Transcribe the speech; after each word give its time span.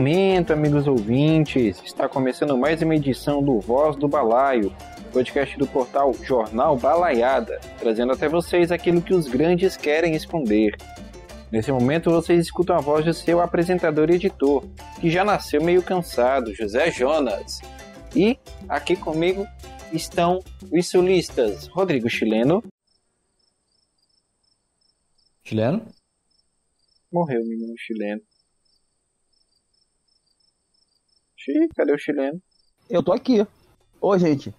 momento, 0.00 0.54
amigos 0.54 0.86
ouvintes. 0.86 1.78
Está 1.84 2.08
começando 2.08 2.56
mais 2.56 2.80
uma 2.80 2.96
edição 2.96 3.42
do 3.42 3.60
Voz 3.60 3.96
do 3.96 4.08
Balaio, 4.08 4.74
podcast 5.12 5.58
do 5.58 5.66
portal 5.66 6.14
Jornal 6.22 6.74
Balaiada, 6.78 7.60
trazendo 7.78 8.10
até 8.10 8.26
vocês 8.26 8.72
aquilo 8.72 9.02
que 9.02 9.12
os 9.12 9.28
grandes 9.28 9.76
querem 9.76 10.14
esconder. 10.14 10.74
Nesse 11.52 11.70
momento, 11.70 12.10
vocês 12.10 12.46
escutam 12.46 12.76
a 12.76 12.80
voz 12.80 13.04
do 13.04 13.12
seu 13.12 13.42
apresentador 13.42 14.08
e 14.08 14.14
editor, 14.14 14.64
que 15.02 15.10
já 15.10 15.22
nasceu 15.22 15.62
meio 15.62 15.82
cansado, 15.82 16.54
José 16.54 16.90
Jonas. 16.90 17.60
E 18.16 18.38
aqui 18.70 18.96
comigo 18.96 19.46
estão 19.92 20.40
os 20.72 20.88
solistas 20.88 21.66
Rodrigo 21.66 22.08
Chileno. 22.08 22.64
Chileno? 25.44 25.86
Morreu 27.12 27.42
o 27.42 27.46
menino 27.46 27.74
chileno. 27.76 28.29
Xiii, 31.42 31.68
cadê 31.74 31.92
o 31.92 31.98
chileno? 31.98 32.38
Eu 32.90 33.02
tô 33.02 33.12
aqui. 33.12 33.46
Oi, 33.98 34.18
gente. 34.18 34.54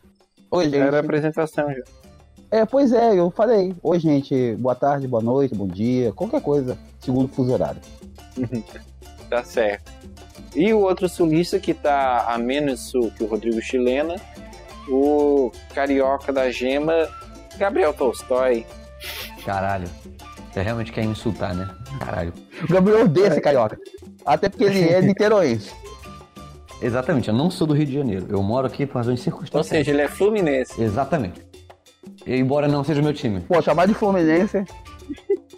Oi, 0.49 0.63
gente. 0.63 0.77
Era 0.77 0.98
a 0.98 0.99
apresentação 1.02 1.72
já. 1.72 1.84
É, 2.50 2.66
pois 2.66 2.92
é, 2.92 3.19
eu 3.19 3.30
falei. 3.30 3.75
Oi, 3.83 4.00
gente. 4.00 4.56
Boa 4.56 4.73
tarde, 4.73 5.08
boa 5.08 5.22
noite, 5.22 5.53
bom 5.53 5.67
dia, 5.67 6.11
qualquer 6.11 6.41
coisa, 6.41 6.75
segundo 7.00 7.25
o 7.25 7.28
fuso 7.28 7.53
horário. 7.53 7.80
tá 9.30 9.44
certo. 9.44 9.91
E 10.56 10.73
o 10.73 10.80
outro 10.80 11.08
sulista 11.08 11.59
que 11.59 11.75
tá 11.75 12.25
a 12.28 12.38
menos 12.39 12.89
sul 12.89 13.11
que 13.11 13.23
o 13.23 13.28
Rodrigo 13.28 13.61
Chilena, 13.61 14.16
o 14.89 15.52
carioca 15.75 16.34
da 16.34 16.50
gema, 16.50 17.08
Gabriel 17.58 17.94
Tolstói. 17.94 18.66
Caralho. 19.45 19.88
Você 20.52 20.63
realmente 20.63 20.91
quer 20.91 21.06
me 21.06 21.11
insultar, 21.11 21.53
né? 21.53 21.69
Caralho. 22.00 22.34
O 22.63 22.73
Gabriel 22.73 23.06
odeia 23.06 23.28
esse 23.28 23.39
carioca. 23.39 23.78
Até 24.25 24.50
porque 24.50 24.63
ele 24.63 24.89
é 24.89 25.00
niteroense. 25.00 25.81
Exatamente, 26.82 27.30
eu 27.30 27.36
não 27.36 27.52
sou 27.52 27.68
do 27.68 27.74
Rio 27.74 27.86
de 27.86 27.94
Janeiro. 27.94 28.26
Eu 28.30 28.42
moro 28.42 28.68
aqui 28.68 28.86
por 28.86 28.98
razões 28.98 29.20
circunstâncias. 29.22 29.72
Ou 29.72 29.78
seja, 29.78 29.92
ele 29.92 30.02
é 30.02 30.08
fluminense. 30.08 30.82
Exatamente. 30.82 31.42
Embora 32.26 32.68
não 32.68 32.84
seja 32.84 33.02
o 33.02 33.04
meu 33.04 33.14
time. 33.14 33.42
Pô, 33.42 33.62
chamar 33.62 33.88
de 33.88 33.94
Fluminense. 33.94 34.64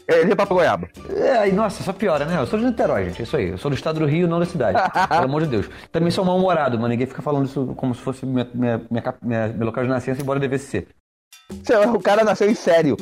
Ele 0.08 0.34
é 0.34 0.36
pra 0.36 0.46
Goiaba. 0.46 0.90
É, 1.16 1.38
aí, 1.38 1.52
nossa, 1.54 1.82
só 1.82 1.94
piora, 1.94 2.26
né? 2.26 2.38
Eu 2.38 2.46
sou 2.46 2.60
de 2.60 2.66
Niterói, 2.66 3.06
gente. 3.06 3.24
Isso 3.24 3.38
aí. 3.38 3.50
Eu 3.50 3.58
sou 3.58 3.72
do 3.72 3.76
estado 3.76 4.00
do 4.00 4.06
Rio, 4.06 4.28
não 4.28 4.40
da 4.40 4.46
cidade. 4.46 4.78
Pelo 5.08 5.24
amor 5.24 5.44
de 5.44 5.48
Deus. 5.48 5.70
Também 5.92 6.12
sou 6.12 6.26
mal-humorado, 6.26 6.78
mas 6.78 6.90
ninguém 6.90 7.08
fica 7.08 7.22
falando 7.22 7.46
isso 7.46 7.74
como 7.78 7.96
se 7.96 8.02
fosse 8.02 8.26
minha, 8.26 8.48
minha, 8.54 8.82
minha, 8.90 9.16
minha, 9.22 9.48
meu 9.48 9.66
local 9.66 9.84
de 9.84 9.90
nascença, 9.90 10.22
embora 10.22 10.40
devesse 10.40 10.68
ser. 10.68 10.88
O 11.96 12.00
cara 12.00 12.24
nasceu 12.24 12.50
em 12.50 12.56
sério. 12.56 12.98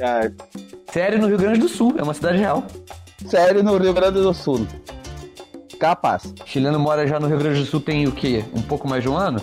ah. 0.00 0.30
Sério 0.92 1.18
no 1.18 1.26
Rio 1.26 1.36
Grande 1.36 1.60
do 1.60 1.68
Sul, 1.68 1.96
é 1.98 2.02
uma 2.02 2.14
cidade 2.14 2.38
real. 2.38 2.64
Sério 3.26 3.62
no 3.62 3.76
Rio 3.76 3.92
Grande 3.92 4.22
do 4.22 4.32
Sul. 4.32 4.66
Capaz. 5.78 6.34
Chileno 6.44 6.78
mora 6.78 7.06
já 7.06 7.20
no 7.20 7.28
Rio 7.28 7.38
Grande 7.38 7.60
do 7.60 7.66
Sul 7.66 7.80
tem 7.80 8.06
o 8.06 8.12
quê? 8.12 8.44
Um 8.54 8.62
pouco 8.62 8.88
mais 8.88 9.02
de 9.02 9.08
um 9.08 9.16
ano? 9.16 9.40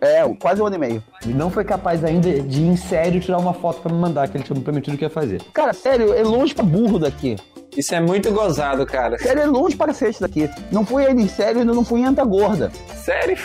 É, 0.00 0.22
quase 0.40 0.60
um 0.60 0.66
ano 0.66 0.76
e 0.76 0.78
meio. 0.78 1.02
E 1.24 1.28
não 1.28 1.50
foi 1.50 1.64
capaz 1.64 2.04
ainda 2.04 2.40
de 2.40 2.60
em 2.60 2.76
sério 2.76 3.20
tirar 3.20 3.38
uma 3.38 3.54
foto 3.54 3.80
para 3.80 3.92
me 3.92 3.98
mandar, 3.98 4.28
que 4.28 4.36
ele 4.36 4.44
tinha 4.44 4.56
me 4.56 4.62
prometido 4.62 4.96
que 4.98 5.04
ia 5.04 5.10
fazer. 5.10 5.40
Cara, 5.52 5.72
sério, 5.72 6.12
é 6.12 6.22
longe 6.22 6.54
pra 6.54 6.64
burro 6.64 6.98
daqui. 6.98 7.36
Isso 7.76 7.94
é 7.94 8.00
muito 8.00 8.30
gozado, 8.32 8.84
cara. 8.84 9.16
Sério, 9.18 9.42
é 9.42 9.46
longe 9.46 9.76
para 9.76 9.88
cacete 9.88 10.20
daqui. 10.20 10.50
Não 10.72 10.84
fui 10.84 11.06
ainda 11.06 11.22
em 11.22 11.28
sério 11.28 11.62
e 11.62 11.64
não 11.64 11.84
fui 11.84 12.00
em 12.00 12.04
Anta 12.04 12.24
Gorda. 12.24 12.70
Sério? 12.94 13.38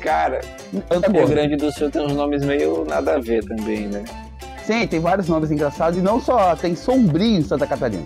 Cara, 0.00 0.40
Anta 0.90 1.10
Rio 1.10 1.28
Grande 1.28 1.56
do 1.56 1.70
Sul 1.72 1.90
tem 1.90 2.04
uns 2.04 2.14
nomes 2.14 2.44
meio 2.44 2.84
nada 2.84 3.14
a 3.14 3.18
ver 3.18 3.44
também, 3.44 3.86
né? 3.86 4.04
Sim, 4.64 4.86
tem 4.86 5.00
vários 5.00 5.28
nomes 5.28 5.50
engraçados 5.50 5.98
e 5.98 6.02
não 6.02 6.20
só, 6.20 6.54
tem 6.56 6.74
Sombrio 6.74 7.38
em 7.38 7.42
Santa 7.42 7.66
Catarina. 7.66 8.04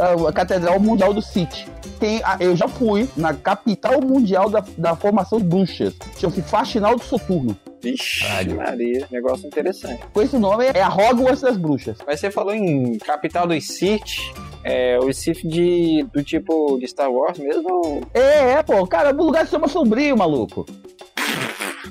A 0.00 0.32
Catedral 0.32 0.80
Mundial 0.80 1.12
do 1.12 1.20
City 1.20 1.66
tem. 2.00 2.22
Eu 2.40 2.56
já 2.56 2.66
fui 2.66 3.08
na 3.16 3.34
capital 3.34 4.00
mundial 4.00 4.48
da, 4.48 4.64
da 4.76 4.96
formação 4.96 5.38
de 5.38 5.44
bruxas. 5.44 5.94
Chama-se 6.18 6.42
Faxinal 6.42 6.96
do 6.96 7.02
Soturno. 7.02 7.56
Vixe, 7.82 8.24
Maria, 8.54 9.06
negócio 9.10 9.46
interessante. 9.46 10.02
Com 10.12 10.20
esse 10.20 10.38
nome 10.38 10.66
é 10.66 10.82
a 10.82 10.88
Hogwarts 10.88 11.40
das 11.40 11.56
bruxas. 11.56 11.96
Mas 12.06 12.20
você 12.20 12.30
falou 12.30 12.54
em 12.54 12.98
capital 12.98 13.46
dos 13.46 13.66
Sith. 13.66 14.18
É, 14.62 14.98
o 14.98 15.12
Sith 15.12 15.42
de, 15.44 16.06
do 16.12 16.22
tipo 16.22 16.78
de 16.78 16.86
Star 16.86 17.10
Wars 17.10 17.38
mesmo? 17.38 18.02
É, 18.12 18.52
é, 18.52 18.62
pô. 18.62 18.86
Cara, 18.86 19.14
o 19.14 19.24
lugar 19.24 19.46
se 19.46 19.52
chama 19.52 19.68
Sombrio, 19.68 20.16
maluco. 20.16 20.66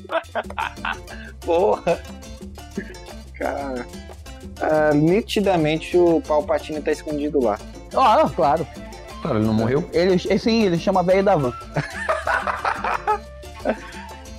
Porra. 1.44 2.00
Cara. 3.34 3.88
Ah, 4.62 4.94
nitidamente 4.94 5.98
o 5.98 6.22
Palpatine 6.22 6.82
tá 6.82 6.92
escondido 6.92 7.44
lá. 7.44 7.58
Ah, 7.96 8.30
claro. 8.36 8.66
Cara, 9.22 9.36
ele 9.36 9.46
não 9.46 9.54
morreu? 9.54 9.90
Ele, 9.92 10.18
sim, 10.18 10.64
ele 10.64 10.78
chama 10.78 11.04
velho 11.04 11.24
da 11.24 11.36
van. 11.36 11.54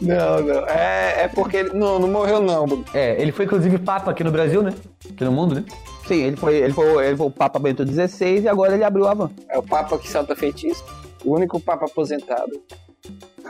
não, 0.01 0.41
não. 0.41 0.67
É, 0.67 1.25
é 1.25 1.29
porque 1.29 1.59
ele 1.59 1.71
não, 1.75 1.99
não 1.99 2.09
morreu, 2.09 2.41
não. 2.41 2.85
É, 2.95 3.21
ele 3.21 3.33
foi 3.33 3.45
inclusive 3.45 3.79
Papa 3.79 4.11
aqui 4.11 4.25
no 4.25 4.31
Brasil, 4.31 4.63
né? 4.63 4.75
Aqui 5.11 5.25
no 5.25 5.33
mundo, 5.33 5.57
né? 5.57 5.65
Sim, 6.07 6.23
ele 6.23 6.37
foi, 6.37 6.57
ele 6.57 6.73
foi, 6.73 7.07
ele 7.07 7.17
foi 7.17 7.27
o 7.27 7.31
Papa 7.31 7.59
Bento 7.59 7.87
XVI 7.87 8.41
e 8.41 8.49
agora 8.49 8.75
ele 8.75 8.85
abriu 8.85 9.07
a 9.07 9.15
van. 9.15 9.31
É 9.49 9.59
o 9.59 9.63
Papa 9.63 9.99
que 9.99 10.09
salta 10.09 10.35
feitiço. 10.35 10.85
O 11.25 11.35
único 11.35 11.61
Papa 11.61 11.85
aposentado. 11.87 12.51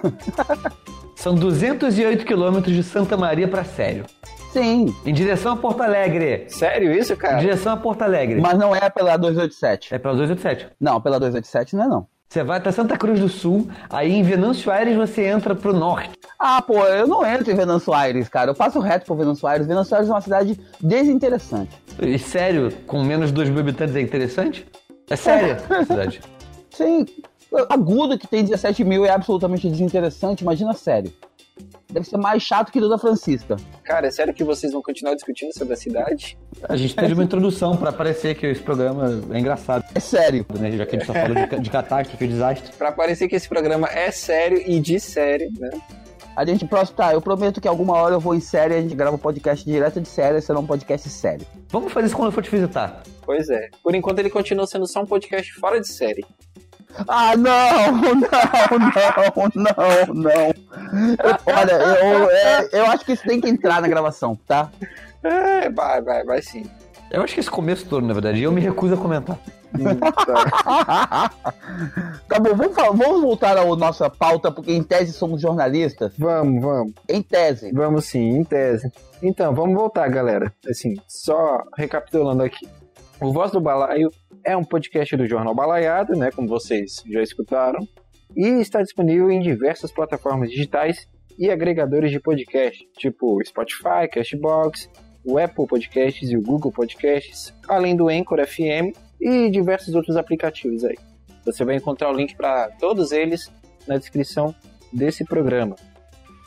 São 1.16 1.34
208 1.34 2.24
quilômetros 2.24 2.74
de 2.74 2.82
Santa 2.82 3.16
Maria 3.16 3.46
para 3.46 3.62
Sério. 3.62 4.04
Sim. 4.52 4.94
Em 5.06 5.12
direção 5.12 5.52
a 5.52 5.56
Porto 5.56 5.80
Alegre. 5.82 6.46
Sério 6.48 6.92
isso, 6.92 7.16
cara? 7.16 7.36
Em 7.36 7.40
direção 7.40 7.72
a 7.72 7.76
Porto 7.76 8.02
Alegre. 8.02 8.40
Mas 8.40 8.58
não 8.58 8.74
é 8.74 8.90
pela 8.90 9.16
287. 9.16 9.94
É 9.94 9.98
pela 9.98 10.14
287. 10.14 10.68
Não, 10.80 11.00
pela 11.00 11.18
287 11.18 11.76
não 11.76 11.84
é 11.84 11.88
não. 11.88 12.06
Você 12.28 12.44
vai 12.44 12.58
até 12.58 12.70
Santa 12.70 12.96
Cruz 12.96 13.18
do 13.18 13.28
Sul, 13.28 13.68
aí 13.88 14.12
em 14.12 14.22
Venâncio 14.22 14.70
Aires 14.70 14.96
você 14.96 15.24
entra 15.24 15.52
pro 15.52 15.72
norte. 15.72 16.10
Ah, 16.38 16.62
pô, 16.62 16.84
eu 16.86 17.04
não 17.08 17.26
entro 17.26 17.50
em 17.50 17.56
Venâncio 17.56 17.92
Aires, 17.92 18.28
cara. 18.28 18.52
Eu 18.52 18.54
passo 18.54 18.78
reto 18.78 19.04
por 19.04 19.16
Venâncio 19.16 19.48
Aires. 19.48 19.66
Venâncio 19.66 19.96
Aires 19.96 20.08
é 20.08 20.12
uma 20.12 20.20
cidade 20.20 20.60
desinteressante. 20.80 21.72
E 22.00 22.16
sério, 22.20 22.72
com 22.86 23.02
menos 23.02 23.30
de 23.30 23.34
2 23.34 23.48
mil 23.48 23.58
habitantes 23.58 23.96
é 23.96 24.00
interessante? 24.00 24.64
É 25.08 25.16
séria 25.16 25.58
a 25.68 25.84
cidade. 25.84 26.20
Sim. 26.70 27.04
Agudo 27.68 28.16
que 28.16 28.28
tem 28.28 28.44
17 28.44 28.84
mil 28.84 29.04
é 29.04 29.10
absolutamente 29.10 29.68
desinteressante, 29.68 30.44
imagina 30.44 30.72
sério. 30.72 31.12
Deve 31.90 32.06
ser 32.06 32.16
mais 32.16 32.42
chato 32.42 32.70
que 32.70 32.80
Duda 32.80 32.98
Francisca. 32.98 33.56
Cara, 33.82 34.06
é 34.06 34.10
sério 34.10 34.32
que 34.32 34.44
vocês 34.44 34.72
vão 34.72 34.82
continuar 34.82 35.14
discutindo 35.14 35.52
sobre 35.52 35.74
a 35.74 35.76
cidade? 35.76 36.38
A 36.68 36.76
gente 36.76 36.94
teve 36.94 37.14
uma 37.14 37.24
introdução 37.24 37.76
para 37.76 37.92
parecer 37.92 38.34
que 38.34 38.46
esse 38.46 38.60
programa 38.60 39.20
é 39.32 39.38
engraçado. 39.38 39.84
É 39.94 40.00
sério. 40.00 40.46
Né? 40.58 40.72
Já 40.72 40.86
que 40.86 40.96
a 40.96 40.98
gente 40.98 41.06
só 41.06 41.12
fala 41.12 41.34
de, 41.34 41.58
de 41.60 41.70
catástrofe 41.70 42.24
e 42.24 42.28
desastre. 42.28 42.72
Pra 42.76 42.92
parecer 42.92 43.28
que 43.28 43.36
esse 43.36 43.48
programa 43.48 43.88
é 43.88 44.10
sério 44.10 44.62
e 44.64 44.78
de 44.78 45.00
série, 45.00 45.50
né? 45.58 45.70
A 46.36 46.44
gente, 46.44 46.64
próximo, 46.64 46.96
tá, 46.96 47.12
eu 47.12 47.20
prometo 47.20 47.60
que 47.60 47.68
alguma 47.68 47.94
hora 47.94 48.14
eu 48.14 48.20
vou 48.20 48.34
em 48.34 48.40
série 48.40 48.74
e 48.74 48.78
a 48.78 48.80
gente 48.80 48.94
grava 48.94 49.16
um 49.16 49.18
podcast 49.18 49.64
direto 49.64 50.00
de 50.00 50.08
série, 50.08 50.40
será 50.40 50.58
um 50.58 50.66
podcast 50.66 51.08
sério. 51.08 51.44
Vamos 51.68 51.92
fazer 51.92 52.06
isso 52.06 52.16
quando 52.16 52.28
eu 52.28 52.32
for 52.32 52.42
te 52.42 52.50
visitar. 52.50 53.02
Pois 53.22 53.50
é. 53.50 53.68
Por 53.82 53.94
enquanto 53.94 54.20
ele 54.20 54.30
continua 54.30 54.66
sendo 54.66 54.86
só 54.86 55.02
um 55.02 55.06
podcast 55.06 55.52
fora 55.54 55.80
de 55.80 55.88
série. 55.88 56.24
Ah, 57.08 57.36
não, 57.36 57.92
não, 57.96 58.20
não, 59.54 60.14
não, 60.14 60.14
não. 60.14 60.54
olha, 61.46 61.72
eu, 61.72 62.30
é, 62.30 62.68
eu 62.72 62.86
acho 62.86 63.04
que 63.04 63.12
isso 63.12 63.22
tem 63.24 63.40
que 63.40 63.48
entrar 63.48 63.80
na 63.80 63.88
gravação, 63.88 64.38
tá? 64.46 64.70
É, 65.22 65.70
vai, 65.70 66.02
vai, 66.02 66.24
vai 66.24 66.42
sim. 66.42 66.64
Eu 67.10 67.22
acho 67.22 67.34
que 67.34 67.40
esse 67.40 67.50
começo 67.50 67.86
todo, 67.86 68.06
na 68.06 68.14
verdade, 68.14 68.42
eu 68.42 68.52
me 68.52 68.60
recuso 68.60 68.94
a 68.94 68.96
comentar. 68.96 69.38
tá 72.28 72.40
bom, 72.40 72.54
vamos, 72.56 72.74
falar, 72.74 72.90
vamos 72.90 73.20
voltar 73.22 73.56
à 73.56 73.64
nossa 73.76 74.10
pauta, 74.10 74.50
porque 74.50 74.72
em 74.72 74.82
tese 74.82 75.12
somos 75.12 75.40
jornalistas. 75.40 76.12
Vamos, 76.18 76.62
vamos. 76.62 76.92
Em 77.08 77.22
tese. 77.22 77.72
Vamos 77.72 78.06
sim, 78.06 78.38
em 78.38 78.44
tese. 78.44 78.92
Então, 79.22 79.54
vamos 79.54 79.74
voltar, 79.74 80.08
galera. 80.08 80.52
Assim, 80.68 80.96
só 81.06 81.62
recapitulando 81.76 82.42
aqui. 82.42 82.68
O 83.20 83.32
Voz 83.32 83.50
do 83.50 83.60
Balaio 83.60 84.10
é 84.44 84.56
um 84.56 84.64
podcast 84.64 85.16
do 85.16 85.26
Jornal 85.26 85.54
Balaiado, 85.54 86.16
né, 86.16 86.30
como 86.30 86.48
vocês 86.48 87.02
já 87.10 87.22
escutaram, 87.22 87.86
e 88.36 88.46
está 88.60 88.82
disponível 88.82 89.30
em 89.30 89.40
diversas 89.40 89.92
plataformas 89.92 90.50
digitais 90.50 91.08
e 91.38 91.50
agregadores 91.50 92.10
de 92.10 92.20
podcast, 92.20 92.86
tipo 92.96 93.42
Spotify, 93.44 94.08
Castbox, 94.12 94.88
o 95.24 95.38
Apple 95.38 95.66
Podcasts 95.66 96.30
e 96.30 96.36
o 96.36 96.42
Google 96.42 96.72
Podcasts, 96.72 97.54
além 97.68 97.96
do 97.96 98.08
Anchor 98.08 98.44
FM 98.46 98.96
e 99.20 99.50
diversos 99.50 99.94
outros 99.94 100.16
aplicativos 100.16 100.84
aí. 100.84 100.96
Você 101.44 101.64
vai 101.64 101.76
encontrar 101.76 102.10
o 102.10 102.16
link 102.16 102.36
para 102.36 102.68
todos 102.78 103.12
eles 103.12 103.50
na 103.86 103.96
descrição 103.96 104.54
desse 104.92 105.24
programa. 105.24 105.76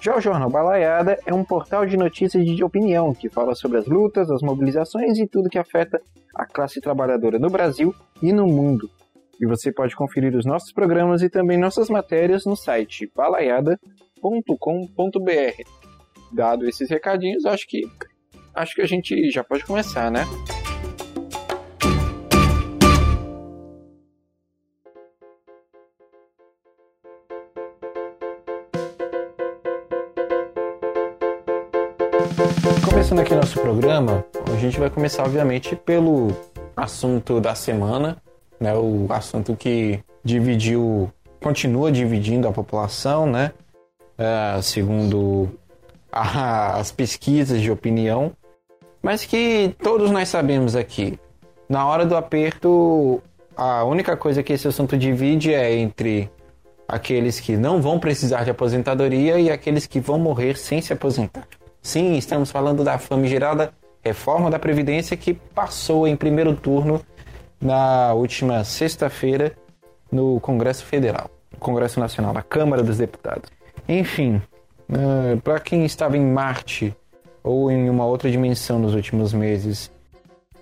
Já 0.03 0.17
o 0.17 0.19
Jornal 0.19 0.49
Balaiada 0.49 1.17
é 1.25 1.33
um 1.33 1.45
portal 1.45 1.85
de 1.85 1.95
notícias 1.95 2.45
de 2.45 2.61
opinião 2.61 3.13
que 3.13 3.29
fala 3.29 3.55
sobre 3.55 3.77
as 3.77 3.85
lutas, 3.85 4.29
as 4.29 4.41
mobilizações 4.41 5.17
e 5.17 5.25
tudo 5.25 5.49
que 5.49 5.57
afeta 5.57 6.01
a 6.35 6.45
classe 6.45 6.81
trabalhadora 6.81 7.39
no 7.39 7.49
Brasil 7.49 7.95
e 8.21 8.33
no 8.33 8.45
mundo. 8.45 8.89
E 9.39 9.45
você 9.45 9.71
pode 9.71 9.95
conferir 9.95 10.35
os 10.35 10.45
nossos 10.45 10.73
programas 10.73 11.21
e 11.21 11.29
também 11.29 11.57
nossas 11.57 11.89
matérias 11.89 12.43
no 12.43 12.53
site 12.53 13.09
balaiada.com.br. 13.15 13.79
Dado 16.33 16.67
esses 16.67 16.89
recadinhos, 16.89 17.45
acho 17.45 17.65
que 17.65 17.83
acho 18.53 18.75
que 18.75 18.81
a 18.81 18.87
gente 18.87 19.31
já 19.31 19.41
pode 19.41 19.63
começar, 19.63 20.11
né? 20.11 20.25
Começando 33.13 33.27
aqui 33.27 33.35
nosso 33.35 33.59
programa, 33.59 34.25
a 34.51 34.57
gente 34.57 34.79
vai 34.79 34.89
começar, 34.89 35.21
obviamente, 35.21 35.75
pelo 35.75 36.35
assunto 36.75 37.39
da 37.39 37.53
semana, 37.53 38.17
né? 38.59 38.73
O 38.73 39.05
assunto 39.09 39.55
que 39.55 39.99
dividiu, 40.23 41.11
continua 41.39 41.91
dividindo 41.91 42.47
a 42.47 42.51
população, 42.51 43.27
né? 43.27 43.51
É, 44.17 44.59
segundo 44.63 45.47
a- 46.11 46.79
as 46.79 46.91
pesquisas 46.91 47.61
de 47.61 47.69
opinião, 47.69 48.31
mas 48.99 49.23
que 49.25 49.75
todos 49.83 50.09
nós 50.09 50.27
sabemos 50.27 50.75
aqui. 50.75 51.19
Na 51.69 51.85
hora 51.85 52.07
do 52.07 52.15
aperto, 52.15 53.21
a 53.55 53.83
única 53.83 54.17
coisa 54.17 54.41
que 54.41 54.53
esse 54.53 54.67
assunto 54.67 54.97
divide 54.97 55.53
é 55.53 55.71
entre 55.71 56.31
aqueles 56.87 57.39
que 57.39 57.55
não 57.55 57.79
vão 57.79 57.99
precisar 57.99 58.43
de 58.43 58.49
aposentadoria 58.49 59.37
e 59.37 59.51
aqueles 59.51 59.85
que 59.85 59.99
vão 59.99 60.17
morrer 60.17 60.57
sem 60.57 60.81
se 60.81 60.91
aposentar. 60.91 61.47
Sim, 61.83 62.15
estamos 62.15 62.49
falando 62.49 62.81
da 62.81 62.97
famigerada 62.97 63.73
reforma 64.01 64.49
da 64.49 64.57
Previdência 64.57 65.17
que 65.17 65.33
passou 65.33 66.07
em 66.07 66.15
primeiro 66.15 66.55
turno 66.55 67.01
na 67.61 68.13
última 68.13 68.63
sexta-feira 68.63 69.51
no 70.09 70.39
Congresso 70.39 70.85
Federal, 70.85 71.29
Congresso 71.59 71.99
Nacional, 71.99 72.33
na 72.33 72.41
Câmara 72.41 72.81
dos 72.81 72.97
Deputados. 72.97 73.51
Enfim, 73.87 74.41
para 75.43 75.59
quem 75.59 75.83
estava 75.83 76.17
em 76.17 76.25
Marte 76.25 76.95
ou 77.43 77.69
em 77.69 77.89
uma 77.89 78.05
outra 78.05 78.31
dimensão 78.31 78.79
nos 78.79 78.95
últimos 78.95 79.33
meses, 79.33 79.91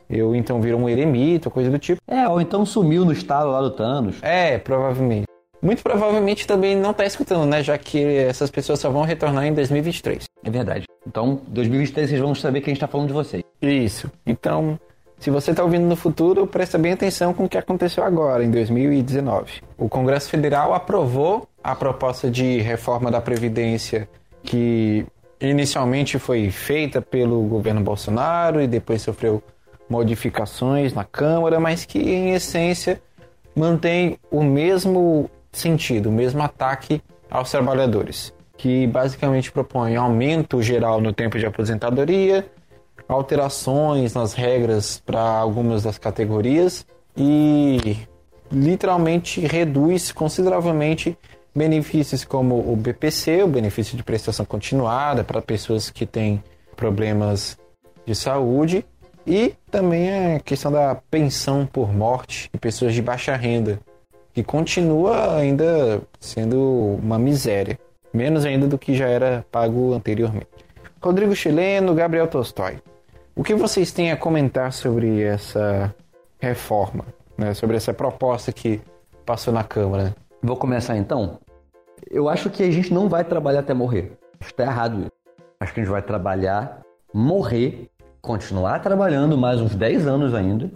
eu 0.10 0.36
então 0.36 0.60
viro 0.60 0.78
um 0.78 0.90
eremita, 0.90 1.52
coisa 1.52 1.70
do 1.70 1.78
tipo. 1.78 2.02
É, 2.08 2.28
ou 2.28 2.42
então 2.42 2.66
sumiu 2.66 3.06
no 3.06 3.12
estado 3.12 3.52
lá 3.52 3.62
do 3.62 3.70
Thanos. 3.70 4.18
É, 4.24 4.58
provavelmente. 4.58 5.26
Muito 5.62 5.84
provavelmente 5.84 6.48
também 6.48 6.76
não 6.76 6.92
está 6.92 7.06
escutando, 7.06 7.46
né? 7.46 7.62
Já 7.62 7.78
que 7.78 8.04
essas 8.04 8.50
pessoas 8.50 8.80
só 8.80 8.90
vão 8.90 9.04
retornar 9.04 9.46
em 9.46 9.54
2023. 9.54 10.24
É 10.44 10.50
verdade. 10.50 10.86
Então, 11.06 11.42
2023 11.48 12.10
vocês 12.10 12.22
vão 12.22 12.34
saber 12.34 12.62
que 12.62 12.70
a 12.70 12.74
gente 12.74 12.80
tá 12.80 12.88
falando 12.88 13.08
de 13.08 13.14
vocês. 13.14 13.44
Isso. 13.62 14.12
Então, 14.26 14.80
se 15.20 15.30
você 15.30 15.52
está 15.52 15.64
ouvindo 15.64 15.86
no 15.86 15.96
futuro, 15.96 16.48
presta 16.48 16.80
bem 16.80 16.94
atenção 16.94 17.32
com 17.32 17.46
o 17.46 17.50
que 17.50 17.58
aconteceu 17.58 18.04
agora, 18.04 18.44
em 18.44 18.50
2019. 18.50 19.62
O 19.78 19.88
Congresso 19.88 20.30
Federal 20.30 20.74
aprovou 20.74 21.48
a 21.64 21.76
proposta 21.76 22.30
de 22.30 22.60
reforma 22.60 23.12
da 23.12 23.22
Previdência 23.22 24.10
que 24.42 25.06
inicialmente 25.40 26.18
foi 26.18 26.50
feita 26.50 27.02
pelo 27.02 27.42
governo 27.44 27.82
Bolsonaro 27.82 28.62
e 28.62 28.68
depois 28.68 29.04
sofreu 29.04 29.44
modificações 29.88 30.94
na 30.94 31.04
Câmara, 31.04 31.60
mas 31.60 31.86
que 31.86 32.00
em 32.00 32.34
essência 32.34 33.00
mantém 33.56 34.18
o 34.32 34.42
mesmo 34.42 35.30
sentido, 35.52 36.10
o 36.10 36.12
mesmo 36.12 36.42
ataque 36.42 37.02
aos 37.30 37.52
trabalhadores, 37.52 38.34
que 38.58 38.88
basicamente 38.88 39.52
propõe 39.52 39.96
aumento 39.96 40.62
geral 40.62 41.02
no 41.02 41.14
tempo 41.14 41.40
de 41.40 41.46
aposentadoria, 41.46 42.46
alterações 43.08 44.14
nas 44.14 44.34
regras 44.34 45.02
para 45.06 45.22
algumas 45.22 45.84
das 45.84 45.98
categorias 45.98 46.86
e 47.16 47.98
literalmente 48.52 49.42
reduz 49.42 50.12
consideravelmente 50.12 51.18
benefícios 51.54 52.24
como 52.24 52.56
o 52.72 52.76
BPC, 52.76 53.44
o 53.44 53.48
benefício 53.48 53.98
de 53.98 54.04
prestação 54.04 54.46
continuada 54.46 55.24
para 55.24 55.42
pessoas 55.42 55.90
que 55.90 56.06
têm 56.06 56.42
problemas 56.76 57.58
de 58.06 58.16
saúde 58.16 58.86
e 59.28 59.54
também 59.70 60.36
a 60.36 60.40
questão 60.40 60.72
da 60.72 60.96
pensão 60.96 61.66
por 61.66 61.94
morte 61.94 62.50
de 62.52 62.60
pessoas 62.60 62.94
de 62.94 63.02
baixa 63.02 63.36
renda, 63.36 63.80
que 64.34 64.44
continua 64.44 65.36
ainda 65.36 66.02
sendo 66.20 66.98
uma 67.02 67.20
miséria, 67.20 67.78
menos 68.14 68.46
ainda 68.46 68.68
do 68.68 68.78
que 68.78 68.96
já 68.96 69.08
era 69.08 69.46
pago 69.52 69.94
anteriormente. 69.94 70.48
Rodrigo 71.02 71.36
Chileno, 71.36 71.94
Gabriel 71.94 72.28
Tolstói. 72.28 72.80
O 73.36 73.44
que 73.44 73.56
vocês 73.56 73.92
têm 73.92 74.12
a 74.12 74.18
comentar 74.18 74.72
sobre 74.72 75.22
essa 75.22 75.94
reforma, 76.40 77.06
né? 77.38 77.54
sobre 77.54 77.78
essa 77.78 77.94
proposta 77.94 78.52
que 78.52 78.82
passou 79.26 79.54
na 79.54 79.64
Câmara? 79.64 80.16
Vou 80.44 80.56
começar 80.56 80.98
então. 80.98 81.40
Eu 82.10 82.28
acho 82.28 82.50
que 82.50 82.64
a 82.64 82.72
gente 82.72 82.94
não 82.94 83.08
vai 83.08 83.24
trabalhar 83.24 83.62
até 83.62 83.74
morrer. 83.74 84.14
Está 84.40 84.64
errado 84.64 85.02
isso. 85.02 85.12
Acho 85.60 85.74
que 85.74 85.80
a 85.80 85.84
gente 85.84 85.92
vai 85.92 86.02
trabalhar, 86.02 86.82
morrer, 87.14 87.90
continuar 88.22 88.80
trabalhando 88.80 89.38
mais 89.38 89.62
uns 89.62 89.76
10 89.76 90.08
anos 90.08 90.34
ainda. 90.34 90.70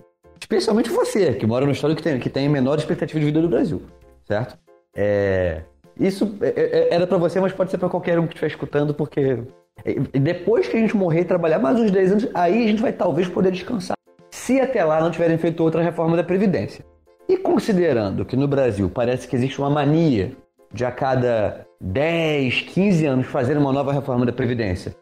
Especialmente 0.46 0.92
você, 0.92 1.34
que 1.34 1.48
mora 1.48 1.66
no 1.66 1.72
estado 1.72 1.96
que 1.96 2.04
tem, 2.04 2.20
que 2.20 2.30
tem 2.30 2.46
a 2.46 2.50
menor 2.52 2.78
expectativa 2.78 3.20
de 3.20 3.26
vida 3.26 3.42
do 3.42 3.50
Brasil, 3.50 3.82
certo? 4.28 4.56
É, 4.96 5.62
isso 6.00 6.38
é- 6.40 6.54
é- 6.92 6.94
era 6.94 7.08
pra 7.08 7.18
você, 7.18 7.40
mas 7.40 7.52
pode 7.52 7.72
ser 7.72 7.80
pra 7.80 7.90
qualquer 7.90 8.20
um 8.20 8.28
que 8.28 8.34
estiver 8.36 8.46
escutando, 8.46 8.94
porque 8.94 9.40
e 9.84 10.20
depois 10.20 10.68
que 10.68 10.78
a 10.78 10.80
gente 10.80 10.96
morrer 10.96 11.22
e 11.22 11.26
trabalhar 11.26 11.58
mais 11.58 11.80
uns 11.80 11.90
10 11.90 12.12
anos, 12.12 12.28
aí 12.32 12.64
a 12.64 12.68
gente 12.68 12.80
vai 12.80 12.94
talvez 12.94 13.28
poder 13.28 13.52
descansar. 13.52 13.98
Se 14.30 14.62
até 14.62 14.84
lá 14.84 15.02
não 15.02 15.10
tiverem 15.10 15.36
feito 15.40 15.64
outra 15.64 15.82
reforma 15.82 16.16
da 16.16 16.24
Previdência. 16.24 16.86
E 17.28 17.38
considerando 17.38 18.24
que 18.24 18.36
no 18.36 18.48
Brasil 18.48 18.88
parece 18.88 19.28
que 19.28 19.36
existe 19.36 19.58
uma 19.58 19.70
mania 19.72 20.32
de 20.72 20.86
a 20.86 20.92
cada 20.92 21.66
10, 21.82 22.62
15 22.62 23.04
anos 23.08 23.26
fazer 23.26 23.58
uma 23.58 23.74
nova 23.74 23.92
reforma 23.92 24.28
da 24.28 24.32
Previdência 24.32 24.96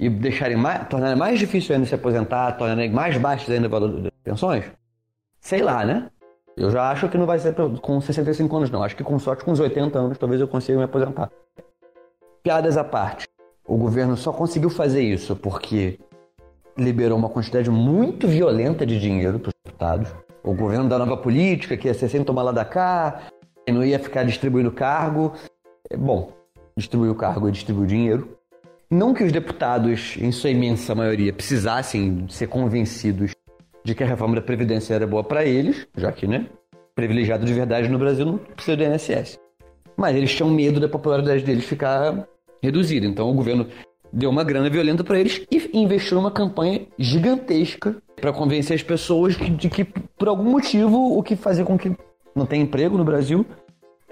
e 0.00 0.08
deixarem 0.08 0.56
mais, 0.56 0.88
tornarem 0.88 1.16
mais 1.16 1.38
difícil 1.38 1.74
ainda 1.74 1.86
se 1.86 1.94
aposentar, 1.94 2.52
tornarem 2.52 2.90
mais 2.90 3.18
baixos 3.18 3.50
ainda 3.50 3.66
o 3.66 3.70
valor 3.70 3.88
das 4.00 4.12
pensões, 4.24 4.64
sei 5.46 5.62
lá, 5.62 5.84
né? 5.84 6.10
Eu 6.56 6.72
já 6.72 6.90
acho 6.90 7.08
que 7.08 7.16
não 7.16 7.24
vai 7.24 7.38
ser 7.38 7.54
com 7.80 8.00
65 8.00 8.56
anos, 8.56 8.70
não. 8.70 8.82
Acho 8.82 8.96
que 8.96 9.04
com 9.04 9.16
sorte, 9.16 9.44
com 9.44 9.52
uns 9.52 9.60
80 9.60 9.96
anos, 9.96 10.18
talvez 10.18 10.40
eu 10.40 10.48
consiga 10.48 10.76
me 10.76 10.84
aposentar. 10.84 11.30
Piadas 12.42 12.76
à 12.76 12.82
parte. 12.82 13.28
O 13.64 13.76
governo 13.76 14.16
só 14.16 14.32
conseguiu 14.32 14.70
fazer 14.70 15.02
isso 15.02 15.36
porque 15.36 16.00
liberou 16.76 17.16
uma 17.16 17.28
quantidade 17.28 17.70
muito 17.70 18.26
violenta 18.26 18.84
de 18.84 18.98
dinheiro 18.98 19.38
para 19.38 19.50
os 19.50 19.54
deputados. 19.64 20.12
O 20.42 20.52
governo 20.52 20.88
da 20.88 20.98
nova 20.98 21.16
política, 21.16 21.76
que 21.76 21.86
ia 21.86 21.94
ser 21.94 22.08
sem 22.08 22.24
tomar 22.24 22.42
lá 22.42 22.52
da 22.52 22.64
cá, 22.64 23.28
não 23.68 23.84
ia 23.84 24.00
ficar 24.00 24.24
distribuindo 24.24 24.72
cargo. 24.72 25.32
É, 25.88 25.96
Bom, 25.96 26.32
distribuiu 26.76 27.14
cargo 27.14 27.48
e 27.48 27.52
distribuiu 27.52 27.86
dinheiro. 27.86 28.36
Não 28.90 29.14
que 29.14 29.22
os 29.22 29.30
deputados, 29.30 30.16
em 30.16 30.32
sua 30.32 30.50
imensa 30.50 30.92
maioria, 30.94 31.32
precisassem 31.32 32.26
ser 32.28 32.48
convencidos 32.48 33.35
de 33.86 33.94
que 33.94 34.02
a 34.02 34.06
reforma 34.06 34.34
da 34.34 34.42
Previdência 34.42 34.94
era 34.94 35.06
boa 35.06 35.22
para 35.22 35.44
eles, 35.44 35.86
já 35.96 36.10
que, 36.10 36.26
né, 36.26 36.46
privilegiado 36.92 37.46
de 37.46 37.54
verdade 37.54 37.88
no 37.88 37.98
Brasil 37.98 38.26
não 38.26 38.36
precisa 38.36 38.76
do 38.76 38.82
INSS. 38.82 39.38
Mas 39.96 40.16
eles 40.16 40.34
tinham 40.34 40.50
medo 40.50 40.80
da 40.80 40.88
popularidade 40.88 41.44
deles 41.44 41.64
ficar 41.64 42.26
reduzida. 42.60 43.06
Então 43.06 43.30
o 43.30 43.34
governo 43.34 43.68
deu 44.12 44.28
uma 44.28 44.42
grana 44.42 44.68
violenta 44.68 45.04
para 45.04 45.20
eles 45.20 45.46
e 45.50 45.70
investiu 45.78 46.16
numa 46.16 46.32
campanha 46.32 46.84
gigantesca 46.98 47.96
para 48.16 48.32
convencer 48.32 48.74
as 48.74 48.82
pessoas 48.82 49.36
de 49.36 49.70
que, 49.70 49.84
por 49.84 50.26
algum 50.26 50.50
motivo, 50.50 51.16
o 51.16 51.22
que 51.22 51.36
fazia 51.36 51.64
com 51.64 51.78
que 51.78 51.96
não 52.34 52.44
tenha 52.44 52.64
emprego 52.64 52.98
no 52.98 53.04
Brasil 53.04 53.46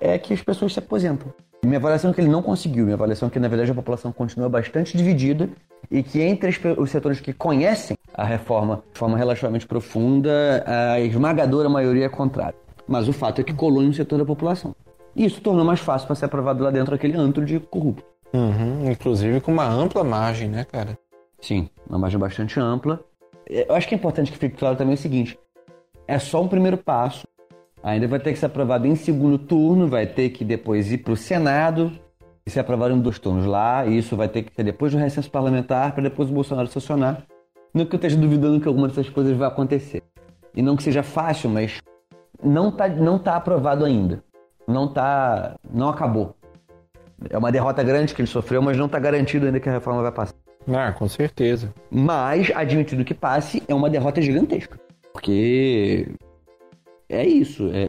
é 0.00 0.16
que 0.18 0.32
as 0.32 0.40
pessoas 0.40 0.72
se 0.72 0.78
aposentam. 0.78 1.34
Minha 1.64 1.78
avaliação 1.78 2.11
é 2.11 2.14
que 2.14 2.21
ele 2.21 2.28
não 2.28 2.42
conseguiu. 2.42 2.85
Minha 2.85 2.94
avaliação 2.94 3.28
é 3.28 3.30
que, 3.30 3.38
na 3.38 3.49
verdade, 3.49 3.71
a 3.71 3.75
população 3.75 4.12
continua 4.12 4.49
bastante 4.49 4.97
dividida 4.97 5.49
e 5.90 6.02
que 6.02 6.21
entre 6.21 6.50
os 6.78 6.90
setores 6.90 7.21
que 7.21 7.33
conhecem 7.33 7.97
a 8.12 8.25
reforma 8.25 8.83
de 8.92 8.99
forma 8.99 9.16
relativamente 9.16 9.66
profunda, 9.66 10.64
a 10.66 11.00
esmagadora 11.00 11.68
maioria 11.68 12.06
é 12.06 12.09
contrária. 12.09 12.56
Mas 12.87 13.09
o 13.09 13.12
fato 13.12 13.40
é 13.40 13.44
que 13.44 13.52
colou 13.52 13.83
em 13.83 13.88
um 13.88 13.92
setor 13.92 14.18
da 14.18 14.25
população. 14.25 14.75
E 15.16 15.25
isso 15.25 15.40
tornou 15.40 15.64
mais 15.64 15.80
fácil 15.80 16.06
para 16.06 16.16
ser 16.16 16.26
aprovado 16.26 16.62
lá 16.62 16.71
dentro 16.71 16.94
aquele 16.94 17.16
antro 17.16 17.44
de 17.44 17.59
corrupto. 17.61 18.04
Uhum, 18.33 18.90
inclusive 18.90 19.40
com 19.40 19.52
uma 19.52 19.66
ampla 19.66 20.02
margem, 20.02 20.49
né, 20.49 20.64
cara? 20.64 20.99
Sim, 21.40 21.68
uma 21.88 21.99
margem 21.99 22.18
bastante 22.18 22.59
ampla. 22.59 23.00
Eu 23.49 23.75
acho 23.75 23.87
que 23.87 23.94
é 23.94 23.99
importante 23.99 24.33
que 24.33 24.38
fique 24.38 24.56
claro 24.56 24.76
também 24.76 24.94
o 24.94 24.99
seguinte: 24.99 25.38
é 26.09 26.18
só 26.18 26.42
um 26.42 26.49
primeiro 26.49 26.76
passo. 26.76 27.26
Ainda 27.84 28.08
vai 28.08 28.18
ter 28.18 28.32
que 28.32 28.38
ser 28.38 28.46
aprovado 28.46 28.86
em 28.86 28.94
segundo 28.94 29.36
turno, 29.36 29.86
vai 29.86 30.06
ter 30.06 30.30
que 30.30 30.42
depois 30.42 30.90
ir 30.90 30.98
para 30.98 31.12
o 31.12 31.16
Senado 31.16 31.92
e 32.46 32.50
ser 32.50 32.60
aprovado 32.60 32.94
em 32.94 33.00
dois 33.00 33.18
turnos 33.18 33.44
lá. 33.44 33.84
E 33.84 33.98
isso 33.98 34.16
vai 34.16 34.26
ter 34.26 34.42
que 34.42 34.54
ser 34.54 34.64
depois 34.64 34.92
do 34.92 34.98
recesso 34.98 35.30
parlamentar, 35.30 35.92
para 35.92 36.04
depois 36.04 36.30
o 36.30 36.32
Bolsonaro 36.32 36.66
sancionar. 36.66 37.26
Não 37.74 37.84
que 37.84 37.94
eu 37.94 37.98
esteja 37.98 38.16
duvidando 38.16 38.58
que 38.58 38.66
alguma 38.66 38.88
dessas 38.88 39.10
coisas 39.10 39.36
vai 39.36 39.46
acontecer. 39.46 40.02
E 40.54 40.62
não 40.62 40.76
que 40.76 40.82
seja 40.82 41.02
fácil, 41.02 41.50
mas 41.50 41.82
não 42.42 42.72
tá, 42.72 42.88
não 42.88 43.18
tá 43.18 43.36
aprovado 43.36 43.84
ainda. 43.84 44.24
Não 44.66 44.90
tá. 44.90 45.54
não 45.70 45.90
acabou. 45.90 46.34
É 47.28 47.36
uma 47.36 47.52
derrota 47.52 47.82
grande 47.82 48.14
que 48.14 48.22
ele 48.22 48.28
sofreu, 48.28 48.62
mas 48.62 48.78
não 48.78 48.86
está 48.86 48.98
garantido 48.98 49.44
ainda 49.44 49.60
que 49.60 49.68
a 49.68 49.72
reforma 49.72 50.00
vai 50.00 50.12
passar. 50.12 50.34
Ah, 50.72 50.90
com 50.92 51.06
certeza. 51.06 51.70
Mas, 51.90 52.50
admitido 52.54 53.04
que 53.04 53.12
passe, 53.12 53.62
é 53.68 53.74
uma 53.74 53.90
derrota 53.90 54.22
gigantesca. 54.22 54.80
Porque 55.12 56.08
é 57.08 57.26
isso. 57.26 57.70
é- 57.73 57.88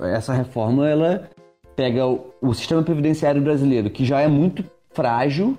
essa 0.00 0.32
reforma, 0.32 0.88
ela 0.88 1.28
pega 1.76 2.06
o, 2.06 2.32
o 2.40 2.54
sistema 2.54 2.82
previdenciário 2.82 3.42
brasileiro, 3.42 3.90
que 3.90 4.04
já 4.04 4.20
é 4.20 4.28
muito 4.28 4.64
frágil, 4.92 5.58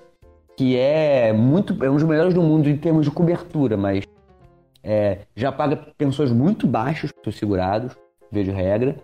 que 0.58 0.76
é 0.76 1.32
muito 1.32 1.84
é 1.84 1.90
um 1.90 1.94
dos 1.96 2.04
melhores 2.04 2.34
do 2.34 2.42
mundo 2.42 2.68
em 2.68 2.76
termos 2.76 3.06
de 3.06 3.12
cobertura, 3.12 3.78
mas 3.78 4.04
é, 4.84 5.20
já 5.36 5.52
paga 5.52 5.76
pensões 5.98 6.32
muito 6.32 6.66
baixas 6.66 7.12
para 7.12 7.30
os 7.30 7.38
segurados, 7.38 7.96
de 8.32 8.42
regra, 8.50 8.96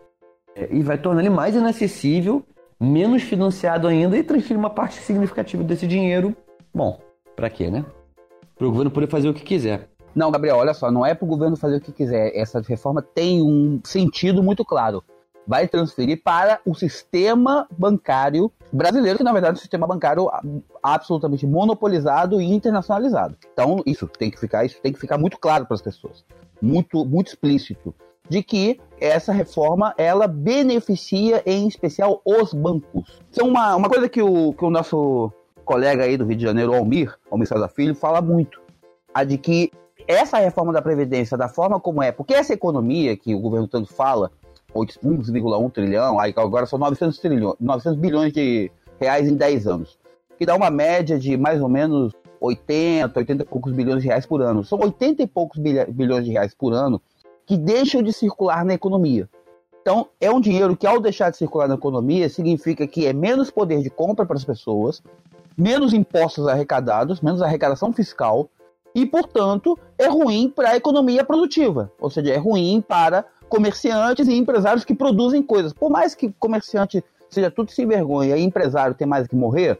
é, 0.56 0.68
e 0.72 0.82
vai 0.82 0.98
tornar 0.98 1.22
ele 1.22 1.30
mais 1.30 1.54
inacessível, 1.56 2.44
menos 2.80 3.22
financiado 3.22 3.88
ainda 3.88 4.18
e 4.18 4.24
transfere 4.24 4.58
uma 4.58 4.70
parte 4.70 4.96
significativa 4.96 5.64
desse 5.64 5.86
dinheiro, 5.86 6.36
bom, 6.74 7.00
Pra 7.38 7.52
quê, 7.52 7.70
né? 7.70 7.86
Pro 8.58 8.72
governo 8.72 8.90
poder 8.90 9.08
fazer 9.08 9.30
o 9.30 9.34
que 9.34 9.44
quiser. 9.44 9.88
Não, 10.18 10.32
Gabriel, 10.32 10.58
olha 10.58 10.74
só, 10.74 10.90
não 10.90 11.06
é 11.06 11.14
para 11.14 11.26
o 11.26 11.28
governo 11.28 11.56
fazer 11.56 11.76
o 11.76 11.80
que 11.80 11.92
quiser. 11.92 12.36
Essa 12.36 12.60
reforma 12.60 13.04
tem 13.04 13.40
um 13.40 13.80
sentido 13.84 14.42
muito 14.42 14.66
claro. 14.66 15.04
Vai 15.46 15.68
transferir 15.68 16.24
para 16.24 16.60
o 16.66 16.74
sistema 16.74 17.68
bancário 17.78 18.52
brasileiro, 18.74 19.20
que 19.20 19.24
na 19.24 19.32
verdade 19.32 19.52
é 19.52 19.58
um 19.60 19.62
sistema 19.62 19.86
bancário 19.86 20.28
absolutamente 20.82 21.46
monopolizado 21.46 22.42
e 22.42 22.52
internacionalizado. 22.52 23.38
Então, 23.54 23.84
isso 23.86 24.08
tem 24.08 24.32
que 24.32 24.40
ficar, 24.40 24.66
isso 24.66 24.82
tem 24.82 24.92
que 24.92 25.00
ficar 25.00 25.20
muito 25.20 25.38
claro 25.38 25.68
para 25.68 25.76
as 25.76 25.84
pessoas. 25.84 26.26
Muito, 26.60 27.06
muito 27.06 27.28
explícito 27.28 27.94
de 28.28 28.42
que 28.42 28.80
essa 29.00 29.32
reforma 29.32 29.94
ela 30.00 30.28
beneficia 30.28 31.44
em 31.46 31.68
especial 31.68 32.24
os 32.26 32.56
bancos. 32.56 33.22
Isso 33.32 33.42
é 33.42 33.44
uma, 33.44 33.76
uma 33.76 33.88
coisa 33.88 34.10
que 34.10 34.24
o, 34.24 34.52
que 34.52 34.66
o 34.66 34.72
nosso 34.72 35.32
colega 35.64 36.06
aí 36.06 36.18
do 36.18 36.26
Rio 36.26 36.38
de 36.38 36.44
Janeiro, 36.44 36.74
Almir, 36.74 37.16
Almir 37.30 37.48
César 37.48 37.68
Filho, 37.68 37.94
fala 37.94 38.20
muito. 38.20 38.60
A 39.14 39.24
de 39.24 39.38
que 39.38 39.72
essa 40.08 40.38
reforma 40.38 40.72
da 40.72 40.82
Previdência, 40.82 41.38
da 41.38 41.50
forma 41.50 41.80
como 41.80 42.02
é, 42.02 42.12
porque 42.12 42.34
essa 42.34 42.54
economia 42.54 43.18
que 43.18 43.36
o 43.36 43.40
governo 43.40 43.68
tanto 43.68 43.94
fala, 43.94 44.32
1,1 44.74 45.72
trilhão, 45.72 46.20
agora 46.20 46.66
são 46.66 46.80
900, 46.80 47.18
trilhões, 47.20 47.56
900 47.60 48.00
bilhões 48.00 48.34
de 48.34 48.72
reais 49.00 49.28
em 49.28 49.36
10 49.36 49.68
anos, 49.68 49.98
que 50.38 50.46
dá 50.46 50.56
uma 50.56 50.70
média 50.70 51.20
de 51.20 51.36
mais 51.36 51.62
ou 51.62 51.70
menos 51.70 52.14
80, 52.40 53.20
80 53.20 53.44
e 53.44 53.46
poucos 53.46 53.74
bilhões 53.74 54.02
de 54.02 54.08
reais 54.08 54.26
por 54.26 54.42
ano. 54.42 54.64
São 54.64 54.80
80 54.80 55.24
e 55.24 55.28
poucos 55.28 55.60
bilhões 55.60 56.26
de 56.26 56.32
reais 56.32 56.54
por 56.54 56.74
ano 56.74 57.02
que 57.46 57.58
deixam 57.58 58.02
de 58.02 58.14
circular 58.14 58.64
na 58.64 58.74
economia. 58.74 59.28
Então, 59.82 60.08
é 60.20 60.30
um 60.30 60.42
dinheiro 60.42 60.76
que, 60.76 60.86
ao 60.86 61.00
deixar 61.00 61.30
de 61.30 61.38
circular 61.38 61.68
na 61.68 61.76
economia, 61.76 62.28
significa 62.28 62.86
que 62.86 63.06
é 63.06 63.14
menos 63.14 63.50
poder 63.50 63.82
de 63.82 63.90
compra 63.90 64.26
para 64.26 64.36
as 64.36 64.44
pessoas, 64.44 65.02
menos 65.58 65.94
impostos 65.94 66.46
arrecadados, 66.46 67.22
menos 67.22 67.42
arrecadação 67.42 67.94
fiscal, 67.94 68.50
e, 68.98 69.06
portanto, 69.06 69.78
é 69.96 70.08
ruim 70.08 70.50
para 70.50 70.72
a 70.72 70.76
economia 70.76 71.24
produtiva, 71.24 71.92
ou 72.00 72.10
seja, 72.10 72.34
é 72.34 72.38
ruim 72.38 72.82
para 72.82 73.24
comerciantes 73.48 74.28
e 74.28 74.34
empresários 74.34 74.84
que 74.84 74.96
produzem 74.96 75.44
coisas. 75.44 75.72
Por 75.72 75.92
mais 75.92 76.16
que 76.16 76.34
comerciante 76.40 77.04
seja 77.30 77.52
tudo 77.52 77.70
sem 77.70 77.86
vergonha 77.86 78.36
e 78.36 78.42
empresário 78.42 78.96
tem 78.96 79.06
mais 79.06 79.28
que 79.28 79.36
morrer, 79.36 79.80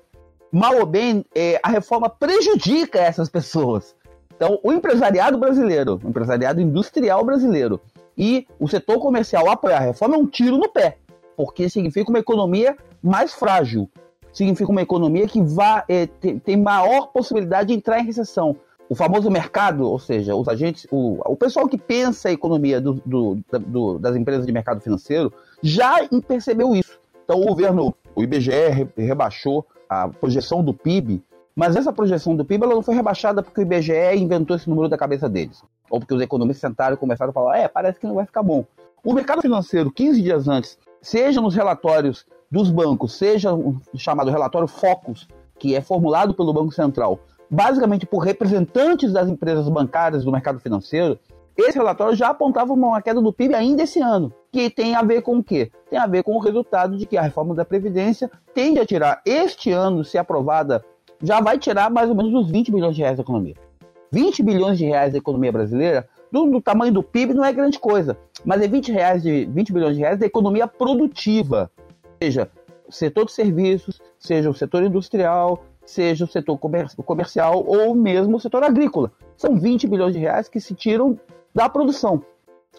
mal 0.52 0.76
ou 0.76 0.86
bem, 0.86 1.26
é, 1.34 1.60
a 1.64 1.70
reforma 1.70 2.08
prejudica 2.08 3.00
essas 3.00 3.28
pessoas. 3.28 3.96
Então, 4.36 4.60
o 4.62 4.72
empresariado 4.72 5.36
brasileiro, 5.40 6.00
o 6.04 6.10
empresariado 6.10 6.62
industrial 6.62 7.26
brasileiro 7.26 7.82
e 8.16 8.46
o 8.60 8.68
setor 8.68 9.00
comercial 9.00 9.50
apoiar 9.50 9.78
a 9.78 9.86
reforma 9.86 10.16
é 10.16 10.20
um 10.20 10.28
tiro 10.28 10.60
no 10.60 10.70
pé, 10.70 10.98
porque 11.36 11.68
significa 11.72 12.12
uma 12.12 12.20
economia 12.20 12.78
mais 13.02 13.34
frágil, 13.34 13.90
significa 14.32 14.72
uma 14.72 14.84
economia 14.84 15.26
que 15.26 15.42
vai, 15.42 15.84
é, 15.90 16.06
tem 16.06 16.56
maior 16.56 17.08
possibilidade 17.08 17.70
de 17.70 17.74
entrar 17.74 18.00
em 18.00 18.06
recessão 18.06 18.56
o 18.90 18.96
famoso 18.96 19.30
mercado, 19.30 19.90
ou 19.90 20.00
seja, 20.00 20.36
os 20.36 20.48
agentes, 20.48 20.88
o, 20.92 21.20
o 21.26 21.36
pessoal 21.36 21.68
que 21.68 21.78
pensa 21.78 22.30
a 22.30 22.32
economia 22.32 22.80
do, 22.80 22.94
do, 23.06 23.38
do, 23.60 24.00
das 24.00 24.16
empresas 24.16 24.46
de 24.46 24.52
mercado 24.52 24.80
financeiro 24.80 25.32
já 25.62 25.96
percebeu 26.28 26.76
isso. 26.76 26.98
Então 27.24 27.42
o 27.42 27.46
governo, 27.46 27.94
o 28.16 28.24
IBGE 28.24 28.88
rebaixou 28.96 29.66
a 29.90 30.08
projeção 30.08 30.64
do 30.64 30.74
PIB, 30.74 31.22
mas 31.56 31.76
essa 31.76 31.92
projeção 31.92 32.36
do 32.36 32.46
PIB 32.46 32.64
ela 32.64 32.76
não 32.76 32.82
foi 32.82 32.96
rebaixada 32.96 33.44
porque 33.44 33.60
o 33.60 33.64
IBGE 33.64 34.16
inventou 34.16 34.56
esse 34.56 34.70
número 34.70 34.88
da 34.88 34.98
cabeça 34.98 35.28
deles, 35.28 35.62
ou 35.90 36.00
porque 36.00 36.14
os 36.14 36.22
economistas 36.22 36.70
sentaram 36.70 36.96
e 36.96 36.98
começaram 36.98 37.32
a 37.32 37.34
falar, 37.34 37.58
é, 37.58 37.68
parece 37.68 38.00
que 38.00 38.08
não 38.08 38.16
vai 38.16 38.26
ficar 38.26 38.44
bom. 38.44 38.64
O 39.04 39.14
mercado 39.14 39.42
financeiro, 39.42 39.92
15 39.92 40.22
dias 40.22 40.48
antes, 40.48 40.78
seja 41.02 41.42
nos 41.42 41.56
relatórios 41.56 42.26
dos 42.50 42.70
bancos, 42.70 43.14
seja 43.16 43.54
o 43.54 43.76
chamado 43.96 44.32
relatório 44.32 44.68
Focus, 44.68 45.28
que 45.60 45.76
é 45.76 45.82
formulado 45.82 46.34
pelo 46.34 46.54
Banco 46.54 46.72
Central, 46.72 47.20
basicamente 47.50 48.06
por 48.06 48.20
representantes 48.20 49.12
das 49.12 49.30
empresas 49.30 49.68
bancárias 49.70 50.24
do 50.24 50.32
mercado 50.32 50.60
financeiro, 50.60 51.20
esse 51.58 51.78
relatório 51.78 52.16
já 52.16 52.30
apontava 52.30 52.72
uma 52.72 53.02
queda 53.02 53.20
do 53.20 53.34
PIB 53.34 53.56
ainda 53.56 53.84
esse 53.84 54.00
ano, 54.00 54.32
que 54.52 54.70
tem 54.70 54.94
a 54.94 55.02
ver 55.02 55.24
com 55.24 55.38
o 55.38 55.44
quê? 55.44 55.72
Tem 55.90 55.98
a 55.98 56.06
ver 56.06 56.22
com 56.22 56.36
o 56.36 56.40
resultado 56.40 56.96
de 56.96 57.06
que 57.06 57.18
a 57.18 57.22
reforma 57.22 57.56
da 57.56 57.66
Previdência 57.66 58.30
tende 58.54 58.80
a 58.80 58.86
tirar, 58.86 59.22
este 59.26 59.72
ano, 59.72 60.04
se 60.04 60.20
aprovada, 60.20 60.86
já 61.22 61.42
vai 61.42 61.58
tirar 61.58 61.90
mais 61.90 62.10
ou 62.10 62.16
menos 62.16 62.32
uns 62.34 62.52
20 62.52 62.72
bilhões 62.72 62.96
de 62.96 63.02
reais 63.02 63.18
da 63.18 63.24
economia. 63.24 63.56
20 64.12 64.44
bilhões 64.44 64.78
de 64.78 64.86
reais 64.86 65.14
da 65.14 65.18
economia 65.18 65.52
brasileira, 65.52 66.08
do, 66.32 66.46
do 66.46 66.62
tamanho 66.62 66.94
do 66.94 67.02
PIB, 67.02 67.34
não 67.34 67.44
é 67.44 67.52
grande 67.52 67.80
coisa, 67.80 68.18
mas 68.46 68.62
é 68.62 68.68
20, 68.68 68.92
reais 68.92 69.24
de, 69.24 69.46
20 69.46 69.74
bilhões 69.74 69.96
de 69.96 70.02
reais 70.02 70.20
da 70.20 70.26
economia 70.26 70.68
produtiva, 70.68 71.72
seja 72.22 72.50
o 72.88 72.92
setor 72.92 73.26
de 73.26 73.32
serviços, 73.32 74.00
seja 74.20 74.50
o 74.50 74.54
setor 74.54 74.84
industrial, 74.84 75.64
seja 75.88 76.26
o 76.26 76.28
setor 76.28 76.60
comercial 76.60 77.64
ou 77.66 77.96
mesmo 77.96 78.36
o 78.36 78.40
setor 78.40 78.64
agrícola. 78.64 79.12
São 79.38 79.58
20 79.58 79.88
bilhões 79.88 80.14
de 80.14 80.20
reais 80.20 80.50
que 80.50 80.60
se 80.60 80.76
tiram 80.76 81.18
da 81.56 81.70
produção. 81.70 82.22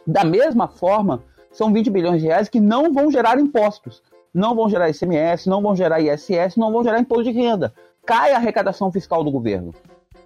Da 0.06 0.24
mesma 0.24 0.68
forma, 0.68 1.24
são 1.50 1.72
20 1.72 1.90
bilhões 1.90 2.20
de 2.20 2.28
reais 2.28 2.48
que 2.48 2.60
não 2.60 2.92
vão 2.92 3.10
gerar 3.10 3.40
impostos, 3.40 4.02
não 4.32 4.54
vão 4.54 4.68
gerar 4.68 4.90
ICMS, 4.90 5.48
não 5.48 5.62
vão 5.62 5.74
gerar 5.74 6.00
ISS, 6.00 6.56
não 6.56 6.70
vão 6.70 6.84
gerar 6.84 7.00
imposto 7.00 7.24
de 7.24 7.30
renda. 7.32 7.72
Cai 8.04 8.32
a 8.32 8.36
arrecadação 8.36 8.92
fiscal 8.92 9.24
do 9.24 9.30
governo. 9.30 9.74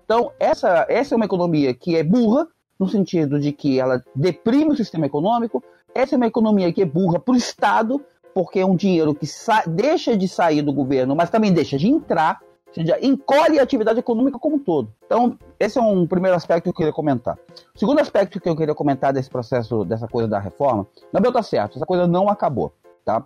Então, 0.05 0.33
essa, 0.39 0.85
essa 0.89 1.15
é 1.15 1.17
uma 1.17 1.25
economia 1.25 1.73
que 1.73 1.97
é 1.97 2.03
burra, 2.03 2.49
no 2.79 2.89
sentido 2.89 3.39
de 3.39 3.53
que 3.53 3.79
ela 3.79 4.03
deprime 4.15 4.73
o 4.73 4.77
sistema 4.77 5.07
econômico, 5.07 5.63
essa 5.95 6.17
é 6.17 6.17
uma 6.17 6.27
economia 6.27 6.73
que 6.73 6.83
é 6.83 6.85
burra 6.85 7.21
para 7.21 7.33
o 7.33 7.37
Estado, 7.37 8.05
porque 8.35 8.59
é 8.59 8.67
um 8.67 8.75
dinheiro 8.75 9.15
que 9.15 9.27
deixa 9.69 10.17
de 10.17 10.27
sair 10.27 10.63
do 10.63 10.73
governo, 10.73 11.15
mas 11.15 11.31
também 11.31 11.53
deixa 11.53 11.79
de 11.79 11.89
entrar 11.89 12.41
seja, 12.75 12.99
encolhe 13.01 13.59
a 13.59 13.63
atividade 13.63 13.99
econômica 13.99 14.39
como 14.39 14.57
um 14.57 14.59
todo. 14.59 14.93
Então, 15.05 15.39
esse 15.59 15.79
é 15.79 15.83
um 15.83 16.07
primeiro 16.07 16.37
aspecto 16.37 16.65
que 16.65 16.69
eu 16.71 16.75
queria 16.75 16.93
comentar. 16.93 17.39
O 17.75 17.79
segundo 17.79 18.01
aspecto 18.01 18.41
que 18.41 18.49
eu 18.49 18.57
queria 18.57 18.75
comentar 18.75 19.13
desse 19.13 19.31
processo, 19.31 19.85
dessa 19.85 20.09
coisa 20.09 20.29
da 20.29 20.39
reforma, 20.39 20.87
Gabriel 21.13 21.33
tá 21.33 21.43
certo, 21.43 21.77
essa 21.77 21.87
coisa 21.87 22.07
não 22.07 22.29
acabou, 22.29 22.73
tá? 23.05 23.25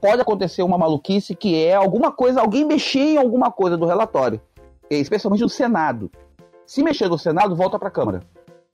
Pode 0.00 0.20
acontecer 0.20 0.62
uma 0.62 0.78
maluquice 0.78 1.34
que 1.34 1.62
é 1.64 1.74
alguma 1.74 2.10
coisa, 2.10 2.40
alguém 2.40 2.64
mexer 2.64 3.14
em 3.14 3.18
alguma 3.18 3.50
coisa 3.50 3.76
do 3.76 3.86
relatório, 3.86 4.40
especialmente 4.88 5.42
no 5.42 5.48
Senado. 5.48 6.10
Se 6.66 6.82
mexer 6.82 7.08
no 7.08 7.18
Senado, 7.18 7.54
volta 7.54 7.78
para 7.78 7.88
a 7.88 7.90
Câmara. 7.90 8.22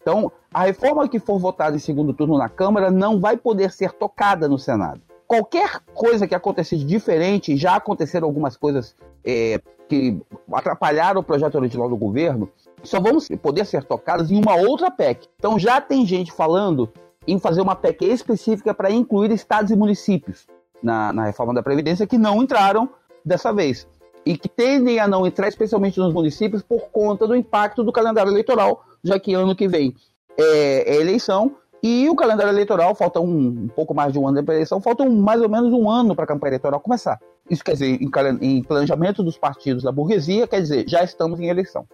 Então, 0.01 0.31
a 0.55 0.65
reforma 0.65 1.09
que 1.09 1.19
for 1.19 1.39
votada 1.39 1.77
em 1.77 1.81
segundo 1.81 2.15
turno 2.15 2.39
na 2.39 2.49
Câmara 2.49 2.91
não 2.91 3.21
vai 3.21 3.37
poder 3.37 3.73
ser 3.73 3.93
tocada 3.93 4.49
no 4.49 4.59
Senado 4.59 5.03
qualquer 5.31 5.79
coisa 5.95 6.27
que 6.27 6.35
acontecer 6.35 6.77
de 6.77 6.85
diferente, 6.85 7.57
já 7.57 7.77
aconteceram 7.77 8.27
algumas 8.27 8.57
coisas 8.57 8.97
é, 9.25 9.61
que 9.91 10.23
atrapalharam 10.53 11.21
o 11.21 11.25
projeto 11.25 11.57
original 11.57 11.89
do 11.89 11.97
governo, 11.97 12.49
só 12.85 13.01
vão 13.01 13.19
poder 13.43 13.67
ser 13.67 13.83
tocadas 13.83 14.31
em 14.31 14.41
uma 14.41 14.55
outra 14.55 14.89
PEC. 14.89 15.27
Então 15.37 15.59
já 15.59 15.81
tem 15.81 16.07
gente 16.07 16.31
falando 16.31 16.89
em 17.27 17.41
fazer 17.41 17.61
uma 17.61 17.75
PEC 17.75 18.05
específica 18.05 18.73
para 18.73 18.89
incluir 18.89 19.33
estados 19.33 19.73
e 19.73 19.77
municípios 19.77 20.47
na, 20.81 21.13
na 21.13 21.25
reforma 21.25 21.53
da 21.53 21.61
Previdência 21.61 22.07
que 22.07 22.17
não 22.17 22.41
entraram 22.41 22.89
dessa 23.25 23.53
vez. 23.53 23.85
E 24.25 24.39
que 24.39 24.49
tendem 24.49 25.01
a 25.01 25.09
não 25.09 25.27
entrar, 25.27 25.49
especialmente 25.49 25.99
nos 25.99 26.15
municípios, 26.15 26.63
por 26.63 26.83
conta 26.93 27.27
do 27.27 27.35
impacto 27.35 27.83
do 27.83 27.91
calendário 27.91 28.31
eleitoral, 28.31 28.85
já 29.03 29.19
que 29.19 29.35
ano 29.35 29.57
que 29.57 29.67
vem 29.67 29.97
é, 30.39 30.95
é 30.95 31.01
eleição 31.01 31.57
e 31.83 32.09
o 32.09 32.15
calendário 32.15 32.53
eleitoral, 32.53 32.95
falta 32.95 33.19
um, 33.21 33.65
um 33.65 33.69
pouco 33.75 33.95
mais 33.95 34.13
de 34.13 34.19
um 34.19 34.29
ano 34.29 34.45
para 34.45 34.55
a 34.55 34.57
eleição, 34.57 34.81
falta 34.81 35.03
um, 35.03 35.21
mais 35.21 35.41
ou 35.41 35.49
menos 35.49 35.73
um 35.73 35.91
ano 35.91 36.15
para 36.15 36.25
a 36.25 36.29
campanha 36.29 36.51
eleitoral 36.51 36.79
começar. 36.79 37.19
Isso 37.51 37.65
quer 37.65 37.73
dizer, 37.73 37.99
em, 38.41 38.63
planejamento 38.63 39.23
dos 39.23 39.37
partidos 39.37 39.83
da 39.83 39.91
burguesia, 39.91 40.47
quer 40.47 40.61
dizer, 40.61 40.89
já 40.89 41.03
estamos 41.03 41.41
em 41.41 41.49
eleição. 41.49 41.85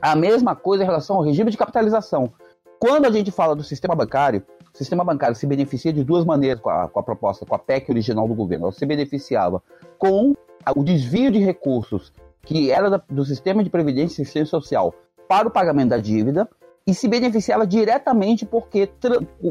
A 0.00 0.14
mesma 0.14 0.54
coisa 0.54 0.84
em 0.84 0.86
relação 0.86 1.16
ao 1.16 1.22
regime 1.22 1.50
de 1.50 1.56
capitalização. 1.56 2.30
Quando 2.78 3.06
a 3.06 3.10
gente 3.10 3.30
fala 3.30 3.56
do 3.56 3.64
sistema 3.64 3.94
bancário, 3.94 4.42
o 4.72 4.76
sistema 4.76 5.02
bancário 5.02 5.34
se 5.34 5.46
beneficia 5.46 5.92
de 5.92 6.04
duas 6.04 6.24
maneiras 6.24 6.60
com 6.60 6.70
a, 6.70 6.88
com 6.88 7.00
a 7.00 7.02
proposta, 7.02 7.44
com 7.46 7.54
a 7.54 7.58
PEC 7.58 7.90
original 7.90 8.28
do 8.28 8.34
governo. 8.34 8.66
Ela 8.66 8.72
se 8.72 8.86
beneficiava 8.86 9.62
com 9.98 10.34
o 10.76 10.84
desvio 10.84 11.30
de 11.30 11.38
recursos 11.38 12.12
que 12.42 12.70
era 12.70 13.02
do 13.08 13.24
sistema 13.24 13.62
de 13.62 13.70
previdência 13.70 14.20
e 14.20 14.24
assistência 14.24 14.50
social 14.50 14.94
para 15.28 15.48
o 15.48 15.50
pagamento 15.50 15.90
da 15.90 15.98
dívida, 15.98 16.48
e 16.86 16.94
se 16.94 17.06
beneficiava 17.06 17.66
diretamente 17.66 18.44
porque, 18.44 18.90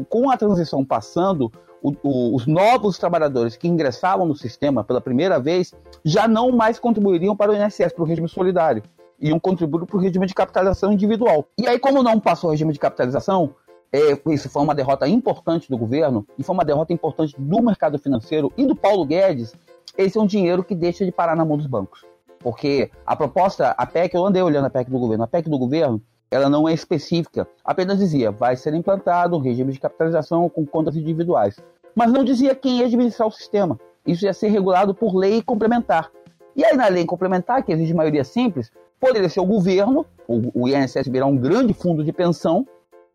com 0.08 0.30
a 0.30 0.36
transição 0.36 0.84
passando, 0.84 1.50
o, 1.82 2.34
os 2.34 2.46
novos 2.46 2.98
trabalhadores 2.98 3.56
que 3.56 3.68
ingressavam 3.68 4.26
no 4.26 4.34
sistema 4.34 4.84
pela 4.84 5.00
primeira 5.00 5.38
vez 5.38 5.74
já 6.04 6.28
não 6.28 6.52
mais 6.52 6.78
contribuiriam 6.78 7.36
para 7.36 7.52
o 7.52 7.54
INSS, 7.54 7.92
para 7.92 8.02
o 8.02 8.06
regime 8.06 8.28
solidário. 8.28 8.82
Iam 9.18 9.38
contribuir 9.38 9.86
para 9.86 9.96
o 9.96 10.00
regime 10.00 10.26
de 10.26 10.34
capitalização 10.34 10.92
individual. 10.92 11.46
E 11.58 11.66
aí, 11.66 11.78
como 11.78 12.02
não 12.02 12.18
passou 12.18 12.48
o 12.48 12.50
regime 12.52 12.72
de 12.72 12.78
capitalização, 12.78 13.54
é, 13.92 14.18
isso 14.32 14.48
foi 14.48 14.62
uma 14.62 14.74
derrota 14.74 15.08
importante 15.08 15.68
do 15.68 15.76
governo 15.76 16.26
e 16.38 16.42
foi 16.42 16.54
uma 16.54 16.64
derrota 16.64 16.92
importante 16.92 17.34
do 17.38 17.62
mercado 17.62 17.98
financeiro 17.98 18.52
e 18.56 18.64
do 18.64 18.76
Paulo 18.76 19.04
Guedes. 19.04 19.54
Esse 19.98 20.16
é 20.16 20.20
um 20.20 20.26
dinheiro 20.26 20.62
que 20.62 20.74
deixa 20.74 21.04
de 21.04 21.10
parar 21.10 21.36
na 21.36 21.44
mão 21.44 21.56
dos 21.56 21.66
bancos. 21.66 22.04
Porque 22.38 22.90
a 23.04 23.14
proposta, 23.14 23.74
a 23.76 23.84
PEC, 23.84 24.14
eu 24.14 24.24
andei 24.24 24.40
olhando 24.40 24.66
a 24.66 24.70
PEC 24.70 24.90
do 24.90 24.98
governo, 24.98 25.24
a 25.24 25.26
PEC 25.26 25.50
do 25.50 25.58
governo 25.58 26.00
ela 26.30 26.48
não 26.48 26.68
é 26.68 26.72
específica, 26.72 27.46
apenas 27.64 27.98
dizia 27.98 28.30
vai 28.30 28.56
ser 28.56 28.74
implantado 28.74 29.36
um 29.36 29.40
regime 29.40 29.72
de 29.72 29.80
capitalização 29.80 30.48
com 30.48 30.64
contas 30.64 30.96
individuais, 30.96 31.56
mas 31.94 32.12
não 32.12 32.24
dizia 32.24 32.54
quem 32.54 32.78
ia 32.78 32.86
administrar 32.86 33.28
o 33.28 33.32
sistema. 33.32 33.78
Isso 34.06 34.24
ia 34.24 34.32
ser 34.32 34.48
regulado 34.48 34.94
por 34.94 35.14
lei 35.14 35.42
complementar. 35.42 36.10
E 36.56 36.64
aí 36.64 36.76
na 36.76 36.88
lei 36.88 37.04
complementar, 37.04 37.62
que 37.62 37.72
exige 37.72 37.94
maioria 37.94 38.24
simples, 38.24 38.70
Poderia 39.00 39.30
ser 39.30 39.40
o 39.40 39.46
governo, 39.46 40.04
o, 40.28 40.68
INSS 40.68 41.08
virar 41.08 41.24
um 41.24 41.36
grande 41.36 41.72
fundo 41.72 42.04
de 42.04 42.12
pensão, 42.12 42.66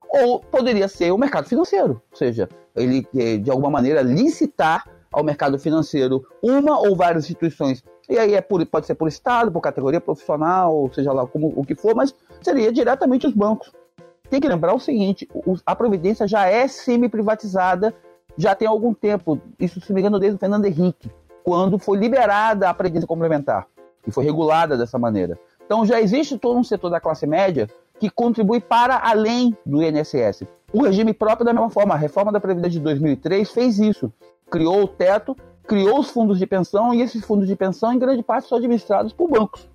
ou 0.10 0.40
poderia 0.40 0.88
ser 0.88 1.12
o 1.12 1.18
mercado 1.18 1.48
financeiro, 1.48 2.02
ou 2.12 2.18
seja, 2.18 2.50
ele 2.76 3.08
eh, 3.16 3.38
de 3.38 3.52
alguma 3.52 3.70
maneira 3.70 4.02
licitar 4.02 4.90
ao 5.12 5.24
mercado 5.24 5.60
financeiro 5.60 6.26
uma 6.42 6.80
ou 6.80 6.96
várias 6.96 7.26
instituições. 7.26 7.84
E 8.10 8.18
aí 8.18 8.36
é 8.36 8.42
por, 8.42 8.64
pode 8.66 8.86
ser 8.86 8.96
por 8.96 9.08
estado, 9.08 9.52
por 9.52 9.62
categoria 9.62 10.00
profissional, 10.00 10.90
seja 10.94 11.12
lá 11.12 11.26
como 11.26 11.54
o 11.56 11.66
que 11.66 11.76
for, 11.76 11.96
mas 11.96 12.14
seria 12.42 12.72
diretamente 12.72 13.26
os 13.26 13.34
bancos. 13.34 13.72
Tem 14.30 14.40
que 14.40 14.48
lembrar 14.48 14.74
o 14.76 14.80
seguinte: 14.80 15.28
a 15.66 15.76
Previdência 15.76 16.28
já 16.28 16.48
é 16.48 16.68
semi-privatizada 16.68 17.94
já 18.38 18.54
tem 18.54 18.68
algum 18.68 18.94
tempo, 18.94 19.40
isso 19.60 19.80
se 19.80 19.94
me 19.94 20.02
engano 20.02 20.20
desde 20.20 20.36
o 20.36 20.40
Fernando 20.40 20.66
Henrique, 20.66 21.10
quando 21.44 21.80
foi 21.80 21.98
liberada 21.98 22.70
a 22.70 22.74
Previdência 22.74 23.08
Complementar 23.08 23.68
e 24.06 24.12
foi 24.12 24.24
regulada 24.24 24.78
dessa 24.78 25.00
maneira. 25.00 25.40
Então 25.66 25.86
já 25.86 26.02
existe 26.02 26.38
todo 26.38 26.60
um 26.60 26.64
setor 26.64 26.90
da 26.90 27.00
classe 27.00 27.26
média 27.26 27.70
que 28.00 28.10
contribui 28.10 28.60
para 28.60 28.98
além 28.98 29.58
do 29.66 29.82
INSS. 29.82 30.44
O 30.74 30.84
regime 30.84 31.14
próprio, 31.14 31.46
da 31.46 31.54
mesma 31.54 31.70
forma, 31.70 31.94
a 31.94 31.98
reforma 31.98 32.32
da 32.32 32.40
Previdência 32.40 32.72
de 32.72 32.82
2003 32.82 33.50
fez 33.50 33.80
isso. 33.80 34.12
Criou 34.52 34.84
o 34.84 34.88
teto, 34.88 35.36
criou 35.68 36.00
os 36.00 36.10
fundos 36.10 36.38
de 36.38 36.46
pensão 36.46 36.94
e 36.94 37.02
esses 37.02 37.24
fundos 37.24 37.48
de 37.48 37.56
pensão, 37.56 37.94
em 37.94 38.00
grande 38.00 38.24
parte, 38.24 38.48
são 38.48 38.58
administrados 38.58 39.14
por 39.14 39.30
bancos. 39.30 39.68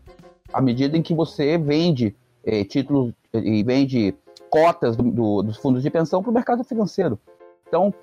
À 0.52 0.61
medida 0.61 0.97
em 0.97 1.02
que 1.02 1.14
você 1.14 1.56
vende 1.59 2.14
eh, 2.44 2.64
títulos 2.64 3.12
e 3.32 3.62
vende 3.62 4.14
cotas 4.49 4.97
do, 4.97 5.04
do, 5.11 5.42
dos 5.42 5.56
fundos 5.56 5.82
de 5.82 5.90
pensão 5.90 6.23
para 6.23 6.30
o 6.30 6.35
mercado 6.35 6.64
financeiro. 6.64 7.18
Então, 7.68 7.94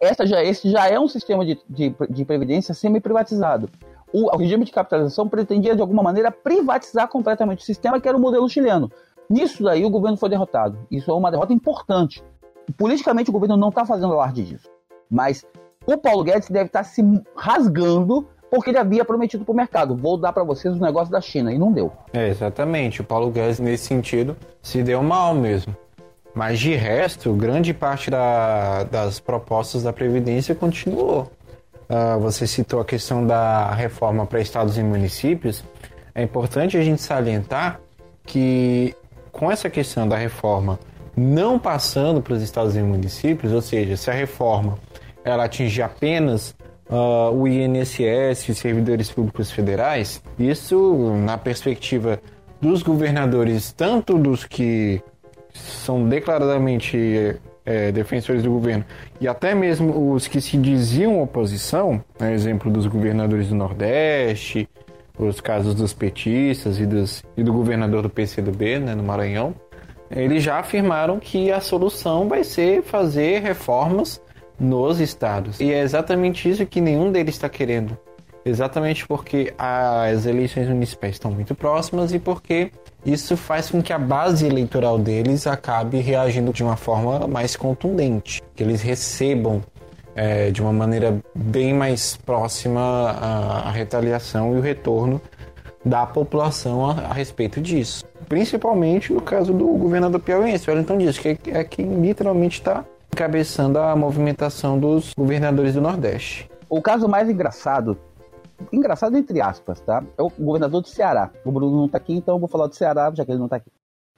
essa 0.00 0.26
já, 0.26 0.42
esse 0.42 0.70
já 0.70 0.88
é 0.88 1.00
um 1.00 1.08
sistema 1.08 1.44
de, 1.44 1.58
de, 1.68 1.94
de 2.10 2.24
previdência 2.24 2.74
semi-privatizado. 2.74 3.70
O, 4.12 4.34
o, 4.34 4.36
regime 4.36 4.64
de 4.64 4.72
capitalização 4.72 5.28
pretendia, 5.28 5.74
de 5.74 5.80
alguma 5.80 6.02
maneira, 6.02 6.30
privatizar 6.30 7.08
completamente 7.08 7.60
o 7.60 7.64
sistema, 7.64 8.00
que 8.00 8.08
era 8.08 8.16
o 8.16 8.20
modelo 8.20 8.48
chileno. 8.48 8.90
Nisso 9.28 9.64
daí, 9.64 9.84
o 9.84 9.90
governo 9.90 10.16
foi 10.16 10.28
derrotado. 10.28 10.78
Isso 10.90 11.10
é 11.10 11.14
uma 11.14 11.30
derrota 11.30 11.52
importante. 11.52 12.22
Politicamente, 12.76 13.30
o 13.30 13.32
governo 13.32 13.56
não 13.56 13.70
está 13.70 13.84
fazendo 13.84 14.12
alarde 14.12 14.44
disso. 14.44 14.68
Mas 15.10 15.44
o 15.86 15.96
Paulo 15.96 16.24
Guedes 16.24 16.50
deve 16.50 16.66
estar 16.66 16.80
tá 16.80 16.84
se 16.84 17.02
rasgando 17.36 18.26
porque 18.50 18.70
ele 18.70 18.78
havia 18.78 19.04
prometido 19.04 19.44
para 19.44 19.52
o 19.52 19.56
mercado: 19.56 19.96
vou 19.96 20.16
dar 20.16 20.32
para 20.32 20.44
vocês 20.44 20.74
o 20.74 20.80
negócio 20.80 21.10
da 21.10 21.20
China, 21.20 21.52
e 21.52 21.58
não 21.58 21.72
deu. 21.72 21.92
É, 22.12 22.28
exatamente. 22.28 23.00
O 23.00 23.04
Paulo 23.04 23.30
Guedes, 23.30 23.60
nesse 23.60 23.84
sentido, 23.84 24.36
se 24.62 24.82
deu 24.82 25.02
mal 25.02 25.34
mesmo. 25.34 25.74
Mas 26.34 26.58
de 26.58 26.74
resto, 26.74 27.32
grande 27.32 27.72
parte 27.72 28.10
da, 28.10 28.84
das 28.84 29.18
propostas 29.18 29.82
da 29.82 29.92
Previdência 29.92 30.54
continuou. 30.54 31.30
Uh, 31.88 32.18
você 32.20 32.46
citou 32.46 32.80
a 32.80 32.84
questão 32.84 33.26
da 33.26 33.72
reforma 33.72 34.26
para 34.26 34.40
estados 34.40 34.76
e 34.76 34.82
municípios. 34.82 35.64
É 36.14 36.22
importante 36.22 36.76
a 36.76 36.82
gente 36.82 37.00
salientar 37.00 37.80
que 38.24 38.94
com 39.32 39.50
essa 39.50 39.70
questão 39.70 40.06
da 40.06 40.16
reforma 40.16 40.78
não 41.16 41.58
passando 41.58 42.20
para 42.20 42.34
os 42.34 42.42
estados 42.42 42.76
e 42.76 42.82
municípios, 42.82 43.52
ou 43.52 43.62
seja, 43.62 43.96
se 43.96 44.10
a 44.10 44.12
reforma 44.12 44.78
ela 45.26 45.44
atingir 45.44 45.82
apenas 45.82 46.54
uh, 46.88 47.32
o 47.32 47.48
INSS 47.48 48.48
e 48.48 48.54
servidores 48.54 49.10
públicos 49.10 49.50
federais, 49.50 50.22
isso 50.38 51.16
na 51.24 51.36
perspectiva 51.36 52.20
dos 52.60 52.80
governadores, 52.82 53.72
tanto 53.72 54.16
dos 54.16 54.44
que 54.44 55.02
são 55.52 56.08
declaradamente 56.08 57.36
é, 57.64 57.90
defensores 57.90 58.44
do 58.44 58.50
governo 58.50 58.84
e 59.20 59.26
até 59.26 59.52
mesmo 59.54 60.12
os 60.12 60.28
que 60.28 60.40
se 60.40 60.56
diziam 60.56 61.20
oposição, 61.20 62.02
né, 62.20 62.32
exemplo 62.32 62.70
dos 62.70 62.86
governadores 62.86 63.48
do 63.48 63.56
Nordeste, 63.56 64.68
os 65.18 65.40
casos 65.40 65.74
dos 65.74 65.92
petistas 65.92 66.78
e, 66.78 66.86
dos, 66.86 67.24
e 67.36 67.42
do 67.42 67.52
governador 67.52 68.02
do 68.02 68.10
PCdoB, 68.10 68.78
né, 68.78 68.94
no 68.94 69.02
Maranhão, 69.02 69.54
eles 70.08 70.42
já 70.42 70.60
afirmaram 70.60 71.18
que 71.18 71.50
a 71.50 71.60
solução 71.60 72.28
vai 72.28 72.44
ser 72.44 72.82
fazer 72.82 73.40
reformas 73.42 74.20
nos 74.58 75.00
estados. 75.00 75.60
E 75.60 75.72
é 75.72 75.80
exatamente 75.80 76.48
isso 76.48 76.64
que 76.66 76.80
nenhum 76.80 77.12
deles 77.12 77.34
está 77.34 77.48
querendo. 77.48 77.96
Exatamente 78.44 79.06
porque 79.08 79.52
as 79.58 80.24
eleições 80.24 80.68
municipais 80.68 81.16
estão 81.16 81.32
muito 81.32 81.52
próximas 81.52 82.12
e 82.12 82.18
porque 82.20 82.70
isso 83.04 83.36
faz 83.36 83.70
com 83.70 83.82
que 83.82 83.92
a 83.92 83.98
base 83.98 84.46
eleitoral 84.46 84.98
deles 84.98 85.48
acabe 85.48 85.98
reagindo 85.98 86.52
de 86.52 86.62
uma 86.62 86.76
forma 86.76 87.26
mais 87.26 87.56
contundente, 87.56 88.40
que 88.54 88.62
eles 88.62 88.82
recebam 88.82 89.62
é, 90.14 90.50
de 90.50 90.62
uma 90.62 90.72
maneira 90.72 91.20
bem 91.34 91.74
mais 91.74 92.16
próxima 92.16 92.80
a, 92.80 93.68
a, 93.68 93.70
retaliação 93.70 94.54
e 94.54 94.58
o 94.58 94.60
retorno 94.60 95.20
da 95.84 96.06
população 96.06 96.88
a, 96.88 96.92
a, 96.92 97.12
respeito 97.12 97.60
disso. 97.60 98.04
Principalmente 98.28 99.12
no 99.12 99.20
caso 99.20 99.52
do 99.52 99.66
governador 99.66 100.20
piauiense, 100.20 100.68
o 100.68 100.72
Wellington 100.72 100.98
Dias, 100.98 101.18
que 101.18 101.28
é, 101.28 101.38
é 101.48 101.64
quem 101.64 102.00
literalmente 102.00 102.60
está 102.60 102.84
encabeçando 103.16 103.78
a 103.78 103.96
movimentação 103.96 104.78
dos 104.78 105.14
governadores 105.14 105.72
do 105.72 105.80
Nordeste. 105.80 106.50
O 106.68 106.82
caso 106.82 107.08
mais 107.08 107.30
engraçado 107.30 107.98
engraçado 108.70 109.16
entre 109.16 109.40
aspas, 109.40 109.80
tá? 109.80 110.04
É 110.18 110.22
o 110.22 110.30
governador 110.38 110.82
do 110.82 110.88
Ceará. 110.88 111.30
O 111.42 111.50
Bruno 111.50 111.76
não 111.78 111.88
tá 111.88 111.96
aqui, 111.96 112.14
então 112.14 112.34
eu 112.34 112.38
vou 112.38 112.48
falar 112.48 112.66
do 112.66 112.74
Ceará, 112.74 113.10
já 113.14 113.24
que 113.24 113.30
ele 113.30 113.38
não 113.38 113.48
tá 113.48 113.56
aqui. 113.56 113.70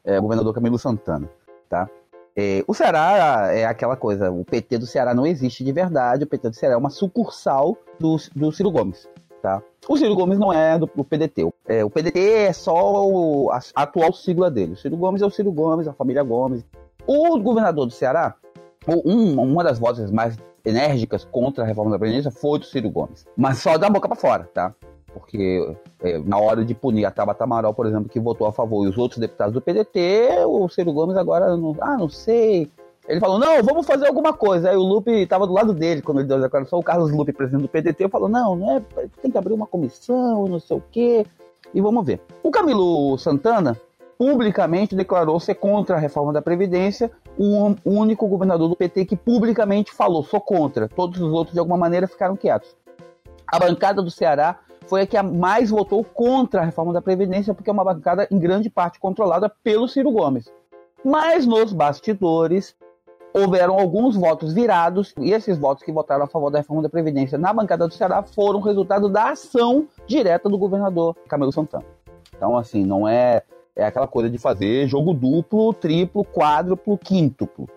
É 0.04 0.18
o 0.18 0.22
governador 0.22 0.52
Camilo 0.52 0.78
Santana, 0.80 1.28
tá? 1.68 1.88
É, 2.36 2.64
o 2.66 2.74
Ceará 2.74 3.52
é 3.52 3.64
aquela 3.66 3.94
coisa, 3.94 4.32
o 4.32 4.44
PT 4.44 4.78
do 4.78 4.86
Ceará 4.86 5.14
não 5.14 5.26
existe 5.26 5.62
de 5.62 5.70
verdade, 5.70 6.24
o 6.24 6.26
PT 6.26 6.50
do 6.50 6.56
Ceará 6.56 6.74
é 6.74 6.78
uma 6.78 6.90
sucursal 6.90 7.76
do, 8.00 8.16
do 8.34 8.50
Ciro 8.50 8.70
Gomes, 8.70 9.08
tá? 9.40 9.62
O 9.88 9.96
Ciro 9.96 10.14
Gomes 10.16 10.40
não 10.40 10.52
é 10.52 10.76
do, 10.76 10.90
do 10.92 11.04
PDT. 11.04 11.48
É, 11.66 11.84
o 11.84 11.90
PDT 11.90 12.18
é 12.18 12.52
só 12.52 13.06
o, 13.06 13.50
a, 13.52 13.58
a, 13.76 13.82
atual 13.82 14.12
sigla 14.12 14.50
dele. 14.50 14.72
O 14.72 14.76
Ciro 14.76 14.96
Gomes 14.96 15.22
é 15.22 15.26
o 15.26 15.30
Ciro 15.30 15.52
Gomes, 15.52 15.86
a 15.86 15.92
família 15.92 16.22
Gomes. 16.24 16.64
O 17.06 17.38
governador 17.38 17.86
do 17.86 17.92
Ceará, 17.92 18.34
um, 18.86 19.40
uma 19.40 19.64
das 19.64 19.78
vozes 19.78 20.10
mais 20.10 20.36
enérgicas 20.64 21.24
contra 21.24 21.64
a 21.64 21.66
reforma 21.66 21.90
da 21.90 21.98
Previdência 21.98 22.30
foi 22.30 22.58
do 22.58 22.64
Ciro 22.64 22.90
Gomes. 22.90 23.26
Mas 23.36 23.58
só 23.58 23.78
da 23.78 23.88
boca 23.88 24.08
para 24.08 24.16
fora, 24.16 24.50
tá? 24.52 24.74
Porque 25.12 25.74
é, 26.02 26.18
na 26.18 26.38
hora 26.38 26.64
de 26.64 26.74
punir 26.74 27.04
a 27.04 27.10
Tabata 27.10 27.44
Amaral, 27.44 27.72
por 27.72 27.86
exemplo, 27.86 28.08
que 28.08 28.20
votou 28.20 28.46
a 28.46 28.52
favor, 28.52 28.84
e 28.84 28.88
os 28.88 28.98
outros 28.98 29.18
deputados 29.18 29.54
do 29.54 29.60
PDT, 29.60 30.44
o 30.46 30.68
Ciro 30.68 30.92
Gomes 30.92 31.16
agora, 31.16 31.56
não, 31.56 31.74
ah, 31.80 31.96
não 31.96 32.08
sei. 32.08 32.70
Ele 33.08 33.20
falou, 33.20 33.38
não, 33.38 33.62
vamos 33.62 33.86
fazer 33.86 34.06
alguma 34.06 34.34
coisa. 34.34 34.68
Aí 34.68 34.76
o 34.76 34.82
Lupe 34.82 35.10
estava 35.10 35.46
do 35.46 35.52
lado 35.54 35.72
dele 35.72 36.02
quando 36.02 36.18
ele 36.18 36.28
deu 36.28 36.36
a 36.36 36.40
declaração. 36.40 36.78
O 36.78 36.84
Carlos 36.84 37.10
Lupe, 37.10 37.32
presidente 37.32 37.62
do 37.62 37.68
PDT, 37.68 38.06
falou, 38.08 38.28
não, 38.28 38.54
não 38.54 38.76
é, 38.76 38.82
tem 39.22 39.30
que 39.30 39.38
abrir 39.38 39.54
uma 39.54 39.66
comissão, 39.66 40.46
não 40.46 40.60
sei 40.60 40.76
o 40.76 40.82
quê. 40.92 41.26
E 41.72 41.80
vamos 41.80 42.04
ver. 42.04 42.20
O 42.42 42.50
Camilo 42.50 43.16
Santana 43.16 43.80
publicamente 44.18 44.96
declarou 44.96 45.38
ser 45.38 45.54
contra 45.54 45.96
a 45.96 45.98
reforma 45.98 46.32
da 46.32 46.42
Previdência, 46.42 47.10
o 47.38 47.76
único 47.84 48.26
governador 48.26 48.68
do 48.68 48.76
PT 48.76 49.04
que 49.04 49.16
publicamente 49.16 49.92
falou, 49.92 50.24
sou 50.24 50.40
contra. 50.40 50.88
Todos 50.88 51.20
os 51.20 51.32
outros, 51.32 51.54
de 51.54 51.60
alguma 51.60 51.78
maneira, 51.78 52.08
ficaram 52.08 52.36
quietos. 52.36 52.76
A 53.46 53.60
bancada 53.60 54.02
do 54.02 54.10
Ceará 54.10 54.58
foi 54.88 55.02
a 55.02 55.06
que 55.06 55.22
mais 55.22 55.70
votou 55.70 56.02
contra 56.02 56.62
a 56.62 56.64
reforma 56.64 56.92
da 56.92 57.00
Previdência, 57.00 57.54
porque 57.54 57.70
é 57.70 57.72
uma 57.72 57.84
bancada, 57.84 58.26
em 58.30 58.38
grande 58.38 58.68
parte, 58.68 58.98
controlada 58.98 59.48
pelo 59.62 59.86
Ciro 59.86 60.10
Gomes. 60.10 60.52
Mas 61.04 61.46
nos 61.46 61.72
bastidores, 61.72 62.74
houveram 63.32 63.78
alguns 63.78 64.16
votos 64.16 64.52
virados, 64.52 65.14
e 65.16 65.30
esses 65.32 65.56
votos 65.56 65.84
que 65.84 65.92
votaram 65.92 66.24
a 66.24 66.28
favor 66.28 66.50
da 66.50 66.58
reforma 66.58 66.82
da 66.82 66.88
Previdência 66.88 67.38
na 67.38 67.52
bancada 67.52 67.86
do 67.86 67.94
Ceará 67.94 68.22
foram 68.22 68.60
resultado 68.60 69.08
da 69.08 69.30
ação 69.30 69.86
direta 70.08 70.48
do 70.48 70.58
governador 70.58 71.14
Camilo 71.28 71.52
Santana. 71.52 71.84
Então, 72.36 72.56
assim, 72.56 72.84
não 72.84 73.06
é 73.06 73.44
é 73.78 73.86
aquela 73.86 74.08
coisa 74.08 74.28
de 74.28 74.36
fazer 74.36 74.86
jogo 74.88 75.14
duplo, 75.14 75.72
triplo, 75.72 76.24
quádruplo, 76.24 76.98
quíntuplo. 76.98 77.68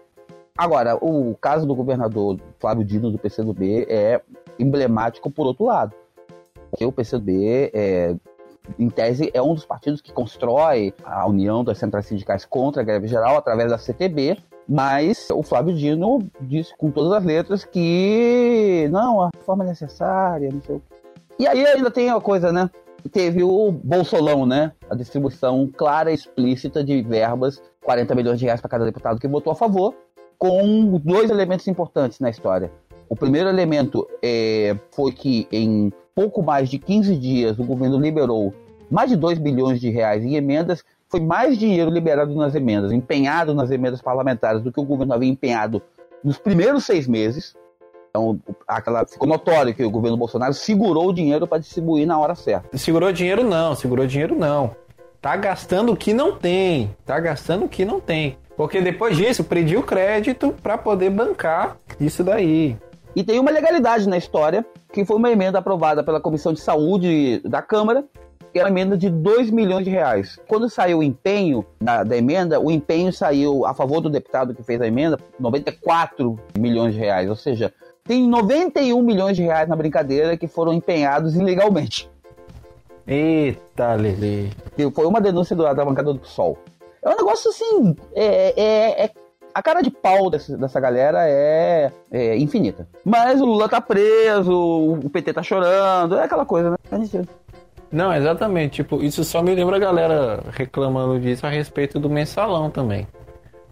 Agora, 0.57 0.95
o 0.95 1.35
caso 1.39 1.65
do 1.65 1.75
governador 1.75 2.37
Flávio 2.59 2.83
Dino 2.83 3.11
do 3.11 3.17
PCdoB 3.17 3.85
é 3.87 4.19
emblemático 4.59 5.29
por 5.29 5.45
outro 5.45 5.65
lado. 5.65 5.95
Porque 6.69 6.85
o 6.85 6.91
PCdoB, 6.91 7.71
é, 7.73 8.15
em 8.79 8.89
tese, 8.89 9.29
é 9.33 9.41
um 9.41 9.53
dos 9.53 9.65
partidos 9.65 10.01
que 10.01 10.11
constrói 10.11 10.93
a 11.03 11.27
união 11.27 11.63
das 11.63 11.77
centrais 11.77 12.07
sindicais 12.07 12.45
contra 12.45 12.81
a 12.81 12.85
greve 12.85 13.07
geral 13.07 13.37
através 13.37 13.71
da 13.71 13.77
CTB, 13.77 14.37
mas 14.67 15.29
o 15.31 15.43
Flávio 15.43 15.75
Dino 15.75 16.19
disse 16.41 16.75
com 16.77 16.89
todas 16.89 17.11
as 17.11 17.23
letras 17.23 17.65
que 17.65 18.87
não, 18.91 19.21
a 19.21 19.29
reforma 19.35 19.63
é 19.65 19.67
necessária, 19.67 20.49
não 20.51 20.61
sei 20.61 20.75
o 20.75 20.79
quê. 20.79 20.95
E 21.39 21.47
aí 21.47 21.65
ainda 21.65 21.91
tem 21.91 22.09
a 22.09 22.19
coisa, 22.21 22.51
né? 22.51 22.69
Teve 23.11 23.43
o 23.43 23.71
Bolsolão, 23.71 24.45
né? 24.45 24.71
A 24.89 24.95
distribuição 24.95 25.69
clara 25.75 26.11
e 26.11 26.15
explícita 26.15 26.83
de 26.83 27.01
verbas, 27.01 27.61
40 27.83 28.15
milhões 28.15 28.39
de 28.39 28.45
reais 28.45 28.61
para 28.61 28.69
cada 28.69 28.85
deputado 28.85 29.19
que 29.19 29.27
votou 29.27 29.51
a 29.51 29.55
favor, 29.55 29.95
com 30.37 30.99
dois 31.03 31.29
elementos 31.29 31.67
importantes 31.67 32.19
na 32.19 32.29
história. 32.29 32.71
O 33.07 33.15
primeiro 33.15 33.49
elemento 33.49 34.07
é, 34.23 34.75
foi 34.91 35.11
que 35.11 35.47
em 35.51 35.91
pouco 36.15 36.41
mais 36.41 36.69
de 36.69 36.79
15 36.79 37.15
dias 37.17 37.59
o 37.59 37.63
governo 37.63 37.99
liberou 37.99 38.53
mais 38.89 39.09
de 39.09 39.15
2 39.15 39.37
bilhões 39.37 39.79
de 39.79 39.89
reais 39.89 40.23
em 40.23 40.35
emendas. 40.35 40.83
Foi 41.09 41.19
mais 41.19 41.57
dinheiro 41.57 41.91
liberado 41.91 42.33
nas 42.35 42.55
emendas, 42.55 42.91
empenhado 42.91 43.53
nas 43.53 43.69
emendas 43.69 44.01
parlamentares 44.01 44.61
do 44.61 44.71
que 44.71 44.79
o 44.79 44.85
governo 44.85 45.13
havia 45.13 45.29
empenhado 45.29 45.81
nos 46.23 46.37
primeiros 46.37 46.85
seis 46.85 47.07
meses. 47.07 47.55
Então, 48.11 48.37
aquela, 48.67 49.05
ficou 49.05 49.27
notório 49.27 49.73
que 49.73 49.83
o 49.83 49.89
governo 49.89 50.17
Bolsonaro 50.17 50.53
segurou 50.53 51.07
o 51.07 51.13
dinheiro 51.13 51.47
para 51.47 51.59
distribuir 51.59 52.05
na 52.05 52.19
hora 52.19 52.35
certa. 52.35 52.77
Segurou 52.77 53.11
dinheiro 53.11 53.41
não, 53.43 53.73
segurou 53.73 54.05
dinheiro 54.05 54.35
não. 54.35 54.75
tá 55.21 55.35
gastando 55.37 55.93
o 55.93 55.97
que 55.97 56.13
não 56.13 56.35
tem. 56.35 56.93
Tá 57.05 57.19
gastando 57.19 57.65
o 57.65 57.69
que 57.69 57.85
não 57.85 58.01
tem. 58.01 58.37
Porque 58.57 58.81
depois 58.81 59.15
disso, 59.15 59.45
pediu 59.45 59.81
crédito 59.81 60.53
para 60.61 60.77
poder 60.77 61.09
bancar 61.09 61.77
isso 61.99 62.21
daí. 62.21 62.77
E 63.15 63.23
tem 63.23 63.39
uma 63.39 63.49
legalidade 63.51 64.07
na 64.07 64.17
história, 64.17 64.65
que 64.91 65.05
foi 65.05 65.15
uma 65.15 65.31
emenda 65.31 65.59
aprovada 65.59 66.03
pela 66.03 66.19
Comissão 66.19 66.53
de 66.53 66.59
Saúde 66.59 67.41
da 67.45 67.61
Câmara, 67.61 68.03
que 68.51 68.59
era 68.59 68.67
uma 68.67 68.71
emenda 68.71 68.97
de 68.97 69.09
2 69.09 69.49
milhões 69.49 69.85
de 69.85 69.89
reais. 69.89 70.37
Quando 70.47 70.69
saiu 70.69 70.99
o 70.99 71.03
empenho 71.03 71.65
da, 71.79 72.03
da, 72.03 72.17
emenda, 72.17 72.59
o 72.59 72.69
empenho 72.69 73.11
saiu 73.11 73.65
a 73.65 73.73
favor 73.73 74.01
do 74.01 74.09
deputado 74.09 74.53
que 74.53 74.63
fez 74.63 74.81
a 74.81 74.87
emenda, 74.87 75.17
94 75.39 76.37
milhões 76.57 76.93
de 76.93 76.99
reais. 76.99 77.29
Ou 77.29 77.35
seja, 77.35 77.73
tem 78.03 78.27
91 78.27 79.01
milhões 79.01 79.35
de 79.35 79.43
reais 79.43 79.67
na 79.67 79.75
brincadeira 79.75 80.35
que 80.37 80.47
foram 80.47 80.73
empenhados 80.73 81.35
ilegalmente. 81.35 82.09
Eita, 83.07 83.93
Lele. 83.93 84.51
Foi 84.93 85.05
uma 85.05 85.21
denúncia 85.21 85.55
do, 85.55 85.63
da 85.63 85.85
bancada 85.85 86.13
do 86.13 86.19
PSOL. 86.19 86.57
É 87.03 87.09
um 87.09 87.15
negócio 87.15 87.49
assim. 87.49 87.95
É, 88.13 88.61
é, 88.61 89.05
é 89.05 89.11
a 89.53 89.61
cara 89.61 89.81
de 89.81 89.91
pau 89.91 90.29
dessa, 90.29 90.57
dessa 90.57 90.79
galera 90.79 91.27
é, 91.27 91.91
é, 92.11 92.37
infinita. 92.37 92.87
Mas 93.03 93.41
o 93.41 93.45
Lula 93.45 93.67
tá 93.67 93.81
preso, 93.81 94.53
o 94.53 95.09
PT 95.09 95.33
tá 95.33 95.43
chorando, 95.43 96.15
é 96.17 96.23
aquela 96.23 96.45
coisa, 96.45 96.71
né? 96.71 96.77
Não, 97.91 98.13
exatamente. 98.13 98.75
Tipo, 98.75 99.03
isso 99.03 99.23
só 99.23 99.41
me 99.41 99.53
lembra 99.53 99.75
a 99.75 99.79
galera 99.79 100.43
reclamando 100.51 101.19
disso 101.19 101.45
a 101.45 101.49
respeito 101.49 101.99
do 101.99 102.09
mensalão 102.09 102.69
também. 102.69 103.05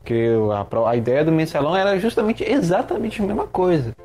Que 0.03 0.29
a, 0.51 0.89
a 0.89 0.95
ideia 0.95 1.23
do 1.23 1.31
mensalão 1.31 1.75
era 1.75 1.97
justamente 1.97 2.43
exatamente 2.43 3.21
a 3.21 3.25
mesma 3.25 3.47
coisa. 3.47 3.95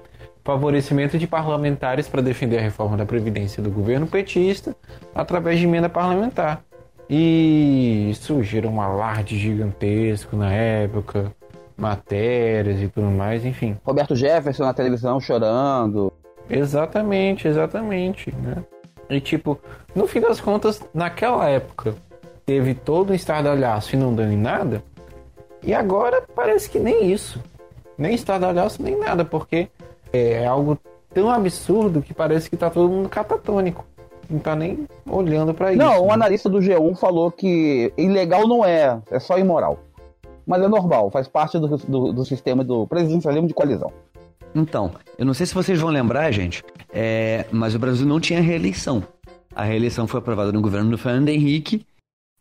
Favorecimento 0.45 1.17
de 1.17 1.27
parlamentares 1.27 2.07
para 2.07 2.21
defender 2.21 2.59
a 2.59 2.63
reforma 2.63 2.99
da 2.99 3.07
Previdência 3.07 3.63
do 3.63 3.71
governo 3.71 4.07
petista 4.07 4.77
através 5.15 5.59
de 5.59 5.65
emenda 5.65 5.89
parlamentar. 5.89 6.63
E 7.09 8.11
isso 8.11 8.43
gerou 8.43 8.71
um 8.73 8.81
alarde 8.81 9.39
gigantesco 9.39 10.37
na 10.37 10.53
época, 10.53 11.33
matérias 11.77 12.81
e 12.81 12.89
tudo 12.89 13.07
mais, 13.07 13.45
enfim. 13.45 13.79
Roberto 13.85 14.15
Jefferson 14.15 14.65
na 14.65 14.75
televisão 14.75 15.19
chorando. 15.19 16.13
Exatamente, 16.49 17.49
exatamente, 17.49 18.31
né? 18.37 18.63
E 19.09 19.21
tipo, 19.21 19.59
no 19.95 20.07
fim 20.07 20.21
das 20.21 20.41
contas, 20.41 20.83
naquela 20.93 21.49
época, 21.49 21.95
teve 22.45 22.75
todo 22.75 23.11
o 23.11 23.15
estardalhaço 23.15 23.95
e 23.95 23.99
não 23.99 24.15
dando 24.15 24.33
em 24.33 24.39
nada. 24.39 24.83
E 25.63 25.73
agora 25.73 26.23
parece 26.35 26.69
que 26.69 26.79
nem 26.79 27.11
isso. 27.11 27.43
Nem 27.97 28.15
estardalhaço, 28.15 28.83
nem 28.83 28.99
nada, 28.99 29.25
porque 29.25 29.69
é 30.17 30.47
algo 30.47 30.79
tão 31.13 31.31
absurdo 31.31 32.03
que 32.03 32.15
parece 32.15 32.51
que 32.51 32.57
tá 32.57 32.71
todo 32.71 32.89
mundo 32.89 33.09
catatônico. 33.09 33.85
Não 34.29 34.39
tá 34.39 34.57
nem 34.57 34.87
olhando 35.09 35.53
para 35.53 35.73
isso. 35.73 35.79
Não, 35.79 36.03
o 36.03 36.07
né? 36.07 36.15
analista 36.15 36.49
do 36.49 36.59
G1 36.59 36.97
falou 36.97 37.31
que 37.31 37.93
ilegal 37.97 38.49
não 38.49 38.65
é, 38.65 39.01
é 39.11 39.19
só 39.21 39.39
imoral. 39.39 39.79
Mas 40.47 40.63
é 40.63 40.69
normal, 40.69 41.11
faz 41.11 41.29
parte 41.29 41.59
do, 41.59 41.77
do, 41.77 42.13
do 42.13 42.25
sistema 42.25 42.65
do 42.65 42.87
presidencialismo 42.87 43.49
de 43.49 43.55
coalizão. 43.55 43.93
Então, 44.55 44.93
eu 45.19 45.27
não 45.27 45.35
sei 45.35 45.47
se 45.47 45.55
vocês 45.55 45.81
vão 45.81 45.91
lembrar, 45.91 46.31
gente, 46.31 46.63
é, 46.93 47.45
mas 47.51 47.75
o 47.75 47.79
Brasil 47.79 48.07
não 48.07 48.21
tinha 48.21 48.41
reeleição. 48.41 49.03
A 49.55 49.65
reeleição 49.65 50.07
foi 50.07 50.19
aprovada 50.21 50.53
no 50.53 50.61
governo 50.61 50.91
do 50.91 50.99
Fernando 50.99 51.29
Henrique 51.29 51.85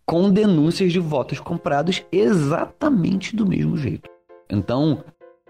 com 0.05 0.29
denúncias 0.29 0.91
de 0.91 0.99
votos 0.99 1.39
comprados 1.39 2.03
exatamente 2.11 3.35
do 3.35 3.47
mesmo 3.47 3.77
jeito. 3.77 4.09
Então, 4.49 5.03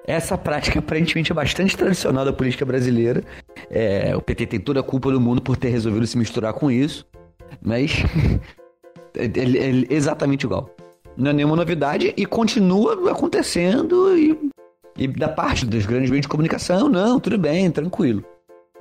essa 0.05 0.37
prática 0.37 0.79
aparentemente 0.79 1.31
é 1.31 1.35
bastante 1.35 1.77
tradicional 1.77 2.25
da 2.25 2.33
política 2.33 2.65
brasileira. 2.65 3.23
É, 3.69 4.15
o 4.15 4.21
PT 4.21 4.47
tem 4.47 4.59
toda 4.59 4.79
a 4.79 4.83
culpa 4.83 5.11
do 5.11 5.19
mundo 5.19 5.41
por 5.41 5.57
ter 5.57 5.69
resolvido 5.69 6.05
se 6.05 6.17
misturar 6.17 6.53
com 6.53 6.69
isso, 6.69 7.05
mas 7.61 7.91
é, 9.15 9.25
é, 9.25 9.69
é 9.89 9.93
exatamente 9.93 10.43
igual. 10.43 10.69
Não 11.15 11.31
é 11.31 11.33
nenhuma 11.33 11.55
novidade 11.55 12.13
e 12.17 12.25
continua 12.25 13.11
acontecendo 13.11 14.17
e 14.17 14.51
e 14.97 15.07
da 15.07 15.27
parte 15.27 15.65
dos 15.65 15.85
grandes 15.85 16.09
meios 16.09 16.23
de 16.23 16.27
comunicação, 16.27 16.87
não, 16.87 17.19
tudo 17.19 17.37
bem, 17.37 17.71
tranquilo. 17.71 18.23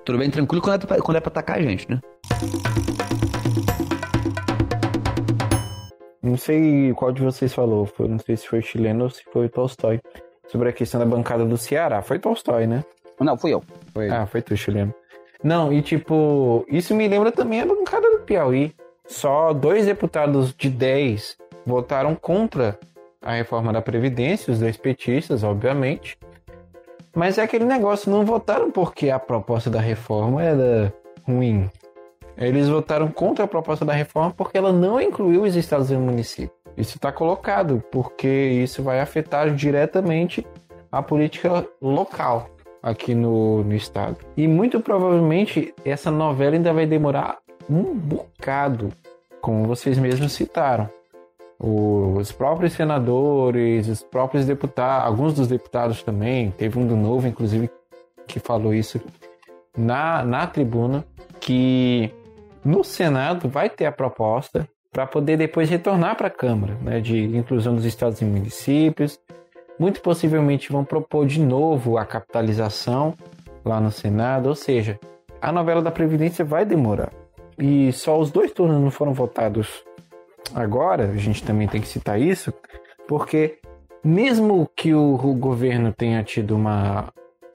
Tudo 0.05 0.19
bem, 0.19 0.31
tranquilo 0.31 0.61
quando 0.61 0.83
é 0.83 0.87
pra, 0.87 1.01
quando 1.01 1.17
é 1.17 1.21
pra 1.21 1.31
atacar 1.31 1.59
a 1.59 1.63
gente, 1.63 1.91
né? 1.91 2.01
Não 6.23 6.37
sei 6.37 6.93
qual 6.95 7.13
de 7.13 7.23
vocês 7.23 7.53
falou, 7.55 7.87
foi, 7.87 8.09
não 8.09 8.19
sei 8.19 8.37
se 8.37 8.47
foi 8.47 8.61
chileno 8.61 9.05
ou 9.05 9.11
se 9.11 9.23
foi 9.33 9.49
Tolstói. 9.49 10.01
Sobre 10.53 10.69
a 10.69 10.73
questão 10.73 11.01
da 11.01 11.07
bancada 11.07 11.47
do 11.47 11.57
Ceará. 11.57 12.03
Foi 12.03 12.19
Tolstói, 12.19 12.67
né? 12.67 12.85
Não, 13.19 13.39
fui 13.39 13.55
eu. 13.55 13.63
Foi. 13.95 14.11
Ah, 14.11 14.27
foi 14.27 14.43
tu, 14.43 14.55
chileno. 14.55 14.95
Não, 15.43 15.73
e 15.73 15.81
tipo, 15.81 16.63
isso 16.69 16.95
me 16.95 17.09
lembra 17.09 17.33
também 17.33 17.63
a 17.63 17.67
bancada 17.67 18.11
do 18.11 18.19
Piauí. 18.19 18.75
Só 19.07 19.55
dois 19.55 19.87
deputados 19.87 20.55
de 20.55 20.69
10 20.69 21.39
votaram 21.65 22.15
contra 22.15 22.79
a 23.23 23.33
reforma 23.33 23.73
da 23.73 23.81
Previdência, 23.81 24.53
os 24.53 24.59
dois 24.59 24.77
petistas, 24.77 25.43
obviamente. 25.43 26.19
Mas 27.17 27.39
é 27.39 27.43
aquele 27.43 27.65
negócio, 27.65 28.11
não 28.11 28.23
votaram 28.25 28.71
porque 28.71 29.09
a 29.09 29.19
proposta 29.19 29.71
da 29.71 29.81
reforma 29.81 30.43
era 30.43 30.93
ruim. 31.27 31.71
Eles 32.37 32.69
votaram 32.69 33.09
contra 33.09 33.45
a 33.47 33.49
proposta 33.49 33.85
da 33.85 33.93
reforma 33.95 34.33
porque 34.37 34.59
ela 34.59 34.73
não 34.73 35.01
incluiu 35.01 35.43
os 35.43 35.57
estados 35.57 35.91
e 35.91 35.97
municípios. 35.97 36.62
Isso 36.77 36.97
está 36.97 37.13
colocado, 37.13 37.83
porque 37.91 38.29
isso 38.29 38.83
vai 38.83 39.01
afetar 39.01 39.55
diretamente 39.55 40.47
a 40.91 41.03
política 41.03 41.67
local 41.81 42.49
aqui 42.83 43.15
no, 43.15 43.63
no 43.63 43.75
estado. 43.75 44.17
E 44.37 44.49
muito 44.49 44.81
provavelmente 44.81 45.75
essa 45.85 46.11
novela 46.11 46.57
ainda 46.57 46.73
vai 46.73 46.87
demorar 46.87 47.39
um 47.69 47.95
bocado, 47.95 48.91
como 49.41 49.67
vocês 49.67 49.99
mesmos 49.99 50.33
citaram 50.33 50.89
os 51.65 52.33
próprios 52.33 52.73
senadores, 52.73 53.87
os 53.87 54.03
próprios 54.03 54.45
deputados, 54.45 55.07
alguns 55.07 55.33
dos 55.33 55.47
deputados 55.47 56.03
também, 56.03 56.51
teve 56.51 56.77
um 56.77 56.85
do 56.85 56.97
Novo, 56.97 57.29
inclusive, 57.29 57.71
que 58.27 58.41
falou 58.41 58.75
isso 58.75 59.01
na, 59.77 60.25
na 60.25 60.45
tribuna, 60.45 61.05
que 61.39 62.13
no 62.65 62.83
Senado 62.83 63.49
vai 63.49 63.71
ter 63.71 63.87
a 63.87 63.93
proposta 63.93 64.69
para 64.93 65.07
poder 65.07 65.39
depois 65.39 65.71
retornar 65.71 66.17
para 66.17 66.29
a 66.29 66.31
Câmara, 66.31 66.77
né, 66.83 67.01
de 67.01 67.25
inclusão 67.35 67.75
dos 67.75 67.87
estados 67.87 68.21
e 68.21 68.25
municípios. 68.25 69.19
Muito 69.79 70.03
possivelmente 70.03 70.71
vão 70.71 70.85
propor 70.85 71.27
de 71.27 71.41
novo 71.41 71.97
a 71.97 72.05
capitalização 72.05 73.15
lá 73.65 73.81
no 73.81 73.91
Senado, 73.91 74.51
ou 74.51 74.55
seja, 74.55 75.01
a 75.41 75.51
novela 75.51 75.81
da 75.81 75.91
Previdência 75.91 76.45
vai 76.45 76.67
demorar. 76.67 77.11
E 77.59 77.91
só 77.93 78.19
os 78.21 78.31
dois 78.31 78.53
turnos 78.53 78.81
não 78.81 78.91
foram 78.91 79.15
votados 79.15 79.83
agora, 80.55 81.05
a 81.05 81.17
gente 81.17 81.43
também 81.43 81.67
tem 81.67 81.81
que 81.81 81.89
citar 81.89 82.21
isso, 82.21 82.53
porque 83.09 83.59
mesmo 84.05 84.69
que 84.77 84.93
o, 84.93 85.15
o 85.15 85.35
governo 85.35 85.93
tenha 85.93 86.23
tido 86.23 86.55
uma 86.55 87.09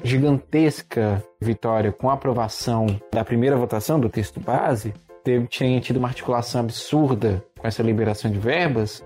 gigantesca 0.03 1.23
vitória 1.39 1.91
com 1.91 2.09
a 2.09 2.13
aprovação 2.13 2.87
da 3.11 3.23
primeira 3.23 3.55
votação 3.55 3.99
do 3.99 4.09
texto 4.09 4.39
base, 4.39 4.93
teve, 5.27 5.47
tinha 5.47 5.81
tido 5.81 5.97
uma 5.97 6.07
articulação 6.07 6.61
absurda 6.61 7.43
com 7.59 7.67
essa 7.67 7.83
liberação 7.83 8.31
de 8.31 8.39
verbas, 8.39 9.03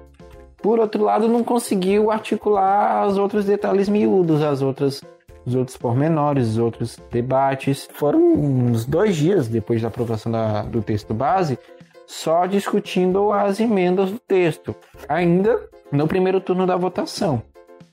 por 0.61 0.79
outro 0.79 1.03
lado, 1.03 1.27
não 1.27 1.43
conseguiu 1.43 2.11
articular 2.11 3.07
os 3.07 3.17
outros 3.17 3.45
detalhes 3.45 3.89
miúdos, 3.89 4.43
as 4.43 4.61
outras, 4.61 5.01
os 5.43 5.55
outros 5.55 5.75
pormenores, 5.75 6.49
os 6.49 6.57
outros 6.59 6.99
debates. 7.09 7.89
Foram 7.93 8.19
uns 8.19 8.85
dois 8.85 9.15
dias 9.15 9.47
depois 9.47 9.81
da 9.81 9.87
aprovação 9.87 10.31
da, 10.31 10.61
do 10.61 10.83
texto 10.83 11.13
base 11.13 11.57
só 12.05 12.45
discutindo 12.45 13.31
as 13.31 13.59
emendas 13.59 14.11
do 14.11 14.19
texto, 14.19 14.75
ainda 15.07 15.67
no 15.91 16.07
primeiro 16.07 16.41
turno 16.41 16.67
da 16.67 16.75
votação. 16.75 17.41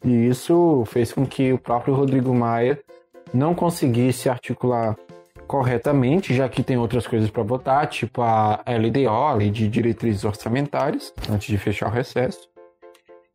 E 0.04 0.26
isso 0.26 0.82
fez 0.86 1.12
com 1.12 1.24
que 1.24 1.52
o 1.52 1.58
próprio 1.58 1.94
Rodrigo 1.94 2.34
Maia 2.34 2.78
não 3.32 3.54
conseguisse 3.54 4.28
articular 4.28 4.96
corretamente, 5.48 6.34
já 6.34 6.46
que 6.48 6.62
tem 6.62 6.76
outras 6.76 7.06
coisas 7.06 7.30
para 7.30 7.42
votar, 7.42 7.86
tipo 7.88 8.20
a 8.20 8.62
LDO, 8.66 9.08
a 9.08 9.32
Lei 9.32 9.50
de 9.50 9.66
Diretrizes 9.66 10.24
Orçamentárias, 10.24 11.12
antes 11.28 11.48
de 11.48 11.56
fechar 11.56 11.88
o 11.88 11.92
recesso. 11.92 12.46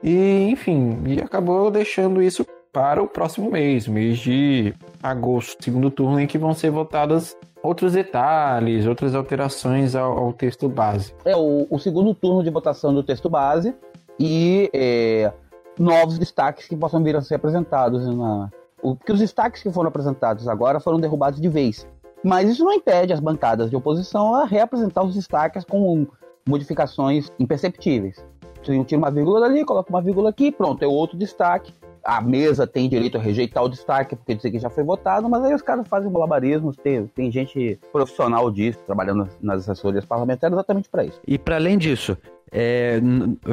E, 0.02 0.48
enfim, 0.50 1.02
e 1.08 1.20
acabou 1.20 1.72
deixando 1.72 2.22
isso 2.22 2.46
para 2.72 3.02
o 3.02 3.08
próximo 3.08 3.50
mês, 3.50 3.88
mês 3.88 4.20
de 4.20 4.74
agosto, 5.02 5.64
segundo 5.64 5.90
turno, 5.90 6.20
em 6.20 6.28
que 6.28 6.38
vão 6.38 6.54
ser 6.54 6.70
votadas 6.70 7.36
outros 7.64 7.94
detalhes, 7.94 8.86
outras 8.86 9.16
alterações 9.16 9.96
ao, 9.96 10.18
ao 10.18 10.34
texto 10.34 10.70
base. 10.70 11.16
É 11.26 11.36
o, 11.36 11.66
o, 11.70 11.80
segundo 11.80 12.14
turno 12.14 12.44
de 12.44 12.50
votação 12.50 12.94
do 12.94 13.02
texto 13.02 13.30
base 13.30 13.74
e 14.20 14.70
é, 14.74 15.32
novos 15.80 16.20
destaques 16.20 16.68
que 16.68 16.76
possam 16.76 17.02
vir 17.04 17.16
a 17.16 17.22
ser 17.22 17.36
apresentados. 17.36 18.06
Na, 18.06 18.50
o, 18.82 18.96
porque 18.96 19.14
os 19.14 19.20
destaques 19.20 19.64
que 19.64 19.72
foram 19.72 19.88
apresentados 19.88 20.48
agora 20.48 20.80
foram 20.80 21.00
derrubados 21.00 21.40
de 21.40 21.48
vez. 21.48 21.88
Mas 22.24 22.50
isso 22.50 22.64
não 22.64 22.74
impede 22.74 23.14
as 23.14 23.20
bancadas 23.20 23.70
de 23.70 23.76
oposição 23.76 24.34
a 24.34 24.46
reapresentar 24.46 25.04
os 25.04 25.16
destaques 25.16 25.66
com 25.66 26.08
modificações 26.48 27.30
imperceptíveis. 27.40 28.24
Você 28.64 28.84
tira 28.86 29.00
uma 29.00 29.12
vírgula 29.12 29.42
dali, 29.42 29.66
coloca 29.66 29.90
uma 29.90 30.02
vírgula 30.02 30.30
aqui, 30.30 30.52
pronto, 30.52 30.82
é 30.82 30.88
outro 30.88 31.18
destaque 31.18 31.74
a 32.04 32.22
mesa 32.22 32.68
tem 32.68 32.90
direito 32.90 33.18
a 33.18 33.22
rejeitar 33.22 33.64
o 33.64 33.70
destaque, 33.70 34.16
porque 34.16 34.36
dizer 34.36 34.52
que 34.52 34.60
já 34.60 34.70
foi 34.70 34.84
votado, 34.84 35.30
mas 35.30 35.44
aí 35.44 35.54
os 35.54 35.62
caras 35.62 35.88
fazem 35.88 36.12
malabarismos, 36.12 36.76
tem, 36.76 37.08
tem 37.08 37.32
gente 37.32 37.80
profissional 37.92 38.52
disso, 38.52 38.80
trabalhando 38.86 39.30
nas 39.42 39.62
assessorias 39.62 40.06
parlamentares 40.06 40.54
exatamente 40.54 40.90
para 40.90 41.06
isso. 41.06 41.20
E 41.26 41.38
para 41.38 41.56
além 41.56 41.78
disso, 41.78 42.18
é, 42.52 43.00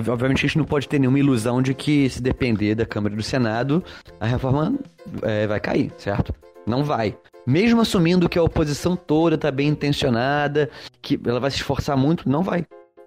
obviamente 0.09 0.45
a 0.45 0.49
gente 0.49 0.59
não 0.59 0.65
pode 0.65 0.89
ter 0.89 0.99
nenhuma 0.99 1.19
ilusão 1.19 1.63
de 1.63 1.75
que 1.75 2.11
se 2.11 2.21
depender 2.21 2.75
da 2.75 2.85
Câmara 2.85 3.15
e 3.15 3.17
do 3.17 3.23
Senado, 3.23 3.85
a 4.19 4.27
reforma 4.27 4.75
é, 5.23 5.47
vai 5.47 5.61
cair, 5.61 5.93
certo? 5.97 6.35
Não 6.67 6.83
vai. 6.83 7.17
Mesmo 7.47 7.81
assumindo 7.81 8.29
que 8.29 8.39
a 8.39 8.43
oposição 8.43 8.95
toda 8.97 9.35
está 9.35 9.51
bem 9.51 9.69
intencionada, 9.69 10.71
que 11.03 11.19
ela 11.27 11.41
vai 11.41 11.51
se 11.51 11.57
esforçar 11.59 11.97
muito, 11.97 12.29
não 12.29 12.43
vai. 12.43 12.65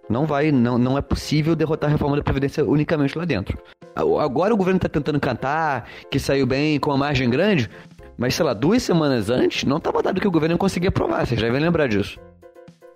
Não 0.10 0.26
vai, 0.26 0.52
não, 0.52 0.78
não 0.78 0.98
é 0.98 1.02
possível 1.02 1.56
derrotar 1.56 1.90
a 1.90 1.94
reforma 1.94 2.18
da 2.18 2.24
Previdência 2.24 2.66
unicamente 2.66 3.18
lá 3.18 3.24
dentro. 3.24 3.58
A- 3.96 4.02
Agora 4.24 4.54
o 4.54 4.58
governo 4.58 4.78
está 4.78 4.90
tentando 4.90 5.20
cantar 5.20 5.88
que 6.12 6.20
saiu 6.20 6.46
bem 6.46 6.78
com 6.80 6.90
uma 6.90 6.98
margem 6.98 7.30
grande, 7.30 7.70
mas 8.18 8.36
sei 8.36 8.46
lá, 8.46 8.54
duas 8.54 8.84
semanas 8.84 9.30
antes 9.30 9.64
não 9.64 9.78
estava 9.78 10.04
dado 10.04 10.20
que 10.20 10.28
o 10.28 10.32
governo 10.32 10.58
conseguia 10.58 10.90
aprovar, 10.90 11.26
vocês 11.26 11.40
já 11.40 11.48
devem 11.48 11.62
lembrar 11.62 11.88
disso. 11.88 12.20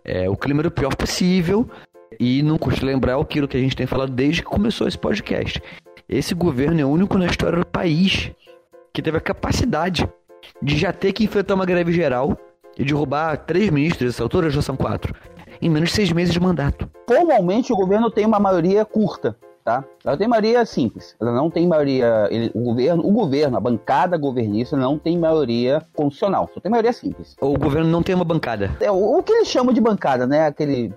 É, 0.04 0.30
o 0.30 0.36
clima 0.36 0.62
era 0.62 0.68
o 0.68 0.72
pior 0.72 0.94
possível 0.96 1.70
e 2.20 2.42
não 2.44 2.58
custa 2.58 2.86
lembrar 2.86 3.18
aquilo 3.20 3.48
que 3.48 3.56
a 3.58 3.60
gente 3.60 3.76
tem 3.76 3.86
falado 3.88 4.12
desde 4.12 4.42
que 4.42 4.48
começou 4.50 4.88
esse 4.88 4.98
podcast. 4.98 5.62
Esse 6.10 6.34
governo 6.34 6.80
é 6.82 6.86
o 6.86 6.90
único 6.90 7.18
na 7.18 7.26
história 7.26 7.60
do 7.60 7.66
país 7.66 8.32
que 8.94 9.02
teve 9.02 9.18
a 9.18 9.22
capacidade 9.22 10.08
de 10.62 10.78
já 10.78 10.92
ter 10.94 11.14
que 11.14 11.24
enfrentar 11.24 11.56
uma 11.56 11.66
greve 11.66 11.92
geral 11.92 12.38
e 12.78 12.84
derrubar 12.84 13.38
três 13.38 13.70
ministros, 13.70 14.14
essa 14.16 14.24
altura 14.24 14.50
já 14.50 14.62
são 14.62 14.76
quatro, 14.76 15.14
em 15.62 15.70
menos 15.70 15.90
de 15.90 15.96
seis 15.96 16.12
meses 16.12 16.34
de 16.34 16.40
mandato. 16.40 16.90
Formalmente, 17.08 17.74
o 17.74 17.76
governo 17.76 18.12
tem 18.12 18.26
uma 18.26 18.40
maioria 18.40 18.86
curta, 18.86 19.36
tá? 19.64 19.84
Ela 20.06 20.16
tem 20.16 20.28
maioria 20.28 20.64
simples. 20.66 21.16
Ela 21.20 21.32
não 21.34 21.50
tem 21.50 21.68
maioria. 21.68 22.28
ele- 22.30 22.52
o 22.54 22.62
governo, 22.62 23.06
o 23.06 23.12
governo, 23.12 23.58
a 23.58 23.60
bancada 23.60 24.18
governista 24.18 24.78
não 24.78 24.98
tem 24.98 25.18
maioria 25.18 25.82
constitucional. 25.96 26.50
Só 26.54 26.60
tem 26.60 26.70
maioria 26.72 26.94
simples. 26.94 27.36
O 27.42 27.58
governo 27.58 27.90
não 27.90 28.04
tem 28.04 28.14
uma 28.16 28.24
bancada. 28.24 28.72
É 28.80 28.92
o, 28.92 29.18
o 29.18 29.24
que 29.24 29.32
eles 29.34 29.48
chamam 29.48 29.74
de 29.74 29.82
bancada, 29.82 30.28
né? 30.28 30.46
Aquele 30.46 30.94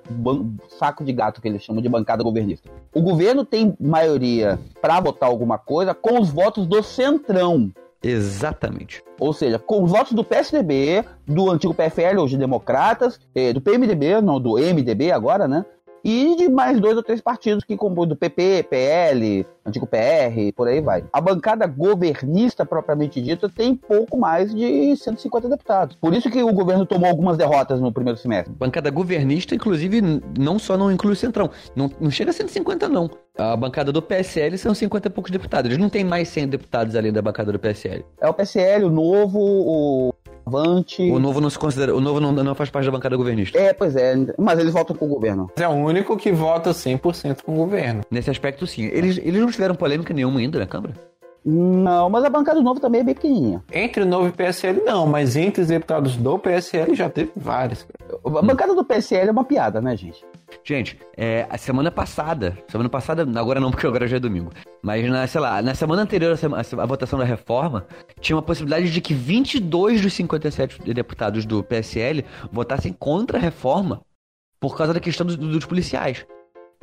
saco 0.79 1.03
de 1.03 1.13
gato 1.13 1.41
que 1.41 1.49
eles 1.49 1.63
chamam 1.63 1.81
de 1.83 1.89
bancada 1.89 2.23
governista. 2.23 2.69
O 2.95 3.01
governo 3.01 3.45
tem 3.45 3.75
maioria 3.81 4.59
para 4.81 5.01
votar 5.01 5.29
alguma 5.29 5.59
coisa 5.59 5.95
com 5.95 6.21
os 6.21 6.29
votos 6.31 6.67
do 6.67 6.83
centrão. 6.83 7.71
Exatamente. 8.03 9.03
Ou 9.19 9.33
seja, 9.33 9.59
com 9.59 9.83
os 9.83 9.91
votos 9.91 10.13
do 10.13 10.25
PSDB, 10.25 11.05
do 11.27 11.51
antigo 11.51 11.75
PFL, 11.75 12.19
hoje 12.21 12.39
Democratas, 12.39 13.21
eh, 13.35 13.53
do 13.53 13.61
PMDB, 13.61 14.21
não, 14.23 14.41
do 14.41 14.57
MDB 14.59 15.13
agora, 15.13 15.47
né? 15.47 15.65
E 16.05 16.37
de 16.37 16.49
mais 16.49 16.81
dois 16.81 16.97
ou 16.97 17.03
três 17.03 17.21
partidos 17.21 17.65
que 17.65 17.77
compõem 17.77 18.09
do 18.09 18.17
PP, 18.17 18.67
PL, 18.71 19.47
antigo 19.65 19.87
PR, 19.87 20.53
por 20.55 20.69
aí 20.69 20.81
vai. 20.81 21.05
A 21.13 21.21
bancada 21.21 21.67
governista, 21.67 22.65
propriamente 22.65 23.21
dita, 23.21 23.49
tem 23.49 23.75
pouco 23.75 24.17
mais 24.17 24.55
de 24.55 24.97
150 24.97 25.49
deputados. 25.49 25.97
Por 25.97 26.15
isso 26.15 26.31
que 26.31 26.43
o 26.43 26.53
governo 26.53 26.87
tomou 26.87 27.09
algumas 27.09 27.37
derrotas 27.37 27.81
no 27.81 27.93
primeiro 27.93 28.19
semestre. 28.19 28.53
Bancada 28.53 28.91
governista, 28.91 29.55
inclusive, 29.55 30.01
não 30.39 30.59
só 30.59 30.77
não 30.77 30.91
inclui 30.91 31.13
o 31.13 31.17
Centrão. 31.17 31.51
Não, 31.77 31.91
não 32.01 32.11
chega 32.11 32.31
a 32.31 32.35
150, 32.35 32.89
não. 32.89 33.11
A 33.39 33.57
bancada 33.57 33.93
do 33.93 34.03
PSL 34.03 34.59
são 34.59 34.75
50 34.75 35.09
e 35.09 35.11
poucos 35.11 35.31
deputados. 35.31 35.71
Eles 35.71 35.81
não 35.81 35.89
tem 35.89 36.05
mais 36.05 36.29
100 36.29 36.49
deputados 36.49 36.95
além 36.95 37.13
da 37.13 37.23
bancada 37.23 37.53
do 37.53 37.59
PSL. 37.59 38.05
É 38.21 38.29
o 38.29 38.35
PSL, 38.35 38.85
o 38.85 38.91
Novo, 38.91 39.39
o 39.41 40.15
Avante. 40.51 41.03
O 41.03 41.19
novo 41.19 41.41
não 41.41 41.49
se 41.49 41.59
considera. 41.59 41.95
O 41.95 42.01
novo 42.01 42.21
não, 42.21 42.33
não 42.33 42.55
faz 42.55 42.71
parte 42.71 42.87
da 42.87 42.93
bancada 42.93 43.17
governista. 43.17 43.59
É, 43.59 43.73
pois 43.73 43.95
é, 43.95 44.15
mas 44.37 44.59
eles 44.59 44.73
votam 44.73 44.97
com 44.97 45.07
o 45.07 45.09
governo. 45.09 45.51
É 45.57 45.69
o 45.69 45.73
único 45.73 46.17
que 46.17 46.33
vota 46.33 46.71
100% 46.71 47.43
com 47.43 47.53
o 47.53 47.57
governo. 47.57 48.03
Nesse 48.11 48.31
aspecto, 48.31 48.67
sim. 48.67 48.87
Eles, 48.87 49.19
eles 49.19 49.41
não 49.41 49.51
tiveram 49.51 49.75
polêmica 49.75 50.13
nenhuma 50.13 50.41
ainda 50.41 50.59
na 50.59 50.67
Câmara. 50.67 50.95
Não, 51.45 52.11
mas 52.11 52.25
a 52.25 52.29
bancada 52.29 52.59
do 52.59 52.65
Novo 52.65 52.81
também 52.81 53.01
é 53.01 53.05
bem 53.05 53.15
pequenininha. 53.15 53.63
Entre 53.73 54.03
o 54.03 54.07
Novo 54.07 54.27
e 54.27 54.31
o 54.31 54.33
PSL, 54.33 54.83
não, 54.85 55.07
mas 55.07 55.37
entre 55.37 55.63
os 55.63 55.69
deputados 55.69 56.17
do 56.17 56.39
PSL 56.39 56.95
já 56.95 57.09
teve 57.09 57.33
vários. 57.35 57.87
A 58.25 58.43
bancada 58.43 58.75
do 58.75 58.85
PSL 58.85 59.29
é 59.29 59.33
uma 59.33 59.45
piada, 59.45 59.81
né, 59.81 59.97
gente? 59.97 60.25
Gente, 60.63 60.99
é, 61.17 61.47
a 61.49 61.57
semana 61.57 61.91
passada, 61.91 62.59
semana 62.69 62.91
passada, 62.91 63.23
agora 63.39 63.59
não, 63.59 63.71
porque 63.71 63.87
agora 63.87 64.07
já 64.07 64.17
é 64.17 64.21
domingo, 64.21 64.53
mas 64.83 65.09
na, 65.09 65.27
sei 65.27 65.41
lá, 65.41 65.63
na 65.63 65.75
semana 65.75 66.03
anterior 66.03 66.39
à 66.79 66.87
votação 66.87 67.19
da 67.19 67.25
reforma, 67.25 67.87
tinha 68.21 68.37
uma 68.37 68.43
possibilidade 68.43 68.91
de 68.91 69.01
que 69.01 69.15
22 69.15 70.03
dos 70.03 70.13
57 70.13 70.93
deputados 70.93 71.47
do 71.47 71.63
PSL 71.63 72.25
votassem 72.53 72.93
contra 72.93 73.39
a 73.39 73.41
reforma 73.41 74.03
por 74.59 74.77
causa 74.77 74.93
da 74.93 75.01
questão 75.01 75.27
dos, 75.27 75.37
dos 75.37 75.65
policiais. 75.65 76.27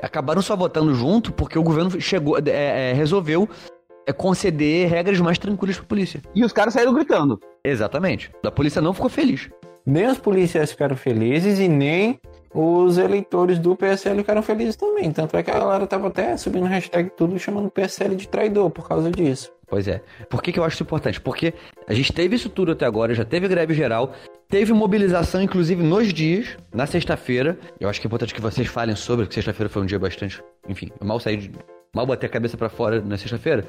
Acabaram 0.01 0.41
só 0.41 0.55
votando 0.55 0.93
junto 0.93 1.31
porque 1.31 1.57
o 1.57 1.63
governo 1.63 1.99
chegou, 2.01 2.37
é, 2.39 2.91
é, 2.91 2.93
resolveu 2.93 3.47
é, 4.07 4.13
conceder 4.13 4.89
regras 4.89 5.19
mais 5.19 5.37
tranquilas 5.37 5.77
pra 5.77 5.85
polícia. 5.85 6.21
E 6.33 6.43
os 6.43 6.53
caras 6.53 6.73
saíram 6.73 6.93
gritando. 6.93 7.39
Exatamente. 7.63 8.31
A 8.43 8.49
polícia 8.49 8.81
não 8.81 8.93
ficou 8.93 9.09
feliz. 9.09 9.49
Nem 9.85 10.07
os 10.07 10.17
policiais 10.17 10.71
ficaram 10.71 10.95
felizes 10.95 11.59
e 11.59 11.67
nem 11.67 12.19
os 12.53 12.97
eleitores 12.97 13.59
do 13.59 13.75
PSL 13.75 14.17
ficaram 14.17 14.41
felizes 14.41 14.75
também. 14.75 15.11
Tanto 15.11 15.37
é 15.37 15.43
que 15.43 15.51
a 15.51 15.59
galera 15.59 15.85
tava 15.85 16.07
até 16.07 16.35
subindo 16.37 16.65
hashtag 16.65 17.11
tudo 17.15 17.37
chamando 17.37 17.67
o 17.67 17.71
PSL 17.71 18.15
de 18.15 18.27
traidor 18.27 18.69
por 18.69 18.87
causa 18.87 19.11
disso. 19.11 19.51
Pois 19.67 19.87
é. 19.87 20.01
Por 20.29 20.41
que, 20.41 20.51
que 20.53 20.59
eu 20.59 20.63
acho 20.63 20.75
isso 20.75 20.83
importante? 20.83 21.19
Porque 21.19 21.53
a 21.85 21.93
gente 21.93 22.13
teve 22.13 22.35
isso 22.35 22.49
tudo 22.49 22.71
até 22.71 22.85
agora, 22.85 23.13
já 23.13 23.25
teve 23.25 23.47
greve 23.49 23.73
geral, 23.73 24.13
teve 24.47 24.71
mobilização, 24.71 25.41
inclusive, 25.41 25.83
nos 25.83 26.13
dias, 26.13 26.57
na 26.73 26.87
sexta-feira. 26.87 27.59
Eu 27.79 27.89
acho 27.89 27.99
que 27.99 28.07
é 28.07 28.09
importante 28.09 28.33
que 28.33 28.41
vocês 28.41 28.67
falem 28.67 28.95
sobre, 28.95 29.25
porque 29.25 29.35
sexta-feira 29.35 29.69
foi 29.69 29.81
um 29.81 29.85
dia 29.85 29.99
bastante. 29.99 30.41
Enfim, 30.69 30.89
eu 30.99 31.05
mal 31.05 31.19
saí 31.19 31.35
de. 31.35 31.51
mal 31.93 32.05
botei 32.05 32.29
a 32.29 32.31
cabeça 32.31 32.55
pra 32.55 32.69
fora 32.69 33.01
na 33.01 33.17
sexta-feira. 33.17 33.65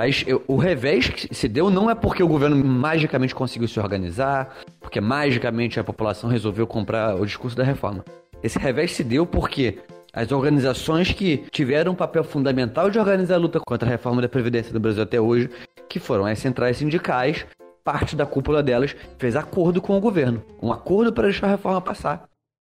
Mas 0.00 0.24
eu- 0.26 0.42
o 0.48 0.56
revés 0.56 1.10
que 1.10 1.34
se 1.34 1.46
deu 1.46 1.68
não 1.68 1.90
é 1.90 1.94
porque 1.94 2.22
o 2.22 2.26
governo 2.26 2.56
magicamente 2.64 3.34
conseguiu 3.34 3.68
se 3.68 3.78
organizar, 3.78 4.56
porque 4.80 4.98
magicamente 4.98 5.78
a 5.78 5.84
população 5.84 6.30
resolveu 6.30 6.66
comprar 6.66 7.16
o 7.16 7.26
discurso 7.26 7.54
da 7.54 7.62
reforma. 7.62 8.02
Esse 8.42 8.58
revés 8.58 8.92
se 8.92 9.04
deu 9.04 9.26
porque 9.26 9.78
as 10.10 10.32
organizações 10.32 11.12
que 11.12 11.44
tiveram 11.50 11.92
um 11.92 11.94
papel 11.94 12.24
fundamental 12.24 12.90
de 12.90 12.98
organizar 12.98 13.34
a 13.34 13.38
luta 13.38 13.60
contra 13.60 13.86
a 13.86 13.90
reforma 13.90 14.22
da 14.22 14.28
Previdência 14.28 14.72
do 14.72 14.80
Brasil 14.80 15.02
até 15.02 15.20
hoje, 15.20 15.50
que 15.86 15.98
foram 15.98 16.24
as 16.24 16.38
centrais 16.38 16.78
sindicais, 16.78 17.44
parte 17.84 18.16
da 18.16 18.24
cúpula 18.24 18.62
delas 18.62 18.96
fez 19.18 19.36
acordo 19.36 19.82
com 19.82 19.98
o 19.98 20.00
governo. 20.00 20.42
Um 20.62 20.72
acordo 20.72 21.12
para 21.12 21.24
deixar 21.24 21.46
a 21.46 21.50
reforma 21.50 21.78
passar. 21.82 22.24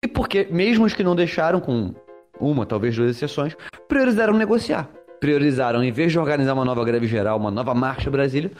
E 0.03 0.09
porque, 0.09 0.49
mesmo 0.51 0.87
os 0.87 0.95
que 0.95 1.05
não 1.05 1.15
deixaram, 1.15 1.61
com 1.61 1.95
uma, 2.41 2.65
talvez 2.65 2.97
duas 2.97 3.11
exceções, 3.11 3.55
priorizaram 3.87 4.33
negociar. 4.33 4.89
Priorizaram, 5.21 5.83
em 5.83 5.91
vez 5.91 6.13
de 6.13 6.19
organizar 6.19 6.55
uma 6.55 6.65
nova 6.65 6.85
greve 6.85 7.07
geral, 7.07 7.39
uma 7.39 7.51
nova 7.51 7.75
marcha 7.75 8.11
Brasília, 8.11 8.51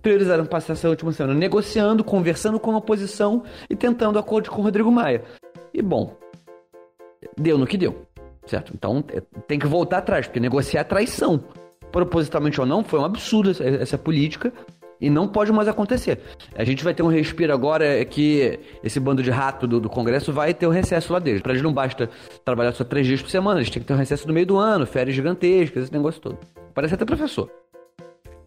priorizaram 0.00 0.44
passar 0.44 0.74
essa 0.74 0.88
última 0.88 1.12
semana 1.12 1.34
negociando, 1.34 2.04
conversando 2.04 2.60
com 2.60 2.72
a 2.72 2.76
oposição 2.76 3.42
e 3.68 3.74
tentando 3.74 4.18
acordo 4.18 4.50
com 4.50 4.60
o 4.60 4.64
Rodrigo 4.64 4.92
Maia. 4.92 5.24
E 5.72 5.80
bom, 5.80 6.16
deu 7.36 7.58
no 7.58 7.66
que 7.66 7.76
deu, 7.76 8.06
certo? 8.46 8.72
Então 8.74 9.02
é, 9.08 9.20
tem 9.48 9.58
que 9.58 9.66
voltar 9.66 9.98
atrás, 9.98 10.26
porque 10.26 10.38
negociar 10.38 10.82
é 10.82 10.84
traição. 10.84 11.42
Propositalmente 11.90 12.60
ou 12.60 12.66
não, 12.66 12.84
foi 12.84 13.00
um 13.00 13.04
absurdo 13.04 13.50
essa, 13.50 13.64
essa 13.64 13.98
política 13.98 14.52
e 15.00 15.10
não 15.10 15.28
pode 15.28 15.52
mais 15.52 15.68
acontecer. 15.68 16.20
A 16.54 16.64
gente 16.64 16.82
vai 16.84 16.94
ter 16.94 17.02
um 17.02 17.08
respiro 17.08 17.52
agora 17.52 17.84
é 17.84 18.04
que 18.04 18.58
esse 18.82 18.98
bando 18.98 19.22
de 19.22 19.30
rato 19.30 19.66
do, 19.66 19.80
do 19.80 19.88
Congresso 19.88 20.32
vai 20.32 20.54
ter 20.54 20.66
um 20.66 20.70
recesso 20.70 21.12
lá 21.12 21.18
deles. 21.18 21.42
Pra 21.42 21.52
eles 21.52 21.62
não 21.62 21.72
basta 21.72 22.08
trabalhar 22.44 22.72
só 22.72 22.84
três 22.84 23.06
dias 23.06 23.22
por 23.22 23.30
semana, 23.30 23.60
eles 23.60 23.70
têm 23.70 23.82
que 23.82 23.86
ter 23.86 23.94
um 23.94 23.98
recesso 23.98 24.26
no 24.26 24.34
meio 24.34 24.46
do 24.46 24.56
ano, 24.56 24.86
férias 24.86 25.14
gigantescas, 25.14 25.84
esse 25.84 25.92
negócio 25.92 26.20
todo. 26.20 26.38
Parece 26.74 26.94
até 26.94 27.04
professor. 27.04 27.50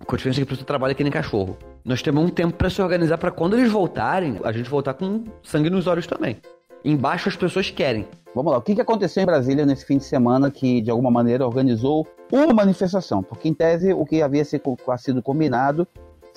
Com 0.06 0.16
a 0.16 0.18
diferença 0.18 0.40
que 0.40 0.44
a 0.44 0.48
pessoa 0.48 0.66
trabalha 0.66 0.94
que 0.94 1.04
nem 1.04 1.12
cachorro. 1.12 1.58
Nós 1.84 2.02
temos 2.02 2.24
um 2.24 2.30
tempo 2.30 2.56
pra 2.56 2.70
se 2.70 2.82
organizar 2.82 3.18
pra 3.18 3.30
quando 3.30 3.58
eles 3.58 3.72
voltarem, 3.72 4.40
a 4.44 4.52
gente 4.52 4.70
voltar 4.70 4.94
com 4.94 5.26
sangue 5.44 5.70
nos 5.70 5.86
olhos 5.86 6.08
também. 6.08 6.38
Embaixo 6.84 7.28
as 7.28 7.36
pessoas 7.36 7.70
querem. 7.70 8.08
Vamos 8.34 8.52
lá, 8.52 8.60
o 8.60 8.62
que, 8.62 8.76
que 8.76 8.82
aconteceu 8.82 9.24
em 9.24 9.26
Brasília 9.26 9.66
nesse 9.66 9.86
fim 9.86 9.98
de 9.98 10.04
semana 10.04 10.52
que, 10.52 10.80
de 10.80 10.92
alguma 10.92 11.10
maneira, 11.10 11.46
organizou 11.46 12.08
uma 12.32 12.54
manifestação? 12.54 13.24
Porque, 13.24 13.50
em 13.50 13.54
tese, 13.54 13.92
o 13.94 14.06
que 14.06 14.22
havia 14.22 14.46
sido 14.46 15.22
combinado 15.24 15.88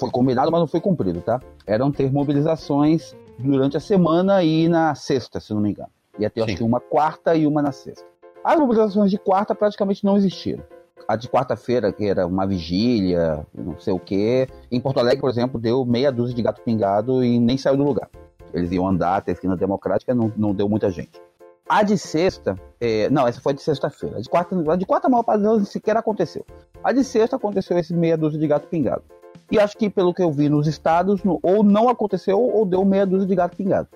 foi 0.00 0.10
combinado, 0.10 0.50
mas 0.50 0.60
não 0.60 0.66
foi 0.66 0.80
cumprido, 0.80 1.20
tá? 1.20 1.40
Eram 1.66 1.92
ter 1.92 2.10
mobilizações 2.10 3.14
durante 3.38 3.76
a 3.76 3.80
semana 3.80 4.42
e 4.42 4.66
na 4.66 4.94
sexta, 4.94 5.38
se 5.38 5.52
não 5.52 5.60
me 5.60 5.70
engano. 5.70 5.90
Ia 6.18 6.30
ter, 6.30 6.40
acho 6.40 6.52
Sim. 6.52 6.56
que, 6.56 6.64
uma 6.64 6.80
quarta 6.80 7.36
e 7.36 7.46
uma 7.46 7.60
na 7.60 7.70
sexta. 7.70 8.04
As 8.42 8.58
mobilizações 8.58 9.10
de 9.10 9.18
quarta 9.18 9.54
praticamente 9.54 10.04
não 10.04 10.16
existiram. 10.16 10.64
A 11.06 11.16
de 11.16 11.28
quarta-feira, 11.28 11.92
que 11.92 12.06
era 12.06 12.26
uma 12.26 12.46
vigília, 12.46 13.46
não 13.54 13.78
sei 13.78 13.92
o 13.92 13.98
quê. 13.98 14.48
Em 14.70 14.80
Porto 14.80 15.00
Alegre, 15.00 15.20
por 15.20 15.28
exemplo, 15.28 15.60
deu 15.60 15.84
meia 15.84 16.10
dúzia 16.10 16.34
de 16.34 16.42
gato 16.42 16.62
pingado 16.62 17.22
e 17.22 17.38
nem 17.38 17.58
saiu 17.58 17.76
do 17.76 17.84
lugar. 17.84 18.08
Eles 18.54 18.72
iam 18.72 18.88
andar 18.88 19.16
até 19.16 19.32
a 19.32 19.34
esquina 19.34 19.56
democrática, 19.56 20.14
não, 20.14 20.32
não 20.36 20.54
deu 20.54 20.68
muita 20.68 20.90
gente. 20.90 21.20
A 21.68 21.82
de 21.82 21.96
sexta, 21.98 22.56
é, 22.80 23.08
não, 23.10 23.26
essa 23.26 23.40
foi 23.40 23.54
de 23.54 23.62
sexta-feira. 23.62 24.16
A 24.16 24.20
de 24.20 24.28
quarta, 24.28 24.72
a 24.72 24.76
de 24.76 24.86
quarta 24.86 25.06
a 25.06 25.10
maior 25.10 25.22
parte 25.22 25.42
delas 25.42 25.68
sequer 25.68 25.96
aconteceu. 25.96 26.44
A 26.82 26.92
de 26.92 27.04
sexta 27.04 27.36
aconteceu 27.36 27.78
esse 27.78 27.92
meia 27.94 28.16
dúzia 28.16 28.40
de 28.40 28.46
gato 28.46 28.66
pingado. 28.66 29.02
E 29.50 29.58
acho 29.58 29.76
que, 29.76 29.90
pelo 29.90 30.14
que 30.14 30.22
eu 30.22 30.30
vi 30.30 30.48
nos 30.48 30.66
estados, 30.66 31.20
ou 31.42 31.62
não 31.62 31.88
aconteceu 31.88 32.40
ou 32.40 32.64
deu 32.64 32.84
meia 32.84 33.04
dúzia 33.04 33.26
de 33.26 33.34
gato 33.34 33.56
pingado. 33.56 33.88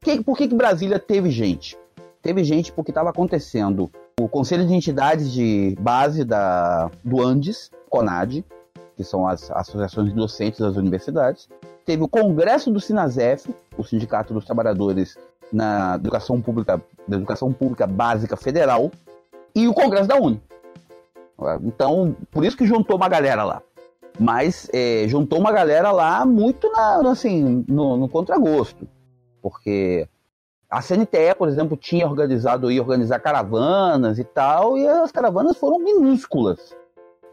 Que- 0.00 0.22
por 0.22 0.36
que, 0.36 0.48
que 0.48 0.54
Brasília 0.54 0.98
teve 0.98 1.30
gente? 1.30 1.78
Teve 2.20 2.42
gente 2.42 2.72
porque 2.72 2.90
estava 2.90 3.10
acontecendo 3.10 3.90
o 4.20 4.28
Conselho 4.28 4.66
de 4.66 4.74
Entidades 4.74 5.32
de 5.32 5.76
Base 5.80 6.24
da, 6.24 6.90
do 7.04 7.22
Andes, 7.22 7.70
CONAD, 7.88 8.44
que 8.96 9.04
são 9.04 9.26
as 9.26 9.50
associações 9.50 10.12
docentes 10.12 10.60
das 10.60 10.76
universidades. 10.76 11.48
Teve 11.84 12.02
o 12.02 12.08
Congresso 12.08 12.70
do 12.70 12.80
Sinasef, 12.80 13.52
o 13.76 13.82
Sindicato 13.84 14.34
dos 14.34 14.44
Trabalhadores 14.44 15.16
na 15.52 15.96
educação 15.96 16.40
pública, 16.40 16.80
da 17.06 17.16
educação 17.16 17.52
pública 17.52 17.86
básica 17.86 18.36
federal, 18.36 18.90
e 19.54 19.68
o 19.68 19.74
Congresso 19.74 20.08
da 20.08 20.16
Uni. 20.16 20.40
Então, 21.62 22.16
por 22.30 22.44
isso 22.44 22.56
que 22.56 22.66
juntou 22.66 22.96
uma 22.96 23.08
galera 23.08 23.42
lá. 23.44 23.62
Mas 24.18 24.68
é, 24.72 25.06
juntou 25.08 25.38
uma 25.38 25.52
galera 25.52 25.90
lá 25.90 26.24
muito 26.24 26.70
na, 26.70 27.10
assim, 27.10 27.64
no, 27.68 27.96
no 27.96 28.08
contragosto. 28.08 28.86
Porque 29.40 30.06
a 30.70 30.80
CNTE, 30.80 31.34
por 31.36 31.48
exemplo, 31.48 31.76
tinha 31.76 32.06
organizado 32.06 32.70
e 32.70 32.80
organizar 32.80 33.18
caravanas 33.18 34.18
e 34.18 34.24
tal, 34.24 34.78
e 34.78 34.86
as 34.86 35.10
caravanas 35.10 35.56
foram 35.56 35.78
minúsculas. 35.78 36.74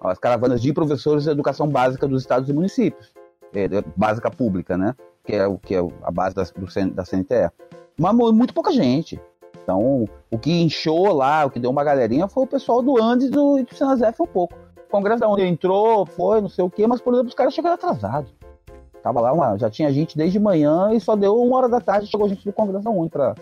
As 0.02 0.18
caravanas 0.18 0.62
de 0.62 0.74
professores 0.74 1.24
de 1.24 1.30
educação 1.30 1.68
básica 1.68 2.08
dos 2.08 2.22
estados 2.22 2.50
e 2.50 2.54
municípios. 2.54 3.13
É, 3.54 3.68
básica 3.96 4.30
pública, 4.30 4.78
né? 4.78 4.96
Que 5.24 5.36
é, 5.36 5.48
o, 5.48 5.58
que 5.58 5.76
é 5.76 5.80
a 6.04 6.12
base 6.12 6.36
da, 6.36 6.44
do, 6.44 6.94
da 6.94 7.06
CNTE. 7.06 7.52
Mas 7.98 8.13
muito 8.13 8.54
pouca 8.54 8.72
gente. 8.72 9.22
Então, 9.63 10.06
o 10.32 10.39
que 10.39 10.62
inchou 10.62 11.13
lá, 11.13 11.46
o 11.46 11.50
que 11.50 11.60
deu 11.60 11.70
uma 11.70 11.84
galerinha 11.84 12.28
foi 12.28 12.44
o 12.44 12.48
pessoal 12.48 12.82
do 12.82 13.02
Andes 13.02 13.28
e 13.28 13.32
do, 13.32 13.62
do 13.63 13.76
Senazef 13.76 14.22
um 14.22 14.28
pouco. 14.28 14.56
Congresso 14.89 15.21
da 15.21 15.28
onde 15.28 15.43
entrou, 15.43 16.06
foi, 16.06 16.41
não 16.41 16.49
sei 16.49 16.63
o 16.63 16.69
quê, 16.69 16.88
mas, 16.88 16.99
por 16.99 17.13
exemplo, 17.13 17.30
os 17.30 17.36
caras 17.36 17.54
chegaram 17.54 17.75
atrasados. 17.75 18.34
Tava 19.02 19.21
lá, 19.21 19.32
uma, 19.32 19.58
já 19.58 19.69
tinha 19.69 19.91
gente 19.93 20.17
desde 20.17 20.39
manhã 20.39 20.91
e 20.91 20.99
só 20.99 21.15
deu 21.15 21.41
uma 21.41 21.58
hora 21.58 21.69
da 21.69 21.80
tarde 21.80 22.08
chegou 22.08 22.28
gente 22.28 22.43
do 22.43 22.52
Congresso 22.52 22.84
da 22.84 22.91
UNE 22.91 23.10
para 23.10 23.36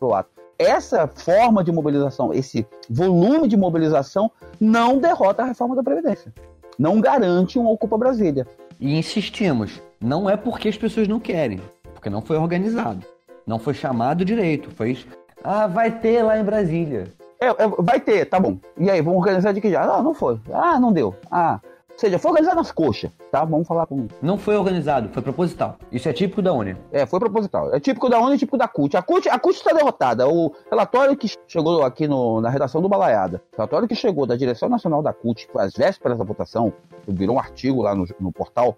o 0.00 0.14
ato. 0.14 0.30
Essa 0.56 1.08
forma 1.08 1.64
de 1.64 1.72
mobilização, 1.72 2.32
esse 2.32 2.64
volume 2.88 3.48
de 3.48 3.56
mobilização, 3.56 4.30
não 4.60 4.98
derrota 4.98 5.42
a 5.42 5.46
reforma 5.46 5.74
da 5.74 5.82
Previdência. 5.82 6.32
Não 6.78 7.00
garante 7.00 7.58
um 7.58 7.66
Ocupa 7.66 7.98
Brasília. 7.98 8.46
E 8.78 8.96
insistimos, 8.96 9.80
não 10.00 10.30
é 10.30 10.36
porque 10.36 10.68
as 10.68 10.76
pessoas 10.76 11.08
não 11.08 11.18
querem, 11.18 11.60
porque 11.92 12.08
não 12.08 12.22
foi 12.22 12.36
organizado. 12.36 13.04
Não 13.46 13.58
foi 13.58 13.74
chamado 13.74 14.24
direito, 14.24 14.70
foi. 14.70 14.96
Ah, 15.42 15.66
vai 15.66 15.90
ter 15.90 16.22
lá 16.22 16.38
em 16.38 16.44
Brasília. 16.44 17.12
É, 17.40 17.46
é, 17.46 17.68
vai 17.78 18.00
ter, 18.00 18.26
tá 18.26 18.38
bom. 18.38 18.58
E 18.78 18.90
aí, 18.90 19.00
vamos 19.00 19.18
organizar 19.18 19.52
de 19.52 19.60
que 19.60 19.70
já? 19.70 19.82
Ah, 19.82 20.02
não 20.02 20.14
foi. 20.14 20.40
Ah, 20.52 20.78
não 20.78 20.92
deu. 20.92 21.14
Ah, 21.30 21.60
ou 21.94 21.98
seja, 22.00 22.18
foi 22.18 22.32
organizado 22.32 22.56
nas 22.56 22.72
coxas, 22.72 23.08
tá? 23.30 23.44
Vamos 23.44 23.68
falar 23.68 23.86
com. 23.86 24.08
Não 24.20 24.36
foi 24.36 24.56
organizado, 24.56 25.08
foi 25.10 25.22
proposital. 25.22 25.76
Isso 25.92 26.08
é 26.08 26.12
típico 26.12 26.42
da 26.42 26.52
Uni. 26.52 26.76
É, 26.90 27.06
foi 27.06 27.20
proposital. 27.20 27.72
É 27.72 27.78
típico 27.78 28.08
da 28.08 28.18
Uni 28.18 28.34
e 28.34 28.38
típico 28.38 28.58
da 28.58 28.66
CUT. 28.66 28.96
A 28.96 29.02
CUT, 29.02 29.28
a 29.28 29.38
CUT 29.38 29.56
está 29.56 29.72
derrotada. 29.72 30.28
O 30.28 30.52
relatório 30.68 31.16
que 31.16 31.30
chegou 31.46 31.84
aqui 31.84 32.08
no, 32.08 32.40
na 32.40 32.50
redação 32.50 32.82
do 32.82 32.88
Balaiada, 32.88 33.40
o 33.52 33.56
relatório 33.56 33.86
que 33.86 33.94
chegou 33.94 34.26
da 34.26 34.34
Direção 34.34 34.68
Nacional 34.68 35.02
da 35.02 35.12
CUT, 35.12 35.48
às 35.56 35.72
vésperas 35.72 36.18
da 36.18 36.24
votação, 36.24 36.72
virou 37.06 37.36
um 37.36 37.38
artigo 37.38 37.82
lá 37.82 37.94
no, 37.94 38.04
no 38.18 38.32
portal, 38.32 38.76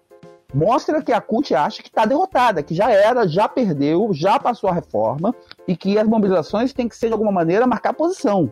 mostra 0.53 1.01
que 1.01 1.11
a 1.11 1.19
CUT 1.19 1.55
acha 1.55 1.81
que 1.81 1.89
está 1.89 2.05
derrotada, 2.05 2.61
que 2.61 2.75
já 2.75 2.91
era, 2.91 3.27
já 3.27 3.49
perdeu, 3.49 4.09
já 4.13 4.39
passou 4.39 4.69
a 4.69 4.73
reforma 4.73 5.33
e 5.67 5.75
que 5.75 5.97
as 5.97 6.07
mobilizações 6.07 6.73
têm 6.73 6.87
que 6.87 6.95
ser, 6.95 7.07
de 7.07 7.13
alguma 7.13 7.31
maneira, 7.31 7.67
marcar 7.67 7.93
posição. 7.93 8.51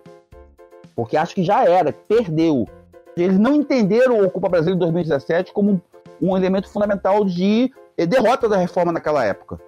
Porque 0.95 1.15
acha 1.17 1.33
que 1.33 1.43
já 1.43 1.63
era, 1.63 1.93
perdeu. 1.93 2.67
Eles 3.15 3.39
não 3.39 3.55
entenderam 3.55 4.19
o 4.19 4.25
Ocupa 4.25 4.49
Brasil 4.49 4.73
em 4.73 4.77
2017 4.77 5.53
como 5.53 5.81
um 6.21 6.35
elemento 6.35 6.69
fundamental 6.69 7.23
de 7.23 7.71
eh, 7.97 8.05
derrota 8.05 8.49
da 8.49 8.57
reforma 8.57 8.91
naquela 8.91 9.23
época. 9.23 9.59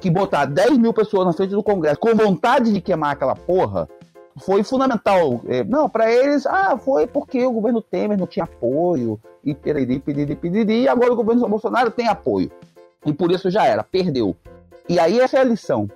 Que 0.00 0.10
botar 0.10 0.44
10 0.46 0.78
mil 0.78 0.92
pessoas 0.92 1.26
na 1.26 1.32
frente 1.32 1.50
do 1.50 1.62
Congresso 1.62 1.98
com 1.98 2.14
vontade 2.14 2.72
de 2.72 2.80
queimar 2.80 3.12
aquela 3.12 3.34
porra 3.34 3.88
foi 4.38 4.62
fundamental. 4.62 5.40
Eh, 5.46 5.64
não, 5.64 5.88
para 5.88 6.10
eles, 6.10 6.46
ah, 6.46 6.76
foi 6.76 7.06
porque 7.06 7.44
o 7.44 7.52
governo 7.52 7.82
Temer 7.82 8.18
não 8.18 8.26
tinha 8.26 8.44
apoio, 8.44 9.20
e 9.44 9.54
periri, 9.54 9.98
periri, 9.98 10.36
periri, 10.36 10.82
e 10.82 10.88
agora 10.88 11.12
o 11.12 11.16
governo 11.16 11.48
Bolsonaro 11.48 11.90
tem 11.90 12.08
apoio. 12.08 12.50
E 13.04 13.12
por 13.12 13.30
isso 13.32 13.50
já 13.50 13.64
era, 13.66 13.82
perdeu. 13.82 14.36
E 14.88 14.98
aí 14.98 15.18
essa 15.18 15.38
é 15.38 15.40
a 15.40 15.44
lição. 15.44 15.88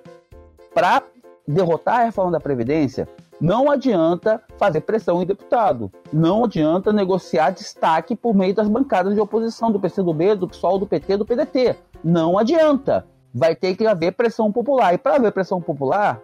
Para 0.77 1.03
derrotar 1.49 2.01
a 2.01 2.05
reforma 2.05 2.33
da 2.33 2.39
Previdência, 2.39 3.09
não 3.41 3.71
adianta 3.71 4.43
fazer 4.59 4.83
pressão 4.83 5.23
em 5.23 5.25
deputado. 5.25 5.91
Não 6.13 6.45
adianta 6.45 6.93
negociar 6.93 7.49
destaque 7.49 8.15
por 8.15 8.35
meio 8.35 8.55
das 8.55 8.69
bancadas 8.69 9.15
de 9.15 9.21
oposição 9.21 9.73
do 9.73 9.81
PCdoB, 9.81 10.35
do 10.35 10.47
PSOL, 10.47 10.79
do 10.79 10.87
PT, 10.87 11.17
do 11.17 11.25
PDT. 11.25 11.77
Não 12.05 12.39
adianta. 12.39 13.07
Vai 13.35 13.57
ter 13.57 13.75
que 13.75 13.87
haver 13.87 14.13
pressão 14.13 14.53
popular. 14.53 14.93
E 14.93 14.99
para 14.99 15.17
haver 15.17 15.33
pressão 15.33 15.63
popular, 15.63 16.21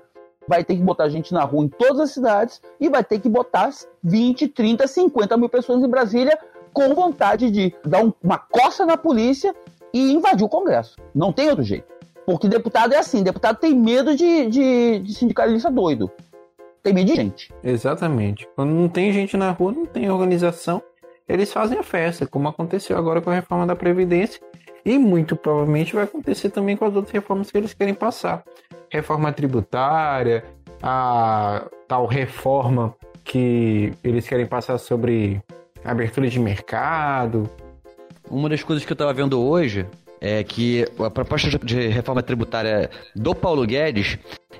vai 0.47 0.63
ter 0.63 0.77
que 0.77 0.83
botar 0.83 1.09
gente 1.09 1.33
na 1.33 1.45
rua 1.45 1.65
em 1.65 1.69
todas 1.69 2.01
as 2.01 2.11
cidades 2.11 2.61
e 2.79 2.91
vai 2.91 3.03
ter 3.03 3.21
que 3.21 3.31
botar 3.31 3.71
20, 4.05 4.49
30, 4.49 4.87
50 4.87 5.35
mil 5.39 5.49
pessoas 5.49 5.83
em 5.83 5.89
Brasília 5.89 6.39
com 6.75 6.95
vontade 6.95 7.51
de 7.51 7.75
dar 7.87 8.05
um, 8.05 8.13
uma 8.23 8.37
coça 8.37 8.85
na 8.85 8.99
polícia 8.99 9.55
e 9.95 10.13
invadir 10.13 10.45
o 10.45 10.49
Congresso. 10.51 10.97
Não 11.15 11.33
tem 11.33 11.49
outro 11.49 11.65
jeito. 11.65 12.02
Porque 12.33 12.49
deputado 12.49 12.93
é 12.95 12.99
assim, 12.99 13.23
deputado 13.23 13.59
tem 13.59 13.75
medo 13.75 14.17
de, 14.17 14.47
de, 14.49 14.99
de 15.01 15.15
sindicalista 15.15 15.71
doido 15.71 16.11
tem 16.83 16.93
medo 16.93 17.07
de 17.07 17.15
gente. 17.15 17.53
Exatamente. 17.63 18.49
Quando 18.57 18.71
não 18.71 18.89
tem 18.89 19.13
gente 19.13 19.37
na 19.37 19.51
rua, 19.51 19.73
não 19.73 19.87
tem 19.87 20.11
organização, 20.11 20.83
eles 21.29 21.53
fazem 21.53 21.79
a 21.79 21.83
festa, 21.83 22.27
como 22.27 22.49
aconteceu 22.49 22.99
agora 22.99 23.21
com 23.21 23.31
a 23.31 23.35
reforma 23.35 23.67
da 23.67 23.77
Previdência. 23.77 24.41
E 24.85 24.99
muito 24.99 25.37
provavelmente 25.37 25.95
vai 25.95 26.05
acontecer 26.05 26.51
também 26.51 26.77
com 26.77 26.85
as 26.85 26.95
outras 26.95 27.13
reformas 27.13 27.51
que 27.51 27.57
eles 27.57 27.73
querem 27.73 27.95
passar. 27.95 28.43
Reforma 28.91 29.33
tributária, 29.33 30.45
a 30.83 31.67
tal 31.87 32.07
reforma 32.07 32.95
que 33.23 33.93
eles 34.03 34.27
querem 34.27 34.45
passar 34.45 34.79
sobre 34.79 35.41
abertura 35.85 36.29
de 36.29 36.41
mercado. 36.41 37.49
Uma 38.29 38.49
das 38.49 38.65
coisas 38.65 38.85
que 38.85 38.91
eu 38.91 38.95
estava 38.95 39.13
vendo 39.13 39.41
hoje 39.41 39.87
é 40.23 40.45
que 40.45 40.87
a 41.01 41.11
proposta 41.11 41.59
de 41.59 41.89
reforma 41.89 42.23
tributária 42.23 42.89
do 43.15 43.35
Paulo 43.35 43.67
Guedes 43.67 44.17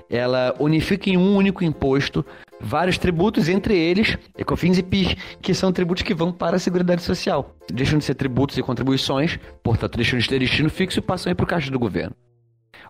ela 0.09 0.53
unifica 0.59 1.09
em 1.09 1.15
um 1.15 1.37
único 1.37 1.63
imposto 1.63 2.25
vários 2.59 2.97
tributos, 2.97 3.47
entre 3.47 3.77
eles 3.77 4.17
Ecofins 4.37 4.77
e 4.77 4.83
PIS, 4.83 5.15
que 5.41 5.53
são 5.53 5.71
tributos 5.71 6.03
que 6.03 6.13
vão 6.13 6.33
para 6.33 6.57
a 6.57 6.59
Seguridade 6.59 7.01
Social. 7.01 7.55
Deixam 7.71 7.97
de 7.97 8.03
ser 8.03 8.15
tributos 8.15 8.57
e 8.57 8.61
contribuições, 8.61 9.39
portanto, 9.63 9.95
deixam 9.95 10.19
de 10.19 10.27
ter 10.27 10.37
destino 10.37 10.69
fixo 10.69 10.99
e 10.99 11.01
passam 11.01 11.31
aí 11.31 11.35
para 11.35 11.45
o 11.45 11.47
caixa 11.47 11.71
do 11.71 11.79
governo. 11.79 12.13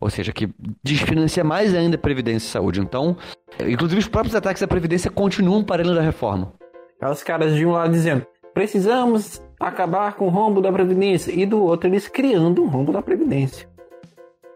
Ou 0.01 0.09
seja, 0.09 0.33
que 0.33 0.49
desfinancia 0.83 1.43
mais 1.43 1.75
ainda 1.75 1.95
a 1.95 1.99
Previdência 1.99 2.47
e 2.47 2.51
Saúde. 2.51 2.79
Então, 2.79 3.15
inclusive 3.59 3.99
os 3.99 4.07
próprios 4.07 4.35
ataques 4.35 4.63
à 4.63 4.67
Previdência 4.67 5.11
continuam 5.11 5.63
para 5.63 5.83
além 5.83 5.93
da 5.93 6.01
reforma. 6.01 6.51
É 6.99 7.07
os 7.07 7.21
caras 7.21 7.55
de 7.55 7.65
um 7.65 7.71
lado 7.71 7.91
dizendo, 7.91 8.25
precisamos 8.53 9.41
acabar 9.67 10.13
com 10.13 10.25
o 10.25 10.29
rombo 10.29 10.61
da 10.61 10.71
Previdência, 10.71 11.31
e 11.31 11.45
do 11.45 11.61
outro 11.63 11.89
eles 11.89 12.07
criando 12.07 12.63
um 12.63 12.67
rombo 12.67 12.91
da 12.91 13.01
Previdência. 13.01 13.67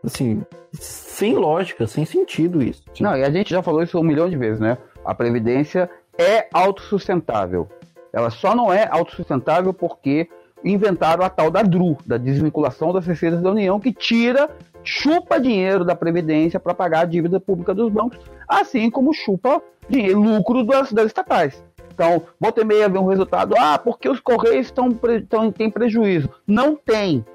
Assim, 0.03 0.43
sem 0.73 1.35
lógica, 1.35 1.87
sem 1.87 2.05
sentido 2.05 2.61
isso. 2.61 2.83
Não, 2.99 3.15
e 3.15 3.23
a 3.23 3.29
gente 3.29 3.49
já 3.49 3.61
falou 3.61 3.83
isso 3.83 3.99
um 3.99 4.03
milhão 4.03 4.29
de 4.29 4.37
vezes, 4.37 4.59
né? 4.59 4.77
A 5.03 5.13
Previdência 5.13 5.89
é 6.17 6.47
autossustentável. 6.53 7.67
Ela 8.11 8.29
só 8.29 8.55
não 8.55 8.71
é 8.71 8.87
autossustentável 8.89 9.73
porque 9.73 10.29
inventaram 10.63 11.23
a 11.23 11.29
tal 11.29 11.51
da 11.51 11.61
DRU, 11.61 11.97
da 12.05 12.17
desvinculação 12.17 12.91
das 12.91 13.05
receitas 13.05 13.41
da 13.41 13.51
União, 13.51 13.79
que 13.79 13.93
tira, 13.93 14.49
chupa 14.83 15.39
dinheiro 15.39 15.85
da 15.85 15.95
Previdência 15.95 16.59
para 16.59 16.73
pagar 16.73 17.01
a 17.01 17.05
dívida 17.05 17.39
pública 17.39 17.73
dos 17.73 17.91
bancos, 17.91 18.19
assim 18.47 18.89
como 18.89 19.13
chupa 19.13 19.61
dinheiro, 19.89 20.19
lucro 20.19 20.63
das, 20.63 20.91
das 20.91 21.07
estatais. 21.07 21.63
Então, 21.97 22.21
volta 22.39 22.61
e 22.61 22.63
meia 22.63 22.87
vem 22.87 23.01
um 23.01 23.07
resultado, 23.07 23.55
ah, 23.57 23.75
porque 23.75 24.07
os 24.07 24.19
Correios 24.19 24.67
estão, 24.67 24.95
estão, 25.17 25.51
têm 25.51 25.67
prejuízo. 25.67 26.29
Não 26.45 26.75
tem. 26.75 27.25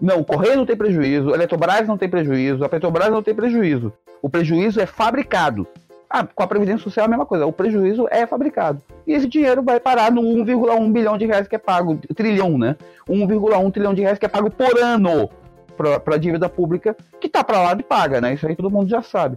Não, 0.00 0.20
o 0.20 0.24
Correio 0.24 0.56
não 0.56 0.64
tem 0.64 0.76
prejuízo, 0.76 1.32
a 1.32 1.34
Eletrobras 1.34 1.88
não 1.88 1.98
tem 1.98 2.08
prejuízo, 2.08 2.64
a 2.64 2.68
Petrobras 2.68 3.10
não 3.10 3.24
tem 3.24 3.34
prejuízo. 3.34 3.92
O 4.22 4.30
prejuízo 4.30 4.80
é 4.80 4.86
fabricado. 4.86 5.66
Ah, 6.08 6.24
com 6.24 6.44
a 6.44 6.46
Previdência 6.46 6.84
Social 6.84 7.02
é 7.02 7.06
a 7.06 7.10
mesma 7.10 7.26
coisa, 7.26 7.44
o 7.44 7.52
prejuízo 7.52 8.06
é 8.08 8.24
fabricado. 8.24 8.80
E 9.04 9.14
esse 9.14 9.26
dinheiro 9.26 9.64
vai 9.64 9.80
parar 9.80 10.12
no 10.12 10.22
1,1 10.22 10.92
bilhão 10.92 11.18
de 11.18 11.26
reais 11.26 11.48
que 11.48 11.56
é 11.56 11.58
pago, 11.58 11.98
trilhão, 12.14 12.56
né? 12.56 12.76
1,1 13.08 13.72
trilhão 13.72 13.94
de 13.94 14.02
reais 14.02 14.16
que 14.16 14.26
é 14.26 14.28
pago 14.28 14.48
por 14.48 14.78
ano 14.78 15.28
para 15.76 16.14
a 16.14 16.18
dívida 16.18 16.48
pública, 16.48 16.96
que 17.20 17.28
tá 17.28 17.42
para 17.42 17.60
lá 17.60 17.74
de 17.74 17.82
paga, 17.82 18.20
né? 18.20 18.34
Isso 18.34 18.46
aí 18.46 18.54
todo 18.54 18.70
mundo 18.70 18.88
já 18.88 19.02
sabe. 19.02 19.36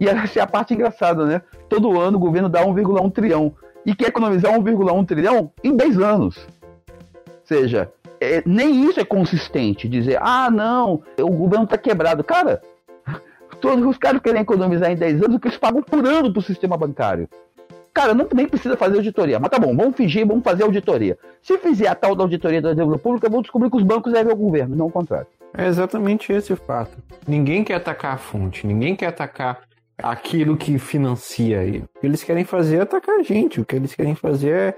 E 0.00 0.08
essa 0.08 0.38
é 0.38 0.42
a 0.42 0.46
parte 0.46 0.72
engraçada, 0.72 1.26
né? 1.26 1.42
Todo 1.68 2.00
ano 2.00 2.16
o 2.16 2.20
governo 2.20 2.48
dá 2.48 2.64
1,1 2.64 3.12
trilhão 3.12 3.52
e 3.84 3.94
quer 3.94 4.08
economizar 4.08 4.52
1,1 4.52 5.06
trilhão 5.06 5.52
em 5.62 5.76
10 5.76 5.98
anos. 5.98 6.36
Ou 6.36 7.44
seja, 7.44 7.92
é, 8.20 8.42
nem 8.46 8.88
isso 8.88 9.00
é 9.00 9.04
consistente. 9.04 9.88
Dizer, 9.88 10.18
ah, 10.20 10.50
não, 10.50 11.02
o 11.18 11.30
governo 11.30 11.64
está 11.64 11.76
quebrado. 11.76 12.22
Cara, 12.22 12.62
todos 13.60 13.84
os 13.84 13.98
caras 13.98 14.20
querem 14.22 14.42
economizar 14.42 14.90
em 14.90 14.96
10 14.96 15.24
anos 15.24 15.36
o 15.36 15.40
que 15.40 15.48
eles 15.48 15.58
pagam 15.58 15.82
por 15.82 16.06
ano 16.06 16.32
para 16.32 16.40
o 16.40 16.42
sistema 16.42 16.76
bancário. 16.76 17.28
Cara, 17.92 18.14
não 18.14 18.26
nem 18.34 18.48
precisa 18.48 18.76
fazer 18.76 18.96
auditoria. 18.96 19.38
Mas 19.38 19.50
tá 19.50 19.58
bom, 19.58 19.76
vamos 19.76 19.96
fingir, 19.96 20.26
vamos 20.26 20.42
fazer 20.42 20.62
auditoria. 20.62 21.18
Se 21.42 21.58
fizer 21.58 21.88
a 21.88 21.94
tal 21.94 22.14
da 22.14 22.22
auditoria 22.22 22.62
da 22.62 22.72
dívida 22.72 22.96
pública, 22.96 23.28
vamos 23.28 23.42
descobrir 23.42 23.70
que 23.70 23.76
os 23.76 23.82
bancos 23.82 24.12
devem 24.12 24.32
ao 24.32 24.38
governo, 24.38 24.74
não 24.74 24.86
o 24.86 24.90
contrário. 24.90 25.26
É 25.54 25.66
exatamente 25.66 26.32
esse 26.32 26.52
o 26.52 26.56
fato. 26.56 26.96
Ninguém 27.28 27.62
quer 27.62 27.74
atacar 27.74 28.14
a 28.14 28.16
fonte, 28.16 28.66
ninguém 28.66 28.96
quer 28.96 29.06
atacar 29.06 29.60
aquilo 29.98 30.56
que 30.56 30.78
financia 30.78 31.62
ele. 31.62 31.84
O 31.96 32.00
que 32.00 32.06
eles 32.06 32.22
querem 32.22 32.44
fazer 32.44 32.78
é 32.78 32.80
atacar 32.82 33.20
a 33.20 33.22
gente. 33.22 33.60
O 33.60 33.64
que 33.64 33.76
eles 33.76 33.94
querem 33.94 34.14
fazer 34.14 34.50
é 34.50 34.76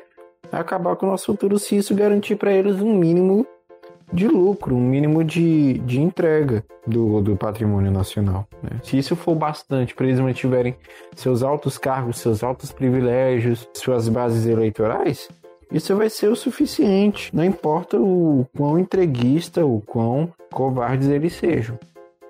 acabar 0.52 0.96
com 0.96 1.06
o 1.06 1.10
nosso 1.10 1.26
futuro 1.26 1.58
se 1.58 1.76
isso 1.76 1.94
garantir 1.94 2.36
para 2.36 2.52
eles 2.52 2.80
um 2.80 2.94
mínimo 2.94 3.46
de 4.12 4.28
lucro, 4.28 4.76
um 4.76 4.80
mínimo 4.80 5.24
de, 5.24 5.74
de 5.78 6.00
entrega 6.00 6.64
do, 6.86 7.20
do 7.20 7.36
patrimônio 7.36 7.90
nacional. 7.90 8.46
Né? 8.62 8.78
Se 8.82 8.98
isso 8.98 9.16
for 9.16 9.34
bastante 9.34 9.94
para 9.94 10.06
eles 10.06 10.20
mantiverem 10.20 10.76
seus 11.16 11.42
altos 11.42 11.78
cargos, 11.78 12.18
seus 12.18 12.42
altos 12.42 12.70
privilégios, 12.70 13.66
suas 13.74 14.08
bases 14.08 14.46
eleitorais, 14.46 15.28
isso 15.72 15.96
vai 15.96 16.10
ser 16.10 16.28
o 16.28 16.36
suficiente. 16.36 17.34
Não 17.34 17.44
importa 17.44 17.98
o 17.98 18.46
quão 18.56 18.78
entreguista, 18.78 19.64
o 19.64 19.80
quão 19.80 20.32
covardes 20.52 21.08
eles 21.08 21.32
sejam. 21.32 21.78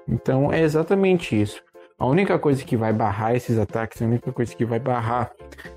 Então 0.09 0.53
é 0.53 0.61
exatamente 0.61 1.41
isso. 1.41 1.63
A 1.97 2.07
única 2.07 2.39
coisa 2.39 2.65
que 2.65 2.77
vai 2.77 2.93
barrar 2.93 3.37
esses 3.37 3.57
ataques, 3.57 4.03
a 4.03 4.05
única 4.05 4.33
coisa 4.33 4.55
que 4.55 4.65
vai 4.65 4.81
barrar 4.81 5.31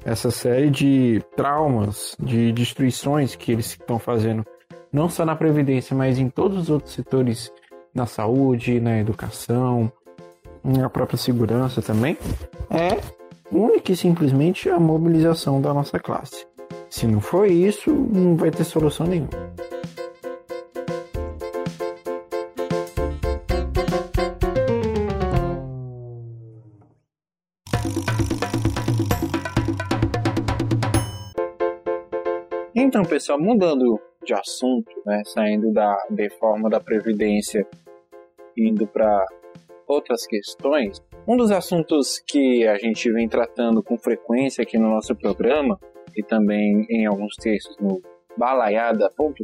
essa 0.03 0.31
série 0.31 0.69
de 0.71 1.21
traumas, 1.35 2.15
de 2.19 2.51
destruições 2.51 3.35
que 3.35 3.51
eles 3.51 3.67
estão 3.67 3.99
fazendo, 3.99 4.43
não 4.91 5.09
só 5.09 5.23
na 5.23 5.35
Previdência, 5.35 5.95
mas 5.95 6.17
em 6.17 6.27
todos 6.27 6.57
os 6.57 6.69
outros 6.71 6.93
setores, 6.93 7.51
na 7.93 8.07
saúde, 8.07 8.79
na 8.79 8.99
educação, 8.99 9.91
na 10.63 10.89
própria 10.89 11.17
segurança 11.17 11.81
também, 11.81 12.17
é 12.69 12.99
única 13.51 13.91
e 13.91 13.95
simplesmente 13.97 14.69
a 14.69 14.79
mobilização 14.79 15.61
da 15.61 15.73
nossa 15.73 15.99
classe. 15.99 16.47
Se 16.89 17.05
não 17.05 17.21
for 17.21 17.47
isso, 17.47 17.91
não 17.91 18.35
vai 18.35 18.49
ter 18.49 18.63
solução 18.63 19.05
nenhuma. 19.05 19.29
Então, 32.87 33.03
pessoal, 33.03 33.37
mudando 33.37 33.99
de 34.23 34.33
assunto, 34.33 34.89
né, 35.05 35.21
saindo 35.25 35.73
da 35.73 35.93
reforma 36.17 36.69
da 36.69 36.79
Previdência 36.79 37.67
indo 38.57 38.87
para 38.87 39.25
outras 39.85 40.25
questões, 40.25 41.03
um 41.27 41.35
dos 41.35 41.51
assuntos 41.51 42.17
que 42.25 42.65
a 42.65 42.77
gente 42.77 43.11
vem 43.11 43.27
tratando 43.27 43.83
com 43.83 43.97
frequência 43.97 44.61
aqui 44.61 44.77
no 44.77 44.87
nosso 44.87 45.13
programa 45.13 45.77
e 46.15 46.23
também 46.23 46.87
em 46.89 47.05
alguns 47.05 47.35
textos 47.35 47.75
no 47.77 48.01
balaiada.com.br 48.37 49.43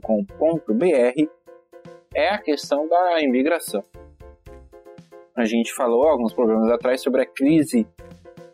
é 2.16 2.30
a 2.30 2.38
questão 2.38 2.88
da 2.88 3.22
imigração. 3.22 3.84
A 5.36 5.44
gente 5.44 5.74
falou 5.74 6.08
alguns 6.08 6.34
programas 6.34 6.72
atrás 6.72 7.02
sobre 7.02 7.24
a 7.24 7.26
crise 7.26 7.86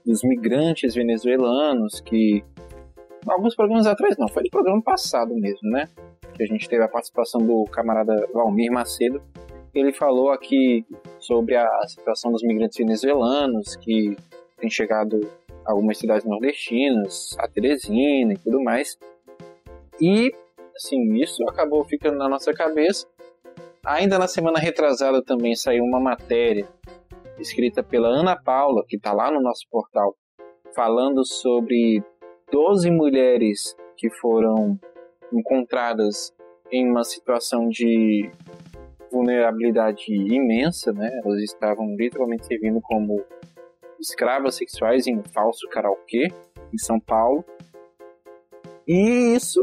dos 0.03 0.23
migrantes 0.23 0.95
venezuelanos 0.95 2.01
que 2.01 2.43
alguns 3.27 3.55
programas 3.55 3.85
atrás, 3.85 4.17
não, 4.17 4.27
foi 4.27 4.43
no 4.43 4.49
programa 4.49 4.81
passado 4.81 5.33
mesmo, 5.35 5.69
né? 5.69 5.87
Que 6.33 6.43
a 6.43 6.45
gente 6.45 6.67
teve 6.67 6.83
a 6.83 6.87
participação 6.87 7.41
do 7.41 7.65
camarada 7.65 8.27
Valmir 8.33 8.71
Macedo. 8.71 9.21
Ele 9.73 9.91
falou 9.91 10.31
aqui 10.31 10.85
sobre 11.19 11.55
a 11.55 11.67
situação 11.87 12.31
dos 12.31 12.41
migrantes 12.43 12.77
venezuelanos 12.77 13.75
que 13.75 14.15
têm 14.57 14.69
chegado 14.69 15.19
a 15.65 15.71
algumas 15.71 15.97
cidades 15.97 16.25
nordestinas, 16.25 17.35
a 17.39 17.47
Teresina 17.47 18.33
e 18.33 18.37
tudo 18.37 18.63
mais. 18.63 18.97
E, 20.01 20.33
assim, 20.75 21.15
isso 21.15 21.43
acabou 21.47 21.83
ficando 21.83 22.17
na 22.17 22.29
nossa 22.29 22.53
cabeça. 22.53 23.05
Ainda 23.85 24.17
na 24.17 24.27
semana 24.27 24.59
retrasada 24.59 25.21
também 25.23 25.55
saiu 25.55 25.83
uma 25.83 25.99
matéria 25.99 26.67
escrita 27.39 27.81
pela 27.83 28.09
Ana 28.09 28.35
Paula, 28.35 28.83
que 28.87 28.97
está 28.97 29.13
lá 29.13 29.31
no 29.31 29.41
nosso 29.41 29.65
portal, 29.69 30.15
falando 30.75 31.25
sobre 31.25 32.03
12 32.51 32.89
mulheres 32.91 33.75
que 33.95 34.09
foram 34.09 34.79
encontradas 35.31 36.33
em 36.71 36.89
uma 36.89 37.03
situação 37.03 37.67
de 37.67 38.29
vulnerabilidade 39.11 40.11
imensa, 40.11 40.91
né? 40.93 41.09
Elas 41.23 41.41
estavam 41.41 41.95
literalmente 41.95 42.45
servindo 42.45 42.79
como 42.81 43.23
escravas 43.99 44.55
sexuais 44.55 45.07
em 45.07 45.17
um 45.17 45.23
falso 45.23 45.67
karaokê 45.69 46.27
em 46.73 46.77
São 46.77 46.99
Paulo. 46.99 47.43
E 48.87 49.35
isso 49.35 49.61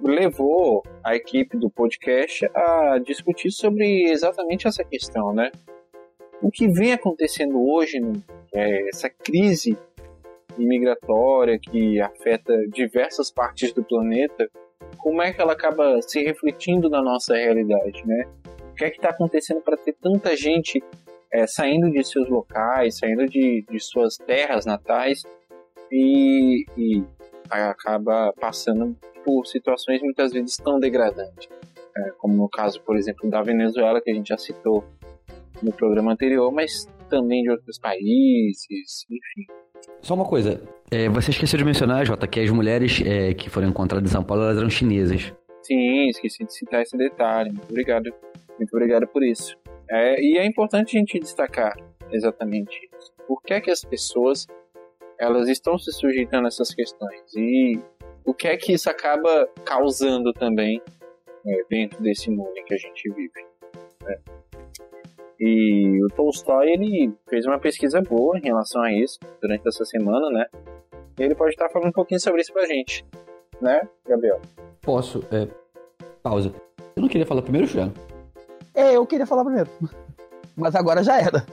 levou 0.00 0.82
a 1.02 1.16
equipe 1.16 1.56
do 1.56 1.68
podcast 1.68 2.48
a 2.54 2.98
discutir 2.98 3.50
sobre 3.50 4.10
exatamente 4.10 4.66
essa 4.66 4.84
questão, 4.84 5.32
né? 5.32 5.50
O 6.40 6.50
que 6.50 6.68
vem 6.68 6.92
acontecendo 6.92 7.60
hoje, 7.60 7.98
né? 7.98 8.12
é 8.54 8.88
essa 8.88 9.10
crise 9.10 9.76
migratória 10.66 11.58
que 11.58 12.00
afeta 12.00 12.54
diversas 12.68 13.30
partes 13.30 13.72
do 13.72 13.84
planeta, 13.84 14.48
como 14.96 15.22
é 15.22 15.32
que 15.32 15.40
ela 15.40 15.52
acaba 15.52 16.00
se 16.02 16.22
refletindo 16.22 16.88
na 16.88 17.02
nossa 17.02 17.34
realidade, 17.34 18.06
né? 18.06 18.24
O 18.70 18.74
que 18.74 18.84
é 18.84 18.90
que 18.90 18.96
está 18.96 19.10
acontecendo 19.10 19.60
para 19.60 19.76
ter 19.76 19.94
tanta 19.94 20.36
gente 20.36 20.82
é, 21.32 21.46
saindo 21.46 21.90
de 21.90 22.02
seus 22.04 22.28
locais, 22.28 22.98
saindo 22.98 23.26
de, 23.26 23.64
de 23.68 23.80
suas 23.80 24.16
terras 24.16 24.64
natais 24.64 25.22
e, 25.90 26.64
e 26.76 27.04
acaba 27.50 28.32
passando 28.40 28.96
por 29.24 29.46
situações 29.46 30.00
muitas 30.02 30.32
vezes 30.32 30.56
tão 30.56 30.78
degradantes, 30.78 31.48
é, 31.96 32.10
como 32.18 32.34
no 32.34 32.48
caso, 32.48 32.80
por 32.82 32.96
exemplo, 32.96 33.28
da 33.28 33.42
Venezuela, 33.42 34.00
que 34.00 34.10
a 34.10 34.14
gente 34.14 34.28
já 34.28 34.38
citou 34.38 34.84
no 35.62 35.72
programa 35.72 36.12
anterior, 36.12 36.52
mas 36.52 36.88
também 37.08 37.42
de 37.42 37.50
outros 37.50 37.78
países, 37.78 39.04
enfim. 39.10 39.52
Só 40.00 40.14
uma 40.14 40.24
coisa, 40.24 40.62
é, 40.90 41.08
você 41.08 41.30
esqueceu 41.30 41.58
de 41.58 41.64
mencionar, 41.64 42.04
Jota, 42.06 42.26
que 42.26 42.40
as 42.40 42.50
mulheres 42.50 43.02
é, 43.04 43.34
que 43.34 43.50
foram 43.50 43.68
encontradas 43.68 44.10
em 44.10 44.12
São 44.12 44.22
Paulo 44.22 44.44
eram 44.44 44.70
chinesas. 44.70 45.32
Sim, 45.62 46.08
esqueci 46.08 46.44
de 46.44 46.54
citar 46.54 46.82
esse 46.82 46.96
detalhe. 46.96 47.50
Muito 47.50 47.68
obrigado. 47.68 48.10
Muito 48.58 48.74
obrigado 48.74 49.06
por 49.06 49.22
isso. 49.22 49.56
É, 49.90 50.20
e 50.20 50.38
é 50.38 50.46
importante 50.46 50.96
a 50.96 51.00
gente 51.00 51.18
destacar 51.18 51.76
exatamente 52.10 52.88
isso. 52.98 53.12
Por 53.26 53.42
que 53.42 53.54
é 53.54 53.60
que 53.60 53.70
as 53.70 53.84
pessoas 53.84 54.46
elas 55.18 55.48
estão 55.48 55.78
se 55.78 55.92
sujeitando 55.92 56.46
a 56.46 56.48
essas 56.48 56.74
questões? 56.74 57.20
E 57.36 57.78
o 58.24 58.32
que 58.32 58.48
é 58.48 58.56
que 58.56 58.72
isso 58.72 58.88
acaba 58.88 59.48
causando 59.64 60.32
também 60.32 60.80
é, 61.46 61.62
dentro 61.68 62.02
desse 62.02 62.30
mundo 62.30 62.52
em 62.56 62.64
que 62.64 62.74
a 62.74 62.78
gente 62.78 63.10
vive? 63.10 63.46
Né? 64.04 64.16
E 65.40 66.04
o 66.04 66.08
Tolstói 66.14 66.70
ele 66.70 67.12
fez 67.28 67.46
uma 67.46 67.58
pesquisa 67.58 68.00
boa 68.00 68.36
em 68.38 68.42
relação 68.42 68.82
a 68.82 68.92
isso 68.92 69.18
durante 69.40 69.66
essa 69.68 69.84
semana, 69.84 70.28
né? 70.30 70.46
E 71.18 71.22
ele 71.22 71.34
pode 71.34 71.50
estar 71.50 71.68
falando 71.68 71.88
um 71.88 71.92
pouquinho 71.92 72.20
sobre 72.20 72.40
isso 72.40 72.52
pra 72.52 72.66
gente, 72.66 73.04
né, 73.60 73.80
Gabriel? 74.06 74.40
Posso. 74.82 75.24
É... 75.30 75.46
Pausa. 76.22 76.52
Eu 76.96 77.02
não 77.02 77.08
queria 77.08 77.26
falar 77.26 77.42
primeiro, 77.42 77.66
Jean? 77.66 77.92
É, 78.74 78.96
eu 78.96 79.06
queria 79.06 79.26
falar 79.26 79.44
primeiro. 79.44 79.70
Mas 80.56 80.74
agora 80.74 81.02
já 81.02 81.20
era. 81.20 81.44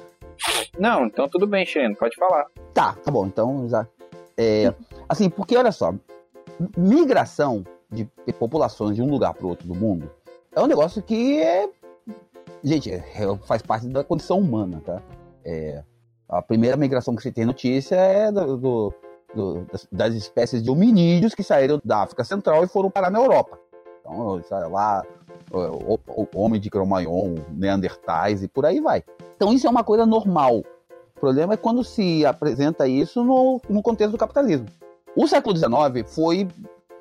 Não, 0.77 1.05
então 1.05 1.29
tudo 1.29 1.47
bem, 1.47 1.65
Xeno, 1.65 1.95
pode 1.95 2.15
falar. 2.15 2.45
Tá, 2.73 2.93
tá 2.93 3.11
bom, 3.11 3.27
então 3.27 3.69
já. 3.69 3.87
É, 4.37 4.73
assim, 5.07 5.29
porque 5.29 5.55
olha 5.55 5.71
só, 5.71 5.93
migração 6.75 7.63
de 7.89 8.07
populações 8.37 8.95
de 8.95 9.01
um 9.01 9.09
lugar 9.09 9.33
para 9.33 9.47
outro 9.47 9.67
do 9.67 9.75
mundo 9.75 10.09
é 10.55 10.61
um 10.61 10.67
negócio 10.67 11.01
que 11.01 11.39
é 11.41 11.69
Gente, 12.65 12.91
é, 12.91 12.95
é, 12.95 13.37
faz 13.45 13.61
parte 13.61 13.87
da 13.87 14.03
condição 14.03 14.39
humana, 14.39 14.81
tá? 14.83 14.99
É, 15.45 15.83
a 16.27 16.41
primeira 16.41 16.75
migração 16.75 17.15
que 17.15 17.21
se 17.21 17.31
tem 17.31 17.45
notícia 17.45 17.95
é 17.95 18.31
do, 18.31 18.57
do, 18.57 18.93
do, 19.35 19.67
das 19.91 20.15
espécies 20.15 20.63
de 20.63 20.71
hominídeos 20.71 21.35
que 21.35 21.43
saíram 21.43 21.79
da 21.85 22.01
África 22.01 22.23
Central 22.23 22.63
e 22.63 22.67
foram 22.67 22.89
parar 22.89 23.11
na 23.11 23.19
Europa. 23.19 23.59
Então, 23.99 24.41
lá, 24.71 25.03
o, 25.51 25.99
o 26.07 26.27
homem 26.33 26.59
de 26.59 26.71
Cro-Magnon, 26.71 27.35
Neandertais 27.51 28.41
e 28.41 28.47
por 28.47 28.65
aí 28.65 28.81
vai. 28.81 29.03
Então, 29.35 29.53
isso 29.53 29.67
é 29.67 29.69
uma 29.69 29.83
coisa 29.83 30.03
normal. 30.03 30.63
O 31.15 31.19
problema 31.19 31.53
é 31.53 31.57
quando 31.57 31.83
se 31.83 32.25
apresenta 32.25 32.87
isso 32.87 33.23
no, 33.23 33.61
no 33.69 33.83
contexto 33.83 34.13
do 34.13 34.17
capitalismo. 34.17 34.65
O 35.15 35.27
século 35.27 35.55
XIX 35.55 36.11
foi 36.11 36.47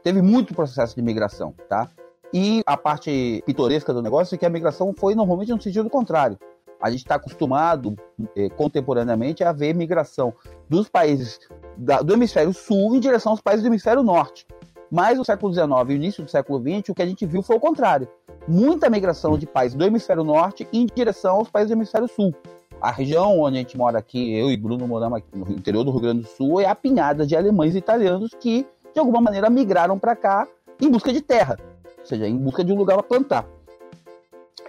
teve 0.02 0.20
muito 0.20 0.52
processo 0.52 0.94
de 0.94 1.00
migração, 1.00 1.54
tá? 1.70 1.88
E 2.36 2.64
a 2.66 2.76
parte 2.76 3.44
pitoresca 3.46 3.94
do 3.94 4.02
negócio 4.02 4.34
é 4.34 4.38
que 4.38 4.44
a 4.44 4.50
migração 4.50 4.92
foi 4.92 5.14
normalmente 5.14 5.52
no 5.52 5.62
sentido 5.62 5.88
contrário. 5.88 6.36
A 6.82 6.90
gente 6.90 7.04
está 7.04 7.14
acostumado 7.14 7.94
eh, 8.34 8.48
contemporaneamente 8.48 9.44
a 9.44 9.52
ver 9.52 9.72
migração 9.72 10.34
dos 10.68 10.88
países 10.88 11.38
da, 11.76 12.02
do 12.02 12.12
hemisfério 12.12 12.52
sul 12.52 12.96
em 12.96 12.98
direção 12.98 13.30
aos 13.30 13.40
países 13.40 13.62
do 13.62 13.68
hemisfério 13.68 14.02
norte. 14.02 14.48
Mas 14.90 15.16
no 15.16 15.24
século 15.24 15.54
XIX 15.54 15.70
e 15.90 15.92
início 15.92 16.24
do 16.24 16.30
século 16.30 16.60
XX, 16.60 16.88
o 16.88 16.94
que 16.94 17.02
a 17.02 17.06
gente 17.06 17.24
viu 17.24 17.40
foi 17.40 17.54
o 17.54 17.60
contrário. 17.60 18.08
Muita 18.48 18.90
migração 18.90 19.38
de 19.38 19.46
países 19.46 19.78
do 19.78 19.84
hemisfério 19.84 20.24
norte 20.24 20.66
em 20.72 20.86
direção 20.86 21.36
aos 21.36 21.48
países 21.48 21.70
do 21.70 21.78
hemisfério 21.78 22.08
sul. 22.08 22.34
A 22.80 22.90
região 22.90 23.38
onde 23.38 23.58
a 23.58 23.60
gente 23.60 23.78
mora 23.78 24.00
aqui, 24.00 24.34
eu 24.36 24.50
e 24.50 24.56
Bruno 24.56 24.88
moramos 24.88 25.18
aqui 25.18 25.38
no 25.38 25.52
interior 25.52 25.84
do 25.84 25.92
Rio 25.92 26.00
Grande 26.00 26.22
do 26.22 26.28
Sul, 26.28 26.60
é 26.60 26.66
apinhada 26.66 27.24
de 27.24 27.36
alemães 27.36 27.76
e 27.76 27.78
italianos 27.78 28.32
que, 28.40 28.66
de 28.92 28.98
alguma 28.98 29.20
maneira, 29.20 29.48
migraram 29.48 30.00
para 30.00 30.16
cá 30.16 30.48
em 30.80 30.90
busca 30.90 31.12
de 31.12 31.20
terra 31.20 31.56
ou 32.04 32.08
seja, 32.08 32.28
em 32.28 32.36
busca 32.36 32.62
de 32.62 32.70
um 32.70 32.76
lugar 32.76 32.96
para 32.96 33.02
plantar. 33.02 33.46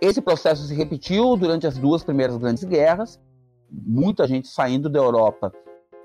Esse 0.01 0.21
processo 0.21 0.63
se 0.63 0.73
repetiu 0.73 1.35
durante 1.35 1.67
as 1.67 1.77
duas 1.77 2.03
primeiras 2.03 2.37
grandes 2.37 2.63
guerras, 2.63 3.19
muita 3.69 4.25
gente 4.25 4.47
saindo 4.47 4.89
da 4.89 4.99
Europa, 4.99 5.53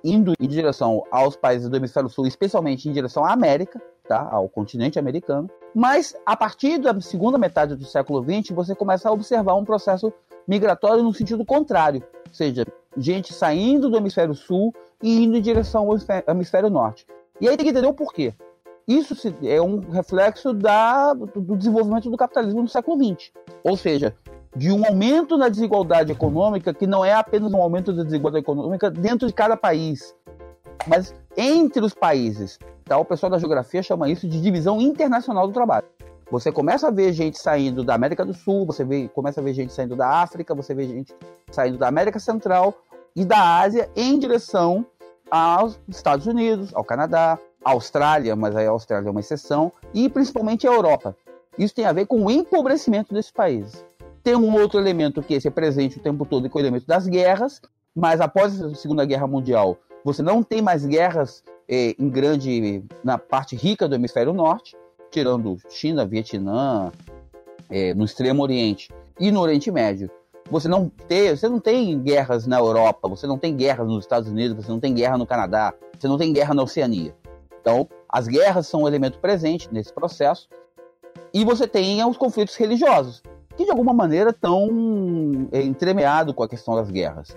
indo 0.05 0.33
em 0.41 0.49
direção 0.49 1.05
aos 1.11 1.37
países 1.37 1.69
do 1.69 1.77
hemisfério 1.77 2.09
sul, 2.09 2.27
especialmente 2.27 2.89
em 2.89 2.93
direção 2.93 3.25
à 3.25 3.33
América, 3.33 3.81
tá? 4.09 4.29
ao 4.31 4.49
continente 4.49 4.99
americano. 4.99 5.49
Mas 5.75 6.17
a 6.27 6.37
partir 6.37 6.79
da 6.79 6.99
segunda 7.01 7.39
metade 7.39 7.77
do 7.77 7.85
século 7.85 8.23
XX, 8.23 8.51
você 8.55 8.75
começa 8.75 9.09
a 9.09 9.13
observar 9.13 9.55
um 9.55 9.65
processo 9.65 10.13
migratório 10.49 11.03
no 11.03 11.15
sentido 11.15 11.45
contrário, 11.45 12.03
ou 12.27 12.35
seja, 12.35 12.67
gente 12.97 13.33
saindo 13.33 13.89
do 13.89 13.97
hemisfério 13.97 14.35
sul 14.35 14.75
e 15.01 15.23
indo 15.23 15.37
em 15.37 15.43
direção 15.43 15.89
ao 15.89 16.35
hemisfério 16.35 16.71
norte. 16.71 17.07
E 17.41 17.49
aí 17.49 17.57
tem 17.57 17.65
que 17.65 17.71
entender 17.71 17.87
o 17.87 17.95
porquê. 17.95 18.35
Isso 18.91 19.15
é 19.45 19.63
um 19.63 19.79
reflexo 19.79 20.53
da, 20.53 21.15
do 21.15 21.57
desenvolvimento 21.57 22.11
do 22.11 22.17
capitalismo 22.17 22.61
no 22.61 22.69
século 22.69 22.99
XX. 23.01 23.31
Ou 23.63 23.77
seja, 23.77 24.17
de 24.57 24.73
um 24.73 24.85
aumento 24.85 25.39
na 25.39 25.49
desigualdade 25.49 26.11
econômica, 26.11 26.75
que 26.75 26.89
não 26.89 27.05
é 27.05 27.13
apenas 27.13 27.53
um 27.53 27.63
aumento 27.63 27.93
da 27.93 28.03
desigualdade 28.03 28.43
econômica 28.43 28.91
dentro 28.91 29.29
de 29.29 29.33
cada 29.33 29.57
país, 29.57 30.13
mas 30.89 31.15
entre 31.37 31.85
os 31.85 31.95
países. 31.95 32.59
Tá? 32.85 32.99
O 32.99 33.05
pessoal 33.05 33.31
da 33.31 33.39
geografia 33.39 33.81
chama 33.81 34.11
isso 34.11 34.29
de 34.29 34.43
divisão 34.43 34.81
internacional 34.81 35.47
do 35.47 35.55
trabalho. 35.55 35.87
Você 36.29 36.51
começa 36.51 36.89
a 36.89 36.91
ver 36.91 37.13
gente 37.13 37.39
saindo 37.39 37.85
da 37.85 37.95
América 37.95 38.25
do 38.25 38.35
Sul, 38.35 38.67
você 38.67 38.85
vê, 38.85 39.07
começa 39.07 39.41
a 39.41 39.45
ver 39.45 39.55
gente 39.55 39.73
saindo 39.73 39.95
da 39.95 40.21
África, 40.21 40.53
você 40.53 40.75
vê 40.75 40.89
gente 40.89 41.15
saindo 41.49 41.79
da 41.79 41.87
América 41.87 42.19
Central 42.19 42.75
e 43.15 43.25
da 43.25 43.61
Ásia 43.61 43.89
em 43.95 44.19
direção 44.19 44.85
aos 45.31 45.79
Estados 45.89 46.27
Unidos, 46.27 46.75
ao 46.75 46.83
Canadá, 46.83 47.39
Austrália, 47.65 48.35
mas 48.35 48.57
aí 48.57 48.67
a 48.67 48.71
Austrália 48.71 49.09
é 49.09 49.11
uma 49.11 49.21
exceção, 49.21 49.73
e 49.93 50.09
principalmente 50.09 50.67
a 50.67 50.73
Europa. 50.73 51.17
Isso 51.59 51.75
tem 51.75 51.85
a 51.85 51.93
ver 51.93 52.07
com 52.07 52.25
o 52.25 52.31
empobrecimento 52.31 53.13
desses 53.13 53.31
países. 53.31 53.85
Tem 54.23 54.35
um 54.35 54.55
outro 54.55 54.79
elemento 54.79 55.23
que 55.23 55.35
esse 55.35 55.49
é 55.49 55.51
presente 55.51 55.99
o 55.99 56.03
tempo 56.03 56.25
todo, 56.25 56.49
que 56.49 56.57
é 56.57 56.61
o 56.61 56.63
elemento 56.63 56.87
das 56.87 57.07
guerras, 57.07 57.61
mas 57.95 58.21
após 58.21 58.61
a 58.63 58.75
Segunda 58.75 59.05
Guerra 59.05 59.27
Mundial, 59.27 59.77
você 60.05 60.23
não 60.23 60.43
tem 60.43 60.63
mais 60.63 60.87
guerras 60.87 61.43
eh, 61.69 61.95
em 61.99 62.09
grande 62.09 62.83
na 63.03 63.19
parte 63.19 63.57
rica 63.57 63.89
do 63.89 63.95
hemisfério 63.95 64.33
norte, 64.33 64.77
tirando 65.11 65.59
China, 65.69 66.07
Vietnã, 66.07 66.91
eh, 67.69 67.95
no 67.95 68.05
Extremo 68.05 68.43
Oriente 68.43 68.91
e 69.19 69.31
no 69.31 69.41
Oriente 69.41 69.71
Médio. 69.71 70.11
Você 70.51 70.67
não 70.67 70.89
tem, 70.89 71.35
você 71.35 71.49
não 71.49 71.61
tem 71.61 71.99
guerras 72.01 72.47
na 72.47 72.59
Europa, 72.59 73.09
você 73.09 73.27
não 73.27 73.39
tem 73.39 73.55
guerras 73.55 73.87
nos 73.87 74.05
Estados 74.05 74.29
Unidos, 74.29 74.57
você 74.57 74.71
não 74.71 74.81
tem 74.81 74.93
guerra 74.93 75.17
no 75.17 75.27
Canadá, 75.27 75.73
você 75.99 76.09
não 76.09 76.19
tem 76.19 76.33
guerra 76.33 76.55
na 76.55 76.63
Oceania. 76.63 77.15
Então, 77.61 77.89
as 78.09 78.27
guerras 78.27 78.67
são 78.67 78.83
um 78.83 78.89
elemento 78.89 79.19
presente 79.19 79.69
nesse 79.73 79.93
processo. 79.93 80.49
E 81.33 81.45
você 81.45 81.67
tem 81.67 82.05
os 82.05 82.17
conflitos 82.17 82.57
religiosos, 82.57 83.23
que 83.57 83.65
de 83.65 83.71
alguma 83.71 83.93
maneira 83.93 84.31
estão 84.31 84.69
é, 85.53 85.63
entremeados 85.63 86.35
com 86.35 86.43
a 86.43 86.49
questão 86.49 86.75
das 86.75 86.91
guerras. 86.91 87.37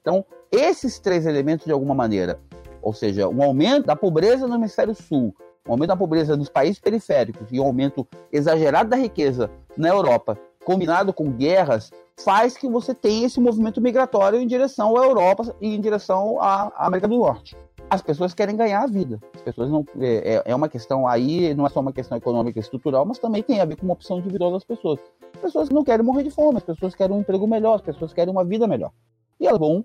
Então, 0.00 0.24
esses 0.50 0.98
três 0.98 1.26
elementos, 1.26 1.64
de 1.64 1.72
alguma 1.72 1.94
maneira, 1.94 2.38
ou 2.82 2.92
seja, 2.92 3.28
um 3.28 3.42
aumento 3.42 3.86
da 3.86 3.96
pobreza 3.96 4.46
no 4.46 4.54
hemisfério 4.54 4.94
sul, 4.94 5.34
um 5.66 5.72
aumento 5.72 5.88
da 5.88 5.96
pobreza 5.96 6.36
nos 6.36 6.48
países 6.48 6.78
periféricos 6.78 7.48
e 7.50 7.60
um 7.60 7.64
aumento 7.64 8.06
exagerado 8.32 8.90
da 8.90 8.96
riqueza 8.96 9.50
na 9.76 9.88
Europa, 9.88 10.38
combinado 10.64 11.12
com 11.12 11.30
guerras, 11.30 11.90
faz 12.18 12.56
que 12.56 12.68
você 12.68 12.94
tenha 12.94 13.26
esse 13.26 13.40
movimento 13.40 13.80
migratório 13.80 14.40
em 14.40 14.46
direção 14.46 14.96
à 14.96 15.04
Europa 15.04 15.54
e 15.60 15.74
em 15.74 15.80
direção 15.80 16.40
à 16.40 16.72
América 16.76 17.08
do 17.08 17.18
Norte 17.18 17.56
as 17.90 18.00
pessoas 18.00 18.32
querem 18.32 18.56
ganhar 18.56 18.84
a 18.84 18.86
vida. 18.86 19.18
As 19.34 19.42
pessoas 19.42 19.68
não. 19.68 19.84
É, 19.98 20.36
é, 20.36 20.42
é 20.46 20.54
uma 20.54 20.68
questão 20.68 21.08
aí, 21.08 21.52
não 21.54 21.66
é 21.66 21.68
só 21.68 21.80
uma 21.80 21.92
questão 21.92 22.16
econômica 22.16 22.58
e 22.58 22.62
estrutural, 22.62 23.04
mas 23.04 23.18
também 23.18 23.42
tem 23.42 23.60
a 23.60 23.64
ver 23.64 23.74
com 23.74 23.84
uma 23.84 23.94
opção 23.94 24.20
individual 24.20 24.52
das 24.52 24.62
pessoas. 24.62 25.00
As 25.34 25.40
pessoas 25.40 25.68
não 25.68 25.82
querem 25.82 26.06
morrer 26.06 26.22
de 26.22 26.30
fome, 26.30 26.58
as 26.58 26.62
pessoas 26.62 26.94
querem 26.94 27.16
um 27.16 27.20
emprego 27.20 27.46
melhor, 27.48 27.74
as 27.74 27.80
pessoas 27.80 28.12
querem 28.12 28.32
uma 28.32 28.44
vida 28.44 28.68
melhor. 28.68 28.92
E 29.40 29.46
elas 29.46 29.58
vão. 29.58 29.84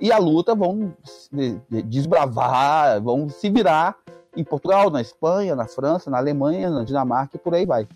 E 0.00 0.10
a 0.10 0.18
luta 0.18 0.54
vão 0.54 0.92
desbravar, 1.84 3.00
vão 3.00 3.28
se 3.28 3.48
virar 3.48 3.96
em 4.36 4.42
Portugal, 4.42 4.90
na 4.90 5.00
Espanha, 5.00 5.54
na 5.54 5.68
França, 5.68 6.10
na 6.10 6.18
Alemanha, 6.18 6.68
na 6.68 6.82
Dinamarca 6.82 7.36
e 7.36 7.38
por 7.38 7.54
aí 7.54 7.64
vai. 7.64 7.86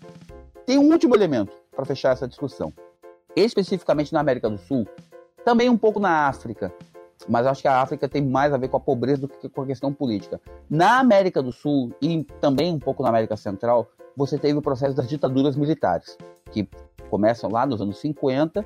Tem 0.65 0.77
um 0.77 0.89
último 0.89 1.13
elemento 1.13 1.51
para 1.75 1.83
fechar 1.83 2.13
essa 2.13 2.27
discussão. 2.27 2.71
Especificamente 3.35 4.13
na 4.13 4.21
América 4.21 4.49
do 4.49 4.57
Sul, 4.57 4.87
também 5.43 5.69
um 5.69 5.77
pouco 5.77 5.99
na 5.99 6.27
África, 6.27 6.73
mas 7.27 7.45
acho 7.45 7.61
que 7.61 7.67
a 7.67 7.81
África 7.81 8.07
tem 8.07 8.21
mais 8.21 8.53
a 8.53 8.57
ver 8.57 8.67
com 8.67 8.77
a 8.77 8.79
pobreza 8.79 9.21
do 9.21 9.27
que 9.27 9.49
com 9.49 9.61
a 9.61 9.65
questão 9.65 9.93
política. 9.93 10.39
Na 10.69 10.99
América 10.99 11.41
do 11.41 11.51
Sul 11.51 11.91
e 12.01 12.23
também 12.39 12.73
um 12.73 12.79
pouco 12.79 13.03
na 13.03 13.09
América 13.09 13.37
Central, 13.37 13.87
você 14.15 14.37
teve 14.37 14.57
o 14.57 14.61
processo 14.61 14.95
das 14.95 15.07
ditaduras 15.07 15.55
militares, 15.55 16.17
que 16.51 16.67
começam 17.09 17.49
lá 17.49 17.65
nos 17.65 17.81
anos 17.81 17.99
50. 17.99 18.65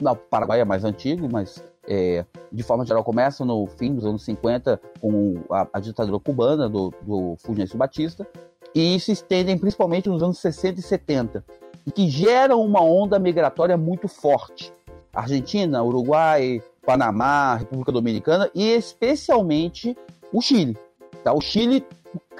No 0.00 0.16
Paraguai 0.16 0.60
é 0.60 0.64
mais 0.64 0.84
antigo, 0.84 1.28
mas 1.30 1.62
é, 1.88 2.24
de 2.52 2.62
forma 2.62 2.84
geral 2.84 3.02
começam 3.02 3.46
no 3.46 3.66
fim 3.66 3.94
dos 3.94 4.04
anos 4.04 4.22
50 4.24 4.80
com 5.00 5.42
a, 5.50 5.66
a 5.72 5.80
ditadura 5.80 6.20
cubana 6.20 6.68
do, 6.68 6.92
do 7.02 7.36
Fulgencio 7.38 7.78
Batista 7.78 8.26
e 8.74 9.00
se 9.00 9.12
estendem 9.12 9.58
principalmente 9.58 10.08
nos 10.08 10.22
anos 10.22 10.38
60 10.38 10.78
e 10.78 10.82
70 10.82 11.44
e 11.86 11.90
que 11.90 12.08
geram 12.08 12.60
uma 12.60 12.82
onda 12.82 13.18
migratória 13.18 13.76
muito 13.76 14.06
forte. 14.06 14.72
Argentina, 15.12 15.82
Uruguai, 15.82 16.62
Panamá, 16.88 17.56
República 17.56 17.92
Dominicana 17.92 18.50
e 18.54 18.66
especialmente 18.70 19.94
o 20.32 20.40
Chile. 20.40 20.74
Tá? 21.22 21.34
O 21.34 21.40
Chile 21.42 21.86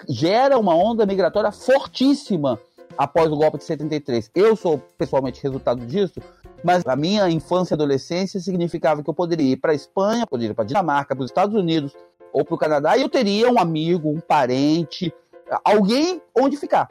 gera 0.09 0.59
uma 0.59 0.74
onda 0.74 1.05
migratória 1.05 1.53
fortíssima 1.53 2.59
após 2.96 3.30
o 3.30 3.36
golpe 3.36 3.59
de 3.59 3.64
73. 3.64 4.30
Eu 4.34 4.57
sou 4.57 4.78
pessoalmente 4.96 5.42
resultado 5.42 5.84
disso, 5.84 6.18
mas 6.64 6.82
a 6.86 6.96
minha 6.96 7.28
infância 7.28 7.74
e 7.74 7.76
adolescência 7.76 8.40
significava 8.40 9.03
que 9.03 9.11
eu 9.11 9.12
poderia 9.12 9.53
ir 9.53 9.59
para 9.59 9.72
a 9.72 9.74
Espanha, 9.74 10.26
poderia 10.26 10.53
ir 10.53 10.55
para 10.55 10.64
a 10.64 10.66
Dinamarca, 10.66 11.14
para 11.14 11.24
os 11.24 11.30
Estados 11.30 11.55
Unidos 11.55 11.94
ou 12.32 12.42
para 12.42 12.55
o 12.55 12.59
Canadá 12.59 12.96
e 12.96 13.03
eu 13.03 13.09
teria 13.11 13.51
um 13.51 13.59
amigo, 13.59 14.09
um 14.09 14.18
parente, 14.18 15.12
alguém 15.62 16.22
onde 16.34 16.57
ficar. 16.57 16.88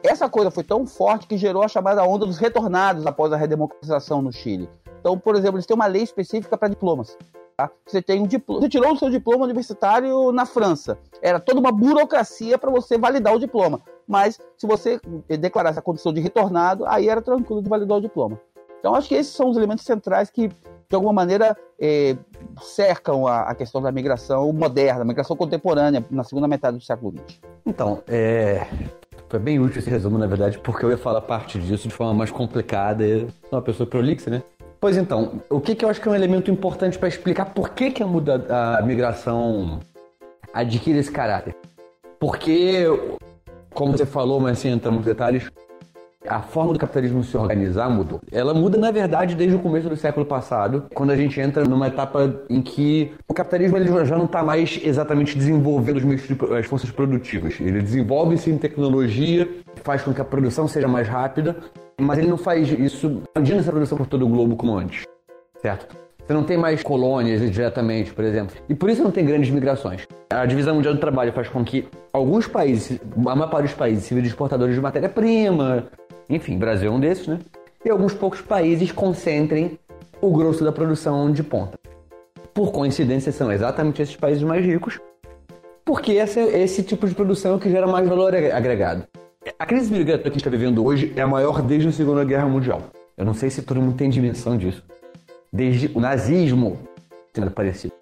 Essa 0.00 0.28
coisa 0.28 0.48
foi 0.48 0.62
tão 0.62 0.86
forte 0.86 1.26
que 1.26 1.36
gerou 1.36 1.64
a 1.64 1.68
chamada 1.68 2.04
onda 2.04 2.24
dos 2.24 2.38
retornados 2.38 3.04
após 3.04 3.32
a 3.32 3.36
redemocratização 3.36 4.22
no 4.22 4.32
Chile. 4.32 4.68
Então, 5.00 5.18
por 5.18 5.34
exemplo, 5.34 5.56
eles 5.56 5.66
têm 5.66 5.74
uma 5.74 5.86
lei 5.86 6.02
específica 6.02 6.56
para 6.56 6.68
diplomas. 6.68 7.16
Tá? 7.56 7.70
Você 7.86 8.00
tem 8.00 8.22
um 8.22 8.26
diploma, 8.26 8.60
você 8.60 8.68
tirou 8.68 8.92
o 8.92 8.96
seu 8.96 9.10
diploma 9.10 9.44
universitário 9.44 10.30
na 10.32 10.46
França. 10.46 10.98
Era 11.20 11.40
toda 11.40 11.58
uma 11.58 11.72
burocracia 11.72 12.56
para 12.56 12.70
você 12.70 12.96
validar 12.96 13.34
o 13.34 13.38
diploma. 13.38 13.82
Mas 14.06 14.38
se 14.56 14.66
você 14.66 15.00
declarasse 15.28 15.78
a 15.78 15.82
condição 15.82 16.12
de 16.12 16.20
retornado, 16.20 16.84
aí 16.86 17.08
era 17.08 17.20
tranquilo 17.20 17.62
de 17.62 17.68
validar 17.68 17.98
o 17.98 18.00
diploma. 18.00 18.40
Então, 18.78 18.94
acho 18.94 19.08
que 19.08 19.14
esses 19.14 19.34
são 19.34 19.50
os 19.50 19.56
elementos 19.56 19.84
centrais 19.84 20.30
que, 20.30 20.48
de 20.48 20.94
alguma 20.94 21.12
maneira, 21.12 21.56
é, 21.78 22.16
cercam 22.62 23.26
a, 23.26 23.42
a, 23.42 23.54
questão 23.54 23.80
da 23.80 23.92
migração 23.92 24.52
moderna, 24.52 25.02
a 25.02 25.04
migração 25.04 25.36
contemporânea, 25.36 26.04
na 26.10 26.24
segunda 26.24 26.48
metade 26.48 26.78
do 26.78 26.82
século 26.82 27.12
XX. 27.12 27.40
Então, 27.66 28.02
é, 28.08 28.66
foi 29.28 29.38
bem 29.38 29.60
útil 29.60 29.80
esse 29.80 29.90
resumo, 29.90 30.16
na 30.16 30.26
verdade, 30.26 30.58
porque 30.58 30.84
eu 30.84 30.90
ia 30.90 30.98
falar 30.98 31.20
parte 31.20 31.58
disso 31.58 31.86
de 31.86 31.94
forma 31.94 32.14
mais 32.14 32.30
complicada. 32.30 33.04
Eu 33.04 33.28
sou 33.50 33.58
uma 33.58 33.62
pessoa 33.62 33.86
prolixa, 33.86 34.30
né? 34.30 34.42
Pois 34.80 34.96
então, 34.96 35.42
o 35.50 35.60
que, 35.60 35.74
que 35.74 35.84
eu 35.84 35.90
acho 35.90 36.00
que 36.00 36.08
é 36.08 36.10
um 36.10 36.14
elemento 36.14 36.50
importante 36.50 36.98
para 36.98 37.08
explicar 37.08 37.46
por 37.46 37.70
que, 37.70 37.90
que 37.90 38.02
a, 38.02 38.06
muda, 38.06 38.46
a 38.48 38.80
migração 38.80 39.78
adquire 40.54 40.98
esse 40.98 41.12
caráter? 41.12 41.54
Porque, 42.18 42.86
como 43.74 43.92
você 43.92 44.06
falou, 44.06 44.40
mas 44.40 44.58
sem 44.58 44.72
entrar 44.72 44.90
nos 44.90 45.04
detalhes, 45.04 45.50
a 46.28 46.40
forma 46.40 46.72
do 46.72 46.78
capitalismo 46.78 47.24
se 47.24 47.36
organizar 47.36 47.88
mudou. 47.88 48.20
Ela 48.30 48.52
muda, 48.52 48.76
na 48.76 48.90
verdade, 48.90 49.34
desde 49.34 49.56
o 49.56 49.58
começo 49.58 49.88
do 49.88 49.96
século 49.96 50.26
passado, 50.26 50.86
quando 50.94 51.10
a 51.10 51.16
gente 51.16 51.40
entra 51.40 51.64
numa 51.64 51.88
etapa 51.88 52.42
em 52.48 52.60
que 52.60 53.12
o 53.26 53.34
capitalismo 53.34 53.76
ele 53.76 54.04
já 54.04 54.16
não 54.16 54.26
está 54.26 54.42
mais 54.42 54.78
exatamente 54.82 55.36
desenvolvendo 55.36 56.00
as 56.58 56.66
forças 56.66 56.90
produtivas. 56.90 57.58
Ele 57.60 57.80
desenvolve 57.80 58.36
sim 58.36 58.56
tecnologia, 58.58 59.48
faz 59.82 60.02
com 60.02 60.12
que 60.12 60.20
a 60.20 60.24
produção 60.24 60.68
seja 60.68 60.86
mais 60.86 61.08
rápida, 61.08 61.56
mas 61.98 62.18
ele 62.18 62.28
não 62.28 62.38
faz 62.38 62.70
isso 62.70 63.22
expandindo 63.28 63.60
essa 63.60 63.70
produção 63.70 63.96
por 63.96 64.06
todo 64.06 64.24
o 64.24 64.28
globo 64.28 64.56
como 64.56 64.76
antes, 64.76 65.04
certo? 65.60 65.96
Você 66.26 66.34
não 66.34 66.44
tem 66.44 66.56
mais 66.56 66.80
colônias 66.80 67.40
diretamente, 67.50 68.12
por 68.12 68.24
exemplo. 68.24 68.54
E 68.68 68.74
por 68.74 68.88
isso 68.88 69.02
não 69.02 69.10
tem 69.10 69.24
grandes 69.24 69.50
migrações. 69.50 70.06
A 70.30 70.46
divisão 70.46 70.76
mundial 70.76 70.94
do 70.94 71.00
trabalho 71.00 71.32
faz 71.32 71.48
com 71.48 71.64
que 71.64 71.88
alguns 72.12 72.46
países, 72.46 73.00
a 73.16 73.34
maior 73.34 73.50
parte 73.50 73.64
dos 73.64 73.74
países, 73.74 74.04
se 74.04 74.14
exportadores 74.16 74.76
de 74.76 74.80
matéria-prima, 74.80 75.88
enfim, 76.30 76.56
Brasil 76.56 76.90
é 76.90 76.94
um 76.94 77.00
desses, 77.00 77.26
né? 77.26 77.40
E 77.84 77.90
alguns 77.90 78.14
poucos 78.14 78.40
países 78.40 78.92
concentrem 78.92 79.78
o 80.20 80.30
grosso 80.30 80.62
da 80.62 80.70
produção 80.70 81.32
de 81.32 81.42
ponta. 81.42 81.78
Por 82.54 82.72
coincidência, 82.72 83.32
são 83.32 83.50
exatamente 83.50 84.00
esses 84.00 84.16
países 84.16 84.42
mais 84.42 84.64
ricos, 84.64 85.00
porque 85.84 86.12
esse, 86.12 86.40
esse 86.40 86.82
tipo 86.82 87.08
de 87.08 87.14
produção 87.14 87.56
é 87.56 87.58
que 87.58 87.70
gera 87.70 87.86
mais 87.86 88.08
valor 88.08 88.34
agregado. 88.34 89.04
A 89.58 89.66
crise 89.66 89.90
migratória 89.90 90.22
que 90.22 90.28
a 90.28 90.32
gente 90.32 90.40
está 90.40 90.50
vivendo 90.50 90.84
hoje 90.84 91.12
é 91.16 91.22
a 91.22 91.26
maior 91.26 91.62
desde 91.62 91.88
a 91.88 91.92
Segunda 91.92 92.24
Guerra 92.24 92.46
Mundial. 92.46 92.82
Eu 93.16 93.24
não 93.24 93.34
sei 93.34 93.50
se 93.50 93.62
todo 93.62 93.80
mundo 93.80 93.96
tem 93.96 94.08
dimensão 94.08 94.56
disso. 94.56 94.84
Desde 95.52 95.90
o 95.94 96.00
nazismo 96.00 96.78
sendo 97.34 97.50
parecido. 97.50 97.94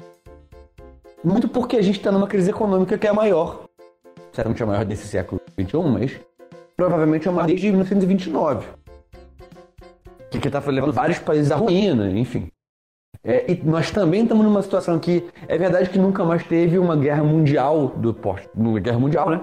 Muito 1.22 1.48
porque 1.48 1.76
a 1.76 1.82
gente 1.82 1.98
está 1.98 2.10
numa 2.10 2.26
crise 2.26 2.50
econômica 2.50 2.98
que 2.98 3.06
é 3.06 3.10
a 3.10 3.14
maior. 3.14 3.64
Certamente 4.32 4.62
a 4.62 4.66
maior 4.66 4.84
desse 4.84 5.06
século 5.06 5.40
XXI, 5.58 5.78
mas 5.90 6.20
provavelmente 6.78 7.26
é 7.26 7.30
a 7.30 7.34
maior 7.34 7.48
desde 7.48 7.66
1929. 7.66 8.68
Que 10.30 10.46
está 10.46 10.60
levando 10.70 10.92
vários 10.92 11.18
países 11.18 11.50
à 11.50 11.56
ruína, 11.56 12.08
enfim. 12.10 12.48
É, 13.24 13.50
e 13.50 13.60
nós 13.64 13.90
também 13.90 14.22
estamos 14.22 14.44
numa 14.44 14.62
situação 14.62 14.96
que 14.98 15.28
é 15.48 15.58
verdade 15.58 15.90
que 15.90 15.98
nunca 15.98 16.24
mais 16.24 16.46
teve 16.46 16.78
uma 16.78 16.96
guerra 16.96 17.24
mundial 17.24 17.88
do 17.88 18.16
uma 18.54 18.78
guerra 18.78 18.98
mundial, 19.00 19.28
né? 19.28 19.40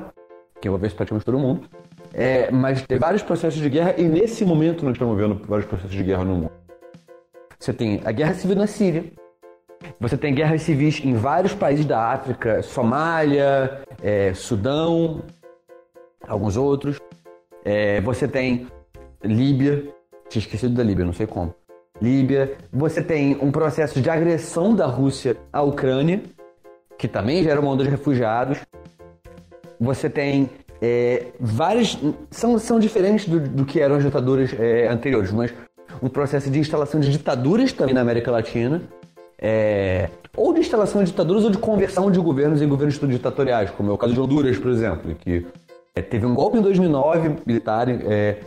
Que 0.62 0.70
envolvesse 0.70 0.96
praticamente 0.96 1.26
todo 1.26 1.38
mundo. 1.38 1.68
É, 2.14 2.50
mas 2.50 2.82
tem 2.84 2.98
vários 2.98 3.22
processos 3.22 3.60
de 3.60 3.70
guerra 3.70 3.96
e 3.98 4.04
nesse 4.04 4.46
momento 4.46 4.86
nós 4.86 4.94
estamos 4.94 5.18
vendo 5.18 5.36
vários 5.46 5.68
processos 5.68 5.94
de 5.94 6.04
guerra 6.04 6.24
no 6.24 6.36
mundo. 6.36 6.52
Você 7.60 7.74
tem 7.74 8.02
a 8.06 8.12
guerra 8.14 8.34
civil 8.34 8.56
na 8.56 8.68
Síria. 8.68 9.04
Você 10.00 10.16
tem 10.18 10.34
guerras 10.34 10.62
civis 10.62 11.04
em 11.04 11.16
vários 11.16 11.54
países 11.54 11.86
da 11.86 12.12
África, 12.12 12.64
Somália, 12.64 13.82
é, 14.02 14.34
Sudão, 14.34 15.22
alguns 16.28 16.56
outros. 16.56 16.98
É, 17.66 18.00
você 18.02 18.28
tem 18.28 18.68
Líbia, 19.24 19.84
tinha 20.30 20.40
esquecido 20.40 20.76
da 20.76 20.84
Líbia, 20.84 21.04
não 21.04 21.14
sei 21.14 21.26
como. 21.26 21.54
Líbia. 22.00 22.56
Você 22.72 23.02
tem 23.02 23.38
um 23.42 23.52
processo 23.52 24.00
de 24.00 24.10
agressão 24.10 24.76
da 24.76 24.86
Rússia 24.86 25.36
à 25.52 25.64
Ucrânia, 25.64 26.22
que 26.98 27.08
também 27.08 27.44
gera 27.44 27.60
uma 27.60 27.72
onda 27.72 27.84
de 27.84 27.90
refugiados. 27.90 28.60
Você 29.80 30.10
tem 30.10 30.50
é, 30.82 31.28
várias. 31.40 31.98
São, 32.30 32.60
são 32.60 32.80
diferentes 32.80 33.28
do, 33.28 33.40
do 33.40 33.66
que 33.66 33.80
eram 33.80 33.96
as 33.96 34.04
ditaduras 34.04 34.54
é, 34.60 34.88
anteriores, 34.88 35.32
mas 35.32 35.54
um 36.04 36.10
processo 36.10 36.52
de 36.52 36.60
instalação 36.60 37.00
de 37.00 37.12
ditaduras 37.12 37.74
também 37.74 37.96
na 37.96 38.02
América 38.02 38.30
Latina. 38.30 38.82
É, 39.42 40.10
ou 40.36 40.54
de 40.54 40.60
instalação 40.60 41.04
de 41.04 41.10
ditaduras 41.12 41.44
ou 41.44 41.50
de 41.50 41.58
conversão 41.58 42.12
de 42.12 42.20
governos 42.20 42.62
em 42.62 42.68
governos 42.68 42.98
ditatoriais, 43.00 43.70
como 43.72 43.92
é 43.92 43.94
o 43.94 43.98
caso 43.98 44.14
de 44.14 44.20
Honduras, 44.20 44.58
por 44.58 44.72
exemplo, 44.72 45.14
que 45.16 45.46
é, 45.96 46.02
teve 46.02 46.26
um 46.26 46.36
golpe 46.36 46.58
em 46.58 46.62
2009 46.62 47.38
militar. 47.46 47.88
É, 47.90 48.40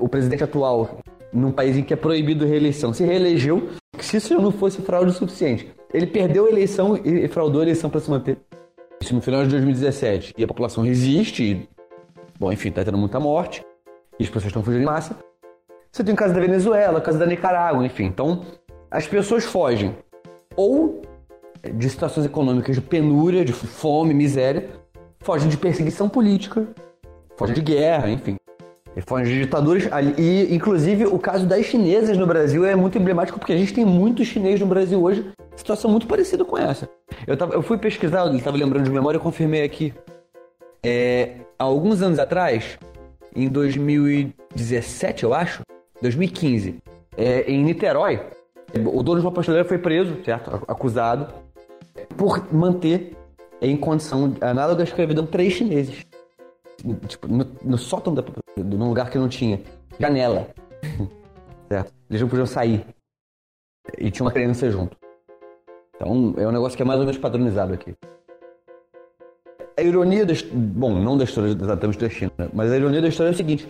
o 0.00 0.08
presidente 0.08 0.42
atual, 0.42 0.98
num 1.32 1.52
país 1.52 1.76
em 1.76 1.82
que 1.82 1.92
é 1.92 1.96
proibido 1.96 2.46
reeleição, 2.46 2.92
se 2.92 3.04
reelegeu, 3.04 3.68
se 4.00 4.16
isso 4.16 4.34
não 4.40 4.50
fosse 4.50 4.80
fraude 4.80 5.12
suficiente. 5.12 5.70
Ele 5.92 6.06
perdeu 6.06 6.46
a 6.46 6.48
eleição 6.48 6.96
e 6.96 7.28
fraudou 7.28 7.60
a 7.60 7.64
eleição 7.64 7.90
para 7.90 8.00
se 8.00 8.10
manter. 8.10 8.38
Isso 9.00 9.14
no 9.14 9.20
final 9.20 9.42
de 9.44 9.50
2017. 9.50 10.34
E 10.36 10.44
a 10.44 10.46
população 10.46 10.82
resiste. 10.82 11.42
E, 11.42 11.68
bom, 12.38 12.50
enfim, 12.50 12.70
tá 12.70 12.84
tendo 12.84 12.98
muita 12.98 13.20
morte. 13.20 13.62
E 14.18 14.24
as 14.24 14.28
pessoas 14.28 14.46
estão 14.46 14.62
fugindo 14.62 14.82
em 14.82 14.86
massa. 14.86 15.16
Você 15.90 16.04
tem 16.04 16.14
o 16.14 16.16
caso 16.16 16.34
da 16.34 16.40
Venezuela, 16.40 16.98
o 16.98 17.02
caso 17.02 17.18
da 17.18 17.26
Nicarágua, 17.26 17.84
enfim. 17.84 18.04
Então, 18.04 18.42
as 18.90 19.06
pessoas 19.06 19.44
fogem 19.44 19.94
ou 20.56 21.02
de 21.74 21.88
situações 21.88 22.26
econômicas 22.26 22.76
de 22.76 22.82
penúria, 22.82 23.44
de 23.44 23.52
fome, 23.52 24.12
miséria, 24.14 24.68
fogem 25.20 25.48
de 25.48 25.56
perseguição 25.56 26.08
política, 26.08 26.66
fogem 27.36 27.54
de 27.54 27.62
guerra, 27.62 28.10
enfim. 28.10 28.36
Fogem 29.06 29.26
de 29.26 29.40
ditaduras. 29.42 29.88
E, 30.16 30.52
inclusive, 30.52 31.06
o 31.06 31.18
caso 31.18 31.46
das 31.46 31.64
chinesas 31.66 32.16
no 32.16 32.26
Brasil 32.26 32.64
é 32.64 32.74
muito 32.74 32.98
emblemático 32.98 33.38
porque 33.38 33.52
a 33.52 33.56
gente 33.56 33.72
tem 33.72 33.84
muitos 33.84 34.26
chineses 34.26 34.60
no 34.60 34.66
Brasil 34.66 35.00
hoje, 35.00 35.24
situação 35.54 35.90
muito 35.90 36.06
parecida 36.06 36.44
com 36.44 36.58
essa. 36.58 36.88
Eu, 37.26 37.36
tava, 37.36 37.54
eu 37.54 37.62
fui 37.62 37.78
pesquisar, 37.78 38.26
ele 38.26 38.38
estava 38.38 38.56
lembrando 38.56 38.84
de 38.84 38.90
memória, 38.90 39.16
eu 39.16 39.22
confirmei 39.22 39.62
aqui. 39.62 39.94
É, 40.82 41.36
há 41.58 41.64
alguns 41.64 42.02
anos 42.02 42.18
atrás, 42.18 42.78
em 43.36 43.48
2017, 43.48 45.22
eu 45.24 45.32
acho, 45.32 45.62
2015, 46.02 46.78
é, 47.16 47.42
em 47.42 47.62
Niterói, 47.62 48.20
o 48.74 49.02
dono 49.02 49.20
de 49.20 49.26
uma 49.26 49.32
pasteleira 49.32 49.66
foi 49.66 49.78
preso, 49.78 50.16
certo? 50.24 50.62
Acusado 50.66 51.32
por 52.16 52.52
manter 52.52 53.17
em 53.60 53.76
condição 53.76 54.34
análoga 54.40 54.82
à 54.82 54.84
escravidão 54.84 55.26
três 55.26 55.52
chineses. 55.54 56.06
Tipo, 57.08 57.26
no, 57.26 57.46
no 57.62 57.78
sótão, 57.78 58.14
da, 58.14 58.22
num 58.56 58.88
lugar 58.88 59.10
que 59.10 59.18
não 59.18 59.28
tinha 59.28 59.60
janela. 59.98 60.48
certo? 61.68 61.92
Eles 62.08 62.22
não 62.22 62.28
podiam 62.28 62.46
sair. 62.46 62.84
E 63.96 64.10
tinha 64.10 64.24
uma 64.24 64.32
criança 64.32 64.70
junto. 64.70 64.96
Então 65.94 66.34
é 66.36 66.46
um 66.46 66.52
negócio 66.52 66.76
que 66.76 66.82
é 66.82 66.86
mais 66.86 67.00
ou 67.00 67.06
menos 67.06 67.20
padronizado 67.20 67.74
aqui. 67.74 67.94
A 69.76 69.82
ironia 69.82 70.26
da 70.26 70.34
bom, 70.52 70.94
não 70.98 71.16
da 71.16 71.24
história 71.24 71.50
exatamente 71.50 71.98
da 71.98 72.08
China, 72.08 72.32
mas 72.52 72.70
a 72.70 72.76
ironia 72.76 73.00
da 73.00 73.08
história 73.08 73.30
é 73.30 73.32
o 73.32 73.36
seguinte: 73.36 73.68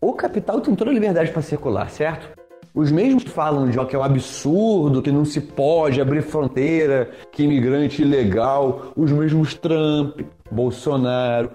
o 0.00 0.12
capital 0.14 0.60
tem 0.60 0.74
toda 0.74 0.90
a 0.90 0.94
liberdade 0.94 1.30
para 1.30 1.42
circular, 1.42 1.90
certo? 1.90 2.28
Os 2.74 2.90
mesmos 2.90 3.24
falam 3.24 3.68
de 3.68 3.84
que 3.84 3.94
é 3.94 3.98
um 3.98 4.02
absurdo, 4.02 5.02
que 5.02 5.12
não 5.12 5.26
se 5.26 5.40
pode 5.42 6.00
abrir 6.00 6.22
fronteira, 6.22 7.10
que 7.30 7.42
imigrante 7.42 8.00
ilegal, 8.00 8.92
os 8.96 9.12
mesmos 9.12 9.54
Trump, 9.54 10.20
Bolsonaro, 10.50 11.50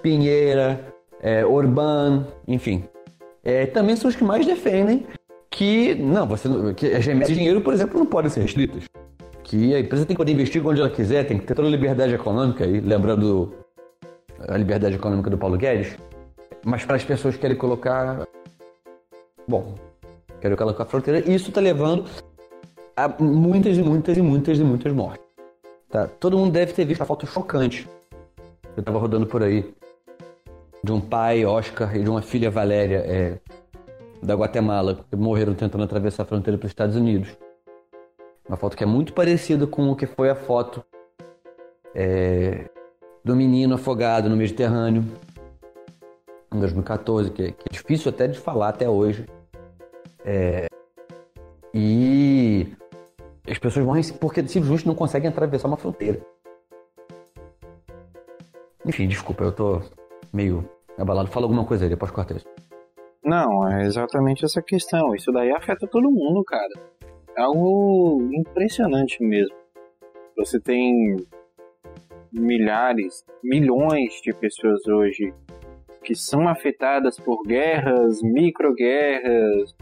Pinheira, 0.00 0.94
é, 1.20 1.44
Orbán, 1.44 2.26
enfim. 2.48 2.84
É, 3.42 3.66
também 3.66 3.94
são 3.94 4.08
os 4.08 4.16
que 4.16 4.24
mais 4.24 4.46
defendem 4.46 5.06
que 5.50 5.94
não, 5.94 6.26
você 6.26 6.48
que 6.74 6.86
as 6.86 7.04
remessas 7.04 7.34
de 7.34 7.40
dinheiro, 7.40 7.60
por 7.60 7.74
exemplo, 7.74 7.98
não 7.98 8.06
podem 8.06 8.30
ser 8.30 8.40
restritas. 8.40 8.84
Que 9.42 9.74
a 9.74 9.80
empresa 9.80 10.06
tem 10.06 10.16
que 10.16 10.18
poder 10.18 10.32
investir 10.32 10.66
onde 10.66 10.80
ela 10.80 10.90
quiser, 10.90 11.24
tem 11.24 11.38
que 11.38 11.44
ter 11.44 11.54
toda 11.54 11.68
a 11.68 11.70
liberdade 11.70 12.14
econômica, 12.14 12.64
e 12.64 12.80
lembrando 12.80 13.52
a 14.48 14.56
liberdade 14.56 14.96
econômica 14.96 15.28
do 15.28 15.36
Paulo 15.36 15.58
Guedes. 15.58 15.96
Mas 16.64 16.84
para 16.86 16.96
as 16.96 17.04
pessoas 17.04 17.34
que 17.34 17.42
querem 17.42 17.56
colocar. 17.56 18.26
Bom, 19.46 19.74
querem 20.44 20.58
colocar 20.58 20.82
a 20.82 20.86
fronteira, 20.86 21.20
e 21.20 21.34
isso 21.34 21.48
está 21.48 21.58
levando 21.58 22.04
a 22.94 23.08
muitas 23.08 23.78
e 23.78 23.82
muitas 23.82 24.14
e 24.14 24.20
muitas 24.20 24.58
e 24.58 24.62
muitas 24.62 24.92
mortes. 24.92 25.24
Tá? 25.88 26.06
Todo 26.06 26.36
mundo 26.36 26.52
deve 26.52 26.74
ter 26.74 26.84
visto 26.84 27.00
a 27.00 27.06
foto 27.06 27.26
chocante. 27.26 27.88
Eu 28.76 28.80
estava 28.80 28.98
rodando 28.98 29.26
por 29.26 29.42
aí 29.42 29.74
de 30.82 30.92
um 30.92 31.00
pai, 31.00 31.46
Oscar, 31.46 31.96
e 31.96 32.02
de 32.02 32.10
uma 32.10 32.20
filha, 32.20 32.50
Valéria, 32.50 32.98
é, 33.06 33.38
da 34.22 34.34
Guatemala, 34.34 35.02
que 35.08 35.16
morreram 35.16 35.54
tentando 35.54 35.82
atravessar 35.82 36.24
a 36.24 36.26
fronteira 36.26 36.58
para 36.58 36.66
os 36.66 36.72
Estados 36.72 36.94
Unidos. 36.94 37.34
Uma 38.46 38.58
foto 38.58 38.76
que 38.76 38.84
é 38.84 38.86
muito 38.86 39.14
parecida 39.14 39.66
com 39.66 39.90
o 39.90 39.96
que 39.96 40.04
foi 40.04 40.28
a 40.28 40.34
foto 40.34 40.84
é, 41.94 42.68
do 43.24 43.34
menino 43.34 43.76
afogado 43.76 44.28
no 44.28 44.36
Mediterrâneo 44.36 45.02
em 46.52 46.60
2014, 46.60 47.30
que, 47.30 47.52
que, 47.52 47.64
é 47.70 47.72
difícil 47.72 48.10
até 48.10 48.28
de 48.28 48.38
falar 48.38 48.68
até 48.68 48.86
hoje. 48.86 49.24
É, 50.24 50.66
e 51.72 52.66
as 53.50 53.58
pessoas 53.58 53.84
morrem 53.84 54.02
porque 54.20 54.46
simplesmente 54.46 54.86
não 54.86 54.94
conseguem 54.94 55.28
atravessar 55.28 55.68
uma 55.68 55.76
fronteira. 55.76 56.20
Enfim, 58.86 59.08
desculpa, 59.08 59.44
eu 59.44 59.52
tô 59.52 59.82
meio 60.32 60.68
abalado. 60.98 61.30
Fala 61.30 61.46
alguma 61.46 61.64
coisa 61.64 61.84
aí, 61.84 61.90
depois 61.90 62.10
corta 62.10 62.34
isso. 62.34 62.46
Não, 63.24 63.68
é 63.68 63.82
exatamente 63.82 64.44
essa 64.44 64.62
questão. 64.62 65.14
Isso 65.14 65.32
daí 65.32 65.50
afeta 65.50 65.86
todo 65.86 66.10
mundo, 66.10 66.44
cara. 66.44 66.72
É 67.36 67.42
algo 67.42 68.22
impressionante 68.32 69.22
mesmo. 69.22 69.56
Você 70.36 70.60
tem 70.60 71.16
milhares, 72.32 73.24
milhões 73.42 74.20
de 74.22 74.32
pessoas 74.32 74.86
hoje 74.86 75.32
que 76.02 76.14
são 76.14 76.46
afetadas 76.46 77.18
por 77.18 77.42
guerras, 77.44 78.22
microguerras, 78.22 79.74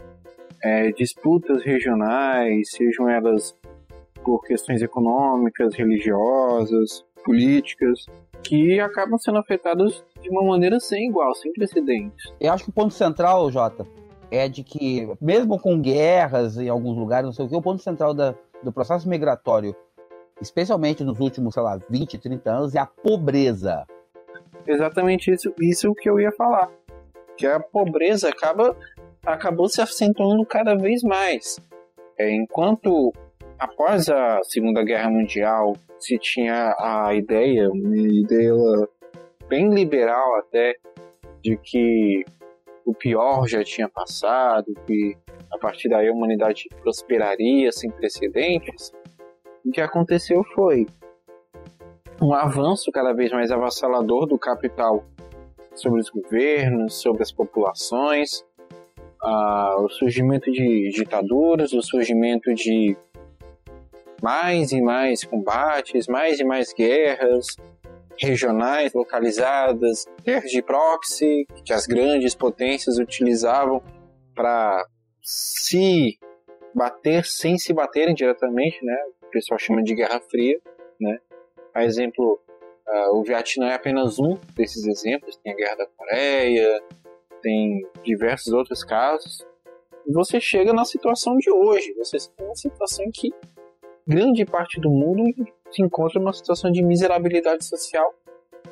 é, 0.63 0.91
disputas 0.91 1.63
regionais, 1.63 2.71
sejam 2.71 3.09
elas 3.09 3.55
por 4.23 4.41
questões 4.45 4.81
econômicas, 4.81 5.75
religiosas, 5.75 7.05
políticas, 7.25 8.05
que 8.41 8.79
acabam 8.79 9.17
sendo 9.17 9.37
afetados 9.37 10.03
de 10.21 10.29
uma 10.29 10.43
maneira 10.43 10.79
sem 10.79 11.07
igual, 11.07 11.33
sem 11.35 11.51
precedentes. 11.53 12.33
Eu 12.39 12.51
acho 12.53 12.65
que 12.65 12.69
o 12.69 12.73
ponto 12.73 12.93
central, 12.93 13.51
Jota, 13.51 13.85
é 14.31 14.47
de 14.47 14.63
que, 14.63 15.07
mesmo 15.21 15.59
com 15.59 15.79
guerras 15.79 16.57
em 16.57 16.69
alguns 16.69 16.97
lugares, 16.97 17.25
não 17.25 17.33
sei 17.33 17.45
o 17.45 17.49
que, 17.49 17.55
o 17.55 17.61
ponto 17.61 17.81
central 17.81 18.13
da, 18.13 18.33
do 18.61 18.71
processo 18.71 19.07
migratório, 19.07 19.75
especialmente 20.41 21.03
nos 21.03 21.19
últimos, 21.19 21.53
sei 21.53 21.63
lá, 21.63 21.79
20, 21.89 22.17
30 22.17 22.51
anos, 22.51 22.75
é 22.75 22.79
a 22.79 22.85
pobreza. 22.85 23.85
Exatamente 24.65 25.31
isso, 25.31 25.53
isso 25.59 25.93
que 25.93 26.09
eu 26.09 26.19
ia 26.19 26.31
falar. 26.31 26.69
Que 27.37 27.45
a 27.45 27.59
pobreza 27.59 28.29
acaba 28.29 28.75
acabou 29.25 29.69
se 29.69 29.81
acentuando 29.81 30.45
cada 30.45 30.75
vez 30.75 31.01
mais. 31.03 31.59
É, 32.17 32.31
enquanto 32.31 33.11
após 33.57 34.09
a 34.09 34.41
Segunda 34.43 34.83
Guerra 34.83 35.09
Mundial 35.09 35.73
se 35.97 36.17
tinha 36.17 36.75
a 36.79 37.13
ideia, 37.15 37.69
uma 37.69 37.95
ideia 37.95 38.53
bem 39.47 39.73
liberal 39.73 40.35
até, 40.35 40.75
de 41.41 41.57
que 41.57 42.23
o 42.85 42.93
pior 42.93 43.47
já 43.47 43.63
tinha 43.63 43.87
passado, 43.87 44.73
que 44.85 45.15
a 45.51 45.57
partir 45.57 45.87
daí 45.87 46.07
a 46.07 46.11
humanidade 46.11 46.67
prosperaria 46.81 47.71
sem 47.71 47.89
precedentes, 47.89 48.91
o 49.65 49.71
que 49.71 49.79
aconteceu 49.79 50.43
foi 50.55 50.85
um 52.21 52.33
avanço 52.33 52.91
cada 52.91 53.13
vez 53.13 53.31
mais 53.31 53.51
avassalador 53.51 54.25
do 54.25 54.37
capital 54.37 55.03
sobre 55.75 56.01
os 56.01 56.09
governos, 56.09 57.01
sobre 57.01 57.23
as 57.23 57.31
populações, 57.31 58.43
uh, 59.23 59.83
o 59.83 59.89
surgimento 59.89 60.51
de 60.51 60.89
ditaduras, 60.89 61.73
o 61.73 61.81
surgimento 61.81 62.53
de 62.53 62.95
mais 64.21 64.71
e 64.71 64.81
mais 64.81 65.23
combates, 65.23 66.07
mais 66.07 66.39
e 66.39 66.43
mais 66.43 66.73
guerras 66.73 67.55
regionais, 68.17 68.93
localizadas, 68.93 70.05
guerras 70.23 70.51
de 70.51 70.61
proxy 70.61 71.45
que 71.65 71.73
as 71.73 71.85
grandes 71.85 72.35
potências 72.35 72.97
utilizavam 72.97 73.81
para 74.35 74.85
se 75.21 76.17
bater 76.73 77.25
sem 77.25 77.57
se 77.57 77.73
baterem 77.73 78.13
diretamente, 78.13 78.83
né? 78.83 78.97
O 79.23 79.29
pessoal 79.29 79.59
chama 79.59 79.83
de 79.83 79.95
Guerra 79.95 80.19
Fria, 80.29 80.59
né? 80.99 81.17
A 81.73 81.83
exemplo 81.83 82.39
Uh, 82.85 83.17
o 83.17 83.23
Vietnã 83.23 83.69
é 83.69 83.75
apenas 83.75 84.19
um 84.19 84.37
desses 84.55 84.85
exemplos. 84.85 85.37
Tem 85.37 85.53
a 85.53 85.55
Guerra 85.55 85.75
da 85.75 85.87
Coreia, 85.87 86.83
tem 87.43 87.85
diversos 88.03 88.51
outros 88.53 88.83
casos. 88.83 89.45
E 90.07 90.11
você 90.11 90.39
chega 90.39 90.73
na 90.73 90.85
situação 90.85 91.37
de 91.37 91.51
hoje. 91.51 91.93
Você 91.93 92.17
tem 92.35 92.45
uma 92.45 92.55
situação 92.55 93.05
que 93.13 93.29
grande 94.07 94.45
parte 94.45 94.79
do 94.81 94.89
mundo 94.89 95.23
se 95.69 95.83
encontra 95.83 96.19
numa 96.19 96.33
situação 96.33 96.71
de 96.71 96.81
miserabilidade 96.81 97.65
social 97.65 98.11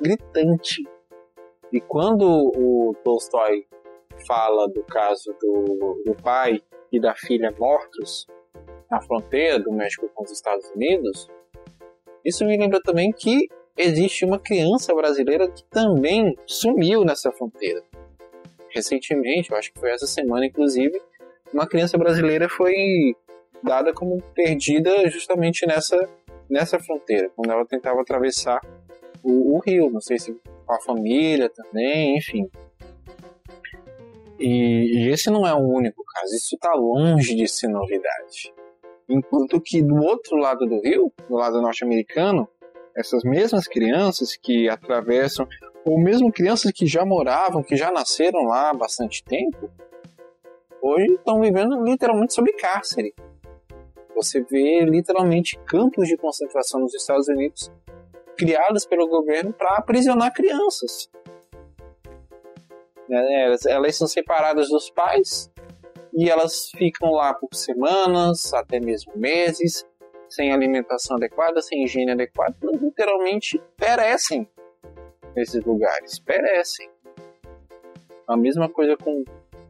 gritante. 0.01 0.83
E 1.71 1.79
quando 1.79 2.25
o 2.25 2.95
Tolstói 3.03 3.65
fala 4.27 4.67
do 4.67 4.83
caso 4.83 5.35
do, 5.39 6.03
do 6.05 6.15
pai 6.21 6.61
e 6.91 6.99
da 6.99 7.15
filha 7.15 7.53
mortos 7.57 8.27
na 8.89 9.01
fronteira 9.01 9.59
do 9.59 9.71
México 9.71 10.09
com 10.13 10.23
os 10.23 10.31
Estados 10.31 10.69
Unidos, 10.71 11.29
isso 12.25 12.45
me 12.45 12.57
lembra 12.57 12.81
também 12.81 13.11
que 13.11 13.47
existe 13.77 14.25
uma 14.25 14.37
criança 14.37 14.93
brasileira 14.93 15.49
que 15.49 15.63
também 15.65 16.35
sumiu 16.45 17.03
nessa 17.03 17.31
fronteira. 17.31 17.81
Recentemente, 18.73 19.51
eu 19.51 19.57
acho 19.57 19.71
que 19.71 19.79
foi 19.79 19.91
essa 19.91 20.07
semana, 20.07 20.45
inclusive, 20.45 20.99
uma 21.53 21.67
criança 21.67 21.97
brasileira 21.97 22.47
foi 22.47 22.73
dada 23.61 23.93
como 23.93 24.21
perdida 24.33 25.09
justamente 25.09 25.65
nessa, 25.67 25.97
nessa 26.49 26.79
fronteira, 26.79 27.29
quando 27.35 27.51
ela 27.51 27.65
tentava 27.65 28.01
atravessar 28.01 28.59
o, 29.23 29.55
o 29.55 29.59
rio. 29.59 29.89
Não 29.89 30.01
sei 30.01 30.17
se 30.17 30.33
com 30.65 30.73
a 30.73 30.81
família 30.81 31.49
também, 31.49 32.17
enfim. 32.17 32.49
E, 34.39 35.05
e 35.05 35.09
esse 35.11 35.29
não 35.29 35.45
é 35.45 35.53
o 35.53 35.59
único 35.59 36.03
caso, 36.03 36.33
isso 36.33 36.55
está 36.55 36.73
longe 36.73 37.35
de 37.35 37.47
ser 37.47 37.67
novidade. 37.67 38.53
Enquanto 39.07 39.61
que 39.61 39.83
do 39.83 39.95
outro 39.95 40.37
lado 40.37 40.65
do 40.65 40.81
rio, 40.81 41.11
do 41.29 41.35
lado 41.35 41.61
norte-americano, 41.61 42.47
essas 42.95 43.23
mesmas 43.23 43.67
crianças 43.67 44.35
que 44.35 44.67
atravessam, 44.67 45.47
ou 45.85 45.99
mesmo 45.99 46.31
crianças 46.31 46.71
que 46.71 46.85
já 46.85 47.05
moravam, 47.05 47.63
que 47.63 47.75
já 47.75 47.91
nasceram 47.91 48.43
lá 48.43 48.69
há 48.69 48.73
bastante 48.73 49.23
tempo, 49.23 49.69
hoje 50.81 51.13
estão 51.13 51.39
vivendo 51.39 51.83
literalmente 51.83 52.33
sob 52.33 52.51
cárcere. 52.53 53.13
Você 54.15 54.43
vê 54.43 54.81
literalmente 54.85 55.57
campos 55.65 56.07
de 56.07 56.17
concentração 56.17 56.81
nos 56.81 56.93
Estados 56.93 57.27
Unidos 57.27 57.71
criados 58.37 58.85
pelo 58.85 59.07
governo 59.07 59.53
para 59.53 59.77
aprisionar 59.77 60.33
crianças. 60.33 61.09
Elas, 63.09 63.65
elas 63.65 63.95
são 63.95 64.07
separadas 64.07 64.69
dos 64.69 64.89
pais 64.89 65.51
e 66.13 66.29
elas 66.29 66.69
ficam 66.71 67.11
lá 67.11 67.33
por 67.33 67.53
semanas, 67.53 68.53
até 68.53 68.79
mesmo 68.79 69.13
meses, 69.15 69.85
sem 70.29 70.53
alimentação 70.53 71.17
adequada, 71.17 71.61
sem 71.61 71.83
higiene 71.83 72.11
adequada, 72.11 72.55
literalmente 72.61 73.61
perecem 73.75 74.49
nesses 75.35 75.63
lugares, 75.63 76.19
perecem. 76.19 76.89
A 78.27 78.37
mesma 78.37 78.69
coisa 78.69 78.95
com, 78.97 79.23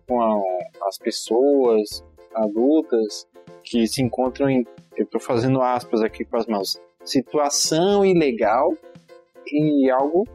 com 0.08 0.22
a, 0.22 0.88
as 0.88 0.98
pessoas 0.98 2.04
adultas 2.34 3.28
que 3.64 3.88
se 3.88 4.02
encontram 4.02 4.50
em, 4.50 4.66
eu 4.96 5.06
estou 5.06 5.20
fazendo 5.20 5.62
aspas 5.62 6.02
aqui 6.02 6.26
com 6.26 6.38
as 6.38 6.46
mãos, 6.46 6.80
situação 7.04 8.06
ilegal 8.06 8.74
e 9.48 9.90
algo 9.90 10.28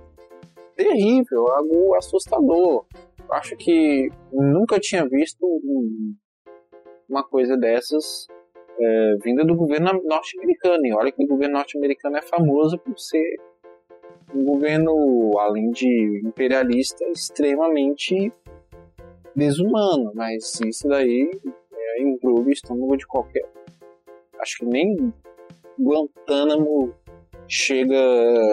terrível, 0.74 1.48
algo 1.48 1.94
assustador. 1.94 2.84
Acho 3.30 3.56
que 3.56 4.08
nunca 4.32 4.78
tinha 4.78 5.08
visto 5.08 5.44
uma 7.08 7.24
coisa 7.24 7.56
dessas 7.56 8.28
é, 8.78 9.16
vinda 9.22 9.44
do 9.44 9.56
governo 9.56 10.02
norte-americano. 10.04 10.86
E 10.86 10.94
olha 10.94 11.10
que 11.10 11.24
o 11.24 11.26
governo 11.26 11.54
norte-americano 11.54 12.18
é 12.18 12.22
famoso 12.22 12.78
por 12.78 12.98
ser 12.98 13.36
um 14.34 14.44
governo, 14.44 15.38
além 15.38 15.70
de 15.70 16.22
imperialista, 16.24 17.04
extremamente 17.10 18.32
desumano. 19.34 20.12
Mas 20.14 20.60
isso 20.60 20.88
daí 20.88 21.30
é, 21.72 22.02
engloba 22.02 22.48
o 22.48 22.52
estômago 22.52 22.96
de 22.96 23.06
qualquer. 23.06 23.48
Acho 24.40 24.58
que 24.58 24.66
nem 24.66 25.12
Guantánamo 25.78 26.94
chega 27.48 27.96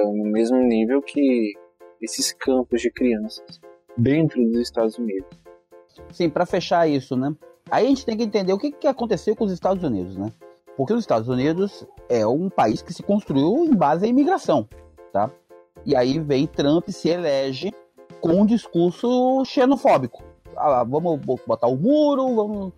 no 0.05 0.25
mesmo 0.25 0.57
nível 0.57 1.01
que 1.01 1.53
esses 2.01 2.33
campos 2.33 2.81
de 2.81 2.91
crianças 2.91 3.61
dentro 3.97 4.43
dos 4.43 4.59
Estados 4.59 4.97
Unidos. 4.97 5.29
Sim, 6.11 6.29
para 6.29 6.45
fechar 6.45 6.87
isso, 6.87 7.15
né? 7.15 7.33
Aí 7.71 7.85
a 7.85 7.89
gente 7.89 8.05
tem 8.05 8.17
que 8.17 8.23
entender 8.23 8.51
o 8.53 8.57
que, 8.57 8.71
que 8.71 8.87
aconteceu 8.87 9.35
com 9.35 9.45
os 9.45 9.51
Estados 9.51 9.83
Unidos, 9.83 10.17
né? 10.17 10.31
Porque 10.75 10.93
os 10.93 10.99
Estados 10.99 11.29
Unidos 11.29 11.87
é 12.09 12.25
um 12.25 12.49
país 12.49 12.81
que 12.81 12.93
se 12.93 13.03
construiu 13.03 13.63
em 13.65 13.75
base 13.75 14.05
à 14.05 14.07
imigração, 14.07 14.67
tá? 15.11 15.31
E 15.85 15.95
aí 15.95 16.19
vem 16.19 16.47
Trump 16.47 16.89
se 16.89 17.09
elege 17.09 17.71
com 18.21 18.41
um 18.41 18.45
discurso 18.45 19.43
xenofóbico. 19.45 20.23
Ah, 20.55 20.83
vamos 20.83 21.19
botar 21.45 21.67
o 21.67 21.75
muro, 21.75 22.35
vamos 22.35 22.73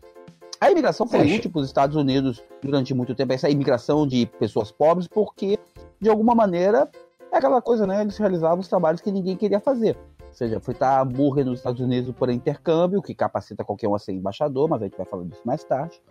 a 0.59 0.71
imigração 0.71 1.05
foi 1.05 1.35
útil 1.35 1.51
para 1.51 1.61
os 1.61 1.67
Estados 1.67 1.95
Unidos 1.95 2.41
durante 2.61 2.93
muito 2.93 3.13
tempo, 3.13 3.33
essa 3.33 3.49
imigração 3.49 4.07
de 4.07 4.25
pessoas 4.25 4.71
pobres, 4.71 5.07
porque, 5.07 5.59
de 5.99 6.09
alguma 6.09 6.33
maneira, 6.33 6.89
é 7.31 7.37
aquela 7.37 7.61
coisa, 7.61 7.85
né? 7.85 8.01
Eles 8.01 8.17
realizavam 8.17 8.59
os 8.59 8.67
trabalhos 8.67 9.01
que 9.01 9.11
ninguém 9.11 9.35
queria 9.35 9.59
fazer. 9.59 9.97
Ou 10.27 10.33
seja, 10.33 10.59
fritar 10.59 11.01
hambúrguer 11.01 11.45
nos 11.45 11.59
Estados 11.59 11.81
Unidos 11.81 12.13
por 12.15 12.29
intercâmbio, 12.29 13.01
que 13.01 13.13
capacita 13.13 13.63
qualquer 13.63 13.87
um 13.87 13.95
a 13.95 13.99
ser 13.99 14.13
embaixador, 14.13 14.69
mas 14.69 14.81
a 14.81 14.85
gente 14.85 14.97
vai 14.97 15.05
falar 15.05 15.23
disso 15.25 15.41
mais 15.45 15.63
tarde. 15.63 16.01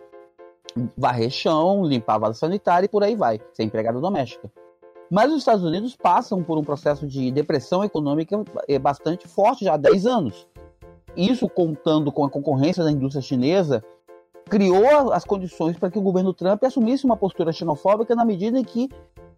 Varrer 0.95 1.29
chão, 1.29 1.83
limpar 1.83 2.15
a 2.15 2.19
vaso 2.19 2.39
sanitária 2.39 2.85
e 2.85 2.89
por 2.89 3.03
aí 3.03 3.15
vai, 3.15 3.41
ser 3.53 3.63
empregada 3.63 3.99
doméstica. 3.99 4.49
Mas 5.09 5.31
os 5.31 5.39
Estados 5.39 5.63
Unidos 5.63 5.95
passam 5.95 6.43
por 6.43 6.57
um 6.57 6.63
processo 6.63 7.05
de 7.05 7.31
depressão 7.31 7.83
econômica 7.83 8.43
é, 8.67 8.79
bastante 8.79 9.27
forte 9.27 9.65
já 9.65 9.75
há 9.75 9.77
10 9.77 10.05
anos. 10.05 10.47
Isso 11.15 11.47
contando 11.47 12.11
com 12.11 12.25
a 12.25 12.29
concorrência 12.29 12.83
da 12.83 12.91
indústria 12.91 13.21
chinesa, 13.21 13.83
criou 14.45 15.11
as 15.13 15.23
condições 15.23 15.77
para 15.77 15.89
que 15.89 15.97
o 15.97 16.01
governo 16.01 16.33
Trump 16.33 16.63
assumisse 16.63 17.05
uma 17.05 17.17
postura 17.17 17.51
xenofóbica 17.51 18.15
na 18.15 18.25
medida 18.25 18.59
em 18.59 18.63
que 18.63 18.89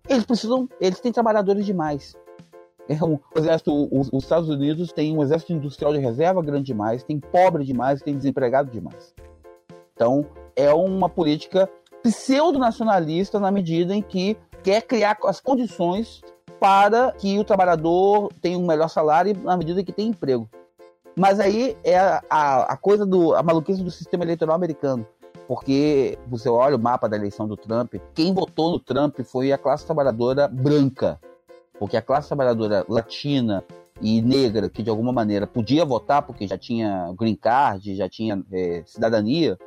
eles 0.09 0.25
precisam, 0.25 0.67
eles 0.79 0.99
têm 0.99 1.11
trabalhadores 1.11 1.65
demais. 1.65 2.15
É 2.89 3.03
um, 3.03 3.19
exército, 3.35 3.89
os, 3.91 4.09
os, 4.13 4.23
Estados 4.23 4.47
Unidos 4.47 4.93
têm 4.93 5.15
um 5.15 5.21
exército 5.21 5.51
industrial 5.51 5.93
de 5.93 5.99
reserva 5.99 6.41
grande 6.41 6.63
demais, 6.63 7.03
tem 7.03 7.19
pobre 7.19 7.65
demais, 7.65 8.01
tem 8.01 8.15
desempregado 8.15 8.71
demais. 8.71 9.13
Então, 9.93 10.25
é 10.55 10.73
uma 10.73 11.09
política 11.09 11.69
pseudo-nacionalista 12.01 13.39
na 13.39 13.51
medida 13.51 13.93
em 13.93 14.01
que 14.01 14.37
quer 14.63 14.81
criar 14.81 15.17
as 15.23 15.39
condições 15.39 16.21
para 16.59 17.11
que 17.11 17.37
o 17.37 17.43
trabalhador 17.43 18.31
tenha 18.41 18.57
um 18.57 18.65
melhor 18.65 18.87
salário 18.87 19.35
na 19.43 19.55
medida 19.55 19.83
que 19.83 19.91
tem 19.91 20.07
emprego. 20.07 20.49
Mas 21.15 21.39
aí 21.39 21.75
é 21.83 21.97
a, 21.97 22.21
a, 22.29 22.77
coisa 22.77 23.05
do. 23.05 23.33
a 23.33 23.41
maluquice 23.41 23.83
do 23.83 23.89
sistema 23.89 24.23
eleitoral 24.23 24.55
americano. 24.55 25.05
Porque 25.47 26.17
você 26.27 26.49
olha 26.49 26.75
o 26.75 26.79
mapa 26.79 27.07
da 27.07 27.15
eleição 27.15 27.47
do 27.47 27.55
Trump, 27.55 27.95
quem 28.13 28.33
votou 28.33 28.71
no 28.71 28.79
Trump 28.79 29.19
foi 29.21 29.51
a 29.51 29.57
classe 29.57 29.85
trabalhadora 29.85 30.47
branca. 30.47 31.19
Porque 31.79 31.95
a 31.95 32.01
classe 32.01 32.27
trabalhadora 32.27 32.85
latina 32.87 33.63
e 34.01 34.21
negra, 34.21 34.69
que 34.69 34.83
de 34.83 34.89
alguma 34.89 35.11
maneira 35.11 35.47
podia 35.47 35.85
votar 35.85 36.21
porque 36.21 36.47
já 36.47 36.57
tinha 36.57 37.13
green 37.17 37.35
card, 37.35 37.95
já 37.95 38.09
tinha 38.09 38.43
é, 38.51 38.83
cidadania, 38.85 39.57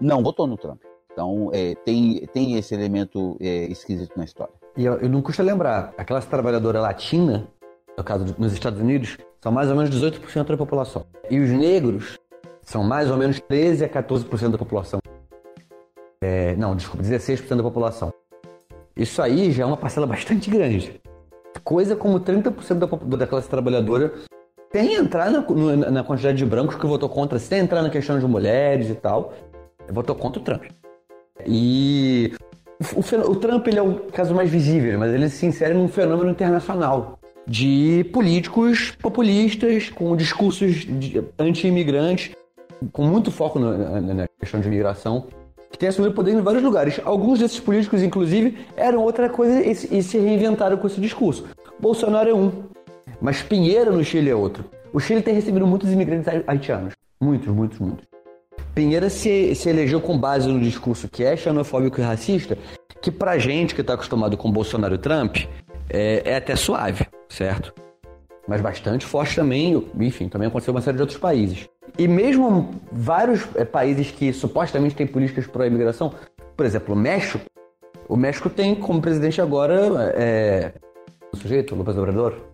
não 0.00 0.22
votou 0.22 0.46
no 0.46 0.56
Trump. 0.56 0.82
Então 1.14 1.48
é, 1.52 1.76
tem, 1.76 2.26
tem 2.32 2.56
esse 2.56 2.74
elemento 2.74 3.36
é, 3.40 3.66
esquisito 3.66 4.12
na 4.16 4.24
história. 4.24 4.52
E 4.76 4.84
eu, 4.84 4.94
eu 4.94 5.08
não 5.08 5.22
custa 5.22 5.42
lembrar, 5.42 5.94
a 5.96 6.04
classe 6.04 6.26
trabalhadora 6.26 6.80
latina, 6.80 7.46
no 7.96 8.02
caso 8.02 8.34
nos 8.36 8.52
Estados 8.52 8.80
Unidos, 8.80 9.16
são 9.40 9.52
mais 9.52 9.70
ou 9.70 9.76
menos 9.76 9.94
18% 9.94 10.48
da 10.48 10.56
população. 10.56 11.06
E 11.30 11.38
os 11.38 11.50
negros 11.50 12.18
são 12.62 12.82
mais 12.82 13.10
ou 13.10 13.16
menos 13.16 13.40
13 13.40 13.84
a 13.84 13.88
14% 13.88 14.50
da 14.50 14.58
população. 14.58 14.98
É, 16.20 16.56
não, 16.56 16.74
desculpa, 16.74 17.02
16% 17.02 17.56
da 17.56 17.62
população. 17.62 18.12
Isso 18.96 19.22
aí 19.22 19.52
já 19.52 19.62
é 19.62 19.66
uma 19.66 19.76
parcela 19.76 20.06
bastante 20.06 20.50
grande. 20.50 21.00
Coisa 21.62 21.94
como 21.94 22.18
30% 22.18 22.74
da, 22.74 23.16
da 23.16 23.26
classe 23.26 23.48
trabalhadora 23.48 24.12
sem 24.72 24.94
entrar 24.94 25.30
na, 25.30 25.40
na, 25.90 26.02
quantidade 26.02 26.36
de 26.36 26.44
brancos 26.44 26.74
que 26.74 26.84
votou 26.84 27.08
contra, 27.08 27.38
sem 27.38 27.60
entrar 27.60 27.80
na 27.80 27.90
questão 27.90 28.18
de 28.18 28.26
mulheres 28.26 28.90
e 28.90 28.94
tal, 28.94 29.32
votou 29.88 30.16
contra 30.16 30.40
o 30.40 30.44
Trump. 30.44 30.64
E 31.46 32.32
o, 32.94 33.30
o 33.30 33.36
Trump 33.36 33.66
ele 33.66 33.78
é 33.78 33.82
o 33.82 33.94
caso 34.12 34.34
mais 34.34 34.50
visível, 34.50 34.98
mas 34.98 35.12
ele 35.12 35.28
se 35.28 35.46
insere 35.46 35.74
num 35.74 35.88
fenômeno 35.88 36.30
internacional 36.30 37.18
de 37.46 38.04
políticos 38.12 38.92
populistas 39.02 39.90
com 39.90 40.16
discursos 40.16 40.86
anti-imigrantes, 41.38 42.34
com 42.92 43.04
muito 43.04 43.30
foco 43.30 43.58
na, 43.58 44.00
na, 44.00 44.28
questão 44.38 44.60
de 44.60 44.66
imigração, 44.66 45.26
que 45.70 45.78
têm 45.78 45.88
assumido 45.88 46.14
poder 46.14 46.32
em 46.32 46.40
vários 46.40 46.62
lugares. 46.62 47.00
Alguns 47.04 47.40
desses 47.40 47.60
políticos, 47.60 48.02
inclusive, 48.02 48.66
eram 48.76 49.02
outra 49.02 49.28
coisa 49.28 49.60
e, 49.60 49.70
e 49.70 50.02
se 50.02 50.18
reinventaram 50.18 50.76
com 50.76 50.86
esse 50.86 51.00
discurso. 51.00 51.44
Bolsonaro 51.78 52.30
é 52.30 52.34
um, 52.34 52.50
mas 53.20 53.42
Pinheiro 53.42 53.92
no 53.92 54.04
Chile 54.04 54.30
é 54.30 54.34
outro. 54.34 54.64
O 54.92 55.00
Chile 55.00 55.20
tem 55.20 55.34
recebido 55.34 55.66
muitos 55.66 55.90
imigrantes 55.90 56.28
haitianos. 56.46 56.94
Muitos, 57.20 57.48
muitos, 57.48 57.78
muitos. 57.78 58.13
Pinheira 58.74 59.08
se, 59.08 59.54
se 59.54 59.68
elegeu 59.68 60.00
com 60.00 60.18
base 60.18 60.48
no 60.48 60.60
discurso 60.60 61.08
que 61.08 61.22
é 61.22 61.36
xenofóbico 61.36 62.00
e 62.00 62.02
racista, 62.02 62.58
que 63.00 63.10
pra 63.10 63.38
gente 63.38 63.74
que 63.74 63.80
está 63.80 63.94
acostumado 63.94 64.36
com 64.36 64.50
Bolsonaro 64.50 64.96
e 64.96 64.98
Trump, 64.98 65.36
é, 65.88 66.22
é 66.24 66.36
até 66.36 66.56
suave, 66.56 67.06
certo? 67.28 67.72
Mas 68.48 68.60
bastante 68.60 69.06
forte 69.06 69.36
também, 69.36 69.86
enfim, 70.00 70.28
também 70.28 70.48
aconteceu 70.48 70.72
em 70.72 70.76
uma 70.76 70.82
série 70.82 70.96
de 70.96 71.02
outros 71.02 71.18
países. 71.18 71.68
E 71.96 72.08
mesmo 72.08 72.70
vários 72.90 73.46
é, 73.54 73.64
países 73.64 74.10
que 74.10 74.32
supostamente 74.32 74.96
têm 74.96 75.06
políticas 75.06 75.46
pró-imigração, 75.46 76.12
por 76.56 76.66
exemplo, 76.66 76.94
o 76.94 76.98
México, 76.98 77.44
o 78.08 78.16
México 78.16 78.50
tem 78.50 78.74
como 78.74 79.00
presidente 79.00 79.40
agora 79.40 80.12
é, 80.16 80.72
o 81.32 81.36
sujeito, 81.36 81.76
López 81.76 81.96
Obrador. 81.96 82.53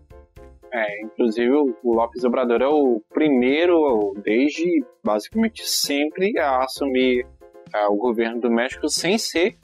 É, 0.73 1.03
inclusive 1.03 1.51
o 1.83 1.95
López 1.95 2.25
Obrador 2.25 2.63
é 2.63 2.69
o 2.69 3.03
primeiro, 3.13 4.15
desde 4.25 4.85
basicamente 5.03 5.67
sempre, 5.67 6.39
a 6.39 6.65
assumir 6.65 7.27
é, 7.75 7.87
o 7.87 7.97
governo 7.97 8.41
do 8.41 8.51
México 8.51 8.89
sem 8.89 9.19
ser 9.19 9.57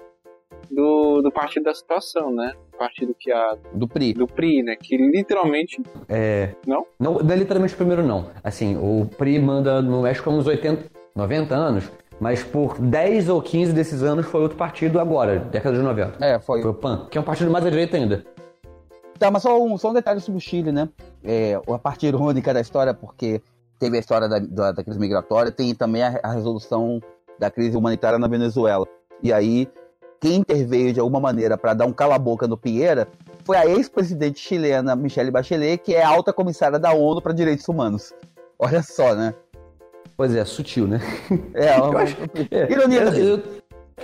do, 0.70 1.22
do 1.22 1.30
partido 1.30 1.64
da 1.64 1.74
situação, 1.74 2.32
né? 2.32 2.52
Partido 2.78 3.14
que 3.18 3.32
a. 3.32 3.56
Do 3.72 3.88
PRI. 3.88 4.12
Do 4.12 4.26
PRI, 4.26 4.62
né? 4.62 4.76
Que 4.76 4.96
literalmente. 4.96 5.80
É. 6.08 6.50
Não? 6.66 6.86
Não, 6.98 7.14
não 7.14 7.34
é 7.34 7.36
literalmente 7.36 7.74
o 7.74 7.76
primeiro, 7.76 8.02
não. 8.02 8.30
Assim, 8.42 8.76
o 8.76 9.06
PRI 9.16 9.38
manda 9.38 9.80
no 9.80 10.02
México 10.02 10.28
há 10.28 10.32
uns 10.32 10.46
80, 10.46 10.90
90 11.14 11.54
anos. 11.54 11.90
Mas 12.18 12.42
por 12.42 12.78
10 12.78 13.28
ou 13.28 13.42
15 13.42 13.72
desses 13.72 14.02
anos 14.02 14.26
foi 14.26 14.40
outro 14.40 14.56
partido 14.56 14.98
agora, 14.98 15.38
década 15.38 15.76
de 15.76 15.82
90. 15.82 16.24
É, 16.24 16.38
foi. 16.38 16.62
Foi 16.62 16.70
o 16.70 16.74
PAN, 16.74 17.06
que 17.10 17.18
é 17.18 17.20
um 17.20 17.24
partido 17.24 17.50
mais 17.50 17.64
à 17.66 17.70
direita 17.70 17.96
ainda. 17.96 18.24
Tá, 19.18 19.30
mas 19.30 19.42
só 19.42 19.62
um, 19.62 19.78
só 19.78 19.90
um 19.90 19.94
detalhe 19.94 20.20
sobre 20.20 20.38
o 20.38 20.40
Chile, 20.40 20.72
né? 20.72 20.88
É, 21.24 21.60
a 21.68 21.78
parte 21.78 22.06
irônica 22.06 22.52
da 22.52 22.60
história, 22.60 22.92
porque 22.92 23.40
teve 23.78 23.96
a 23.96 24.00
história 24.00 24.28
da, 24.28 24.38
da, 24.38 24.72
da 24.72 24.84
crise 24.84 24.98
migratória, 24.98 25.50
tem 25.50 25.74
também 25.74 26.02
a, 26.02 26.20
a, 26.22 26.32
resolução 26.32 27.00
da 27.38 27.50
crise 27.50 27.76
humanitária 27.76 28.18
na 28.18 28.28
Venezuela. 28.28 28.86
E 29.22 29.32
aí, 29.32 29.68
quem 30.20 30.36
interveio 30.36 30.92
de 30.92 31.00
alguma 31.00 31.20
maneira 31.20 31.56
para 31.56 31.74
dar 31.74 31.86
um 31.86 31.92
cala-boca 31.92 32.46
no 32.46 32.56
Pinheira 32.56 33.08
foi 33.44 33.56
a 33.56 33.66
ex-presidente 33.66 34.40
chilena 34.40 34.96
Michelle 34.96 35.30
Bachelet, 35.30 35.78
que 35.78 35.94
é 35.94 36.02
alta 36.02 36.32
comissária 36.32 36.78
da 36.78 36.92
ONU 36.92 37.22
para 37.22 37.32
Direitos 37.32 37.66
Humanos. 37.68 38.12
Olha 38.58 38.82
só, 38.82 39.14
né? 39.14 39.34
Pois 40.16 40.34
é, 40.34 40.44
sutil, 40.44 40.86
né? 40.86 41.00
É, 41.54 41.76
eu 41.78 41.96
acho, 41.98 42.16
é, 42.50 42.68
ironia. 42.72 43.02
Eu, 43.02 43.36
eu, 43.36 43.42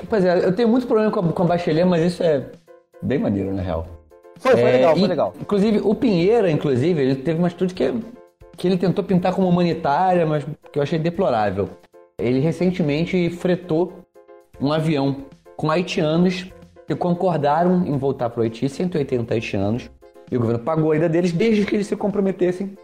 pois 0.08 0.24
é, 0.24 0.44
eu 0.44 0.54
tenho 0.54 0.68
muito 0.68 0.86
problema 0.86 1.10
com 1.10 1.20
a, 1.20 1.32
com 1.32 1.42
a 1.42 1.46
Bachelet, 1.46 1.84
mas 1.84 2.02
isso 2.12 2.22
é 2.22 2.50
bem 3.02 3.18
maneiro, 3.18 3.52
na 3.54 3.62
real. 3.62 4.01
Foi, 4.42 4.52
foi 4.52 4.60
é, 4.60 4.72
legal, 4.72 4.96
foi 4.96 5.08
legal. 5.08 5.34
Inclusive, 5.40 5.80
o 5.84 5.94
Pinheira, 5.94 6.50
inclusive, 6.50 7.00
ele 7.00 7.14
teve 7.14 7.38
uma 7.38 7.46
atitude 7.46 7.72
que, 7.72 7.94
que 8.56 8.66
ele 8.66 8.76
tentou 8.76 9.04
pintar 9.04 9.32
como 9.32 9.48
humanitária, 9.48 10.26
mas 10.26 10.44
que 10.72 10.80
eu 10.80 10.82
achei 10.82 10.98
deplorável. 10.98 11.68
Ele 12.18 12.40
recentemente 12.40 13.30
fretou 13.30 13.92
um 14.60 14.72
avião 14.72 15.24
com 15.56 15.70
haitianos 15.70 16.46
que 16.88 16.94
concordaram 16.96 17.86
em 17.86 17.96
voltar 17.96 18.30
para 18.30 18.40
o 18.40 18.42
Haiti, 18.42 18.68
180 18.68 19.32
haitianos, 19.32 19.88
e 20.28 20.36
o 20.36 20.40
governo 20.40 20.64
pagou 20.64 20.90
a 20.90 20.96
ida 20.96 21.08
deles 21.08 21.30
desde 21.30 21.64
que 21.64 21.76
eles 21.76 21.86
se 21.86 21.94
comprometessem 21.94 22.76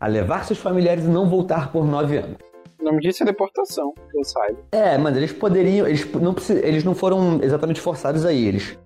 a 0.00 0.06
levar 0.06 0.46
seus 0.46 0.58
familiares 0.58 1.04
e 1.04 1.08
não 1.08 1.28
voltar 1.28 1.70
por 1.70 1.84
nove 1.84 2.16
anos. 2.16 2.36
O 2.80 2.84
nome 2.84 3.00
disso 3.00 3.22
é 3.22 3.26
deportação, 3.26 3.92
que 4.10 4.18
eu 4.18 4.24
saiba. 4.24 4.58
É, 4.72 4.96
mas 4.96 5.14
eles 5.14 5.30
poderiam. 5.30 5.86
Eles 5.86 6.10
não, 6.14 6.34
eles 6.62 6.84
não 6.84 6.94
foram 6.94 7.38
exatamente 7.42 7.78
forçados 7.78 8.24
aí. 8.24 8.46
Eles 8.46 8.78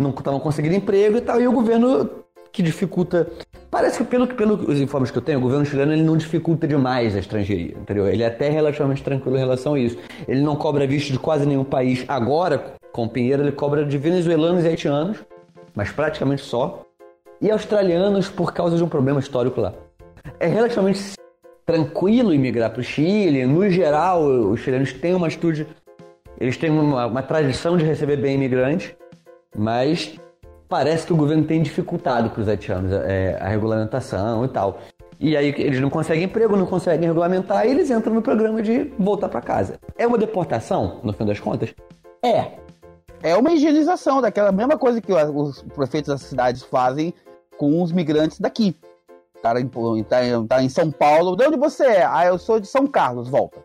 não 0.00 0.10
estavam 0.10 0.40
conseguindo 0.40 0.74
emprego 0.74 1.18
e 1.18 1.20
tal, 1.20 1.40
e 1.40 1.46
o 1.46 1.52
governo 1.52 2.08
que 2.52 2.62
dificulta. 2.62 3.28
Parece 3.70 3.98
que, 3.98 4.04
pelo, 4.04 4.26
pelos 4.26 4.80
informes 4.80 5.10
que 5.10 5.18
eu 5.18 5.22
tenho, 5.22 5.38
o 5.38 5.42
governo 5.42 5.64
chileno 5.64 5.92
ele 5.92 6.02
não 6.02 6.16
dificulta 6.16 6.66
demais 6.66 7.14
a 7.14 7.20
estrangeiria, 7.20 7.76
entendeu? 7.76 8.08
Ele 8.08 8.22
é 8.22 8.26
até 8.26 8.48
relativamente 8.48 9.02
tranquilo 9.02 9.36
em 9.36 9.40
relação 9.40 9.74
a 9.74 9.78
isso. 9.78 9.96
Ele 10.26 10.40
não 10.40 10.56
cobra 10.56 10.86
visto 10.86 11.12
de 11.12 11.18
quase 11.18 11.46
nenhum 11.46 11.62
país. 11.62 12.04
Agora, 12.08 12.74
com 12.92 13.04
o 13.04 13.08
Pinheiro, 13.08 13.44
ele 13.44 13.52
cobra 13.52 13.84
de 13.84 13.96
venezuelanos 13.96 14.64
e 14.64 14.68
haitianos, 14.68 15.18
mas 15.74 15.92
praticamente 15.92 16.42
só. 16.42 16.82
E 17.40 17.50
australianos 17.50 18.28
por 18.28 18.52
causa 18.52 18.76
de 18.76 18.82
um 18.82 18.88
problema 18.88 19.20
histórico 19.20 19.60
lá 19.60 19.72
é 20.38 20.46
relativamente 20.46 21.14
tranquilo 21.64 22.34
imigrar 22.34 22.70
para 22.70 22.80
o 22.80 22.84
Chile. 22.84 23.46
No 23.46 23.68
geral, 23.70 24.24
os 24.24 24.60
chilenos 24.60 24.92
têm 24.92 25.14
uma 25.14 25.26
atitude, 25.26 25.66
eles 26.38 26.56
têm 26.56 26.70
uma, 26.70 27.06
uma 27.06 27.22
tradição 27.22 27.76
de 27.76 27.84
receber 27.84 28.16
bem 28.16 28.34
imigrantes, 28.34 28.94
mas 29.56 30.18
parece 30.68 31.06
que 31.06 31.12
o 31.12 31.16
governo 31.16 31.44
tem 31.44 31.62
dificultado 31.62 32.30
para 32.30 32.42
os 32.42 32.48
haitianos 32.48 32.92
é, 32.92 33.36
a 33.40 33.48
regulamentação 33.48 34.44
e 34.44 34.48
tal. 34.48 34.80
E 35.18 35.36
aí 35.36 35.54
eles 35.58 35.80
não 35.80 35.90
conseguem 35.90 36.24
emprego, 36.24 36.56
não 36.56 36.66
conseguem 36.66 37.06
regulamentar, 37.06 37.66
e 37.66 37.70
eles 37.70 37.90
entram 37.90 38.14
no 38.14 38.22
programa 38.22 38.62
de 38.62 38.84
voltar 38.98 39.28
para 39.28 39.42
casa. 39.42 39.78
É 39.98 40.06
uma 40.06 40.16
deportação, 40.16 41.00
no 41.02 41.12
fim 41.12 41.26
das 41.26 41.38
contas? 41.38 41.74
É. 42.22 42.52
É 43.22 43.36
uma 43.36 43.52
higienização 43.52 44.22
daquela 44.22 44.50
mesma 44.50 44.78
coisa 44.78 45.00
que 45.00 45.12
os 45.12 45.62
prefeitos 45.74 46.08
das 46.08 46.22
cidades 46.22 46.62
fazem 46.62 47.12
com 47.58 47.82
os 47.82 47.92
migrantes 47.92 48.40
daqui 48.40 48.74
cara 49.40 49.60
tá, 50.08 50.18
tá 50.48 50.62
em 50.62 50.68
São 50.68 50.90
Paulo. 50.90 51.34
De 51.34 51.46
onde 51.46 51.56
você 51.56 51.84
é? 51.84 52.04
Ah, 52.04 52.26
eu 52.26 52.38
sou 52.38 52.60
de 52.60 52.66
São 52.66 52.86
Carlos, 52.86 53.28
volta. 53.28 53.64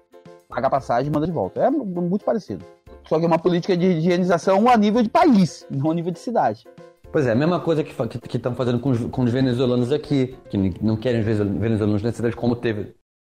Paga 0.49 0.67
a 0.67 0.69
passagem 0.69 1.11
e 1.11 1.13
manda 1.13 1.25
de 1.25 1.31
volta. 1.31 1.61
É 1.61 1.69
muito 1.69 2.23
parecido. 2.23 2.65
Só 3.07 3.19
que 3.19 3.25
é 3.25 3.27
uma 3.27 3.39
política 3.39 3.77
de 3.77 3.85
higienização 3.85 4.67
a 4.67 4.75
nível 4.75 5.03
de 5.03 5.09
país, 5.09 5.65
não 5.69 5.91
a 5.91 5.93
nível 5.93 6.11
de 6.11 6.19
cidade. 6.19 6.65
Pois 7.11 7.27
é, 7.27 7.31
a 7.31 7.35
mesma 7.35 7.59
coisa 7.59 7.83
que 7.83 8.35
estão 8.35 8.55
fazendo 8.55 8.79
com 8.79 8.89
os, 8.89 9.05
com 9.05 9.23
os, 9.23 9.31
venezuelanos 9.31 9.91
aqui, 9.91 10.35
que 10.49 10.57
não 10.81 10.97
querem 10.97 11.21
os 11.21 11.25
venezuelanos 11.25 12.01
na 12.01 12.11
cidade, 12.11 12.35
como 12.35 12.55
teve 12.55 12.93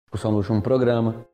discussão 0.05 0.31
no 0.31 0.39
último 0.39 0.62
programa. 0.62 1.27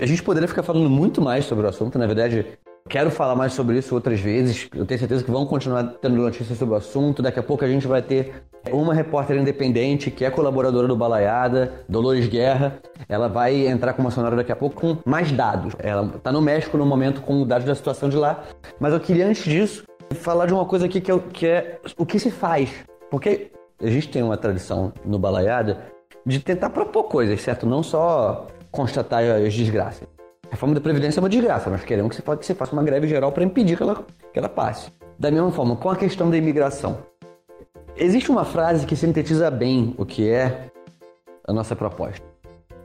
A 0.00 0.06
gente 0.06 0.22
poderia 0.22 0.48
ficar 0.48 0.62
falando 0.62 0.90
muito 0.90 1.22
mais 1.22 1.44
sobre 1.44 1.64
o 1.64 1.68
assunto, 1.68 1.98
na 1.98 2.06
verdade, 2.06 2.58
Quero 2.88 3.10
falar 3.10 3.34
mais 3.34 3.52
sobre 3.52 3.76
isso 3.76 3.94
outras 3.94 4.18
vezes. 4.18 4.68
Eu 4.74 4.86
tenho 4.86 4.98
certeza 4.98 5.22
que 5.22 5.30
vão 5.30 5.44
continuar 5.44 5.84
tendo 6.00 6.16
notícias 6.16 6.58
sobre 6.58 6.74
o 6.74 6.78
assunto. 6.78 7.20
Daqui 7.20 7.38
a 7.38 7.42
pouco 7.42 7.62
a 7.62 7.68
gente 7.68 7.86
vai 7.86 8.00
ter 8.00 8.42
uma 8.72 8.94
repórter 8.94 9.36
independente 9.36 10.10
que 10.10 10.24
é 10.24 10.30
colaboradora 10.30 10.88
do 10.88 10.96
Balaiada, 10.96 11.84
Dolores 11.86 12.26
Guerra. 12.26 12.78
Ela 13.06 13.28
vai 13.28 13.66
entrar 13.66 13.92
com 13.92 14.00
uma 14.00 14.10
sonora 14.10 14.36
daqui 14.36 14.50
a 14.50 14.56
pouco 14.56 14.80
com 14.80 14.96
mais 15.04 15.30
dados. 15.30 15.74
Ela 15.78 16.14
está 16.16 16.32
no 16.32 16.40
México 16.40 16.78
no 16.78 16.86
momento 16.86 17.20
com 17.20 17.46
dados 17.46 17.66
da 17.66 17.74
situação 17.74 18.08
de 18.08 18.16
lá. 18.16 18.44
Mas 18.80 18.94
eu 18.94 19.00
queria, 19.00 19.26
antes 19.26 19.44
disso, 19.44 19.84
falar 20.14 20.46
de 20.46 20.54
uma 20.54 20.64
coisa 20.64 20.86
aqui 20.86 20.98
que, 20.98 21.18
que 21.18 21.46
é 21.46 21.78
o 21.98 22.06
que 22.06 22.18
se 22.18 22.30
faz. 22.30 22.70
Porque 23.10 23.50
a 23.82 23.90
gente 23.90 24.08
tem 24.08 24.22
uma 24.22 24.38
tradição 24.38 24.94
no 25.04 25.18
Balaiada 25.18 25.84
de 26.24 26.40
tentar 26.40 26.70
propor 26.70 27.04
coisas, 27.04 27.40
certo? 27.42 27.66
Não 27.66 27.82
só 27.82 28.46
constatar 28.70 29.22
as 29.22 29.52
desgraças. 29.52 30.17
Reforma 30.50 30.74
da 30.74 30.80
Previdência 30.80 31.20
é 31.20 31.22
uma 31.22 31.28
desgraça, 31.28 31.68
nós 31.68 31.84
queremos 31.84 32.16
que 32.16 32.22
você 32.22 32.54
faça 32.54 32.72
uma 32.72 32.82
greve 32.82 33.06
geral 33.06 33.30
para 33.32 33.44
impedir 33.44 33.76
que 33.76 33.82
ela, 33.82 34.04
que 34.32 34.38
ela 34.38 34.48
passe. 34.48 34.90
Da 35.18 35.30
mesma 35.30 35.52
forma, 35.52 35.76
com 35.76 35.90
a 35.90 35.96
questão 35.96 36.30
da 36.30 36.36
imigração. 36.36 36.98
Existe 37.96 38.30
uma 38.30 38.44
frase 38.44 38.86
que 38.86 38.96
sintetiza 38.96 39.50
bem 39.50 39.94
o 39.98 40.06
que 40.06 40.28
é 40.28 40.70
a 41.46 41.52
nossa 41.52 41.76
proposta. 41.76 42.24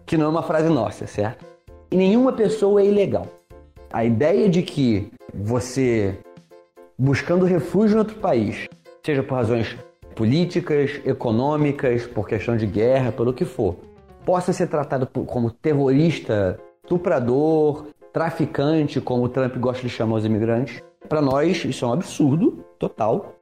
Que 0.05 0.18
não 0.18 0.26
é 0.26 0.30
uma 0.30 0.43
frase 0.43 0.68
nossa, 0.68 1.07
certo? 1.07 1.45
E 1.89 1.95
nenhuma 1.95 2.34
pessoa 2.34 2.82
é 2.82 2.86
ilegal. 2.86 3.28
A 3.91 4.03
ideia 4.03 4.49
de 4.49 4.61
que 4.61 5.11
você, 5.34 6.18
buscando 6.97 7.45
refúgio 7.45 7.95
em 7.95 7.99
outro 7.99 8.16
país, 8.16 8.68
seja 9.05 9.24
por 9.24 9.36
razões 9.36 9.78
políticas, 10.16 10.99
econômicas, 11.05 12.05
por 12.07 12.28
questão 12.28 12.57
de 12.57 12.66
guerra, 12.66 13.11
pelo 13.11 13.34
que 13.34 13.45
for, 13.45 13.76
possa 14.26 14.51
ser 14.51 14.68
tratado 14.68 15.07
como 15.07 15.51
terrorista 15.51 16.59
estuprador, 16.84 17.88
traficante, 18.11 19.01
como 19.01 19.23
o 19.23 19.29
Trump 19.29 19.55
gosta 19.57 19.81
de 19.81 19.89
chamar 19.89 20.17
os 20.17 20.25
imigrantes. 20.25 20.81
Para 21.07 21.21
nós, 21.21 21.63
isso 21.65 21.86
é 21.86 21.88
um 21.88 21.93
absurdo 21.93 22.63
total. 22.77 23.36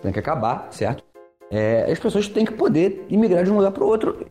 Tem 0.00 0.12
que 0.12 0.18
acabar, 0.18 0.68
certo? 0.70 1.04
É, 1.50 1.90
as 1.90 1.98
pessoas 1.98 2.28
têm 2.28 2.44
que 2.44 2.52
poder 2.52 3.04
imigrar 3.08 3.44
de 3.44 3.50
um 3.50 3.56
lugar 3.56 3.72
para 3.72 3.84
o 3.84 3.86
outro. 3.86 4.26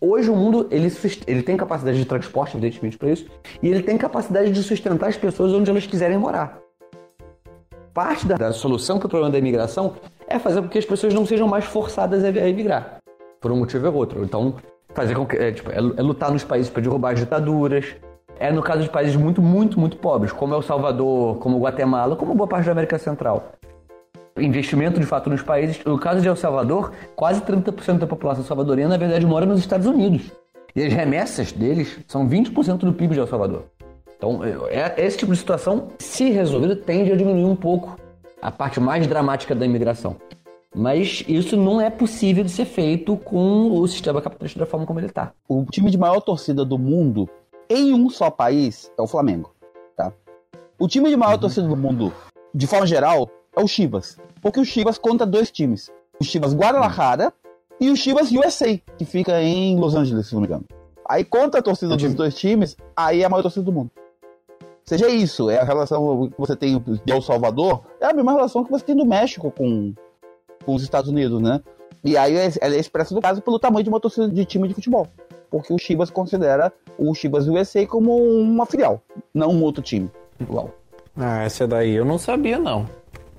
Hoje 0.00 0.30
o 0.30 0.36
mundo 0.36 0.66
ele, 0.70 0.90
ele 1.26 1.42
tem 1.42 1.56
capacidade 1.56 1.98
de 1.98 2.04
transporte, 2.06 2.56
evidentemente, 2.56 2.96
para 2.96 3.10
isso, 3.10 3.26
e 3.62 3.68
ele 3.68 3.82
tem 3.82 3.98
capacidade 3.98 4.50
de 4.50 4.62
sustentar 4.62 5.08
as 5.08 5.16
pessoas 5.16 5.52
onde 5.52 5.70
elas 5.70 5.86
quiserem 5.86 6.16
morar. 6.16 6.58
Parte 7.92 8.26
da, 8.26 8.36
da 8.36 8.52
solução 8.52 8.98
para 8.98 9.06
o 9.06 9.10
problema 9.10 9.30
da 9.30 9.38
imigração 9.38 9.96
é 10.26 10.38
fazer 10.38 10.62
com 10.62 10.68
que 10.68 10.78
as 10.78 10.86
pessoas 10.86 11.12
não 11.12 11.26
sejam 11.26 11.46
mais 11.46 11.66
forçadas 11.66 12.24
a, 12.24 12.28
a 12.28 12.48
imigrar, 12.48 12.98
por 13.40 13.52
um 13.52 13.56
motivo 13.56 13.88
ou 13.88 13.94
outro. 13.94 14.24
Então, 14.24 14.54
fazer 14.94 15.14
com 15.14 15.26
que, 15.26 15.36
é, 15.36 15.52
tipo, 15.52 15.70
é, 15.70 15.76
é 15.76 16.02
lutar 16.02 16.30
nos 16.30 16.44
países 16.44 16.70
para 16.70 16.82
derrubar 16.82 17.12
as 17.12 17.20
ditaduras. 17.20 17.96
É 18.38 18.50
no 18.50 18.62
caso 18.62 18.82
de 18.82 18.88
países 18.88 19.16
muito, 19.16 19.42
muito, 19.42 19.78
muito 19.78 19.98
pobres, 19.98 20.32
como 20.32 20.54
El 20.54 20.62
Salvador, 20.62 21.36
como 21.38 21.58
Guatemala, 21.58 22.16
como 22.16 22.34
boa 22.34 22.48
parte 22.48 22.66
da 22.66 22.72
América 22.72 22.98
Central. 22.98 23.52
Investimento 24.38 24.98
de 24.98 25.04
fato 25.04 25.28
nos 25.28 25.42
países. 25.42 25.84
No 25.84 25.98
caso 25.98 26.22
de 26.22 26.28
El 26.28 26.36
Salvador, 26.36 26.92
quase 27.14 27.42
30% 27.42 27.98
da 27.98 28.06
população 28.06 28.42
salvadoriana, 28.42 28.94
na 28.94 28.98
verdade, 28.98 29.26
mora 29.26 29.44
nos 29.44 29.60
Estados 29.60 29.86
Unidos. 29.86 30.32
E 30.74 30.82
as 30.82 30.92
remessas 30.92 31.52
deles 31.52 31.98
são 32.06 32.26
20% 32.28 32.78
do 32.78 32.92
PIB 32.92 33.14
de 33.14 33.20
El 33.20 33.26
Salvador. 33.26 33.64
Então, 34.16 34.40
é, 34.44 34.94
é, 34.96 35.04
esse 35.04 35.18
tipo 35.18 35.32
de 35.32 35.38
situação, 35.38 35.88
se 35.98 36.30
resolvida, 36.30 36.76
tende 36.76 37.12
a 37.12 37.16
diminuir 37.16 37.44
um 37.44 37.56
pouco 37.56 37.98
a 38.40 38.50
parte 38.50 38.80
mais 38.80 39.06
dramática 39.06 39.54
da 39.54 39.66
imigração. 39.66 40.16
Mas 40.74 41.24
isso 41.26 41.56
não 41.56 41.80
é 41.80 41.90
possível 41.90 42.44
de 42.44 42.50
ser 42.50 42.64
feito 42.64 43.16
com 43.16 43.72
o 43.72 43.88
sistema 43.88 44.22
capitalista 44.22 44.60
da 44.60 44.66
forma 44.66 44.86
como 44.86 45.00
ele 45.00 45.06
está. 45.06 45.32
O 45.48 45.64
time 45.64 45.90
de 45.90 45.98
maior 45.98 46.20
torcida 46.20 46.64
do 46.64 46.78
mundo 46.78 47.28
em 47.68 47.92
um 47.92 48.08
só 48.08 48.30
país 48.30 48.90
é 48.96 49.02
o 49.02 49.06
Flamengo, 49.06 49.52
tá? 49.96 50.12
O 50.78 50.86
time 50.86 51.10
de 51.10 51.16
maior 51.16 51.38
torcida 51.38 51.66
do 51.66 51.76
mundo, 51.76 52.12
de 52.54 52.66
forma 52.66 52.86
geral, 52.86 53.28
é 53.56 53.60
o 53.60 53.66
Chivas. 53.66 54.16
Porque 54.40 54.60
o 54.60 54.64
Chivas 54.64 54.96
conta 54.96 55.26
dois 55.26 55.50
times. 55.50 55.90
O 56.20 56.24
Chivas 56.24 56.54
Guadalajara 56.54 57.32
e 57.80 57.90
o 57.90 57.96
Chivas 57.96 58.30
USA, 58.30 58.78
que 58.96 59.04
fica 59.04 59.42
em 59.42 59.76
Los 59.78 59.94
Angeles, 59.94 60.28
se 60.28 60.34
não 60.34 60.40
me 60.40 60.46
engano. 60.46 60.64
Aí 61.08 61.24
conta 61.24 61.58
a 61.58 61.62
torcida 61.62 61.96
dos 61.96 62.14
dois 62.14 62.36
times, 62.36 62.76
aí 62.96 63.22
é 63.22 63.24
a 63.24 63.28
maior 63.28 63.42
torcida 63.42 63.64
do 63.64 63.72
mundo. 63.72 63.90
Seja 64.84 65.08
isso, 65.08 65.50
é 65.50 65.58
a 65.58 65.64
relação 65.64 66.28
que 66.28 66.38
você 66.38 66.54
tem 66.54 66.78
de 66.78 67.12
El 67.12 67.20
Salvador, 67.22 67.82
é 68.00 68.06
a 68.06 68.12
mesma 68.12 68.32
relação 68.32 68.64
que 68.64 68.70
você 68.70 68.84
tem 68.84 68.96
do 68.96 69.04
México 69.04 69.50
com, 69.50 69.92
com 70.64 70.74
os 70.74 70.82
Estados 70.82 71.10
Unidos, 71.10 71.40
né? 71.40 71.60
E 72.02 72.16
aí 72.16 72.34
ela 72.60 72.74
é 72.74 72.78
expressa 72.78 73.14
no 73.14 73.20
caso 73.20 73.42
pelo 73.42 73.58
tamanho 73.58 73.84
de 73.84 73.90
uma 73.90 74.00
torcida 74.00 74.28
de 74.28 74.44
time 74.44 74.68
de 74.68 74.74
futebol. 74.74 75.06
Porque 75.50 75.72
o 75.72 75.78
Chivas 75.78 76.10
considera 76.10 76.72
o 76.96 77.12
Chivas 77.14 77.48
USA 77.48 77.84
como 77.86 78.16
uma 78.16 78.64
filial, 78.64 79.02
não 79.34 79.50
um 79.50 79.62
outro 79.62 79.82
time. 79.82 80.10
Igual. 80.38 80.70
Ah, 81.16 81.42
essa 81.42 81.66
daí 81.66 81.92
eu 81.92 82.04
não 82.04 82.18
sabia, 82.18 82.58
não. 82.58 82.86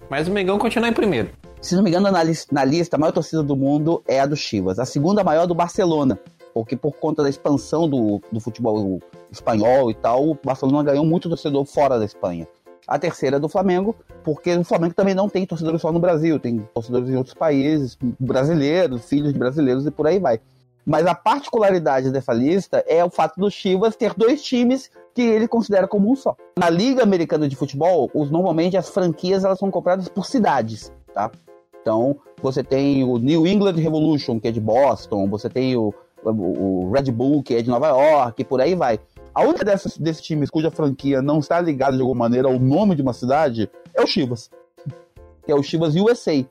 Mas 0.09 0.27
o 0.27 0.31
Mengão 0.31 0.59
continua 0.59 0.89
em 0.89 0.93
primeiro. 0.93 1.29
Se 1.61 1.75
não 1.75 1.83
me 1.83 1.89
engano, 1.89 2.11
na, 2.11 2.23
lista, 2.23 2.53
na 2.53 2.65
lista, 2.65 2.95
a 2.95 2.99
maior 2.99 3.11
torcida 3.11 3.41
do 3.41 3.55
mundo 3.55 4.03
é 4.07 4.19
a 4.19 4.25
do 4.25 4.35
Chivas. 4.35 4.77
A 4.77 4.85
segunda 4.85 5.23
maior 5.23 5.43
é 5.43 5.47
do 5.47 5.55
Barcelona. 5.55 6.19
Porque 6.53 6.75
por 6.75 6.91
conta 6.93 7.23
da 7.23 7.29
expansão 7.29 7.87
do, 7.87 8.21
do 8.31 8.39
futebol 8.39 8.99
espanhol 9.31 9.89
e 9.89 9.93
tal, 9.93 10.31
o 10.31 10.37
Barcelona 10.43 10.83
ganhou 10.83 11.05
muito 11.05 11.29
torcedor 11.29 11.63
fora 11.65 11.97
da 11.97 12.03
Espanha. 12.03 12.45
A 12.91 12.99
terceira 12.99 13.37
é 13.37 13.39
do 13.39 13.47
Flamengo, 13.47 13.95
porque 14.21 14.53
o 14.53 14.65
Flamengo 14.65 14.93
também 14.93 15.15
não 15.15 15.29
tem 15.29 15.45
torcedores 15.45 15.79
só 15.79 15.93
no 15.93 15.99
Brasil, 15.99 16.37
tem 16.37 16.67
torcedores 16.73 17.09
em 17.09 17.15
outros 17.15 17.33
países, 17.33 17.97
brasileiros, 18.19 19.07
filhos 19.07 19.31
de 19.31 19.39
brasileiros 19.39 19.85
e 19.85 19.91
por 19.91 20.05
aí 20.07 20.19
vai. 20.19 20.41
Mas 20.85 21.05
a 21.05 21.15
particularidade 21.15 22.11
dessa 22.11 22.33
lista 22.33 22.83
é 22.85 23.01
o 23.01 23.09
fato 23.09 23.39
do 23.39 23.49
Chivas 23.49 23.95
ter 23.95 24.13
dois 24.13 24.43
times 24.43 24.91
que 25.15 25.21
ele 25.21 25.47
considera 25.47 25.87
como 25.87 26.11
um 26.11 26.17
só. 26.17 26.35
Na 26.59 26.69
Liga 26.69 27.01
Americana 27.01 27.47
de 27.47 27.55
Futebol, 27.55 28.11
os, 28.13 28.29
normalmente 28.29 28.75
as 28.75 28.89
franquias 28.89 29.45
elas 29.45 29.57
são 29.57 29.71
compradas 29.71 30.09
por 30.09 30.25
cidades, 30.25 30.91
tá? 31.13 31.31
Então, 31.81 32.17
você 32.41 32.61
tem 32.61 33.05
o 33.05 33.17
New 33.17 33.47
England 33.47 33.75
Revolution, 33.75 34.37
que 34.37 34.49
é 34.49 34.51
de 34.51 34.59
Boston, 34.59 35.29
você 35.29 35.49
tem 35.49 35.77
o, 35.77 35.93
o, 36.25 36.91
Red 36.91 37.09
Bull, 37.09 37.41
que 37.41 37.55
é 37.55 37.61
de 37.61 37.69
Nova 37.69 37.87
York, 37.87 38.41
e 38.41 38.45
por 38.45 38.59
aí 38.59 38.75
vai. 38.75 38.99
A 39.33 39.43
única 39.43 39.63
dessas, 39.63 39.97
desses 39.97 40.21
times 40.21 40.49
cuja 40.49 40.69
franquia 40.69 41.21
não 41.21 41.39
está 41.39 41.59
ligada 41.61 41.95
de 41.95 42.01
alguma 42.01 42.25
maneira 42.25 42.47
ao 42.47 42.59
nome 42.59 42.95
de 42.95 43.01
uma 43.01 43.13
cidade 43.13 43.69
é 43.93 44.01
o 44.01 44.07
Chivas. 44.07 44.49
Que 45.45 45.51
é 45.51 45.55
o 45.55 45.63
Chivas 45.63 45.95
USA. 45.95 46.45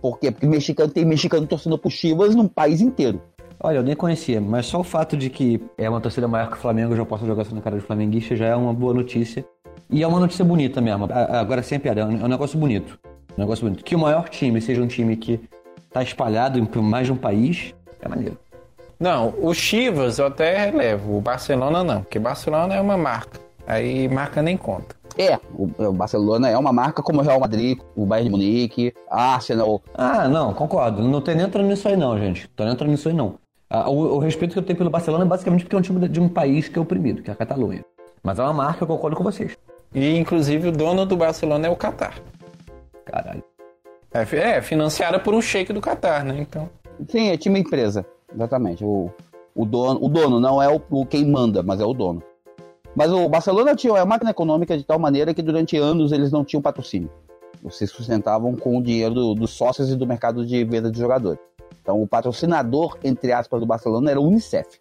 Por 0.00 0.18
quê? 0.18 0.30
Porque 0.30 0.46
mexicano 0.46 0.92
tem 0.92 1.04
mexicano 1.04 1.46
torcendo 1.46 1.76
pro 1.76 1.90
Chivas 1.90 2.34
no 2.34 2.48
país 2.48 2.80
inteiro. 2.80 3.20
Olha, 3.58 3.78
eu 3.78 3.82
nem 3.82 3.96
conhecia, 3.96 4.40
mas 4.40 4.66
só 4.66 4.80
o 4.80 4.84
fato 4.84 5.16
de 5.16 5.30
que 5.30 5.60
é 5.78 5.88
uma 5.88 6.00
torcida 6.00 6.28
maior 6.28 6.48
que 6.50 6.56
o 6.56 6.60
Flamengo, 6.60 6.92
eu 6.92 6.96
já 6.98 7.06
posso 7.06 7.26
jogar 7.26 7.46
na 7.52 7.60
cara 7.60 7.76
de 7.76 7.82
flamenguista, 7.82 8.36
já 8.36 8.46
é 8.46 8.54
uma 8.54 8.72
boa 8.72 8.92
notícia. 8.92 9.44
E 9.88 10.02
é 10.02 10.06
uma 10.06 10.20
notícia 10.20 10.44
bonita 10.44 10.80
mesmo. 10.80 11.08
Agora, 11.10 11.62
sem 11.62 11.78
piada, 11.80 12.02
é 12.02 12.04
um 12.04 12.28
negócio 12.28 12.58
bonito. 12.58 12.98
Um 13.36 13.40
negócio 13.40 13.64
bonito. 13.64 13.82
Que 13.82 13.94
o 13.94 13.98
maior 13.98 14.28
time 14.28 14.60
seja 14.60 14.82
um 14.82 14.86
time 14.86 15.16
que 15.16 15.40
tá 15.90 16.02
espalhado 16.02 16.58
em 16.58 16.82
mais 16.82 17.06
de 17.06 17.12
um 17.12 17.16
país, 17.16 17.74
é 18.00 18.08
maneiro. 18.08 18.36
Não, 18.98 19.34
o 19.42 19.52
Chivas 19.52 20.18
eu 20.18 20.26
até 20.26 20.66
relevo, 20.66 21.18
o 21.18 21.20
Barcelona 21.20 21.84
não, 21.84 22.02
porque 22.02 22.18
Barcelona 22.18 22.74
é 22.74 22.80
uma 22.80 22.96
marca. 22.96 23.38
Aí 23.66 24.08
marca 24.08 24.40
nem 24.40 24.56
conta. 24.56 24.96
É, 25.18 25.38
o, 25.54 25.92
Barcelona 25.92 26.48
é 26.48 26.56
uma 26.56 26.72
marca 26.72 27.02
como 27.02 27.20
o 27.20 27.22
Real 27.22 27.40
Madrid, 27.40 27.78
o 27.94 28.04
Bayern 28.04 28.28
de 28.28 28.30
Munique, 28.30 28.94
Arsenal. 29.10 29.82
Ah, 29.94 30.28
não, 30.28 30.52
concordo. 30.52 31.02
Não 31.02 31.20
tô 31.20 31.32
nem 31.32 31.44
entrando 31.44 31.66
nisso 31.66 31.88
aí 31.88 31.96
não, 31.96 32.18
gente. 32.18 32.48
Tô 32.48 32.64
nem 32.64 32.72
entrando 32.74 32.90
nisso 32.90 33.08
aí 33.08 33.14
não. 33.14 33.34
Ah, 33.68 33.88
o, 33.90 34.16
o, 34.16 34.18
respeito 34.18 34.52
que 34.52 34.58
eu 34.58 34.62
tenho 34.62 34.76
pelo 34.76 34.90
Barcelona 34.90 35.24
é 35.24 35.26
basicamente 35.26 35.64
porque 35.64 35.74
é 35.74 35.78
um 35.78 35.82
time 35.82 36.08
de 36.08 36.20
um 36.20 36.28
país 36.28 36.68
que 36.68 36.78
é 36.78 36.82
oprimido, 36.82 37.22
que 37.22 37.30
é 37.30 37.32
a 37.32 37.36
Catalunha. 37.36 37.84
Mas 38.22 38.38
é 38.38 38.42
uma 38.42 38.52
marca, 38.52 38.84
eu 38.84 38.86
concordo 38.86 39.16
com 39.16 39.24
vocês. 39.24 39.56
E 39.94 40.16
inclusive 40.16 40.68
o 40.68 40.72
dono 40.72 41.06
do 41.06 41.16
Barcelona 41.16 41.66
é 41.66 41.70
o 41.70 41.76
Qatar. 41.76 42.20
Caralho. 43.04 43.42
É, 44.12 44.20
é 44.20 44.62
financiada 44.62 45.18
por 45.18 45.34
um 45.34 45.40
shake 45.40 45.72
do 45.72 45.80
Qatar, 45.80 46.24
né? 46.24 46.36
Então. 46.40 46.68
Sim, 47.08 47.30
é 47.30 47.36
time 47.36 47.58
empresa. 47.58 48.06
Exatamente. 48.36 48.84
O, 48.84 49.10
o, 49.54 49.64
dono, 49.64 50.04
o 50.04 50.08
dono 50.08 50.38
não 50.38 50.62
é 50.62 50.68
o, 50.68 50.80
o 50.90 51.06
quem 51.06 51.26
manda, 51.26 51.62
mas 51.62 51.80
é 51.80 51.84
o 51.84 51.94
dono. 51.94 52.22
Mas 52.94 53.10
o 53.10 53.28
Barcelona 53.28 53.74
tinha 53.74 53.94
uma 53.94 54.04
máquina 54.04 54.30
econômica 54.30 54.76
de 54.76 54.84
tal 54.84 54.98
maneira 54.98 55.34
que 55.34 55.42
durante 55.42 55.76
anos 55.76 56.12
eles 56.12 56.30
não 56.30 56.44
tinham 56.44 56.62
patrocínio. 56.62 57.10
Se 57.70 57.86
sustentavam 57.86 58.54
com 58.54 58.78
o 58.78 58.82
dinheiro 58.82 59.14
do, 59.14 59.34
dos 59.34 59.50
sócios 59.50 59.90
e 59.90 59.96
do 59.96 60.06
mercado 60.06 60.46
de 60.46 60.62
venda 60.64 60.90
de 60.90 60.98
jogadores. 60.98 61.40
Então 61.82 62.00
o 62.00 62.06
patrocinador, 62.06 62.98
entre 63.02 63.32
aspas, 63.32 63.60
do 63.60 63.66
Barcelona 63.66 64.10
era 64.10 64.20
o 64.20 64.26
Unicef. 64.26 64.78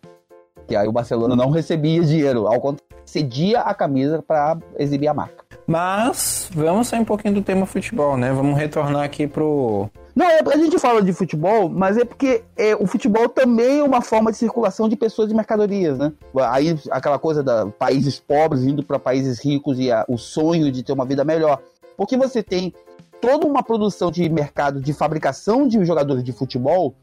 Que 0.67 0.75
aí 0.75 0.87
o 0.87 0.91
Barcelona 0.91 1.35
não 1.35 1.49
recebia 1.49 2.01
dinheiro, 2.01 2.47
ao 2.47 2.59
contrário, 2.59 2.95
cedia 3.05 3.61
a 3.61 3.73
camisa 3.73 4.21
para 4.21 4.57
exibir 4.77 5.07
a 5.07 5.13
marca. 5.13 5.44
Mas 5.67 6.49
vamos 6.53 6.87
sair 6.87 6.99
um 6.99 7.05
pouquinho 7.05 7.33
do 7.33 7.41
tema 7.41 7.65
futebol, 7.65 8.17
né? 8.17 8.31
Vamos 8.31 8.57
retornar 8.57 9.03
aqui 9.03 9.27
pro 9.27 9.89
não, 10.15 10.25
é, 10.25 10.39
a 10.39 10.57
gente 10.57 10.79
fala 10.79 11.01
de 11.01 11.11
futebol, 11.11 11.67
mas 11.67 11.97
é 11.97 12.05
porque 12.05 12.41
é, 12.55 12.73
o 12.73 12.87
futebol 12.87 13.27
também 13.27 13.79
é 13.79 13.83
uma 13.83 14.01
forma 14.01 14.31
de 14.31 14.37
circulação 14.37 14.87
de 14.87 14.95
pessoas 14.95 15.29
e 15.29 15.35
mercadorias, 15.35 15.97
né? 15.97 16.13
Aí 16.49 16.79
aquela 16.89 17.19
coisa 17.19 17.43
da 17.43 17.65
países 17.65 18.17
pobres 18.17 18.63
indo 18.63 18.81
para 18.81 18.97
países 18.97 19.43
ricos 19.43 19.77
e 19.77 19.91
a, 19.91 20.05
o 20.07 20.17
sonho 20.17 20.71
de 20.71 20.83
ter 20.83 20.93
uma 20.93 21.05
vida 21.05 21.25
melhor. 21.25 21.61
Porque 21.97 22.15
você 22.15 22.41
tem 22.41 22.73
toda 23.19 23.45
uma 23.45 23.61
produção 23.61 24.09
de 24.09 24.29
mercado 24.29 24.79
de 24.79 24.93
fabricação 24.93 25.67
de 25.67 25.83
jogadores 25.83 26.23
de 26.23 26.31
futebol 26.31 26.95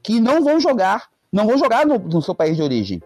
que 0.00 0.20
não 0.20 0.44
vão 0.44 0.60
jogar, 0.60 1.08
não 1.32 1.48
vão 1.48 1.58
jogar 1.58 1.84
no, 1.84 1.98
no 1.98 2.22
seu 2.22 2.36
país 2.36 2.56
de 2.56 2.62
origem. 2.62 3.02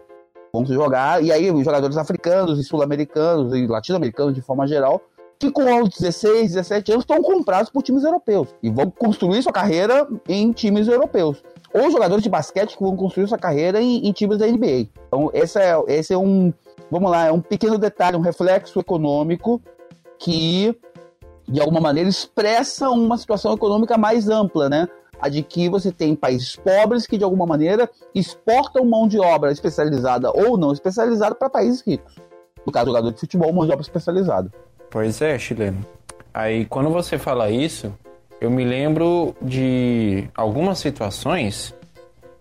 Vão 0.55 0.65
jogar, 0.65 1.21
e 1.21 1.33
aí 1.33 1.51
os 1.51 1.65
jogadores 1.65 1.97
africanos 1.97 2.57
e 2.57 2.63
sul-americanos 2.63 3.53
e 3.53 3.67
latino-americanos 3.67 4.33
de 4.33 4.41
forma 4.41 4.65
geral 4.65 5.01
que 5.37 5.51
com 5.51 5.83
16, 5.83 6.53
17 6.53 6.91
anos 6.93 7.03
estão 7.03 7.21
comprados 7.21 7.69
por 7.69 7.83
times 7.83 8.05
europeus 8.05 8.47
e 8.63 8.69
vão 8.69 8.89
construir 8.89 9.43
sua 9.43 9.51
carreira 9.51 10.07
em 10.29 10.53
times 10.53 10.87
europeus. 10.87 11.43
Ou 11.73 11.91
jogadores 11.91 12.23
de 12.23 12.29
basquete 12.29 12.77
que 12.77 12.83
vão 12.83 12.95
construir 12.95 13.27
sua 13.27 13.37
carreira 13.37 13.81
em, 13.81 14.07
em 14.07 14.11
times 14.13 14.37
da 14.37 14.47
NBA. 14.47 14.87
Então, 15.07 15.29
esse 15.33 15.59
é, 15.59 15.75
esse 15.87 16.13
é 16.13 16.17
um, 16.17 16.53
vamos 16.89 17.11
lá, 17.11 17.25
é 17.25 17.31
um 17.33 17.41
pequeno 17.41 17.77
detalhe, 17.77 18.15
um 18.15 18.21
reflexo 18.21 18.79
econômico 18.79 19.61
que, 20.17 20.73
de 21.45 21.59
alguma 21.59 21.81
maneira, 21.81 22.09
expressa 22.09 22.89
uma 22.89 23.17
situação 23.17 23.53
econômica 23.53 23.97
mais 23.97 24.29
ampla, 24.29 24.69
né? 24.69 24.87
De 25.29 25.43
que 25.43 25.69
você 25.69 25.91
tem 25.91 26.15
países 26.15 26.55
pobres 26.55 27.07
que, 27.07 27.17
de 27.17 27.23
alguma 27.23 27.45
maneira, 27.45 27.89
exportam 28.13 28.85
mão 28.85 29.07
de 29.07 29.19
obra 29.19 29.51
especializada 29.51 30.31
ou 30.31 30.57
não 30.57 30.71
especializada 30.71 31.35
para 31.35 31.49
países 31.49 31.81
ricos. 31.81 32.15
No 32.65 32.71
caso, 32.71 32.87
jogador 32.87 33.11
de 33.11 33.19
futebol, 33.19 33.51
mão 33.53 33.65
de 33.65 33.71
obra 33.71 33.81
especializada. 33.81 34.51
Pois 34.89 35.21
é, 35.21 35.37
chileno. 35.37 35.85
Aí 36.33 36.65
quando 36.65 36.89
você 36.89 37.17
fala 37.17 37.49
isso, 37.49 37.93
eu 38.41 38.51
me 38.51 38.65
lembro 38.65 39.35
de 39.41 40.27
algumas 40.35 40.79
situações, 40.79 41.73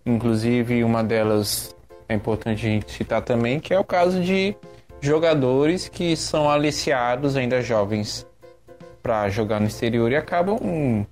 inclusive 0.05 0.83
uma 0.83 1.03
delas 1.03 1.75
é 2.09 2.15
importante 2.15 2.67
a 2.67 2.71
gente 2.71 2.93
citar 2.93 3.23
também, 3.23 3.59
que 3.61 3.73
é 3.73 3.79
o 3.79 3.85
caso 3.85 4.21
de 4.21 4.57
jogadores 5.01 5.89
que 5.89 6.17
são 6.17 6.51
aliciados 6.51 7.37
ainda 7.37 7.63
jovens 7.63 8.27
para 9.03 9.29
jogar 9.29 9.61
no 9.61 9.67
exterior 9.67 10.11
e 10.11 10.17
acabam 10.17 10.59
hum, 10.63 11.05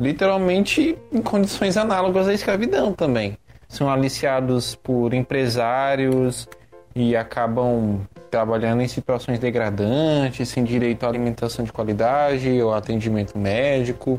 literalmente 0.00 0.96
em 1.12 1.20
condições 1.20 1.76
análogas 1.76 2.26
à 2.26 2.32
escravidão 2.32 2.94
também. 2.94 3.36
São 3.68 3.88
aliciados 3.88 4.74
por 4.74 5.12
empresários 5.12 6.48
e 6.96 7.14
acabam 7.14 8.00
trabalhando 8.30 8.80
em 8.80 8.88
situações 8.88 9.38
degradantes, 9.38 10.48
sem 10.48 10.64
direito 10.64 11.04
à 11.04 11.08
alimentação 11.08 11.64
de 11.64 11.72
qualidade 11.72 12.60
ou 12.62 12.72
atendimento 12.72 13.36
médico. 13.36 14.18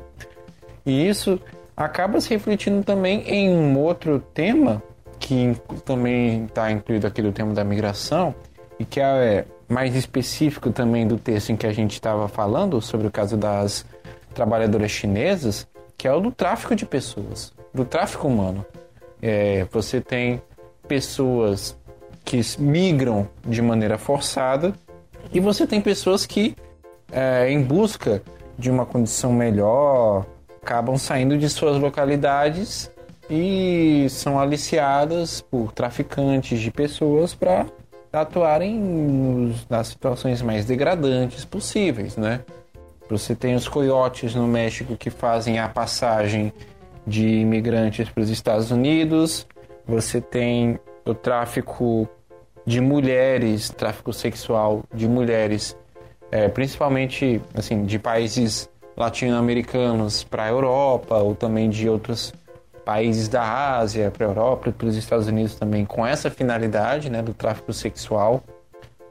E 0.86 1.08
isso 1.08 1.40
acaba 1.76 2.22
se 2.22 2.30
refletindo 2.30 2.84
também 2.84 3.24
em 3.28 3.50
um 3.50 3.78
outro 3.80 4.20
tema 4.34 4.84
que 5.20 5.56
também 5.84 6.46
está 6.46 6.72
incluído 6.72 7.08
aqui 7.08 7.22
do 7.22 7.32
tema 7.32 7.54
da 7.54 7.64
migração 7.64 8.36
e 8.80 8.86
que 8.86 9.00
é 9.00 9.46
mais 9.68 9.96
específico 9.96 10.72
também 10.72 11.08
do 11.08 11.18
texto 11.18 11.52
em 11.52 11.56
que 11.56 11.66
a 11.66 11.74
gente 11.74 11.94
estava 11.94 12.28
falando 12.28 12.82
sobre 12.82 13.08
o 13.08 13.12
caso 13.12 13.36
das 13.36 13.86
trabalhadoras 14.34 14.92
chinesas, 14.92 15.68
que 16.02 16.08
é 16.08 16.12
o 16.12 16.20
do 16.20 16.32
tráfico 16.32 16.76
de 16.76 16.84
pessoas, 16.84 17.54
do 17.72 17.86
tráfico 17.86 18.28
humano. 18.28 18.66
É, 19.22 19.68
você 19.72 20.02
tem 20.02 20.42
pessoas 20.88 21.78
que 22.26 22.42
migram 22.58 23.30
de 23.46 23.62
maneira 23.62 24.00
forçada 24.00 24.74
e 25.32 25.40
você 25.40 25.68
tem 25.68 25.80
pessoas 25.80 26.26
que, 26.26 26.56
é, 27.12 27.52
em 27.52 27.62
busca 27.62 28.24
de 28.58 28.72
uma 28.72 28.84
condição 28.84 29.32
melhor, 29.32 30.26
acabam 30.60 30.98
saindo 30.98 31.38
de 31.38 31.48
suas 31.48 31.78
localidades 31.78 32.90
e 33.30 34.08
são 34.10 34.40
aliciadas 34.40 35.40
por 35.40 35.72
traficantes 35.72 36.60
de 36.60 36.72
pessoas 36.72 37.36
para 37.36 37.68
atuarem 38.12 38.76
nos, 38.76 39.68
nas 39.70 39.90
situações 39.90 40.42
mais 40.42 40.66
degradantes 40.66 41.46
possíveis, 41.46 42.18
né? 42.18 42.42
Você 43.12 43.36
tem 43.36 43.56
os 43.56 43.68
coiotes 43.68 44.34
no 44.34 44.48
México 44.48 44.96
que 44.96 45.10
fazem 45.10 45.60
a 45.60 45.68
passagem 45.68 46.54
de 47.06 47.28
imigrantes 47.28 48.10
para 48.10 48.24
os 48.24 48.30
Estados 48.30 48.72
Unidos. 48.72 49.46
Você 49.86 50.22
tem 50.22 50.80
o 51.06 51.14
tráfico 51.14 52.08
de 52.66 52.80
mulheres, 52.80 53.70
tráfico 53.70 54.14
sexual 54.14 54.84
de 54.94 55.08
mulheres 55.08 55.76
é, 56.32 56.48
principalmente 56.48 57.42
assim 57.54 57.84
de 57.84 58.00
países 58.00 58.70
latino-americanos 58.96 60.24
para 60.24 60.46
a 60.46 60.48
Europa 60.48 61.18
ou 61.18 61.36
também 61.36 61.70
de 61.70 61.90
outros 61.90 62.34
países 62.86 63.28
da 63.28 63.78
Ásia 63.78 64.10
para 64.10 64.26
a 64.26 64.30
Europa 64.30 64.70
e 64.70 64.72
para 64.72 64.88
os 64.88 64.96
Estados 64.96 65.28
Unidos 65.28 65.56
também 65.56 65.86
com 65.86 66.08
essa 66.08 66.30
finalidade 66.30 67.10
né, 67.10 67.22
do 67.22 67.34
tráfico 67.34 67.74
sexual. 67.74 68.42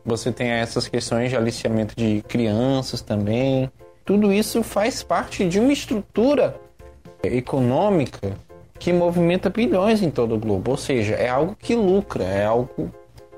Você 0.04 0.32
tem 0.32 0.48
essas 0.48 0.88
questões 0.88 1.28
de 1.28 1.36
aliciamento 1.36 1.94
de 1.94 2.22
crianças 2.26 3.02
também. 3.02 3.70
Tudo 4.04 4.32
isso 4.32 4.62
faz 4.62 5.02
parte 5.02 5.46
de 5.48 5.60
uma 5.60 5.72
estrutura 5.72 6.56
econômica 7.22 8.36
que 8.78 8.92
movimenta 8.92 9.50
bilhões 9.50 10.02
em 10.02 10.10
todo 10.10 10.34
o 10.34 10.38
globo. 10.38 10.72
Ou 10.72 10.76
seja, 10.76 11.14
é 11.14 11.28
algo 11.28 11.54
que 11.58 11.74
lucra, 11.74 12.24
é 12.24 12.44
algo 12.44 12.90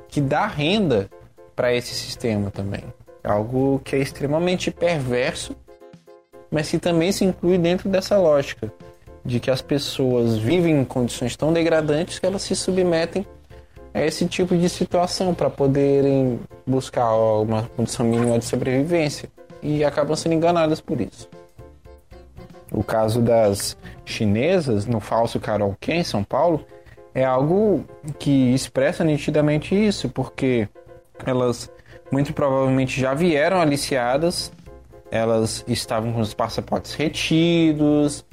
que 0.09 0.21
dá 0.21 0.47
renda 0.47 1.11
para 1.55 1.75
esse 1.75 1.95
sistema 1.95 2.51
também. 2.51 2.85
É 3.25 3.31
algo 3.31 3.81
que 3.85 3.97
é 3.97 3.99
extremamente 3.99 4.71
perverso, 4.71 5.55
mas 6.51 6.71
que 6.71 6.79
também 6.79 7.13
se 7.13 7.25
inclui 7.25 7.59
dentro 7.59 7.89
dessa 7.89 8.17
lógica 8.17 8.73
de 9.25 9.39
que 9.39 9.51
as 9.51 9.63
pessoas 9.63 10.37
vivem 10.37 10.81
em 10.81 10.85
condições 10.85 11.37
tão 11.37 11.53
degradantes 11.53 12.19
que 12.19 12.27
elas 12.27 12.43
se 12.43 12.57
submetem 12.57 13.27
a 13.95 14.05
esse 14.05 14.27
tipo 14.27 14.57
de 14.57 14.69
situação 14.69 15.35
para 15.35 15.51
poderem 15.51 16.41
buscar 16.67 17.15
uma 17.15 17.65
condição 17.77 18.07
mínima 18.07 18.39
de 18.39 18.45
sobrevivência 18.45 19.29
e 19.63 19.85
acabam 19.85 20.17
sendo 20.17 20.35
enganadas 20.35 20.81
por 20.81 21.01
isso. 21.01 21.29
O 22.71 22.83
caso 22.83 23.21
das 23.21 23.77
chinesas 24.05 24.87
no 24.87 24.99
falso 24.99 25.39
karaokê 25.39 25.93
em 25.95 26.05
São 26.05 26.25
Paulo 26.25 26.65
é 27.15 27.25
algo 27.25 27.85
que 28.19 28.55
expressa 28.55 29.05
nitidamente 29.05 29.75
isso, 29.75 30.09
porque 30.09 30.69
elas 31.25 31.71
muito 32.11 32.33
provavelmente 32.33 33.01
já 33.01 33.15
vieram 33.15 33.61
aliciadas, 33.61 34.53
elas 35.11 35.65
estavam 35.69 36.13
com 36.13 36.21
os 36.21 36.35
passaportes 36.35 36.95
retidos, 36.95 38.25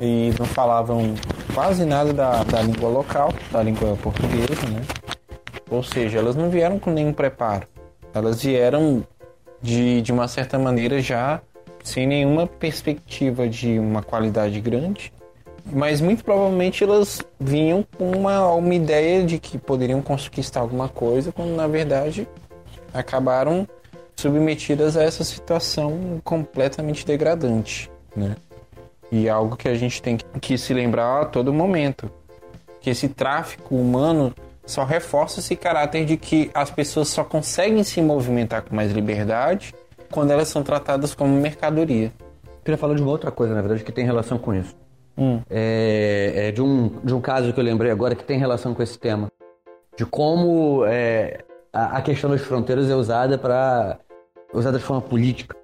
e 0.00 0.32
não 0.36 0.46
falavam 0.46 1.14
quase 1.54 1.84
nada 1.84 2.12
da, 2.12 2.42
da 2.42 2.60
língua 2.60 2.88
local, 2.88 3.32
da 3.52 3.62
língua 3.62 3.96
portuguesa, 3.96 4.68
né? 4.68 4.82
Ou 5.70 5.82
seja, 5.82 6.18
elas 6.18 6.34
não 6.34 6.50
vieram 6.50 6.78
com 6.78 6.90
nenhum 6.90 7.12
preparo. 7.12 7.68
Elas 8.12 8.42
vieram 8.42 9.06
de, 9.62 10.02
de 10.02 10.12
uma 10.12 10.26
certa 10.28 10.58
maneira 10.58 11.00
já 11.00 11.40
sem 11.82 12.06
nenhuma 12.06 12.46
perspectiva 12.46 13.48
de 13.48 13.78
uma 13.78 14.02
qualidade 14.02 14.60
grande, 14.60 15.12
mas 15.64 16.00
muito 16.00 16.24
provavelmente 16.24 16.82
elas 16.82 17.20
vinham 17.38 17.84
com 17.96 18.10
uma, 18.10 18.52
uma 18.52 18.74
ideia 18.74 19.24
de 19.24 19.38
que 19.38 19.58
poderiam 19.58 20.02
conquistar 20.02 20.60
alguma 20.60 20.88
coisa, 20.88 21.32
quando 21.32 21.54
na 21.54 21.66
verdade 21.66 22.26
acabaram 22.92 23.66
submetidas 24.16 24.96
a 24.96 25.02
essa 25.02 25.24
situação 25.24 26.20
completamente 26.22 27.06
degradante, 27.06 27.90
né? 28.14 28.36
E 29.10 29.26
é 29.26 29.30
algo 29.30 29.56
que 29.56 29.68
a 29.68 29.74
gente 29.74 30.00
tem 30.00 30.16
que 30.40 30.56
se 30.56 30.72
lembrar 30.72 31.22
a 31.22 31.24
todo 31.26 31.52
momento. 31.52 32.10
Que 32.80 32.88
esse 32.88 33.08
tráfico 33.08 33.74
humano 33.74 34.34
só 34.64 34.84
reforça 34.84 35.40
esse 35.40 35.56
caráter 35.56 36.04
de 36.04 36.16
que 36.16 36.50
as 36.54 36.70
pessoas 36.70 37.08
só 37.08 37.24
conseguem 37.24 37.82
se 37.82 38.00
movimentar 38.00 38.62
com 38.62 38.74
mais 38.74 38.92
liberdade 38.92 39.74
quando 40.10 40.30
elas 40.30 40.48
são 40.48 40.62
tratadas 40.62 41.14
como 41.14 41.34
mercadoria. 41.34 42.12
Eu 42.44 42.64
queria 42.64 42.78
falar 42.78 42.94
de 42.94 43.02
uma 43.02 43.10
outra 43.10 43.30
coisa, 43.30 43.54
na 43.54 43.60
verdade, 43.60 43.82
que 43.82 43.90
tem 43.90 44.04
relação 44.04 44.38
com 44.38 44.54
isso. 44.54 44.74
Hum. 45.18 45.40
É, 45.50 46.32
é 46.48 46.52
de, 46.52 46.62
um, 46.62 46.88
de 47.02 47.14
um 47.14 47.20
caso 47.20 47.52
que 47.52 47.58
eu 47.58 47.64
lembrei 47.64 47.90
agora 47.90 48.14
que 48.14 48.24
tem 48.24 48.38
relação 48.38 48.72
com 48.74 48.82
esse 48.82 48.98
tema. 48.98 49.28
De 49.96 50.06
como 50.06 50.84
é, 50.86 51.40
a, 51.72 51.98
a 51.98 52.02
questão 52.02 52.30
das 52.30 52.40
fronteiras 52.40 52.88
é 52.88 52.94
usada 52.94 53.36
para 53.36 53.98
usada 54.52 54.78
de 54.78 54.84
forma 54.84 55.02
política. 55.02 55.56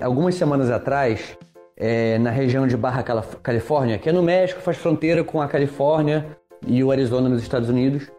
Algumas 0.00 0.34
semanas 0.34 0.70
atrás, 0.70 1.38
é, 1.76 2.18
na 2.18 2.30
região 2.30 2.66
de 2.66 2.76
Barra 2.76 3.04
Califórnia, 3.42 3.98
que 3.98 4.08
é 4.08 4.12
no 4.12 4.22
México, 4.22 4.60
faz 4.60 4.78
fronteira 4.78 5.22
com 5.22 5.40
a 5.40 5.46
Califórnia 5.46 6.26
e 6.66 6.82
o 6.82 6.90
Arizona 6.90 7.28
nos 7.28 7.42
Estados 7.42 7.68
Unidos. 7.68 8.10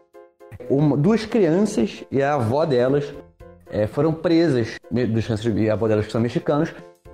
Uma, 0.69 0.97
duas 0.97 1.25
crianças 1.25 2.03
e 2.11 2.21
a 2.21 2.35
avó 2.35 2.65
delas 2.65 3.13
é, 3.69 3.87
foram 3.87 4.13
presas, 4.13 4.77
duas 4.91 5.25
crianças 5.25 5.45
e 5.45 5.69
a 5.69 5.73
avó 5.73 5.87
delas 5.87 6.05
que 6.05 6.11
são 6.11 6.21
mexicanos, 6.21 6.73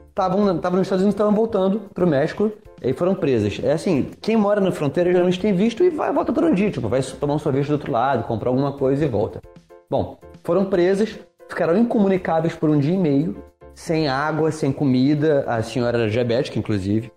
estavam 0.10 0.46
nos 0.46 0.58
Estados 0.82 1.04
Unidos 1.04 1.14
estavam 1.14 1.34
voltando 1.34 1.82
para 1.94 2.04
o 2.04 2.08
México 2.08 2.52
e 2.82 2.94
foram 2.94 3.16
presas. 3.16 3.60
É 3.64 3.72
assim, 3.72 4.12
quem 4.22 4.36
mora 4.36 4.60
na 4.60 4.72
fronteira 4.72 5.12
geralmente 5.12 5.40
tem 5.40 5.54
visto 5.54 5.84
e 5.84 5.90
vai, 5.90 6.12
volta 6.12 6.34
por 6.34 6.44
um 6.44 6.54
dia, 6.54 6.70
tipo, 6.70 6.88
vai 6.88 7.02
tomar 7.02 7.36
um 7.36 7.40
sorvete 7.40 7.68
do 7.68 7.74
outro 7.74 7.92
lado, 7.92 8.24
comprar 8.24 8.50
alguma 8.50 8.74
coisa 8.74 9.06
e 9.06 9.08
volta. 9.08 9.42
Bom, 9.90 10.18
foram 10.44 10.66
presas, 10.66 11.18
ficaram 11.48 11.78
incomunicáveis 11.78 12.56
por 12.56 12.70
um 12.70 12.78
dia 12.78 12.94
e 12.94 12.98
meio 12.98 13.36
sem 13.80 14.10
água, 14.10 14.52
sem 14.52 14.74
comida, 14.74 15.46
a 15.48 15.64
senhora 15.64 16.00
era 16.00 16.10
diabética, 16.10 16.60
inclusive, 16.60 17.14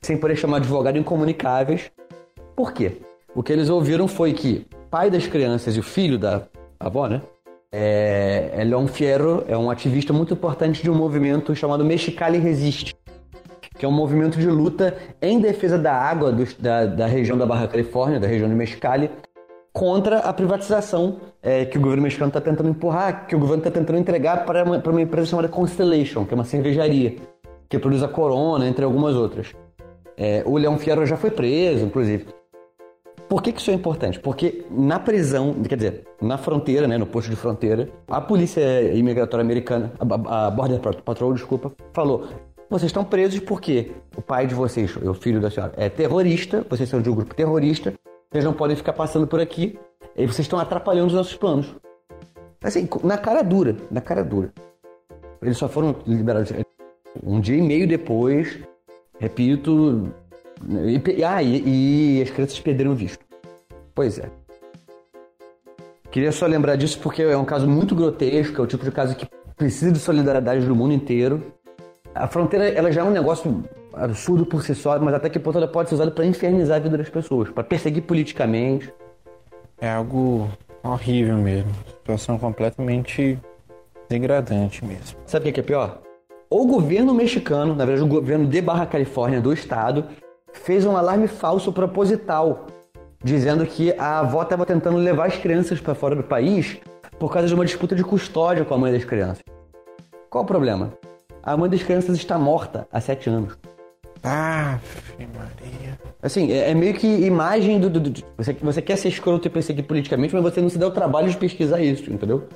sem 0.00 0.16
poder 0.16 0.34
chamar 0.34 0.56
advogado 0.56 0.96
incomunicáveis. 0.96 1.90
Por 2.56 2.72
quê? 2.72 3.02
O 3.34 3.42
que 3.42 3.52
eles 3.52 3.68
ouviram 3.68 4.08
foi 4.08 4.32
que 4.32 4.66
pai 4.90 5.10
das 5.10 5.26
crianças 5.26 5.76
e 5.76 5.80
o 5.80 5.82
filho 5.82 6.18
da 6.18 6.42
avó, 6.78 7.06
né? 7.08 7.20
É, 7.72 8.52
é 8.54 8.64
Leon 8.64 8.86
Fierro 8.86 9.44
é 9.48 9.56
um 9.56 9.70
ativista 9.70 10.12
muito 10.12 10.34
importante 10.34 10.82
de 10.82 10.90
um 10.90 10.94
movimento 10.94 11.54
chamado 11.54 11.84
Mexicali 11.84 12.38
Resiste, 12.38 12.94
que 13.76 13.84
é 13.84 13.88
um 13.88 13.92
movimento 13.92 14.38
de 14.38 14.46
luta 14.46 14.96
em 15.20 15.40
defesa 15.40 15.78
da 15.78 15.92
água 15.92 16.32
do, 16.32 16.44
da, 16.58 16.86
da 16.86 17.06
região 17.06 17.36
da 17.36 17.44
Barra 17.44 17.68
Califórnia, 17.68 18.20
da 18.20 18.26
região 18.26 18.48
de 18.48 18.54
Mexicali, 18.54 19.10
contra 19.72 20.20
a 20.20 20.32
privatização 20.32 21.18
é, 21.42 21.66
que 21.66 21.76
o 21.76 21.80
governo 21.80 22.02
mexicano 22.02 22.28
está 22.28 22.40
tentando 22.40 22.70
empurrar, 22.70 23.26
que 23.26 23.36
o 23.36 23.38
governo 23.38 23.62
está 23.62 23.70
tentando 23.70 23.98
entregar 23.98 24.46
para 24.46 24.64
uma, 24.64 24.78
uma 24.78 25.02
empresa 25.02 25.28
chamada 25.28 25.48
Constellation, 25.48 26.24
que 26.24 26.32
é 26.32 26.34
uma 26.34 26.44
cervejaria, 26.44 27.16
que 27.68 27.78
produz 27.78 28.02
a 28.02 28.08
Corona, 28.08 28.66
entre 28.66 28.84
algumas 28.84 29.14
outras. 29.14 29.52
É, 30.16 30.42
o 30.46 30.56
Leão 30.56 30.78
Fierro 30.78 31.04
já 31.04 31.16
foi 31.16 31.30
preso, 31.30 31.84
inclusive. 31.84 32.26
Por 33.28 33.42
que, 33.42 33.52
que 33.52 33.60
isso 33.60 33.70
é 33.70 33.74
importante? 33.74 34.20
Porque 34.20 34.64
na 34.70 35.00
prisão, 35.00 35.54
quer 35.68 35.76
dizer, 35.76 36.04
na 36.22 36.38
fronteira, 36.38 36.86
né, 36.86 36.96
no 36.96 37.06
posto 37.06 37.28
de 37.28 37.36
fronteira, 37.36 37.88
a 38.06 38.20
polícia 38.20 38.94
imigratória 38.94 39.42
americana, 39.42 39.92
a, 39.98 40.46
a 40.46 40.50
Border 40.50 40.80
Patrol, 41.02 41.34
desculpa, 41.34 41.72
falou: 41.92 42.28
vocês 42.70 42.90
estão 42.90 43.04
presos 43.04 43.40
porque 43.40 43.92
o 44.16 44.22
pai 44.22 44.46
de 44.46 44.54
vocês, 44.54 44.96
o 44.96 45.14
filho 45.14 45.40
da 45.40 45.50
senhora, 45.50 45.72
é 45.76 45.88
terrorista, 45.88 46.64
vocês 46.70 46.88
são 46.88 47.02
de 47.02 47.10
um 47.10 47.14
grupo 47.14 47.34
terrorista, 47.34 47.92
vocês 48.30 48.44
não 48.44 48.52
podem 48.52 48.76
ficar 48.76 48.92
passando 48.92 49.26
por 49.26 49.40
aqui. 49.40 49.78
E 50.16 50.24
vocês 50.24 50.46
estão 50.46 50.58
atrapalhando 50.58 51.08
os 51.08 51.12
nossos 51.12 51.36
planos. 51.36 51.74
Assim, 52.62 52.88
na 53.04 53.18
cara 53.18 53.42
dura, 53.42 53.76
na 53.90 54.00
cara 54.00 54.24
dura. 54.24 54.50
Eles 55.42 55.58
só 55.58 55.68
foram 55.68 55.94
liberados 56.06 56.52
um 57.22 57.38
dia 57.38 57.58
e 57.58 57.62
meio 57.62 57.86
depois, 57.86 58.58
repito. 59.18 60.10
E, 60.64 61.24
ah, 61.24 61.42
e, 61.42 62.18
e 62.18 62.22
as 62.22 62.30
crianças 62.30 62.58
perderam 62.60 62.92
o 62.92 62.94
visto. 62.94 63.24
Pois 63.94 64.18
é. 64.18 64.28
Queria 66.10 66.32
só 66.32 66.46
lembrar 66.46 66.76
disso 66.76 66.98
porque 67.00 67.22
é 67.22 67.36
um 67.36 67.44
caso 67.44 67.68
muito 67.68 67.94
grotesco, 67.94 68.60
é 68.60 68.64
o 68.64 68.66
tipo 68.66 68.84
de 68.84 68.90
caso 68.90 69.14
que 69.14 69.26
precisa 69.56 69.92
de 69.92 69.98
solidariedade 69.98 70.64
do 70.64 70.74
mundo 70.74 70.94
inteiro. 70.94 71.42
A 72.14 72.26
fronteira 72.26 72.68
ela 72.68 72.90
já 72.90 73.02
é 73.02 73.04
um 73.04 73.10
negócio 73.10 73.64
absurdo 73.92 74.46
por 74.46 74.62
si 74.62 74.74
só, 74.74 74.98
mas 74.98 75.14
até 75.14 75.28
que 75.28 75.38
ponto 75.38 75.58
ela 75.58 75.68
pode 75.68 75.88
ser 75.88 75.94
usada 75.94 76.10
para 76.10 76.24
infernizar 76.24 76.76
a 76.76 76.80
vida 76.80 76.96
das 76.96 77.08
pessoas, 77.08 77.50
para 77.50 77.64
perseguir 77.64 78.02
politicamente. 78.02 78.92
É 79.78 79.90
algo 79.90 80.48
horrível 80.82 81.36
mesmo. 81.36 81.70
Situação 81.86 82.38
completamente 82.38 83.38
degradante 84.08 84.84
mesmo. 84.84 85.18
Sabe 85.26 85.50
o 85.50 85.52
que 85.52 85.60
é 85.60 85.62
pior? 85.62 86.00
O 86.48 86.66
governo 86.66 87.12
mexicano, 87.12 87.74
na 87.74 87.84
verdade 87.84 88.04
o 88.04 88.08
governo 88.08 88.46
de 88.46 88.60
Barra 88.60 88.86
Califórnia 88.86 89.40
do 89.40 89.52
estado, 89.52 90.04
fez 90.58 90.84
um 90.84 90.96
alarme 90.96 91.28
falso 91.28 91.72
proposital, 91.72 92.66
dizendo 93.22 93.66
que 93.66 93.92
a 93.98 94.20
avó 94.20 94.42
estava 94.42 94.66
tentando 94.66 94.96
levar 94.98 95.26
as 95.26 95.36
crianças 95.36 95.80
para 95.80 95.94
fora 95.94 96.14
do 96.14 96.22
país 96.22 96.78
por 97.18 97.32
causa 97.32 97.48
de 97.48 97.54
uma 97.54 97.64
disputa 97.64 97.94
de 97.94 98.02
custódia 98.02 98.64
com 98.64 98.74
a 98.74 98.78
mãe 98.78 98.92
das 98.92 99.04
crianças. 99.04 99.42
Qual 100.28 100.44
o 100.44 100.46
problema? 100.46 100.92
A 101.42 101.56
mãe 101.56 101.70
das 101.70 101.82
crianças 101.82 102.16
está 102.16 102.38
morta 102.38 102.86
há 102.92 103.00
sete 103.00 103.30
anos. 103.30 103.56
Ah, 104.22 104.80
Maria. 105.18 105.98
Assim, 106.20 106.50
é, 106.50 106.70
é, 106.70 106.74
meio 106.74 106.94
que 106.94 107.06
imagem 107.06 107.78
do. 107.78 107.88
do, 107.88 108.00
do 108.00 108.22
você, 108.36 108.52
você 108.54 108.82
quer 108.82 108.96
ser 108.96 109.08
escroto 109.08 109.46
e 109.46 109.50
perseguir 109.50 109.84
politicamente, 109.84 110.34
mas 110.34 110.42
você 110.42 110.60
não 110.60 110.68
se 110.68 110.78
dá 110.78 110.88
o 110.88 110.90
trabalho 110.90 111.30
de 111.30 111.36
pesquisar 111.36 111.80
isso, 111.80 112.12
entendeu? 112.12 112.48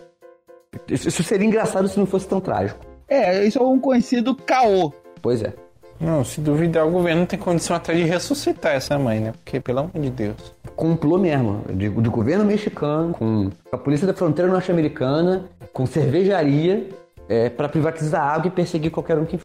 Isso 0.89 1.23
seria 1.23 1.47
engraçado 1.47 1.87
se 1.89 1.99
não 1.99 2.07
fosse 2.07 2.27
tão 2.27 2.41
trágico. 2.41 2.85
É, 3.09 3.45
isso 3.45 3.59
é 3.59 3.63
um 3.63 3.79
conhecido 3.79 4.35
caô. 4.35 4.93
Pois 5.23 5.43
é. 5.43 5.53
Não, 6.01 6.25
se 6.25 6.41
duvidar, 6.41 6.87
o 6.87 6.91
governo 6.91 7.27
tem 7.27 7.39
condição 7.39 7.77
até 7.77 7.95
de 7.95 8.05
ressuscitar 8.05 8.73
essa 8.73 8.99
mãe, 8.99 9.21
né? 9.21 9.33
Porque, 9.33 9.61
pelo 9.61 9.81
amor 9.81 9.93
de 10.01 10.11
Deus. 10.11 10.55
Complô 10.75 11.19
mesmo, 11.19 11.63
de, 11.75 11.91
do 11.91 12.11
governo 12.11 12.45
mexicano, 12.45 13.13
com 13.13 13.51
a 13.71 13.77
polícia 13.77 14.07
da 14.07 14.15
fronteira 14.15 14.51
norte-americana, 14.51 15.45
com 15.75 15.85
cervejaria, 15.85 16.89
é, 17.29 17.51
para 17.51 17.69
privatizar 17.69 18.23
a 18.23 18.33
água 18.33 18.49
e 18.49 18.51
perseguir 18.51 18.91
qualquer 18.91 19.19
um 19.19 19.27
que 19.27 19.39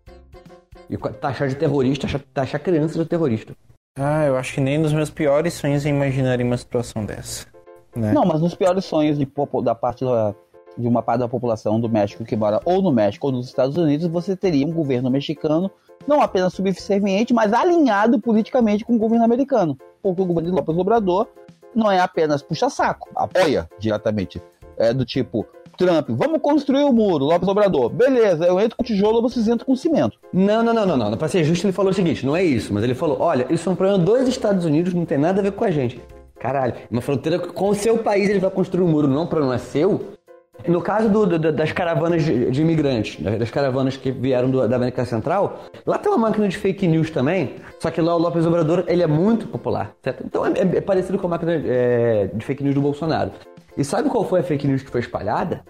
e 0.90 0.98
taxar 0.98 1.48
de 1.48 1.56
terrorista, 1.56 2.08
taxar 2.34 2.62
crianças 2.62 2.98
de 2.98 3.06
terrorista. 3.06 3.54
Ah, 3.98 4.26
eu 4.26 4.38
acho 4.38 4.54
que 4.54 4.62
nem 4.62 4.78
nos 4.78 4.94
meus 4.94 5.10
piores 5.10 5.54
sonhos 5.54 5.86
eu 5.86 5.90
imaginaria 5.90 6.46
uma 6.46 6.58
situação 6.58 7.04
dessa. 7.06 7.48
Né? 7.96 8.12
Não, 8.12 8.26
mas 8.26 8.42
nos 8.42 8.54
piores 8.54 8.86
sonhos 8.86 9.18
de, 9.18 9.28
da 9.64 9.74
parte 9.74 10.04
da, 10.04 10.36
de 10.78 10.88
uma 10.88 11.02
parte 11.02 11.20
da 11.20 11.28
população 11.28 11.80
do 11.80 11.90
México 11.90 12.24
que 12.24 12.36
mora 12.36 12.60
ou 12.66 12.82
no 12.82 12.92
México 12.92 13.28
ou 13.28 13.34
nos 13.34 13.48
Estados 13.48 13.78
Unidos, 13.78 14.08
você 14.08 14.36
teria 14.36 14.66
um 14.66 14.72
governo 14.72 15.10
mexicano 15.10 15.72
não 16.08 16.22
apenas 16.22 16.54
subserviente, 16.54 17.34
mas 17.34 17.54
alinhado 17.54 18.20
politicamente 18.20 18.86
com 18.86 18.96
o 18.96 19.00
governo 19.00 19.26
americano. 19.26 19.78
Porque 20.02 20.22
o 20.22 20.26
governo 20.26 20.50
de 20.50 20.56
López 20.56 20.78
Obrador 20.78 21.28
não 21.74 21.92
é 21.92 22.00
apenas 22.00 22.42
puxa-saco, 22.42 23.10
apoia 23.16 23.68
diretamente. 23.80 24.42
É 24.78 24.94
do 24.94 25.06
tipo, 25.06 25.48
Trump, 25.78 26.10
vamos 26.10 26.42
construir 26.42 26.84
o 26.84 26.90
um 26.90 26.94
muro, 26.94 27.26
López 27.26 27.48
Obrador. 27.48 27.90
Beleza, 27.90 28.46
eu 28.46 28.60
entro 28.60 28.78
com 28.78 28.84
tijolo, 28.84 29.22
vocês 29.22 29.48
entram 29.48 29.66
com 29.66 29.76
cimento. 29.76 30.18
Não, 30.32 30.64
não, 30.64 30.74
não, 30.74 30.86
não, 30.86 30.98
não. 30.98 31.18
Pra 31.18 31.28
ser 31.28 31.44
justo, 31.44 31.66
ele 31.66 31.74
falou 31.74 31.92
o 31.92 31.94
seguinte: 31.94 32.26
não 32.26 32.36
é 32.36 32.44
isso, 32.44 32.74
mas 32.74 32.84
ele 32.84 32.96
falou: 32.96 33.20
olha, 33.20 33.46
isso 33.50 33.68
é 33.68 33.72
um 33.72 33.76
problema 33.76 34.04
dos 34.04 34.28
Estados 34.28 34.66
Unidos, 34.66 34.94
não 34.94 35.06
tem 35.06 35.18
nada 35.18 35.40
a 35.40 35.44
ver 35.44 35.52
com 35.52 35.64
a 35.64 35.72
gente. 35.72 36.02
Caralho, 36.40 36.76
uma 36.92 37.02
fronteira 37.02 37.40
com 37.40 37.70
o 37.70 37.76
seu 37.76 37.98
país 37.98 38.30
ele 38.30 38.40
vai 38.40 38.52
construir 38.52 38.84
um 38.84 38.88
muro, 38.88 39.08
não, 39.08 39.24
o 39.24 39.28
problema 39.28 39.56
é 39.56 39.58
seu. 39.58 40.15
No 40.68 40.82
caso 40.82 41.10
do, 41.10 41.26
do, 41.26 41.52
das 41.52 41.72
caravanas 41.72 42.24
de, 42.24 42.50
de, 42.50 42.62
imigrantes, 42.62 43.22
das 43.22 43.52
caravanas 43.52 43.98
que 43.98 44.12
vieram 44.12 44.50
do, 44.50 44.68
da 44.68 44.76
América 44.76 45.06
Central, 45.06 45.66
lá 45.86 45.98
tem 45.98 46.12
uma 46.12 46.18
máquina 46.18 46.48
de 46.48 46.58
fake 46.58 46.88
news 46.88 47.12
também, 47.12 47.56
só 47.80 47.92
que 47.92 48.02
lá 48.02 48.16
o 48.16 48.18
Lopes 48.18 48.46
Obrador 48.46 48.84
ele 48.88 49.04
é 49.04 49.08
muito 49.08 49.48
popular, 49.48 49.94
certo? 50.02 50.24
Então 50.26 50.46
é, 50.46 50.52
é, 50.52 50.78
é 50.78 50.82
parecido 50.82 51.20
com 51.20 51.28
a 51.28 51.32
máquina 51.32 51.54
é, 51.54 52.30
de 52.34 52.44
fake 52.44 52.64
news 52.64 52.74
do 52.74 52.82
Bolsonaro. 52.82 53.32
E 53.78 53.84
sabe 53.84 54.10
qual 54.10 54.28
foi 54.28 54.40
a 54.40 54.44
fake 54.44 54.68
news 54.68 54.82
que 54.82 54.90
foi 54.90 55.02
espalhada? 55.02 55.64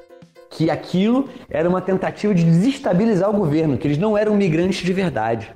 Que 0.50 0.70
aquilo 0.70 1.28
era 1.50 1.68
uma 1.68 1.82
tentativa 1.82 2.34
de 2.34 2.46
desestabilizar 2.46 3.30
o 3.30 3.34
governo, 3.34 3.78
que 3.78 3.88
eles 3.88 3.98
não 3.98 4.18
eram 4.18 4.36
migrantes 4.36 4.86
de 4.86 4.94
verdade. 4.94 5.54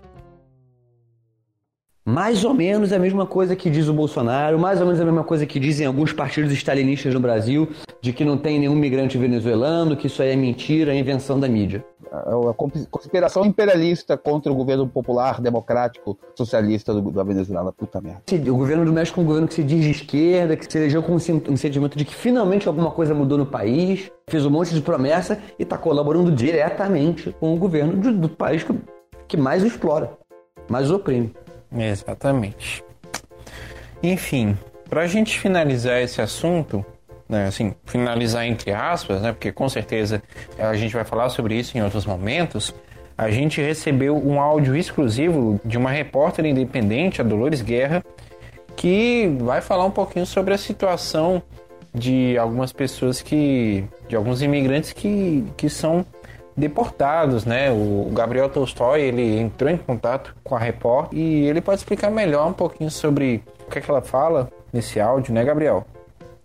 Mais 2.04 2.44
ou 2.44 2.56
menos 2.56 2.92
a 2.92 2.98
mesma 2.98 3.26
coisa 3.26 3.56
que 3.56 3.70
diz 3.70 3.88
o 3.88 3.94
Bolsonaro, 3.94 4.58
mais 4.58 4.80
ou 4.80 4.86
menos 4.88 5.00
a 5.00 5.06
mesma 5.06 5.24
coisa 5.24 5.46
que 5.46 5.60
dizem 5.60 5.86
alguns 5.86 6.12
partidos 6.12 6.52
stalinistas 6.54 7.14
no 7.14 7.20
Brasil, 7.20 7.70
de 8.02 8.14
que 8.14 8.24
não 8.24 8.38
tem 8.38 8.60
nenhum 8.60 8.76
migrante 8.76 9.18
venezuelano, 9.18 9.96
que 9.96 10.08
isso 10.08 10.22
aí 10.22 10.32
é 10.32 10.36
mentira, 10.36 10.94
é 10.94 10.98
invenção 10.98 11.40
da 11.40 11.48
mídia. 11.48 11.84
A 12.12 12.54
conspiração 12.90 13.46
imperialista 13.46 14.18
contra 14.18 14.52
o 14.52 14.56
governo 14.56 14.88
popular, 14.88 15.40
democrático, 15.40 16.18
socialista 16.36 16.94
do, 16.94 17.12
da 17.12 17.24
Venezuela. 17.24 17.72
Puta 17.72 18.02
merda. 18.02 18.24
O 18.52 18.58
governo 18.58 18.84
do 18.84 18.92
México 18.92 19.20
é 19.20 19.24
um 19.24 19.26
governo 19.28 19.48
que 19.48 19.54
se 19.54 19.64
diz 19.64 19.84
de 19.84 19.92
esquerda, 19.92 20.58
que 20.58 20.72
se 20.72 20.78
elegeu 20.78 21.04
com 21.04 21.14
um 21.14 21.20
sentimento 21.58 21.98
de 21.98 22.06
que 22.06 22.16
finalmente 22.16 22.68
alguma 22.68 22.90
coisa 22.90 23.14
mudou 23.14 23.38
no 23.38 23.46
país, 23.46 24.12
fez 24.28 24.46
um 24.46 24.50
monte 24.50 24.74
de 24.74 24.82
promessa 24.82 25.40
e 25.60 25.64
está 25.64 25.78
colaborando 25.78 26.32
diretamente 26.32 27.36
com 27.40 27.54
o 27.54 27.58
governo 27.58 27.96
do, 27.96 28.12
do 28.12 28.30
país 28.30 28.64
que, 28.64 28.74
que 29.28 29.38
mais 29.38 29.64
explora, 29.64 30.18
mais 30.68 30.90
oprime. 30.90 31.32
Exatamente. 31.72 32.84
Enfim, 34.02 34.58
para 34.90 35.02
a 35.02 35.08
gente 35.08 35.38
finalizar 35.40 36.02
esse 36.02 36.22
assunto, 36.22 36.84
né, 37.30 37.46
assim, 37.46 37.76
finalizar 37.86 38.46
entre 38.46 38.72
aspas, 38.72 39.22
né, 39.22 39.32
porque 39.32 39.52
com 39.52 39.70
certeza 39.70 40.22
a 40.58 40.76
gente 40.76 40.94
vai 40.94 41.06
falar 41.06 41.30
sobre 41.30 41.56
isso 41.56 41.78
em 41.78 41.82
outros 41.82 42.06
momentos, 42.06 42.74
a 43.16 43.30
gente 43.30 43.62
recebeu 43.62 44.18
um 44.18 44.42
áudio 44.42 44.76
exclusivo 44.76 45.60
de 45.64 45.78
uma 45.78 45.92
repórter 45.92 46.46
independente, 46.46 47.22
a 47.22 47.24
Dolores 47.24 47.62
Guerra, 47.62 48.04
que 48.76 49.28
vai 49.42 49.62
falar 49.62 49.86
um 49.86 49.92
pouquinho 49.92 50.26
sobre 50.26 50.54
a 50.54 50.58
situação 50.58 51.44
de 51.94 52.38
algumas 52.38 52.72
pessoas 52.72 53.22
que. 53.22 53.84
de 54.08 54.16
alguns 54.16 54.42
imigrantes 54.42 54.94
que, 54.94 55.44
que 55.58 55.70
são 55.70 56.06
deportados, 56.56 57.46
né? 57.46 57.70
O 57.72 58.10
Gabriel 58.14 58.48
Tolstói, 58.48 59.02
ele 59.02 59.38
entrou 59.38 59.70
em 59.70 59.78
contato 59.78 60.36
com 60.44 60.56
a 60.56 60.60
repórter 60.60 61.20
e 61.20 61.46
ele 61.46 61.60
pode 61.62 61.80
explicar 61.80 62.10
melhor 62.10 62.48
um 62.48 62.54
pouquinho 62.54 62.90
sobre 62.90 63.44
o 63.68 63.70
que, 63.70 63.80
é 63.80 63.82
que 63.82 63.90
ela 63.90 64.02
fala 64.02 64.50
nesse 64.72 65.00
áudio, 65.00 65.34
né, 65.34 65.44
Gabriel? 65.44 65.86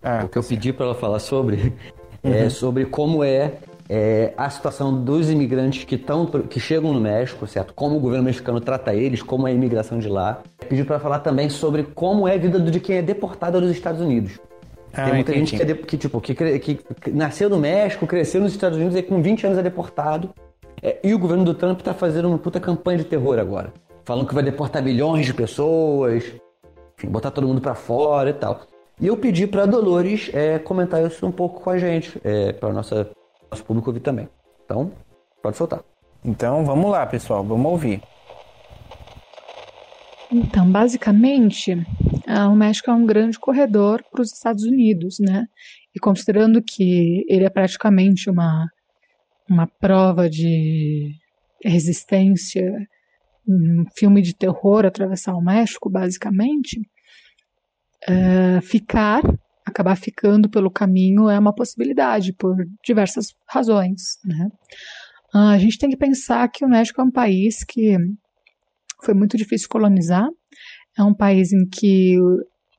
Ah, 0.05 0.21
o 0.23 0.29
que 0.29 0.37
eu 0.37 0.43
pedi 0.43 0.71
para 0.71 0.85
ela 0.85 0.95
falar 0.95 1.17
sobre 1.17 1.73
é 2.23 2.27
uhum. 2.27 2.33
é 2.35 2.49
sobre 2.49 2.85
como 2.85 3.23
é, 3.23 3.53
é, 3.89 4.33
a 4.37 4.47
situação 4.51 5.03
dos 5.03 5.31
imigrantes 5.31 5.83
que, 5.83 5.97
tão, 5.97 6.27
que 6.27 6.59
chegam 6.59 6.93
no 6.93 7.01
México, 7.01 7.47
certo? 7.47 7.73
Como 7.73 7.97
o 7.97 7.99
governo 7.99 8.23
mexicano 8.25 8.61
trata 8.61 8.93
eles, 8.93 9.23
como 9.23 9.47
é 9.47 9.51
a 9.51 9.53
imigração 9.53 9.97
de 9.97 10.07
lá. 10.07 10.43
Pedi 10.69 10.83
para 10.83 10.99
falar 10.99 11.19
também 11.19 11.49
sobre 11.49 11.83
como 11.83 12.27
é 12.27 12.35
a 12.35 12.37
vida 12.37 12.59
de 12.59 12.79
quem 12.79 12.97
é 12.97 13.01
deportado 13.01 13.59
dos 13.59 13.71
Estados 13.71 13.99
Unidos. 13.99 14.39
Ah, 14.93 15.05
Tem 15.05 15.13
muita 15.15 15.31
entendi. 15.31 15.51
gente 15.51 15.65
que, 15.65 15.71
é, 15.71 15.75
que, 15.75 15.97
tipo, 15.97 16.21
que, 16.21 16.35
que, 16.35 16.75
que, 16.75 17.11
nasceu 17.11 17.49
no 17.49 17.57
México, 17.57 18.05
cresceu 18.05 18.39
nos 18.41 18.51
Estados 18.51 18.77
Unidos 18.77 18.95
e 18.95 19.01
com 19.01 19.21
20 19.23 19.47
anos 19.47 19.57
é 19.57 19.63
deportado. 19.63 20.29
É, 20.83 20.99
e 21.03 21.15
o 21.15 21.19
governo 21.19 21.43
do 21.43 21.55
Trump 21.55 21.81
tá 21.81 21.95
fazendo 21.95 22.27
uma 22.27 22.37
puta 22.37 22.59
campanha 22.59 22.99
de 22.99 23.05
terror 23.05 23.39
agora. 23.39 23.73
Falando 24.03 24.27
que 24.27 24.35
vai 24.35 24.43
deportar 24.43 24.83
milhões 24.83 25.25
de 25.25 25.33
pessoas, 25.33 26.23
enfim, 26.95 27.09
botar 27.09 27.31
todo 27.31 27.47
mundo 27.47 27.59
para 27.59 27.73
fora 27.73 28.29
e 28.29 28.33
tal. 28.33 28.61
E 28.99 29.07
eu 29.07 29.17
pedi 29.17 29.45
para 29.45 29.65
Dolores 29.65 30.29
é, 30.33 30.57
comentar 30.57 31.05
isso 31.05 31.25
um 31.25 31.31
pouco 31.31 31.61
com 31.61 31.69
a 31.69 31.77
gente, 31.77 32.19
é, 32.23 32.53
para 32.53 32.71
nossa 32.71 33.09
nosso 33.51 33.63
público 33.63 33.89
ouvir 33.89 33.99
também. 33.99 34.29
Então, 34.63 34.91
pode 35.41 35.57
soltar. 35.57 35.83
Então, 36.23 36.65
vamos 36.65 36.89
lá, 36.89 37.05
pessoal, 37.05 37.43
vamos 37.43 37.71
ouvir. 37.71 38.01
Então, 40.31 40.69
basicamente, 40.69 41.77
ah, 42.27 42.49
o 42.49 42.55
México 42.55 42.89
é 42.89 42.93
um 42.93 43.05
grande 43.05 43.39
corredor 43.39 44.03
para 44.11 44.21
os 44.21 44.33
Estados 44.33 44.63
Unidos, 44.63 45.17
né? 45.19 45.45
E 45.95 45.99
considerando 45.99 46.61
que 46.61 47.23
ele 47.29 47.45
é 47.45 47.49
praticamente 47.49 48.29
uma, 48.29 48.67
uma 49.47 49.67
prova 49.79 50.29
de 50.29 51.13
resistência, 51.63 52.87
um 53.47 53.85
filme 53.95 54.21
de 54.21 54.33
terror 54.33 54.85
atravessar 54.85 55.35
o 55.35 55.41
México, 55.41 55.89
basicamente, 55.89 56.81
uh, 58.09 58.61
ficar, 58.61 59.21
acabar 59.65 59.95
ficando 59.95 60.49
pelo 60.49 60.71
caminho 60.71 61.29
é 61.29 61.37
uma 61.37 61.53
possibilidade 61.53 62.33
por 62.33 62.55
diversas 62.83 63.27
razões, 63.47 64.01
né? 64.23 64.47
Uh, 65.33 65.49
a 65.49 65.57
gente 65.57 65.77
tem 65.77 65.89
que 65.89 65.97
pensar 65.97 66.47
que 66.49 66.63
o 66.63 66.69
México 66.69 67.01
é 67.01 67.03
um 67.03 67.11
país 67.11 67.63
que 67.63 67.97
foi 69.03 69.13
muito 69.13 69.35
difícil 69.37 69.67
colonizar, 69.69 70.27
é 70.97 71.03
um 71.03 71.13
país 71.13 71.51
em 71.51 71.67
que 71.67 72.17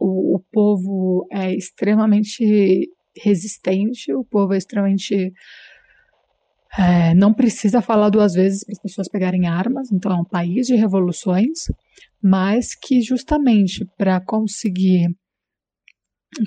o, 0.01 0.37
o 0.37 0.41
povo 0.53 1.27
é 1.31 1.55
extremamente 1.55 2.89
resistente, 3.23 4.13
o 4.13 4.25
povo 4.25 4.55
é 4.55 4.59
extremamente. 4.59 5.33
É, 6.79 7.15
não 7.15 7.33
precisa 7.33 7.81
falar 7.81 8.11
duas 8.11 8.35
vezes 8.35 8.63
para 8.65 8.73
as 8.73 8.79
pessoas 8.79 9.09
pegarem 9.09 9.47
armas, 9.47 9.91
então 9.91 10.13
é 10.13 10.17
um 10.17 10.25
país 10.25 10.67
de 10.67 10.75
revoluções, 10.75 11.61
mas 12.27 12.75
que 12.75 13.01
justamente 13.01 13.87
para 13.97 14.21
conseguir 14.21 15.09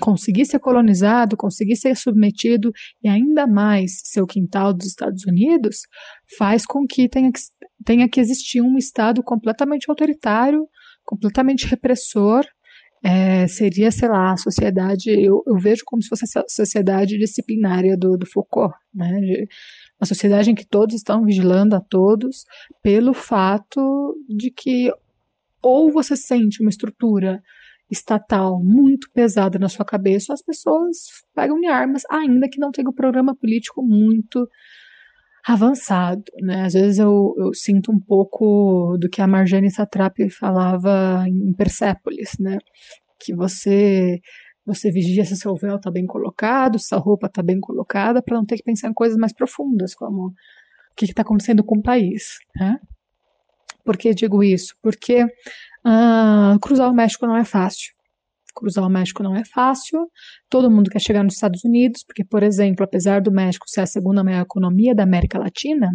conseguir 0.00 0.44
ser 0.44 0.60
colonizado, 0.60 1.36
conseguir 1.36 1.74
ser 1.74 1.96
submetido 1.96 2.70
e 3.02 3.08
ainda 3.08 3.46
mais 3.46 4.00
ser 4.04 4.20
o 4.20 4.26
quintal 4.26 4.72
dos 4.72 4.86
Estados 4.86 5.24
Unidos, 5.24 5.78
faz 6.38 6.64
com 6.64 6.86
que 6.86 7.08
tenha 7.08 7.32
que, 7.32 7.40
tenha 7.84 8.08
que 8.08 8.20
existir 8.20 8.60
um 8.60 8.76
Estado 8.76 9.22
completamente 9.22 9.86
autoritário, 9.88 10.68
completamente 11.04 11.66
repressor, 11.66 12.44
é, 13.02 13.48
seria, 13.48 13.90
sei 13.90 14.08
lá, 14.08 14.32
a 14.32 14.36
sociedade, 14.36 15.08
eu, 15.10 15.42
eu, 15.46 15.58
vejo 15.58 15.82
como 15.86 16.02
se 16.02 16.08
fosse 16.08 16.38
a 16.38 16.44
sociedade 16.46 17.18
disciplinária 17.18 17.96
do, 17.96 18.16
do 18.16 18.26
Foucault, 18.26 18.74
né? 18.94 19.18
De, 19.20 19.48
uma 19.98 20.06
sociedade 20.06 20.50
em 20.50 20.54
que 20.54 20.66
todos 20.66 20.94
estão 20.94 21.24
vigilando 21.24 21.74
a 21.74 21.80
todos 21.80 22.44
pelo 22.82 23.12
fato 23.12 24.14
de 24.28 24.50
que 24.50 24.90
ou 25.62 25.90
você 25.92 26.16
sente 26.16 26.60
uma 26.60 26.70
estrutura 26.70 27.42
estatal 27.90 28.62
muito 28.62 29.10
pesada 29.12 29.58
na 29.58 29.68
sua 29.68 29.84
cabeça, 29.84 30.32
as 30.32 30.42
pessoas 30.42 30.96
pegam 31.34 31.58
em 31.58 31.66
armas, 31.66 32.02
ainda 32.10 32.48
que 32.48 32.60
não 32.60 32.70
tenha 32.70 32.88
um 32.88 32.94
programa 32.94 33.34
político 33.34 33.82
muito 33.82 34.48
avançado, 35.44 36.22
né? 36.42 36.66
Às 36.66 36.74
vezes 36.74 36.98
eu, 36.98 37.34
eu, 37.38 37.52
sinto 37.54 37.90
um 37.90 37.98
pouco 37.98 38.96
do 38.98 39.08
que 39.08 39.20
a 39.22 39.26
Marjane 39.26 39.70
Satrapi 39.70 40.30
falava 40.30 41.24
em 41.26 41.52
Persépolis, 41.54 42.36
né? 42.38 42.58
Que 43.18 43.34
você 43.34 44.20
você 44.64 44.90
vigia 44.90 45.24
se 45.24 45.36
seu 45.36 45.56
véu 45.56 45.76
está 45.76 45.90
bem 45.90 46.06
colocado, 46.06 46.78
se 46.78 46.94
a 46.94 46.98
roupa 46.98 47.26
está 47.26 47.42
bem 47.42 47.58
colocada, 47.58 48.22
para 48.22 48.36
não 48.36 48.44
ter 48.44 48.56
que 48.56 48.62
pensar 48.62 48.88
em 48.88 48.94
coisas 48.94 49.18
mais 49.18 49.32
profundas, 49.32 49.94
como 49.94 50.28
o 50.28 50.34
que 50.96 51.06
está 51.06 51.22
acontecendo 51.22 51.64
com 51.64 51.78
o 51.78 51.82
país, 51.82 52.38
né? 52.54 52.78
Por 53.84 53.96
que 53.96 54.14
digo 54.14 54.42
isso? 54.42 54.74
Porque 54.82 55.24
uh, 55.24 56.58
cruzar 56.60 56.90
o 56.90 56.94
México 56.94 57.26
não 57.26 57.36
é 57.36 57.44
fácil 57.44 57.92
cruzar 58.54 58.84
o 58.84 58.90
México 58.90 59.22
não 59.22 59.34
é 59.34 59.44
fácil. 59.44 60.10
Todo 60.48 60.70
mundo 60.70 60.90
quer 60.90 61.00
chegar 61.00 61.22
nos 61.22 61.34
Estados 61.34 61.64
Unidos, 61.64 62.04
porque, 62.04 62.24
por 62.24 62.42
exemplo, 62.42 62.84
apesar 62.84 63.20
do 63.20 63.32
México 63.32 63.68
ser 63.68 63.82
a 63.82 63.86
segunda 63.86 64.22
maior 64.22 64.42
economia 64.42 64.94
da 64.94 65.02
América 65.02 65.38
Latina, 65.38 65.90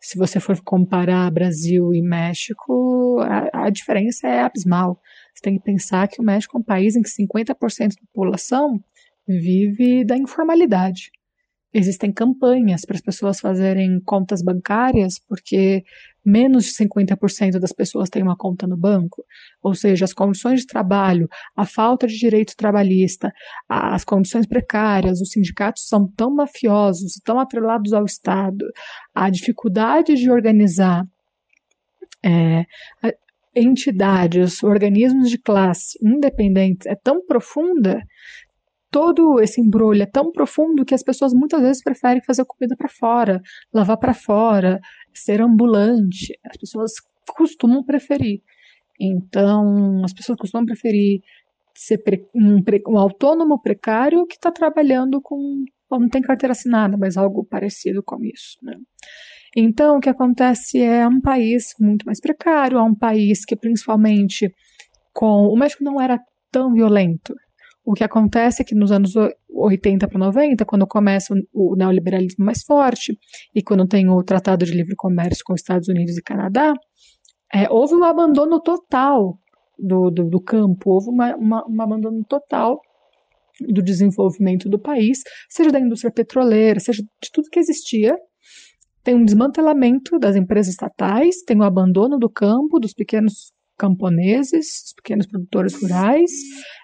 se 0.00 0.18
você 0.18 0.40
for 0.40 0.60
comparar 0.62 1.30
Brasil 1.30 1.94
e 1.94 2.02
México, 2.02 3.20
a, 3.20 3.66
a 3.66 3.70
diferença 3.70 4.26
é 4.26 4.40
abismal. 4.40 5.00
Você 5.32 5.42
tem 5.42 5.58
que 5.58 5.64
pensar 5.64 6.08
que 6.08 6.20
o 6.20 6.24
México 6.24 6.56
é 6.56 6.60
um 6.60 6.64
país 6.64 6.96
em 6.96 7.02
que 7.02 7.08
50% 7.08 7.90
da 7.90 8.06
população 8.12 8.82
vive 9.26 10.04
da 10.04 10.16
informalidade. 10.16 11.12
Existem 11.74 12.12
campanhas 12.12 12.84
para 12.84 12.96
as 12.96 13.00
pessoas 13.00 13.40
fazerem 13.40 13.98
contas 14.04 14.42
bancárias, 14.42 15.18
porque 15.26 15.82
menos 16.24 16.66
de 16.66 16.72
50% 16.72 17.58
das 17.58 17.72
pessoas 17.72 18.10
têm 18.10 18.22
uma 18.22 18.36
conta 18.36 18.66
no 18.66 18.76
banco, 18.76 19.24
ou 19.62 19.74
seja, 19.74 20.04
as 20.04 20.12
condições 20.12 20.60
de 20.60 20.66
trabalho, 20.66 21.28
a 21.56 21.64
falta 21.64 22.06
de 22.06 22.18
direito 22.18 22.54
trabalhista, 22.56 23.32
as 23.68 24.04
condições 24.04 24.46
precárias, 24.46 25.20
os 25.20 25.30
sindicatos 25.30 25.88
são 25.88 26.06
tão 26.14 26.34
mafiosos, 26.34 27.20
tão 27.24 27.40
atrelados 27.40 27.92
ao 27.92 28.04
Estado, 28.04 28.66
a 29.14 29.30
dificuldade 29.30 30.14
de 30.14 30.30
organizar 30.30 31.04
é, 32.24 32.64
entidades, 33.54 34.62
organismos 34.62 35.30
de 35.30 35.38
classe 35.38 35.98
independentes 36.02 36.86
é 36.86 36.94
tão 36.94 37.24
profunda 37.24 38.02
todo 38.92 39.40
esse 39.40 39.60
embrulho 39.60 40.02
é 40.02 40.06
tão 40.06 40.30
profundo 40.30 40.84
que 40.84 40.94
as 40.94 41.02
pessoas 41.02 41.32
muitas 41.32 41.62
vezes 41.62 41.82
preferem 41.82 42.22
fazer 42.22 42.44
comida 42.44 42.76
para 42.76 42.88
fora, 42.88 43.40
lavar 43.72 43.96
para 43.96 44.12
fora, 44.12 44.78
ser 45.14 45.40
ambulante. 45.40 46.38
As 46.44 46.58
pessoas 46.58 46.92
costumam 47.34 47.82
preferir. 47.82 48.42
Então, 49.00 50.04
as 50.04 50.12
pessoas 50.12 50.38
costumam 50.38 50.66
preferir 50.66 51.20
ser 51.74 52.02
um, 52.34 52.62
um 52.88 52.98
autônomo 52.98 53.60
precário 53.60 54.26
que 54.26 54.34
está 54.34 54.52
trabalhando 54.52 55.20
com. 55.20 55.64
Não 55.90 56.08
tem 56.08 56.22
carteira 56.22 56.52
assinada, 56.52 56.96
mas 56.96 57.16
algo 57.16 57.44
parecido 57.44 58.02
com 58.02 58.22
isso. 58.24 58.58
Né? 58.62 58.76
Então, 59.56 59.96
o 59.96 60.00
que 60.00 60.08
acontece 60.08 60.80
é 60.80 61.06
um 61.06 61.20
país 61.20 61.74
muito 61.80 62.04
mais 62.04 62.20
precário, 62.20 62.78
é 62.78 62.82
um 62.82 62.94
país 62.94 63.44
que, 63.44 63.56
principalmente, 63.56 64.52
com. 65.14 65.46
O 65.48 65.56
México 65.56 65.82
não 65.82 66.00
era 66.00 66.20
tão 66.50 66.72
violento 66.74 67.34
o 67.84 67.94
que 67.94 68.04
acontece 68.04 68.62
é 68.62 68.64
que 68.64 68.74
nos 68.74 68.92
anos 68.92 69.14
80 69.50 70.06
para 70.06 70.18
90, 70.18 70.64
quando 70.64 70.86
começa 70.86 71.34
o 71.52 71.76
neoliberalismo 71.76 72.44
mais 72.44 72.62
forte 72.62 73.18
e 73.54 73.62
quando 73.62 73.86
tem 73.86 74.08
o 74.08 74.22
Tratado 74.22 74.64
de 74.64 74.72
Livre 74.72 74.94
Comércio 74.96 75.44
com 75.44 75.52
os 75.52 75.60
Estados 75.60 75.88
Unidos 75.88 76.16
e 76.16 76.22
Canadá, 76.22 76.74
é, 77.52 77.68
houve 77.70 77.94
um 77.94 78.04
abandono 78.04 78.60
total 78.60 79.38
do, 79.78 80.10
do, 80.10 80.28
do 80.28 80.40
campo, 80.40 80.90
houve 80.90 81.10
uma, 81.10 81.36
uma, 81.36 81.66
um 81.68 81.82
abandono 81.82 82.24
total 82.24 82.80
do 83.60 83.82
desenvolvimento 83.82 84.68
do 84.68 84.78
país, 84.78 85.18
seja 85.50 85.70
da 85.70 85.80
indústria 85.80 86.12
petroleira, 86.12 86.80
seja 86.80 87.02
de 87.02 87.30
tudo 87.32 87.50
que 87.50 87.58
existia. 87.58 88.16
Tem 89.02 89.14
um 89.14 89.24
desmantelamento 89.24 90.18
das 90.18 90.36
empresas 90.36 90.72
estatais, 90.72 91.42
tem 91.44 91.58
o 91.58 91.64
abandono 91.64 92.18
do 92.18 92.30
campo, 92.30 92.78
dos 92.78 92.94
pequenos 92.94 93.52
camponeses, 93.76 94.94
pequenos 94.96 95.26
produtores 95.26 95.74
rurais. 95.80 96.30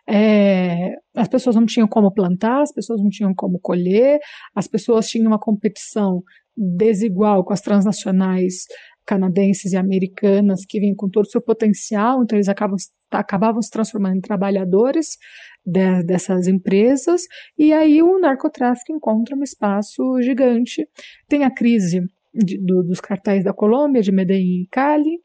É, 0.08 0.94
as 1.14 1.28
pessoas 1.28 1.54
não 1.54 1.66
tinham 1.66 1.86
como 1.86 2.12
plantar, 2.12 2.62
as 2.62 2.72
pessoas 2.72 3.02
não 3.02 3.10
tinham 3.10 3.34
como 3.34 3.58
colher, 3.60 4.18
as 4.54 4.66
pessoas 4.66 5.06
tinham 5.06 5.26
uma 5.26 5.38
competição 5.38 6.22
desigual 6.56 7.44
com 7.44 7.52
as 7.52 7.60
transnacionais 7.60 8.64
canadenses 9.06 9.72
e 9.72 9.76
americanas 9.76 10.66
que 10.68 10.80
vêm 10.80 10.94
com 10.94 11.08
todo 11.08 11.24
o 11.24 11.30
seu 11.30 11.40
potencial, 11.40 12.22
então 12.22 12.36
eles 12.36 12.48
acabam, 12.48 12.76
acabavam 13.10 13.62
se 13.62 13.70
transformando 13.70 14.16
em 14.16 14.20
trabalhadores 14.20 15.16
de, 15.64 16.02
dessas 16.02 16.46
empresas, 16.46 17.22
e 17.58 17.72
aí 17.72 18.02
o 18.02 18.18
narcotráfico 18.18 18.92
encontra 18.92 19.34
um 19.34 19.42
espaço 19.42 20.02
gigante. 20.20 20.86
Tem 21.26 21.44
a 21.44 21.50
crise 21.50 22.02
de, 22.34 22.58
do, 22.58 22.82
dos 22.82 23.00
cartéis 23.00 23.44
da 23.44 23.54
Colômbia, 23.54 24.02
de 24.02 24.12
Medellín 24.12 24.62
e 24.64 24.68
Cali, 24.70 25.18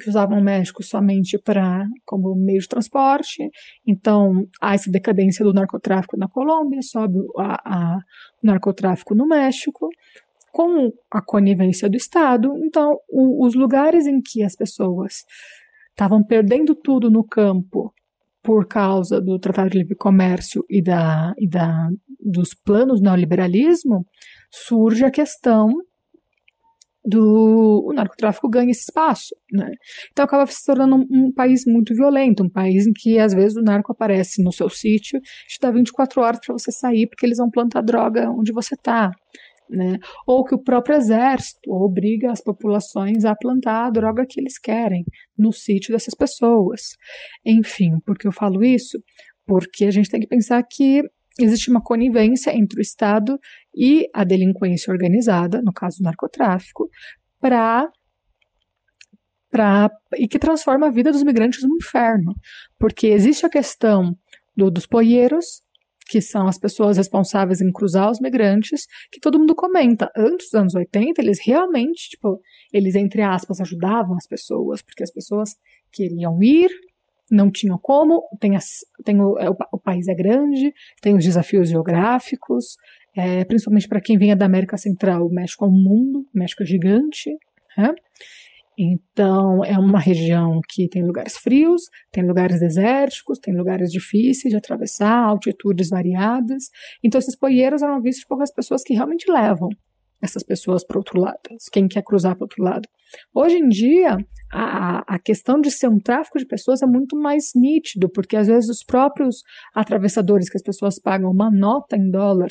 que 0.00 0.08
usavam 0.08 0.38
o 0.38 0.42
México 0.42 0.82
somente 0.82 1.38
para 1.38 1.86
como 2.04 2.34
meio 2.34 2.60
de 2.60 2.68
transporte. 2.68 3.48
Então, 3.86 4.46
há 4.60 4.74
essa 4.74 4.90
decadência 4.90 5.44
do 5.44 5.52
narcotráfico 5.52 6.16
na 6.16 6.28
Colômbia, 6.28 6.80
sobe 6.82 7.18
a, 7.38 7.54
a, 7.64 7.98
o 8.42 8.46
narcotráfico 8.46 9.14
no 9.14 9.26
México, 9.26 9.88
com 10.52 10.92
a 11.10 11.20
conivência 11.20 11.88
do 11.88 11.96
Estado. 11.96 12.52
Então, 12.64 12.96
o, 13.08 13.44
os 13.46 13.54
lugares 13.54 14.06
em 14.06 14.20
que 14.20 14.42
as 14.42 14.54
pessoas 14.54 15.24
estavam 15.90 16.22
perdendo 16.22 16.74
tudo 16.74 17.10
no 17.10 17.24
campo 17.24 17.92
por 18.42 18.66
causa 18.66 19.20
do 19.20 19.38
Tratado 19.38 19.70
de 19.70 19.78
Livre 19.78 19.96
Comércio 19.96 20.64
e, 20.68 20.82
da, 20.82 21.32
e 21.38 21.48
da, 21.48 21.88
dos 22.20 22.52
planos 22.52 23.00
neoliberalismo, 23.00 24.04
surge 24.50 25.04
a 25.04 25.10
questão 25.10 25.72
do 27.04 27.84
o 27.86 27.92
narcotráfico 27.92 28.48
ganha 28.48 28.70
esse 28.70 28.84
espaço, 28.84 29.34
né? 29.52 29.70
Então 30.10 30.24
acaba 30.24 30.46
se 30.46 30.64
tornando 30.64 30.96
um, 30.96 31.06
um, 31.10 31.32
país 31.32 31.64
muito 31.66 31.94
violento, 31.94 32.42
um 32.42 32.48
país 32.48 32.86
em 32.86 32.92
que 32.92 33.18
às 33.18 33.34
vezes 33.34 33.56
o 33.56 33.62
narco 33.62 33.92
aparece 33.92 34.42
no 34.42 34.50
seu 34.50 34.70
sítio, 34.70 35.20
te 35.46 35.58
dá 35.60 35.70
24 35.70 36.20
horas 36.22 36.40
para 36.44 36.54
você 36.54 36.72
sair 36.72 37.06
porque 37.06 37.26
eles 37.26 37.38
vão 37.38 37.50
plantar 37.50 37.82
droga 37.82 38.30
onde 38.30 38.52
você 38.52 38.74
está, 38.74 39.10
né? 39.68 39.98
Ou 40.26 40.44
que 40.44 40.54
o 40.54 40.62
próprio 40.62 40.96
exército 40.96 41.70
obriga 41.70 42.32
as 42.32 42.40
populações 42.42 43.24
a 43.26 43.34
plantar 43.36 43.86
a 43.86 43.90
droga 43.90 44.26
que 44.26 44.40
eles 44.40 44.58
querem 44.58 45.04
no 45.36 45.52
sítio 45.52 45.92
dessas 45.92 46.14
pessoas. 46.14 46.96
Enfim, 47.44 47.98
por 48.06 48.16
que 48.16 48.26
eu 48.26 48.32
falo 48.32 48.64
isso? 48.64 48.98
Porque 49.46 49.84
a 49.84 49.90
gente 49.90 50.08
tem 50.08 50.20
que 50.20 50.26
pensar 50.26 50.62
que 50.62 51.02
existe 51.38 51.70
uma 51.70 51.82
conivência 51.82 52.56
entre 52.56 52.80
o 52.80 52.82
Estado 52.82 53.38
e 53.74 54.08
a 54.14 54.24
delinquência 54.24 54.92
organizada, 54.92 55.60
no 55.62 55.72
caso 55.72 55.98
do 55.98 56.04
narcotráfico, 56.04 56.88
para 57.40 57.90
e 60.16 60.26
que 60.26 60.38
transforma 60.38 60.88
a 60.88 60.90
vida 60.90 61.12
dos 61.12 61.22
migrantes 61.22 61.62
no 61.62 61.76
inferno, 61.76 62.34
porque 62.78 63.06
existe 63.06 63.46
a 63.46 63.48
questão 63.48 64.16
do, 64.56 64.70
dos 64.70 64.84
poieiros, 64.84 65.62
que 66.06 66.20
são 66.20 66.46
as 66.46 66.58
pessoas 66.58 66.96
responsáveis 66.96 67.60
em 67.60 67.72
cruzar 67.72 68.10
os 68.10 68.20
migrantes, 68.20 68.86
que 69.10 69.20
todo 69.20 69.38
mundo 69.38 69.54
comenta. 69.54 70.10
Antes 70.16 70.46
dos 70.46 70.54
anos 70.54 70.74
80, 70.74 71.20
eles 71.20 71.38
realmente, 71.40 72.10
tipo, 72.10 72.40
eles, 72.72 72.94
entre 72.94 73.22
aspas, 73.22 73.60
ajudavam 73.60 74.16
as 74.16 74.26
pessoas, 74.26 74.82
porque 74.82 75.02
as 75.02 75.10
pessoas 75.10 75.56
queriam 75.90 76.42
ir, 76.42 76.70
não 77.30 77.50
tinham 77.50 77.78
como, 77.78 78.22
tem, 78.38 78.54
as, 78.54 78.80
tem 79.02 79.20
o, 79.20 79.38
é, 79.38 79.48
o, 79.48 79.56
o, 79.72 79.78
país 79.78 80.08
é 80.08 80.14
grande, 80.14 80.72
tem 81.00 81.16
os 81.16 81.24
desafios 81.24 81.70
geográficos, 81.70 82.76
é, 83.16 83.44
principalmente 83.44 83.88
para 83.88 84.00
quem 84.00 84.18
vinha 84.18 84.36
da 84.36 84.46
América 84.46 84.76
Central, 84.76 85.26
o 85.26 85.32
México 85.32 85.64
é 85.64 85.68
um 85.68 85.72
mundo, 85.72 86.20
o 86.34 86.38
México 86.38 86.62
é 86.62 86.66
gigante, 86.66 87.30
né? 87.76 87.94
Então, 88.76 89.64
é 89.64 89.78
uma 89.78 90.00
região 90.00 90.60
que 90.68 90.88
tem 90.88 91.04
lugares 91.04 91.36
frios, 91.36 91.82
tem 92.10 92.26
lugares 92.26 92.58
desérticos, 92.58 93.38
tem 93.38 93.54
lugares 93.56 93.90
difíceis 93.90 94.50
de 94.50 94.56
atravessar, 94.56 95.16
altitudes 95.16 95.90
variadas. 95.90 96.70
Então, 97.02 97.20
esses 97.20 97.36
poieiros 97.36 97.82
eram 97.82 98.02
vistos 98.02 98.24
por 98.24 98.42
as 98.42 98.52
pessoas 98.52 98.82
que 98.82 98.94
realmente 98.94 99.30
levam 99.30 99.68
essas 100.20 100.42
pessoas 100.42 100.84
para 100.84 100.96
o 100.96 101.00
outro 101.00 101.20
lado, 101.20 101.38
quem 101.70 101.86
quer 101.86 102.02
cruzar 102.02 102.34
para 102.34 102.44
o 102.44 102.46
outro 102.46 102.64
lado. 102.64 102.88
Hoje 103.32 103.58
em 103.58 103.68
dia, 103.68 104.16
a, 104.50 105.14
a 105.14 105.18
questão 105.18 105.60
de 105.60 105.70
ser 105.70 105.88
um 105.88 106.00
tráfico 106.00 106.38
de 106.38 106.46
pessoas 106.46 106.82
é 106.82 106.86
muito 106.86 107.16
mais 107.16 107.50
nítido, 107.54 108.08
porque 108.08 108.36
às 108.36 108.46
vezes 108.46 108.70
os 108.70 108.82
próprios 108.82 109.42
atravessadores 109.74 110.48
que 110.48 110.56
as 110.56 110.62
pessoas 110.62 110.98
pagam 110.98 111.30
uma 111.30 111.50
nota 111.50 111.96
em 111.96 112.10
dólar 112.10 112.48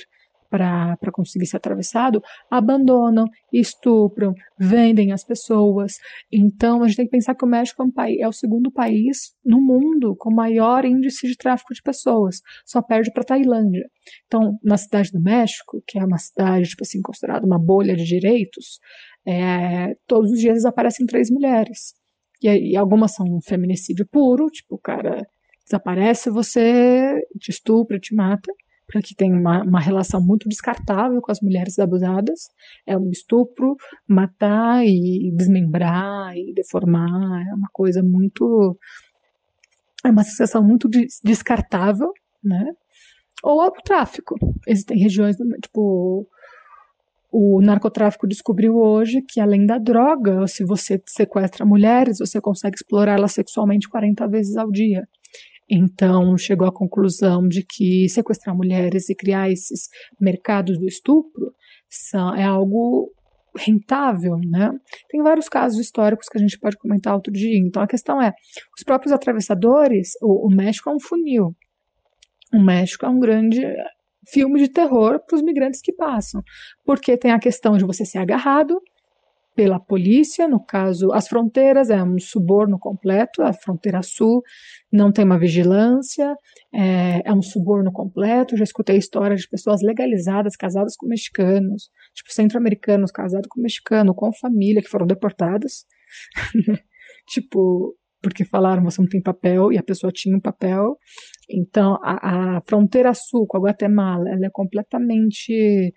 para 0.54 1.12
conseguir 1.12 1.48
ser 1.48 1.58
atravessado, 1.58 2.22
abandonam, 2.48 3.26
estupram, 3.52 4.36
vendem 4.56 5.12
as 5.12 5.24
pessoas. 5.24 5.94
Então 6.32 6.84
a 6.84 6.88
gente 6.88 6.98
tem 6.98 7.06
que 7.06 7.12
pensar 7.12 7.34
que 7.34 7.44
o 7.44 7.48
México 7.48 7.82
é, 7.82 7.86
um 7.86 7.92
país, 7.92 8.20
é 8.20 8.28
o 8.28 8.32
segundo 8.32 8.72
país 8.72 9.34
no 9.44 9.60
mundo 9.60 10.16
com 10.16 10.32
maior 10.32 10.86
índice 10.86 11.26
de 11.26 11.36
tráfico 11.36 11.74
de 11.74 11.82
pessoas, 11.82 12.40
só 12.64 12.84
perde 12.84 13.12
para 13.12 13.24
Tailândia. 13.24 13.90
Então, 14.28 14.60
na 14.64 14.78
cidade 14.78 15.12
do 15.12 15.20
México, 15.20 15.82
que 15.88 15.98
é 15.98 16.06
uma 16.06 16.20
cidade 16.20 16.70
tipo 16.70 16.84
assim 16.84 17.02
considerada 17.02 17.48
uma 17.48 17.58
bolha 17.58 17.96
de 17.96 18.04
direitos, 18.04 18.80
é, 19.26 19.96
todos 20.06 20.32
os 20.32 20.40
dias 20.40 20.66
aparecem 20.66 21.08
três 21.08 21.32
mulheres. 21.32 21.96
E, 22.44 22.74
e 22.74 22.78
algumas 22.78 23.16
são 23.16 23.26
um 23.26 23.42
feminicídio 23.42 24.06
puro, 24.08 24.52
tipo, 24.52 24.76
o 24.76 24.80
cara 24.80 25.26
desaparece, 25.66 26.30
você 26.30 27.16
te 27.40 27.50
estupra, 27.50 27.98
te 27.98 28.14
mata 28.14 28.54
que 29.04 29.16
tem 29.16 29.34
uma, 29.34 29.64
uma 29.64 29.80
relação 29.80 30.22
muito 30.22 30.48
descartável 30.48 31.22
com 31.22 31.32
as 31.32 31.42
mulheres 31.42 31.80
abusadas. 31.80 32.42
É 32.86 32.98
um 32.98 33.10
estupro, 33.10 33.76
matar 34.08 34.86
e 34.86 35.32
desmembrar 35.36 36.36
e 36.36 36.54
deformar. 36.54 37.46
É 37.48 37.54
uma 37.54 37.70
coisa 37.72 38.02
muito. 38.04 38.78
É 40.06 40.10
uma 40.10 40.24
sensação 40.24 40.64
muito 40.64 40.90
descartável, 41.24 42.12
né? 42.44 42.74
Ou 43.44 43.62
o 43.62 43.72
tráfico. 43.72 44.36
Existem 44.68 44.98
regiões, 44.98 45.36
tipo, 45.62 46.28
o 47.32 47.60
narcotráfico 47.62 48.28
descobriu 48.28 48.76
hoje 48.78 49.22
que 49.22 49.42
além 49.42 49.66
da 49.66 49.80
droga, 49.80 50.46
se 50.48 50.64
você 50.64 51.02
sequestra 51.08 51.66
mulheres, 51.66 52.20
você 52.20 52.40
consegue 52.40 52.76
explorá-las 52.76 53.34
sexualmente 53.34 53.90
40 53.90 54.28
vezes 54.28 54.56
ao 54.56 54.70
dia. 54.70 55.08
Então, 55.76 56.38
chegou 56.38 56.68
à 56.68 56.72
conclusão 56.72 57.48
de 57.48 57.66
que 57.66 58.08
sequestrar 58.08 58.56
mulheres 58.56 59.10
e 59.10 59.16
criar 59.16 59.50
esses 59.50 59.88
mercados 60.22 60.78
do 60.78 60.86
estupro 60.86 61.52
são, 61.90 62.36
é 62.36 62.44
algo 62.44 63.12
rentável, 63.58 64.38
né? 64.38 64.70
Tem 65.10 65.24
vários 65.24 65.50
casos 65.50 65.80
históricos 65.80 66.30
que 66.30 66.38
a 66.38 66.42
gente 66.42 66.60
pode 66.60 66.78
comentar 66.78 67.16
outro 67.16 67.34
dia. 67.34 67.58
Então, 67.58 67.82
a 67.82 67.88
questão 67.88 68.22
é, 68.22 68.34
os 68.78 68.84
próprios 68.84 69.12
atravessadores, 69.12 70.12
o, 70.22 70.48
o 70.48 70.56
México 70.56 70.92
é 70.92 70.94
um 70.94 71.00
funil. 71.00 71.56
O 72.54 72.60
México 72.60 73.08
é 73.08 73.10
um 73.10 73.20
grande 73.20 73.62
filme 74.28 74.60
de 74.60 74.70
terror 74.70 75.20
para 75.26 75.36
os 75.36 75.42
migrantes 75.42 75.82
que 75.82 75.92
passam, 75.92 76.44
porque 76.86 77.18
tem 77.18 77.32
a 77.32 77.40
questão 77.40 77.78
de 77.78 77.84
você 77.84 78.06
ser 78.06 78.20
agarrado, 78.20 78.80
pela 79.56 79.80
polícia, 79.80 80.48
no 80.48 80.64
caso, 80.64 81.12
as 81.14 81.28
fronteiras 81.28 81.90
é 81.90 82.02
um 82.04 82.18
suborno 82.20 82.80
completo, 82.80 83.42
a 83.42 83.54
fronteira 83.54 84.02
sul 84.02 84.42
não 84.92 85.12
tem 85.12 85.26
uma 85.26 85.40
vigilância, 85.40 86.36
é, 86.74 87.22
é 87.26 87.34
um 87.34 87.42
suborno 87.42 87.92
completo. 87.92 88.58
Já 88.58 88.64
escutei 88.64 88.98
histórias 88.98 89.42
de 89.42 89.50
pessoas 89.50 89.82
legalizadas, 89.82 90.56
casadas 90.56 90.96
com 90.96 91.08
mexicanos, 91.08 91.90
tipo 92.14 92.32
centro-americanos 92.34 93.12
casados 93.12 93.48
com 93.50 93.62
mexicano, 93.62 94.14
com 94.14 94.32
família, 94.34 94.82
que 94.82 94.90
foram 94.90 95.06
deportadas. 95.06 95.86
tipo, 97.28 97.96
porque 98.22 98.46
falaram 98.46 98.84
você 98.84 99.02
não 99.02 99.10
tem 99.10 99.22
papel 99.22 99.72
e 99.72 99.78
a 99.78 99.84
pessoa 99.84 100.12
tinha 100.12 100.36
um 100.36 100.42
papel. 100.42 100.98
Então, 101.50 102.00
a, 102.02 102.58
a 102.58 102.62
fronteira 102.68 103.14
sul 103.14 103.46
com 103.48 103.58
a 103.58 103.62
Guatemala 103.62 104.30
ela 104.30 104.46
é 104.46 104.50
completamente 104.52 105.94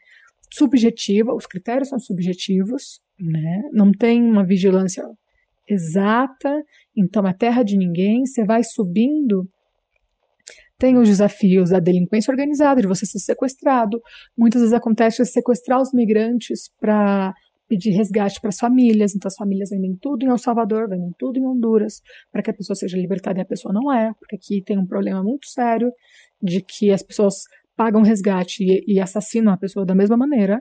subjetiva, 0.53 1.35
os 1.35 1.47
critérios 1.47 1.89
são 1.89 1.99
subjetivos, 1.99 3.01
né? 3.19 3.63
não 3.73 3.91
tem 3.93 4.23
uma 4.23 4.45
vigilância 4.45 5.05
exata, 5.69 6.63
então 6.97 7.27
é 7.27 7.33
terra 7.33 7.63
de 7.63 7.77
ninguém, 7.77 8.25
você 8.25 8.45
vai 8.45 8.63
subindo. 8.63 9.49
Tem 10.79 10.97
os 10.99 11.09
desafios 11.09 11.71
da 11.71 11.81
delinquência 11.81 12.31
organizada, 12.31 12.81
de 12.81 12.87
você 12.87 13.07
ser 13.07 13.19
sequestrado. 13.19 14.01
Muitas 14.37 14.61
vezes 14.61 14.75
acontece 14.75 15.23
de 15.23 15.29
sequestrar 15.29 15.81
os 15.81 15.93
migrantes 15.93 16.71
para 16.79 17.35
pedir 17.69 17.91
resgate 17.91 18.41
para 18.41 18.51
as 18.51 18.59
famílias, 18.59 19.15
então 19.15 19.29
as 19.29 19.35
famílias 19.35 19.71
vendem 19.71 19.97
tudo 20.01 20.25
em 20.25 20.29
El 20.29 20.39
Salvador, 20.39 20.89
vendem 20.89 21.11
tudo 21.19 21.39
em 21.39 21.47
Honduras, 21.47 22.01
para 22.31 22.43
que 22.43 22.51
a 22.51 22.55
pessoa 22.55 22.77
seja 22.77 22.97
libertada 22.97 23.39
e 23.39 23.43
a 23.43 23.47
pessoa 23.47 23.73
não 23.73 23.93
é, 23.93 24.13
porque 24.19 24.37
aqui 24.37 24.63
tem 24.63 24.79
um 24.79 24.87
problema 24.87 25.23
muito 25.23 25.49
sério 25.49 25.91
de 26.41 26.63
que 26.63 26.93
as 26.93 27.03
pessoas 27.03 27.43
pagam 27.77 28.03
resgate 28.03 28.63
e, 28.63 28.95
e 28.95 29.01
assassinam 29.01 29.53
a 29.53 29.57
pessoa 29.57 29.85
da 29.85 29.95
mesma 29.95 30.17
maneira, 30.17 30.61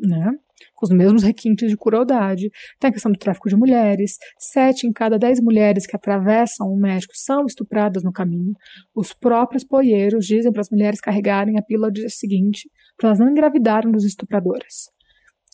né? 0.00 0.32
Com 0.74 0.86
os 0.86 0.90
mesmos 0.90 1.22
requintes 1.22 1.70
de 1.70 1.76
crueldade. 1.76 2.50
Tem 2.78 2.90
a 2.90 2.92
questão 2.92 3.12
do 3.12 3.18
tráfico 3.18 3.48
de 3.48 3.56
mulheres. 3.56 4.16
Sete 4.38 4.86
em 4.86 4.92
cada 4.92 5.18
dez 5.18 5.40
mulheres 5.40 5.86
que 5.86 5.96
atravessam 5.96 6.66
o 6.68 6.76
México 6.76 7.12
são 7.16 7.44
estupradas 7.46 8.02
no 8.02 8.12
caminho. 8.12 8.52
Os 8.94 9.12
próprios 9.12 9.64
poieiros 9.64 10.26
dizem 10.26 10.52
para 10.52 10.60
as 10.60 10.70
mulheres 10.70 11.00
carregarem 11.00 11.58
a 11.58 11.62
pílula 11.62 11.90
do 11.90 11.94
dia 11.94 12.08
seguinte 12.08 12.68
para 12.96 13.08
elas 13.08 13.18
não 13.18 13.30
engravidarem 13.30 13.90
dos 13.90 14.04
estupradores. 14.04 14.90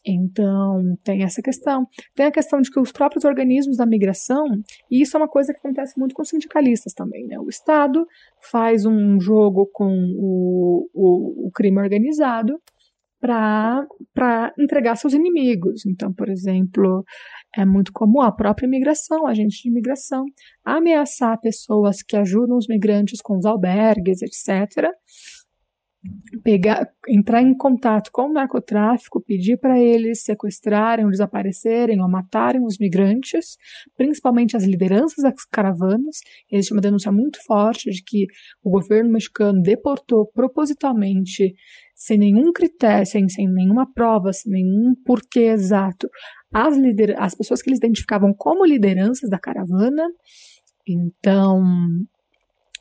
Então, 0.07 0.97
tem 1.03 1.25
essa 1.25 1.43
questão. 1.43 1.85
Tem 2.15 2.27
a 2.27 2.31
questão 2.31 2.61
de 2.61 2.71
que 2.71 2.79
os 2.79 2.93
próprios 2.93 3.25
organismos 3.25 3.77
da 3.77 3.85
migração, 3.85 4.47
e 4.89 5.03
isso 5.03 5.17
é 5.17 5.21
uma 5.21 5.29
coisa 5.29 5.53
que 5.53 5.59
acontece 5.59 5.99
muito 5.99 6.15
com 6.15 6.25
sindicalistas 6.25 6.93
também, 6.93 7.27
né? 7.27 7.39
O 7.41 7.49
Estado 7.49 8.07
faz 8.41 8.87
um 8.87 9.21
jogo 9.21 9.69
com 9.73 9.93
o, 10.17 10.89
o, 10.95 11.49
o 11.49 11.51
crime 11.51 11.81
organizado 11.81 12.61
para 13.21 13.87
entregar 14.59 14.97
seus 14.97 15.15
inimigos. 15.15 15.85
Então, 15.87 16.13
por 16.13 16.29
exemplo, 16.29 17.05
é 17.57 17.65
muito 17.65 17.93
comum 17.93 18.21
a 18.21 18.33
própria 18.33 18.67
imigração, 18.67 19.27
agente 19.27 19.63
de 19.63 19.69
imigração, 19.69 20.25
ameaçar 20.65 21.41
pessoas 21.41 22.03
que 22.03 22.17
ajudam 22.17 22.57
os 22.57 22.67
migrantes 22.69 23.21
com 23.21 23.39
os 23.39 23.45
albergues, 23.45 24.23
etc., 24.23 24.91
pegar, 26.45 26.89
entrar 27.09 27.43
em 27.43 27.57
contato 27.57 28.11
com 28.13 28.29
o 28.29 28.33
narcotráfico, 28.33 29.21
pedir 29.21 29.57
para 29.59 29.81
eles 29.81 30.23
sequestrarem 30.23 31.05
ou 31.05 31.11
desaparecerem 31.11 32.01
ou 32.01 32.09
matarem 32.09 32.65
os 32.65 32.79
migrantes, 32.79 33.57
principalmente 33.97 34.57
as 34.57 34.65
lideranças 34.65 35.23
das 35.23 35.45
caravanas. 35.51 36.19
Existe 36.51 36.73
uma 36.73 36.81
denúncia 36.81 37.11
muito 37.11 37.43
forte 37.45 37.91
de 37.91 38.05
que 38.05 38.27
o 38.63 38.71
governo 38.71 39.11
mexicano 39.11 39.61
deportou 39.61 40.27
propositalmente, 40.33 41.55
sem 41.97 42.19
nenhum 42.19 42.53
critério, 42.53 43.07
sem, 43.07 43.27
sem 43.27 43.49
nenhuma 43.49 43.91
prova, 43.91 44.31
sem 44.31 44.53
nenhum 44.53 44.95
porquê 45.05 45.45
exato, 45.45 46.09
as, 46.53 46.77
lider 46.77 47.19
as 47.19 47.35
pessoas 47.35 47.63
que 47.63 47.71
eles 47.71 47.79
identificavam 47.79 48.35
como 48.37 48.67
lideranças 48.67 49.31
da 49.31 49.39
caravana. 49.39 50.07
Então, 50.87 51.63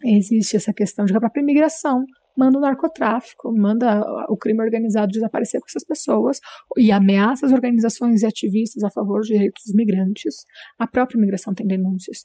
existe 0.04 0.58
essa 0.58 0.74
questão 0.74 1.06
de 1.06 1.14
que 1.14 1.18
a 1.18 1.22
própria 1.22 1.42
imigração 1.42 2.04
manda 2.38 2.58
o 2.58 2.62
narcotráfico, 2.62 3.54
manda 3.58 4.02
o 4.28 4.36
crime 4.36 4.62
organizado 4.62 5.14
desaparecer 5.14 5.62
com 5.62 5.68
essas 5.70 5.86
pessoas 5.86 6.42
e 6.78 6.92
ameaça 6.92 7.46
as 7.46 7.54
organizações 7.54 8.22
e 8.22 8.26
ativistas 8.26 8.84
a 8.84 8.90
favor 8.90 9.20
dos 9.20 9.28
direitos 9.28 9.64
dos 9.66 9.74
migrantes. 9.74 10.44
A 10.78 10.86
própria 10.86 11.18
imigração 11.18 11.54
tem 11.54 11.66
denúncias. 11.66 12.20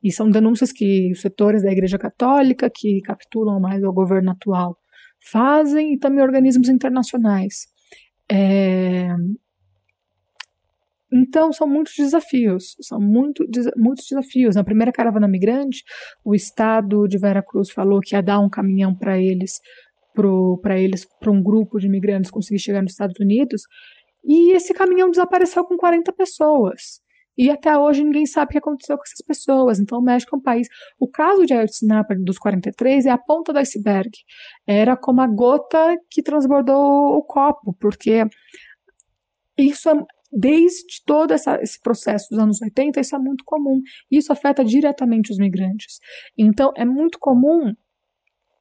E 0.00 0.12
são 0.12 0.30
denúncias 0.30 0.70
que 0.70 1.10
os 1.10 1.20
setores 1.20 1.64
da 1.64 1.72
Igreja 1.72 1.98
Católica, 1.98 2.70
que 2.72 3.00
capitulam 3.00 3.58
mais 3.58 3.82
o 3.82 3.92
governo 3.92 4.30
atual, 4.30 4.78
fazem, 5.30 5.94
e 5.94 5.98
também 5.98 6.22
organismos 6.22 6.68
internacionais. 6.68 7.66
É, 8.30 9.08
então, 11.12 11.52
são 11.52 11.66
muitos 11.68 11.94
desafios, 11.96 12.76
são 12.80 13.00
muito, 13.00 13.44
muitos 13.76 14.06
desafios. 14.08 14.56
Na 14.56 14.64
primeira 14.64 14.92
caravana 14.92 15.28
migrante, 15.28 15.84
o 16.24 16.34
estado 16.34 17.06
de 17.06 17.16
Veracruz 17.18 17.70
falou 17.70 18.00
que 18.00 18.14
ia 18.14 18.22
dar 18.22 18.40
um 18.40 18.50
caminhão 18.50 18.94
para 18.94 19.18
eles, 19.18 19.60
para 20.62 20.78
eles, 20.78 21.06
para 21.20 21.30
um 21.30 21.42
grupo 21.42 21.78
de 21.78 21.86
imigrantes 21.86 22.30
conseguir 22.30 22.58
chegar 22.58 22.82
nos 22.82 22.92
Estados 22.92 23.18
Unidos, 23.20 23.62
e 24.24 24.52
esse 24.52 24.74
caminhão 24.74 25.10
desapareceu 25.10 25.64
com 25.64 25.76
40 25.76 26.12
pessoas. 26.12 27.00
E 27.36 27.50
até 27.50 27.76
hoje 27.76 28.02
ninguém 28.02 28.26
sabe 28.26 28.48
o 28.48 28.52
que 28.52 28.58
aconteceu 28.58 28.96
com 28.96 29.02
essas 29.02 29.20
pessoas. 29.24 29.78
Então, 29.78 29.98
o 29.98 30.02
México 30.02 30.34
é 30.34 30.38
um 30.38 30.42
país. 30.42 30.68
O 30.98 31.08
caso 31.08 31.44
de 31.44 31.52
Ayotzinapa 31.52 32.14
dos 32.16 32.38
43 32.38 33.06
é 33.06 33.10
a 33.10 33.18
ponta 33.18 33.52
do 33.52 33.58
iceberg. 33.58 34.10
Era 34.66 34.96
como 34.96 35.20
a 35.20 35.26
gota 35.26 35.96
que 36.10 36.22
transbordou 36.22 37.16
o 37.16 37.22
copo, 37.22 37.74
porque 37.78 38.24
isso 39.58 39.88
é, 39.88 39.94
desde 40.32 41.04
todo 41.04 41.32
essa, 41.32 41.60
esse 41.62 41.80
processo 41.80 42.28
dos 42.30 42.38
anos 42.38 42.60
80, 42.62 43.00
isso 43.00 43.14
é 43.14 43.18
muito 43.18 43.44
comum. 43.44 43.80
Isso 44.10 44.32
afeta 44.32 44.64
diretamente 44.64 45.30
os 45.30 45.38
migrantes. 45.38 45.98
Então, 46.36 46.72
é 46.76 46.84
muito 46.84 47.18
comum 47.18 47.74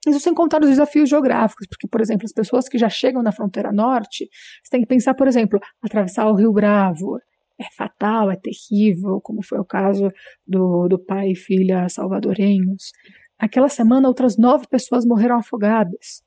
isso 0.07 0.19
sem 0.19 0.33
contar 0.33 0.61
os 0.61 0.69
desafios 0.69 1.09
geográficos, 1.09 1.65
porque, 1.67 1.87
por 1.87 1.99
exemplo, 1.99 2.25
as 2.25 2.31
pessoas 2.31 2.69
que 2.69 2.77
já 2.77 2.89
chegam 2.89 3.23
na 3.23 3.31
fronteira 3.31 3.71
norte, 3.71 4.29
você 4.63 4.69
tem 4.69 4.81
que 4.81 4.87
pensar, 4.87 5.15
por 5.15 5.27
exemplo, 5.27 5.59
atravessar 5.81 6.27
o 6.27 6.35
Rio 6.35 6.53
Bravo. 6.53 7.19
É 7.59 7.65
fatal, 7.75 8.29
é 8.31 8.35
terrível, 8.35 9.21
como 9.21 9.41
foi 9.43 9.59
o 9.59 9.65
caso 9.65 10.11
do, 10.45 10.87
do 10.87 10.99
pai 10.99 11.31
e 11.31 11.35
filha 11.35 11.87
salvadorenhos. 11.87 12.91
Aquela 13.39 13.69
semana, 13.69 14.07
outras 14.07 14.37
nove 14.37 14.65
pessoas 14.67 15.05
morreram 15.05 15.37
afogadas. 15.37 16.23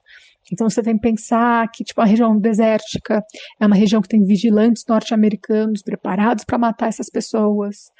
Então 0.53 0.69
você 0.69 0.83
tem 0.83 0.95
que 0.95 1.03
pensar 1.03 1.69
que 1.71 1.85
tipo 1.85 2.01
a 2.01 2.05
região 2.05 2.39
desértica 2.39 3.23
é 3.61 3.67
uma 3.67 3.77
região 3.77 4.01
que 4.01 4.09
tem 4.09 4.25
vigilantes 4.25 4.85
norte-americanos 4.89 5.83
preparados 5.83 6.45
para 6.45 6.59
matar 6.59 6.89
essas 6.89 7.11
pessoas. 7.11 7.91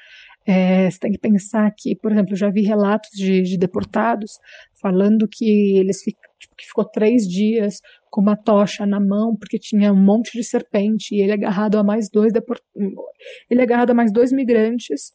É, 0.51 0.89
você 0.89 0.97
tem 0.97 1.11
que 1.11 1.19
pensar 1.19 1.71
que, 1.77 1.95
por 1.95 2.11
exemplo, 2.11 2.33
eu 2.33 2.37
já 2.37 2.49
vi 2.49 2.63
relatos 2.63 3.11
de, 3.13 3.43
de 3.43 3.55
deportados 3.55 4.31
falando 4.81 5.27
que 5.27 5.77
eles 5.77 6.01
fic, 6.01 6.17
tipo, 6.39 6.55
que 6.55 6.65
ficou 6.65 6.85
três 6.85 7.27
dias 7.27 7.79
com 8.09 8.19
uma 8.19 8.35
tocha 8.35 8.83
na 8.83 8.99
mão 8.99 9.35
porque 9.37 9.59
tinha 9.59 9.93
um 9.93 10.03
monte 10.03 10.31
de 10.35 10.43
serpente 10.43 11.13
e 11.13 11.21
ele 11.21 11.33
agarrado 11.33 11.77
a 11.77 11.83
mais 11.83 12.09
dois 12.09 12.33
ele 13.47 13.61
agarrado 13.61 13.91
a 13.91 13.93
mais 13.93 14.11
dois 14.11 14.31
migrantes 14.31 15.13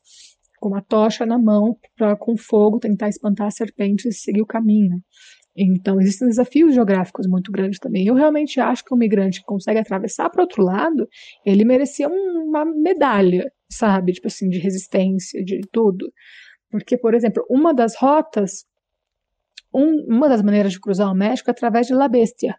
com 0.60 0.68
uma 0.68 0.80
tocha 0.80 1.26
na 1.26 1.36
mão 1.36 1.76
para 1.96 2.14
com 2.14 2.36
fogo 2.36 2.78
tentar 2.78 3.08
espantar 3.08 3.48
as 3.48 3.56
serpentes 3.56 4.04
e 4.06 4.12
seguir 4.12 4.40
o 4.40 4.46
caminho. 4.46 5.02
Então, 5.56 6.00
existem 6.00 6.28
desafios 6.28 6.74
geográficos 6.74 7.26
muito 7.28 7.52
grandes 7.52 7.78
também. 7.78 8.06
Eu 8.06 8.14
realmente 8.14 8.58
acho 8.60 8.84
que 8.84 8.92
um 8.92 8.96
migrante 8.96 9.40
que 9.40 9.46
consegue 9.46 9.78
atravessar 9.78 10.28
para 10.28 10.42
outro 10.42 10.62
lado, 10.62 11.08
ele 11.46 11.64
merecia 11.64 12.08
uma 12.08 12.64
medalha, 12.64 13.50
sabe? 13.76 14.12
Tipo 14.12 14.28
assim, 14.28 14.48
de 14.48 14.58
resistência, 14.58 15.44
de 15.44 15.60
tudo. 15.72 16.12
Porque, 16.70 16.96
por 16.96 17.14
exemplo, 17.14 17.44
uma 17.48 17.72
das 17.72 17.96
rotas, 17.96 18.64
um, 19.72 20.06
uma 20.08 20.28
das 20.28 20.42
maneiras 20.42 20.72
de 20.72 20.80
cruzar 20.80 21.10
o 21.10 21.14
México 21.14 21.50
é 21.50 21.52
através 21.52 21.86
de 21.86 21.94
La 21.94 22.08
Bestia, 22.08 22.56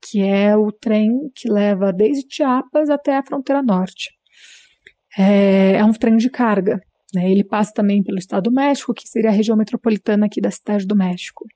que 0.00 0.20
é 0.22 0.56
o 0.56 0.72
trem 0.72 1.30
que 1.34 1.50
leva 1.50 1.92
desde 1.92 2.26
Chiapas 2.28 2.90
até 2.90 3.16
a 3.16 3.22
fronteira 3.22 3.62
norte. 3.62 4.10
É, 5.16 5.74
é 5.74 5.84
um 5.84 5.92
trem 5.92 6.16
de 6.16 6.30
carga. 6.30 6.80
Né? 7.14 7.30
Ele 7.30 7.44
passa 7.44 7.72
também 7.74 8.02
pelo 8.02 8.18
Estado 8.18 8.44
do 8.44 8.52
México, 8.52 8.94
que 8.94 9.06
seria 9.06 9.30
a 9.30 9.32
região 9.32 9.56
metropolitana 9.56 10.26
aqui 10.26 10.40
da 10.40 10.50
cidade 10.50 10.86
do 10.86 10.96
México. 10.96 11.46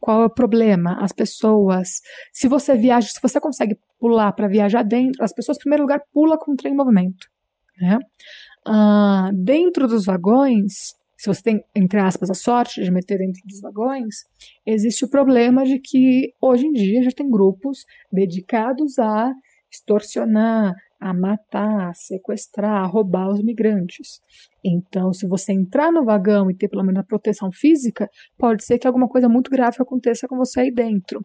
Qual 0.00 0.22
é 0.22 0.26
o 0.26 0.30
problema? 0.30 0.98
As 1.00 1.12
pessoas, 1.12 2.00
se 2.32 2.48
você 2.48 2.76
viaja, 2.76 3.08
se 3.08 3.22
você 3.22 3.40
consegue 3.40 3.78
pular 3.98 4.32
para 4.32 4.48
viajar 4.48 4.82
dentro, 4.82 5.22
as 5.22 5.32
pessoas, 5.32 5.56
em 5.56 5.60
primeiro 5.60 5.84
lugar, 5.84 6.02
pulam 6.12 6.36
com 6.36 6.52
o 6.52 6.56
trem 6.56 6.72
em 6.72 6.76
movimento. 6.76 7.28
Né? 7.80 7.98
Ah, 8.66 9.30
dentro 9.34 9.86
dos 9.86 10.06
vagões, 10.06 10.94
se 11.16 11.26
você 11.26 11.42
tem, 11.42 11.64
entre 11.74 11.98
aspas, 12.00 12.30
a 12.30 12.34
sorte 12.34 12.82
de 12.82 12.90
meter 12.90 13.18
dentro 13.18 13.42
dos 13.46 13.60
vagões, 13.60 14.24
existe 14.66 15.04
o 15.04 15.08
problema 15.08 15.64
de 15.64 15.78
que 15.78 16.32
hoje 16.40 16.66
em 16.66 16.72
dia 16.72 17.02
já 17.02 17.10
tem 17.10 17.28
grupos 17.30 17.84
dedicados 18.12 18.98
a 18.98 19.32
extorsionar, 19.70 20.74
a 21.04 21.12
matar, 21.12 21.90
a 21.90 21.92
sequestrar, 21.92 22.82
a 22.82 22.86
roubar 22.86 23.28
os 23.28 23.42
migrantes. 23.42 24.22
Então, 24.64 25.12
se 25.12 25.28
você 25.28 25.52
entrar 25.52 25.92
no 25.92 26.02
vagão 26.02 26.50
e 26.50 26.56
ter 26.56 26.66
pelo 26.66 26.82
menos 26.82 27.00
a 27.00 27.04
proteção 27.04 27.52
física, 27.52 28.08
pode 28.38 28.64
ser 28.64 28.78
que 28.78 28.86
alguma 28.86 29.06
coisa 29.06 29.28
muito 29.28 29.50
grave 29.50 29.76
aconteça 29.78 30.26
com 30.26 30.38
você 30.38 30.60
aí 30.60 30.70
dentro. 30.72 31.22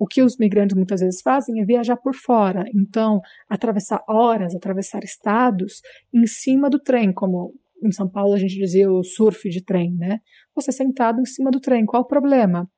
O 0.00 0.06
que 0.06 0.20
os 0.20 0.36
migrantes 0.36 0.76
muitas 0.76 1.00
vezes 1.00 1.22
fazem 1.22 1.60
é 1.60 1.64
viajar 1.64 1.96
por 1.96 2.12
fora. 2.12 2.64
Então, 2.74 3.20
atravessar 3.48 4.02
horas, 4.08 4.52
atravessar 4.52 5.04
estados 5.04 5.80
em 6.12 6.26
cima 6.26 6.68
do 6.68 6.80
trem, 6.80 7.12
como 7.12 7.54
em 7.84 7.92
São 7.92 8.08
Paulo 8.08 8.34
a 8.34 8.38
gente 8.38 8.56
dizia 8.58 8.90
o 8.90 9.04
surf 9.04 9.48
de 9.48 9.64
trem, 9.64 9.94
né? 9.94 10.18
Você 10.56 10.72
sentado 10.72 11.20
em 11.20 11.24
cima 11.24 11.52
do 11.52 11.60
trem, 11.60 11.86
qual 11.86 12.02
o 12.02 12.06
problema? 12.06 12.68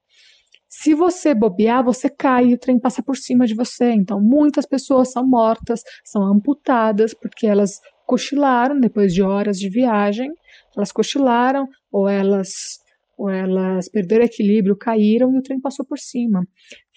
Se 0.75 0.95
você 0.95 1.35
bobear, 1.35 1.85
você 1.85 2.09
cai 2.09 2.47
e 2.47 2.55
o 2.55 2.59
trem 2.59 2.81
passa 2.81 3.03
por 3.03 3.15
cima 3.15 3.47
de 3.47 3.55
você. 3.55 3.93
Então, 3.93 4.19
muitas 4.19 4.65
pessoas 4.65 5.13
são 5.13 5.23
mortas, 5.23 5.83
são 6.03 6.23
amputadas, 6.23 7.13
porque 7.13 7.47
elas 7.47 7.79
cochilaram 8.07 8.81
depois 8.81 9.13
de 9.13 9.23
horas 9.23 9.59
de 9.59 9.69
viagem. 9.69 10.33
Elas 10.75 10.91
cochilaram, 10.91 11.69
ou 11.93 12.09
elas, 12.09 12.79
ou 13.19 13.29
elas 13.29 13.87
perderam 13.91 14.25
equilíbrio, 14.25 14.75
caíram 14.75 15.35
e 15.35 15.39
o 15.39 15.43
trem 15.43 15.61
passou 15.61 15.85
por 15.85 15.99
cima. 15.99 16.43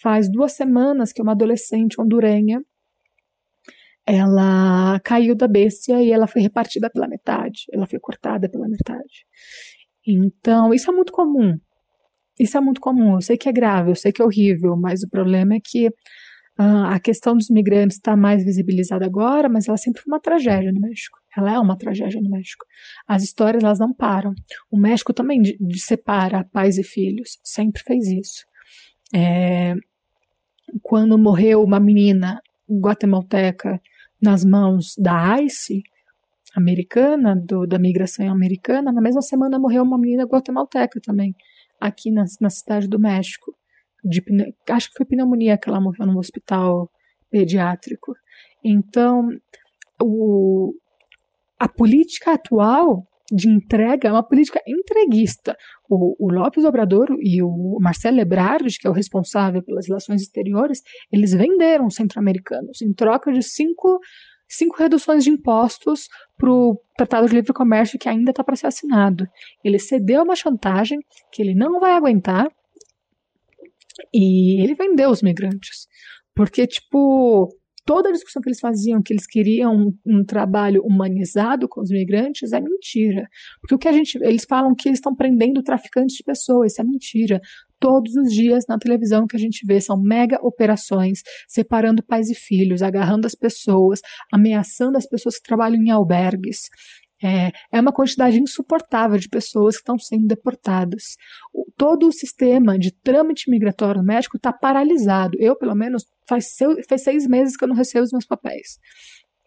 Faz 0.02 0.32
duas 0.32 0.54
semanas 0.54 1.12
que 1.12 1.22
uma 1.22 1.34
adolescente 1.34 2.00
hondurenha 2.00 2.62
ela 4.08 5.02
caiu 5.02 5.36
da 5.36 5.50
bestia 5.50 6.02
e 6.02 6.12
ela 6.12 6.28
foi 6.28 6.42
repartida 6.42 6.90
pela 6.90 7.10
metade. 7.10 7.66
Ela 7.74 7.86
foi 7.86 8.00
cortada 8.00 8.48
pela 8.50 8.70
metade. 8.70 9.26
Então, 10.08 10.74
isso 10.74 10.90
é 10.90 10.94
muito 10.94 11.12
comum. 11.12 11.60
Isso 12.40 12.58
é 12.58 12.62
muito 12.62 12.82
comum. 12.82 13.16
Eu 13.16 13.22
sei 13.22 13.38
que 13.38 13.48
é 13.48 13.52
grave, 13.52 13.92
eu 13.92 13.96
sei 13.96 14.12
que 14.12 14.22
é 14.22 14.26
horrível, 14.26 14.76
mas 14.76 15.04
o 15.04 15.10
problema 15.10 15.56
é 15.56 15.60
que 15.64 15.88
uh, 15.88 16.86
a 16.88 17.00
questão 17.00 17.36
dos 17.36 17.50
migrantes 17.50 17.98
está 17.98 18.16
mais 18.16 18.44
visibilizada 18.44 19.06
agora, 19.06 19.48
mas 19.48 19.68
ela 19.68 19.78
sempre 19.78 20.02
foi 20.02 20.12
uma 20.12 20.20
tragédia 20.20 20.72
no 20.72 20.82
México. 20.82 21.18
Ela 21.36 21.54
é 21.54 21.60
uma 21.60 21.78
tragédia 21.78 22.22
no 22.22 22.30
México. 22.30 22.66
As 23.08 23.24
histórias 23.24 23.64
elas 23.64 23.80
não 23.80 23.94
param. 23.94 24.34
O 24.70 24.78
México 24.78 25.14
também 25.14 25.42
de, 25.42 25.58
de 25.60 25.80
separa 25.80 26.44
pais 26.52 26.78
e 26.78 26.84
filhos, 26.84 27.40
sempre 27.44 27.82
fez 27.84 28.08
isso. 28.08 28.46
É, 29.14 29.76
quando 30.82 31.18
morreu 31.18 31.64
uma 31.64 31.80
menina 31.80 32.42
guatemalteca 32.70 33.80
nas 34.22 34.44
mãos 34.44 34.96
da 34.98 35.42
ICE 35.42 35.84
americana, 36.56 37.36
do, 37.36 37.68
da 37.68 37.78
migração 37.78 38.30
americana, 38.30 38.92
na 38.92 39.02
mesma 39.02 39.22
semana 39.22 39.60
morreu 39.60 39.84
uma 39.84 39.98
menina 39.98 40.24
guatemalteca 40.24 41.00
também 41.02 41.36
aqui 41.86 42.12
na, 42.12 42.26
na 42.42 42.50
cidade 42.50 42.88
do 42.88 43.00
México. 43.00 43.54
De, 44.04 44.24
acho 44.70 44.90
que 44.90 44.98
foi 44.98 45.06
pneumonia 45.06 45.58
que 45.58 45.68
ela 45.68 45.82
morreu 45.82 46.06
no 46.06 46.20
hospital 46.20 46.90
pediátrico. 47.30 48.14
Então, 48.64 49.30
o, 50.02 50.74
a 51.60 51.68
política 51.68 52.34
atual 52.34 53.08
de 53.32 53.50
entrega 53.50 54.08
é 54.08 54.12
uma 54.12 54.24
política 54.24 54.62
entreguista. 54.68 55.58
O, 55.90 56.16
o 56.20 56.32
Lopes 56.32 56.64
Obrador 56.64 57.08
e 57.20 57.42
o 57.42 57.78
Marcelo 57.80 58.20
Ebrard, 58.20 58.78
que 58.80 58.88
é 58.88 58.90
o 58.90 58.94
responsável 58.94 59.64
pelas 59.64 59.88
relações 59.88 60.22
exteriores, 60.22 60.82
eles 61.12 61.34
venderam 61.34 61.88
os 61.88 61.96
centro-americanos 61.96 62.82
em 62.82 62.94
troca 62.94 63.32
de 63.32 63.42
cinco 63.42 64.00
cinco 64.48 64.78
reduções 64.78 65.24
de 65.24 65.30
impostos 65.30 66.08
para 66.38 66.52
o 66.52 66.80
Tratado 66.98 67.28
de 67.28 67.36
Livre 67.36 67.54
Comércio 67.54 68.00
que 68.00 68.10
ainda 68.10 68.32
está 68.32 68.44
para 68.44 68.56
ser 68.56 68.68
assinado. 68.68 69.28
Ele 69.64 69.80
cedeu 69.80 70.24
uma 70.24 70.36
chantagem 70.36 71.00
que 71.32 71.42
ele 71.42 71.56
não 71.56 71.80
vai 71.80 71.94
aguentar 71.94 72.48
e 74.14 74.62
ele 74.62 74.76
vendeu 74.76 75.10
os 75.10 75.22
migrantes. 75.22 75.88
Porque, 76.36 76.68
tipo, 76.68 77.50
toda 77.86 78.10
a 78.10 78.12
discussão 78.12 78.42
que 78.42 78.50
eles 78.50 78.60
faziam, 78.60 79.02
que 79.02 79.14
eles 79.14 79.26
queriam 79.26 79.74
um, 79.74 79.98
um, 80.06 80.26
trabalho 80.26 80.82
humanizado 80.84 81.68
com 81.70 81.82
os 81.82 81.90
migrantes, 81.90 82.52
é 82.52 82.60
mentira. 82.60 83.28
Porque 83.62 83.76
o 83.76 83.78
que 83.78 83.88
a 83.88 83.94
gente. 83.94 84.18
Eles 84.22 84.44
falam 84.44 84.76
que 84.76 84.90
eles 84.90 85.00
estão 85.00 85.16
prendendo 85.16 85.64
traficantes 85.64 86.16
de 86.18 86.24
pessoas, 86.24 86.74
isso 86.74 86.82
é 86.82 86.84
mentira. 86.84 87.40
Todos 87.80 88.16
os 88.16 88.32
dias 88.32 88.66
na 88.68 88.78
televisão 88.78 89.28
que 89.28 89.36
a 89.36 89.40
gente 89.40 89.66
vê 89.66 89.80
são 89.82 90.02
mega 90.02 90.40
operações, 90.42 91.20
separando 91.48 92.04
pais 92.04 92.30
e 92.30 92.36
filhos, 92.36 92.82
agarrando 92.82 93.28
as 93.28 93.36
pessoas, 93.36 94.00
ameaçando 94.32 94.98
as 94.98 95.08
pessoas 95.08 95.38
que 95.38 95.44
trabalham 95.44 95.82
em 95.82 95.90
albergues. 95.90 96.70
É, 97.24 97.52
é 97.72 97.80
uma 97.80 97.94
quantidade 97.94 98.40
insuportável 98.40 99.18
de 99.18 99.30
pessoas 99.30 99.76
que 99.76 99.82
estão 99.82 99.98
sendo 99.98 100.28
deportadas. 100.28 101.16
O, 101.54 101.66
todo 101.76 102.08
o 102.08 102.12
sistema 102.12 102.78
de 102.78 102.92
trâmite 102.92 103.50
migratório 103.50 104.02
no 104.02 104.08
México 104.08 104.38
está 104.38 104.52
paralisado. 104.52 105.38
Eu, 105.40 105.56
pelo 105.58 105.76
menos, 105.76 106.06
faz, 106.28 106.56
faz 106.88 107.04
seis 107.04 107.28
meses 107.28 107.56
que 107.56 107.64
eu 107.64 107.70
não 107.70 107.76
recebo 107.76 108.04
os 108.04 108.12
meus 108.12 108.26
papéis. 108.26 108.80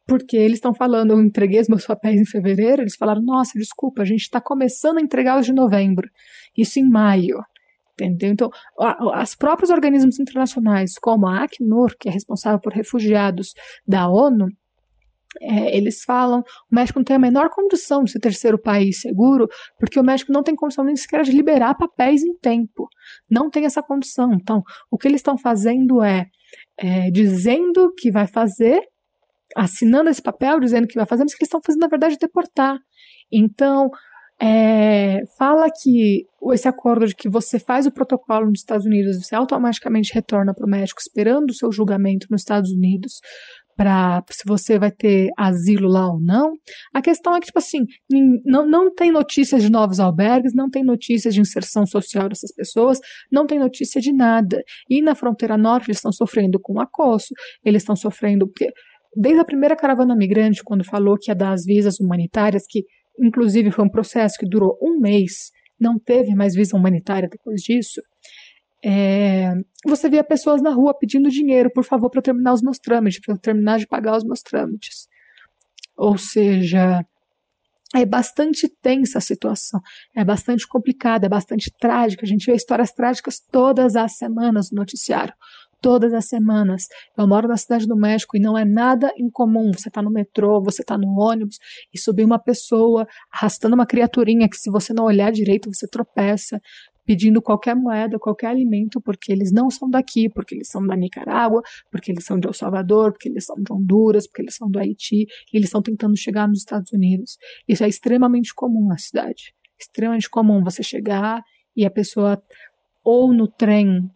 Porque 0.06 0.36
eles 0.36 0.56
estão 0.56 0.74
falando, 0.74 1.12
eu 1.12 1.20
entreguei 1.20 1.60
os 1.60 1.68
meus 1.68 1.84
papéis 1.84 2.18
em 2.18 2.24
fevereiro, 2.24 2.82
eles 2.82 2.96
falaram, 2.96 3.20
nossa, 3.22 3.58
desculpa, 3.58 4.00
a 4.00 4.06
gente 4.06 4.22
está 4.22 4.40
começando 4.40 4.96
a 4.96 5.02
entregar 5.02 5.38
os 5.38 5.44
de 5.44 5.52
novembro. 5.52 6.08
Isso 6.56 6.80
em 6.80 6.88
maio. 6.88 7.36
Entendeu? 8.00 8.30
Então, 8.30 8.50
as 9.12 9.34
próprios 9.34 9.70
organismos 9.70 10.20
internacionais, 10.20 10.94
como 11.00 11.26
a 11.26 11.42
Acnur, 11.42 11.96
que 11.98 12.08
é 12.08 12.12
responsável 12.12 12.60
por 12.60 12.72
refugiados 12.72 13.54
da 13.86 14.08
ONU, 14.08 14.48
é, 15.40 15.76
eles 15.76 16.02
falam 16.04 16.40
o 16.40 16.74
México 16.74 16.98
não 16.98 17.04
tem 17.04 17.16
a 17.16 17.18
menor 17.18 17.50
condição 17.50 18.02
de 18.02 18.12
ser 18.12 18.18
terceiro 18.18 18.58
país 18.58 19.00
seguro, 19.00 19.48
porque 19.78 19.98
o 19.98 20.02
México 20.02 20.32
não 20.32 20.42
tem 20.42 20.54
condição 20.54 20.84
nem 20.84 20.96
sequer 20.96 21.22
de 21.22 21.32
liberar 21.32 21.74
papéis 21.74 22.22
em 22.22 22.34
tempo. 22.38 22.88
Não 23.30 23.50
tem 23.50 23.64
essa 23.64 23.82
condição. 23.82 24.32
Então, 24.32 24.62
o 24.90 24.96
que 24.96 25.06
eles 25.06 25.20
estão 25.20 25.36
fazendo 25.36 26.02
é, 26.02 26.26
é 26.76 27.10
dizendo 27.10 27.92
que 27.96 28.10
vai 28.10 28.26
fazer, 28.26 28.80
assinando 29.56 30.08
esse 30.10 30.22
papel, 30.22 30.60
dizendo 30.60 30.86
que 30.86 30.96
vai 30.96 31.06
fazer, 31.06 31.24
mas 31.24 31.32
o 31.32 31.36
que 31.36 31.42
eles 31.42 31.48
estão 31.48 31.60
fazendo, 31.64 31.82
na 31.82 31.88
verdade, 31.88 32.14
é 32.14 32.18
deportar. 32.18 32.78
Então, 33.30 33.90
é, 34.40 35.22
fala 35.36 35.68
que 35.70 36.26
esse 36.52 36.68
acordo 36.68 37.06
de 37.06 37.14
que 37.14 37.28
você 37.28 37.58
faz 37.58 37.86
o 37.86 37.90
protocolo 37.90 38.46
nos 38.46 38.60
Estados 38.60 38.86
Unidos, 38.86 39.22
você 39.22 39.34
automaticamente 39.34 40.14
retorna 40.14 40.54
para 40.54 40.64
o 40.64 40.70
México 40.70 41.00
esperando 41.00 41.50
o 41.50 41.54
seu 41.54 41.72
julgamento 41.72 42.28
nos 42.30 42.42
Estados 42.42 42.70
Unidos, 42.70 43.20
para 43.76 44.24
se 44.28 44.42
você 44.44 44.76
vai 44.76 44.90
ter 44.90 45.30
asilo 45.36 45.88
lá 45.88 46.08
ou 46.12 46.20
não. 46.20 46.52
A 46.92 47.00
questão 47.00 47.36
é 47.36 47.40
que, 47.40 47.46
tipo 47.46 47.60
assim, 47.60 47.86
não, 48.44 48.66
não 48.66 48.92
tem 48.92 49.12
notícias 49.12 49.62
de 49.62 49.70
novos 49.70 50.00
albergues, 50.00 50.52
não 50.52 50.68
tem 50.68 50.82
notícias 50.82 51.32
de 51.32 51.40
inserção 51.40 51.86
social 51.86 52.28
dessas 52.28 52.52
pessoas, 52.52 52.98
não 53.30 53.46
tem 53.46 53.58
notícia 53.58 54.00
de 54.00 54.12
nada. 54.12 54.60
E 54.90 55.00
na 55.00 55.14
fronteira 55.14 55.56
norte 55.56 55.88
eles 55.88 55.98
estão 55.98 56.12
sofrendo 56.12 56.58
com 56.60 56.80
acosso, 56.80 57.32
eles 57.64 57.82
estão 57.82 57.94
sofrendo 57.94 58.48
porque 58.48 58.68
desde 59.16 59.40
a 59.40 59.44
primeira 59.44 59.76
caravana 59.76 60.16
migrante, 60.16 60.62
quando 60.62 60.84
falou 60.84 61.16
que 61.16 61.30
ia 61.30 61.34
dar 61.34 61.52
as 61.52 61.64
visas 61.64 62.00
humanitárias, 62.00 62.64
que 62.68 62.84
inclusive 63.20 63.70
foi 63.70 63.84
um 63.84 63.88
processo 63.88 64.38
que 64.38 64.48
durou 64.48 64.78
um 64.80 64.98
mês, 65.00 65.50
não 65.78 65.98
teve 65.98 66.34
mais 66.34 66.54
visa 66.54 66.76
humanitária 66.76 67.28
depois 67.28 67.60
disso, 67.62 68.00
é, 68.84 69.54
você 69.84 70.08
via 70.08 70.22
pessoas 70.22 70.62
na 70.62 70.70
rua 70.70 70.94
pedindo 70.94 71.28
dinheiro, 71.28 71.70
por 71.70 71.84
favor, 71.84 72.10
para 72.10 72.22
terminar 72.22 72.52
os 72.52 72.62
meus 72.62 72.78
trâmites, 72.78 73.20
para 73.20 73.34
eu 73.34 73.38
terminar 73.38 73.78
de 73.78 73.86
pagar 73.86 74.16
os 74.16 74.24
meus 74.24 74.40
trâmites. 74.40 75.08
Ou 75.96 76.16
seja, 76.16 77.04
é 77.94 78.04
bastante 78.04 78.68
tensa 78.68 79.18
a 79.18 79.20
situação, 79.20 79.80
é 80.14 80.24
bastante 80.24 80.66
complicada, 80.66 81.26
é 81.26 81.28
bastante 81.28 81.72
trágica. 81.80 82.24
A 82.24 82.28
gente 82.28 82.46
vê 82.46 82.54
histórias 82.54 82.92
trágicas 82.92 83.40
todas 83.40 83.96
as 83.96 84.16
semanas 84.16 84.70
no 84.70 84.76
noticiário. 84.76 85.34
Todas 85.80 86.12
as 86.12 86.26
semanas. 86.26 86.86
Eu 87.16 87.26
moro 87.28 87.46
na 87.46 87.56
cidade 87.56 87.86
do 87.86 87.96
México 87.96 88.36
e 88.36 88.40
não 88.40 88.58
é 88.58 88.64
nada 88.64 89.12
incomum. 89.16 89.72
Você 89.72 89.88
está 89.88 90.02
no 90.02 90.10
metrô, 90.10 90.60
você 90.60 90.82
está 90.82 90.98
no 90.98 91.18
ônibus 91.18 91.58
e 91.94 91.98
subir 91.98 92.24
uma 92.24 92.38
pessoa 92.38 93.06
arrastando 93.32 93.74
uma 93.74 93.86
criaturinha 93.86 94.48
que, 94.48 94.56
se 94.56 94.70
você 94.70 94.92
não 94.92 95.04
olhar 95.04 95.30
direito, 95.30 95.72
você 95.72 95.86
tropeça 95.86 96.60
pedindo 97.08 97.40
qualquer 97.40 97.74
moeda, 97.74 98.18
qualquer 98.18 98.48
alimento, 98.48 99.00
porque 99.00 99.32
eles 99.32 99.50
não 99.50 99.70
são 99.70 99.88
daqui, 99.88 100.28
porque 100.28 100.54
eles 100.54 100.68
são 100.68 100.86
da 100.86 100.94
Nicarágua, 100.94 101.62
porque 101.90 102.12
eles 102.12 102.22
são 102.22 102.38
de 102.38 102.46
El 102.46 102.52
Salvador, 102.52 103.12
porque 103.12 103.30
eles 103.30 103.46
são 103.46 103.56
de 103.56 103.72
Honduras, 103.72 104.26
porque 104.26 104.42
eles 104.42 104.54
são 104.54 104.70
do 104.70 104.78
Haiti, 104.78 105.22
e 105.50 105.56
eles 105.56 105.68
estão 105.68 105.80
tentando 105.80 106.14
chegar 106.18 106.46
nos 106.46 106.58
Estados 106.58 106.92
Unidos. 106.92 107.38
Isso 107.66 107.82
é 107.82 107.88
extremamente 107.88 108.54
comum 108.54 108.86
na 108.86 108.98
cidade. 108.98 109.54
Extremamente 109.80 110.28
comum 110.28 110.62
você 110.62 110.82
chegar 110.82 111.42
e 111.74 111.86
a 111.86 111.90
pessoa 111.90 112.42
ou 113.02 113.32
no 113.32 113.48
trem 113.48 114.10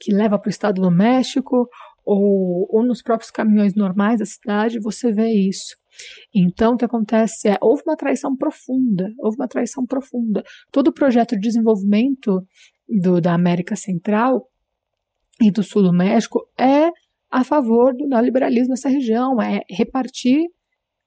que 0.00 0.12
leva 0.12 0.38
para 0.38 0.48
o 0.48 0.50
estado 0.50 0.80
do 0.80 0.90
México, 0.90 1.68
ou, 2.04 2.66
ou 2.70 2.84
nos 2.84 3.02
próprios 3.02 3.30
caminhões 3.30 3.74
normais 3.74 4.18
da 4.18 4.24
cidade, 4.24 4.80
você 4.80 5.12
vê 5.12 5.28
isso. 5.28 5.76
Então, 6.34 6.74
o 6.74 6.76
que 6.76 6.84
acontece 6.84 7.48
é, 7.48 7.56
houve 7.60 7.82
uma 7.86 7.96
traição 7.96 8.36
profunda, 8.36 9.12
houve 9.18 9.36
uma 9.36 9.48
traição 9.48 9.84
profunda. 9.84 10.42
Todo 10.72 10.88
o 10.88 10.92
projeto 10.92 11.34
de 11.34 11.40
desenvolvimento 11.40 12.42
do, 12.88 13.20
da 13.20 13.34
América 13.34 13.76
Central 13.76 14.48
e 15.40 15.50
do 15.50 15.62
Sul 15.62 15.82
do 15.82 15.92
México 15.92 16.40
é 16.58 16.90
a 17.30 17.44
favor 17.44 17.94
do 17.94 18.08
neoliberalismo 18.08 18.70
nessa 18.70 18.88
região, 18.88 19.40
é 19.40 19.60
repartir, 19.70 20.46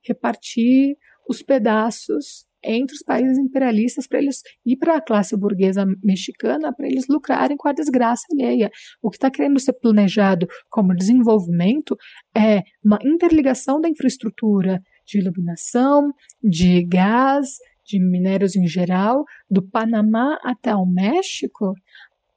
repartir 0.06 0.96
os 1.28 1.42
pedaços 1.42 2.46
entre 2.64 2.96
os 2.96 3.04
países 3.04 3.38
imperialistas 3.38 4.08
para 4.08 4.20
eles 4.20 4.42
e 4.66 4.76
para 4.76 4.98
a 4.98 5.02
classe 5.02 5.36
burguesa 5.36 5.86
mexicana 6.04 6.74
para 6.74 6.88
eles 6.88 7.08
lucrarem 7.08 7.58
com 7.58 7.68
a 7.68 7.74
desgraça 7.74 8.26
alheia. 8.32 8.72
O 9.02 9.10
que 9.10 9.18
está 9.18 9.30
querendo 9.30 9.60
ser 9.60 9.74
planejado 9.74 10.48
como 10.70 10.96
desenvolvimento 10.96 11.98
é 12.36 12.64
uma 12.84 13.00
interligação 13.04 13.80
da 13.82 13.90
infraestrutura 13.90 14.82
de 15.06 15.20
iluminação, 15.20 16.12
de 16.42 16.84
gás, 16.84 17.58
de 17.86 18.00
minérios 18.00 18.56
em 18.56 18.68
geral, 18.68 19.26
do 19.50 19.62
Panamá 19.62 20.40
até 20.44 20.74
o 20.76 20.86
México, 20.86 21.74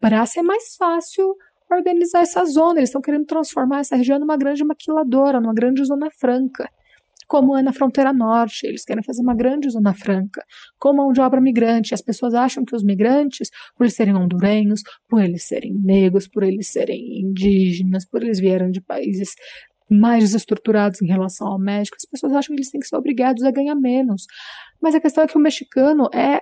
para 0.00 0.26
ser 0.26 0.42
mais 0.42 0.74
fácil 0.76 1.36
organizar 1.70 2.20
essa 2.20 2.44
zona. 2.44 2.80
Eles 2.80 2.88
estão 2.88 3.00
querendo 3.00 3.26
transformar 3.26 3.80
essa 3.80 3.96
região 3.96 4.18
numa 4.18 4.36
grande 4.36 4.64
maquiladora, 4.64 5.40
numa 5.40 5.54
grande 5.54 5.84
zona 5.84 6.08
franca. 6.10 6.68
Como 7.26 7.56
é 7.56 7.62
na 7.62 7.72
fronteira 7.72 8.12
norte, 8.12 8.66
eles 8.66 8.84
querem 8.84 9.02
fazer 9.02 9.22
uma 9.22 9.34
grande 9.34 9.68
zona 9.70 9.92
franca, 9.92 10.44
com 10.78 10.94
mão 10.94 11.12
de 11.12 11.20
obra 11.20 11.40
migrante. 11.40 11.94
As 11.94 12.02
pessoas 12.02 12.34
acham 12.34 12.64
que 12.64 12.74
os 12.74 12.84
migrantes, 12.84 13.50
por 13.76 13.84
eles 13.84 13.94
serem 13.94 14.14
hondurenhos, 14.14 14.82
por 15.08 15.22
eles 15.22 15.44
serem 15.44 15.74
negros, 15.74 16.28
por 16.28 16.42
eles 16.42 16.68
serem 16.68 17.20
indígenas, 17.20 18.04
por 18.06 18.22
eles 18.22 18.38
vieram 18.38 18.70
de 18.70 18.80
países 18.80 19.34
mais 19.88 20.24
desestruturados 20.24 21.00
em 21.00 21.06
relação 21.06 21.46
ao 21.46 21.58
México, 21.58 21.96
as 21.96 22.08
pessoas 22.08 22.32
acham 22.32 22.54
que 22.54 22.60
eles 22.60 22.70
têm 22.70 22.80
que 22.80 22.88
ser 22.88 22.96
obrigados 22.96 23.42
a 23.44 23.50
ganhar 23.50 23.76
menos. 23.76 24.26
Mas 24.80 24.94
a 24.94 25.00
questão 25.00 25.24
é 25.24 25.26
que 25.28 25.38
o 25.38 25.40
mexicano 25.40 26.08
é 26.12 26.40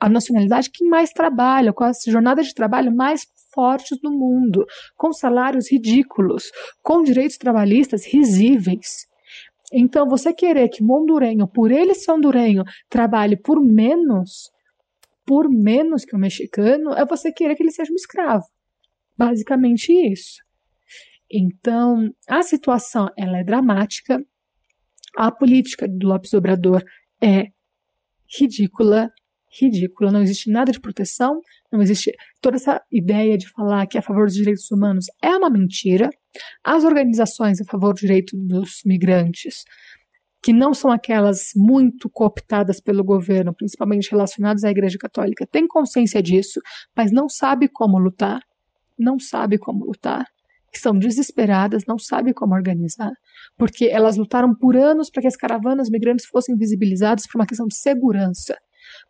a 0.00 0.08
nacionalidade 0.08 0.70
que 0.70 0.84
mais 0.84 1.10
trabalha, 1.10 1.72
com 1.72 1.84
as 1.84 2.02
jornadas 2.06 2.46
de 2.46 2.54
trabalho 2.54 2.94
mais 2.94 3.26
fortes 3.54 3.98
do 4.00 4.10
mundo, 4.10 4.66
com 4.96 5.12
salários 5.12 5.70
ridículos, 5.70 6.50
com 6.82 7.02
direitos 7.02 7.38
trabalhistas 7.38 8.04
risíveis. 8.04 9.06
Então, 9.72 10.08
você 10.08 10.32
querer 10.32 10.68
que 10.68 10.82
o 10.82 10.92
hondurenho, 10.92 11.46
por 11.48 11.70
ele 11.70 11.94
ser 11.94 12.12
hondurenho, 12.12 12.62
trabalhe 12.88 13.36
por 13.36 13.60
menos, 13.60 14.50
por 15.26 15.48
menos 15.48 16.04
que 16.04 16.14
o 16.14 16.18
mexicano, 16.18 16.92
é 16.92 17.04
você 17.04 17.32
querer 17.32 17.56
que 17.56 17.62
ele 17.62 17.72
seja 17.72 17.92
um 17.92 17.96
escravo. 17.96 18.44
Basicamente 19.16 19.92
isso. 19.92 20.40
Então, 21.30 22.10
a 22.28 22.42
situação 22.42 23.08
ela 23.16 23.38
é 23.38 23.44
dramática. 23.44 24.24
A 25.16 25.32
política 25.32 25.88
do 25.88 26.06
Lopes 26.06 26.32
Obrador 26.34 26.84
é 27.20 27.46
ridícula, 28.38 29.10
ridícula. 29.60 30.12
Não 30.12 30.22
existe 30.22 30.50
nada 30.50 30.72
de 30.72 30.80
proteção, 30.80 31.40
não 31.72 31.82
existe 31.82 32.12
toda 32.40 32.56
essa 32.56 32.82
ideia 32.90 33.36
de 33.36 33.48
falar 33.48 33.86
que 33.86 33.96
é 33.96 34.00
a 34.00 34.02
favor 34.02 34.26
dos 34.26 34.34
direitos 34.34 34.70
humanos 34.70 35.06
é 35.22 35.30
uma 35.30 35.50
mentira. 35.50 36.10
As 36.64 36.84
organizações 36.84 37.60
a 37.60 37.64
favor 37.64 37.94
do 37.94 38.00
direito 38.00 38.36
dos 38.36 38.80
migrantes, 38.84 39.64
que 40.42 40.52
não 40.52 40.74
são 40.74 40.90
aquelas 40.90 41.50
muito 41.56 42.08
cooptadas 42.10 42.80
pelo 42.80 43.02
governo, 43.02 43.54
principalmente 43.54 44.10
relacionadas 44.10 44.64
à 44.64 44.70
Igreja 44.70 44.98
Católica, 44.98 45.46
têm 45.46 45.66
consciência 45.66 46.22
disso, 46.22 46.60
mas 46.96 47.10
não 47.10 47.28
sabe 47.28 47.68
como 47.68 47.98
lutar. 47.98 48.40
Não 48.98 49.18
sabe 49.18 49.58
como 49.58 49.84
lutar 49.84 50.24
estão 50.76 50.96
desesperadas, 50.96 51.84
não 51.86 51.98
sabem 51.98 52.32
como 52.32 52.54
organizar, 52.54 53.12
porque 53.56 53.86
elas 53.86 54.16
lutaram 54.16 54.54
por 54.54 54.76
anos 54.76 55.10
para 55.10 55.22
que 55.22 55.28
as 55.28 55.36
caravanas 55.36 55.88
migrantes 55.90 56.26
fossem 56.26 56.56
visibilizadas 56.56 57.26
por 57.26 57.38
uma 57.38 57.46
questão 57.46 57.66
de 57.66 57.76
segurança, 57.76 58.56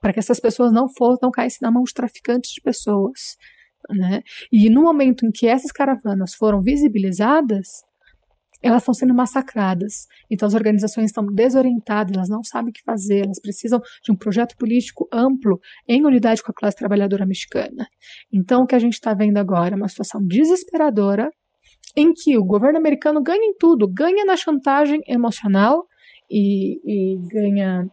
para 0.01 0.13
que 0.13 0.19
essas 0.19 0.41
pessoas 0.41 0.73
não 0.73 0.89
fossem, 0.89 1.21
não 1.23 1.31
caíssem 1.31 1.61
na 1.63 1.71
mão 1.71 1.85
de 1.85 1.93
traficantes 1.93 2.53
de 2.53 2.61
pessoas. 2.61 3.37
Né? 3.91 4.23
E 4.53 4.69
no 4.69 4.83
momento 4.83 5.25
em 5.25 5.31
que 5.31 5.47
essas 5.47 5.71
caravanas 5.71 6.35
foram 6.35 6.61
visibilizadas, 6.61 7.85
elas 8.63 8.83
estão 8.83 8.95
sendo 8.95 9.15
massacradas. 9.15 10.07
Então 10.31 10.47
as 10.47 10.55
organizações 10.55 11.07
estão 11.07 11.25
desorientadas, 11.27 12.15
elas 12.15 12.29
não 12.29 12.43
sabem 12.43 12.71
o 12.71 12.73
que 12.73 12.83
fazer, 12.83 13.25
elas 13.25 13.41
precisam 13.41 13.81
de 14.03 14.13
um 14.13 14.17
projeto 14.17 14.57
político 14.57 15.09
amplo 15.13 15.61
em 15.89 16.05
unidade 16.05 16.43
com 16.43 16.51
a 16.51 16.55
classe 16.55 16.77
trabalhadora 16.77 17.27
mexicana. 17.27 17.87
Então 18.33 18.63
o 18.63 18.67
que 18.67 18.75
a 18.75 18.79
gente 18.79 18.95
está 18.95 19.15
vendo 19.15 19.39
agora 19.39 19.75
é 19.75 19.77
uma 19.77 19.89
situação 19.89 20.21
desesperadora 20.27 21.31
em 21.95 22.13
que 22.13 22.37
o 22.37 22.45
governo 22.45 22.79
americano 22.79 23.23
ganha 23.23 23.45
em 23.45 23.55
tudo, 23.57 23.89
ganha 23.89 24.25
na 24.25 24.37
chantagem 24.37 25.01
emocional 25.07 25.87
e, 26.31 26.81
e 26.85 27.19
ganha 27.29 27.87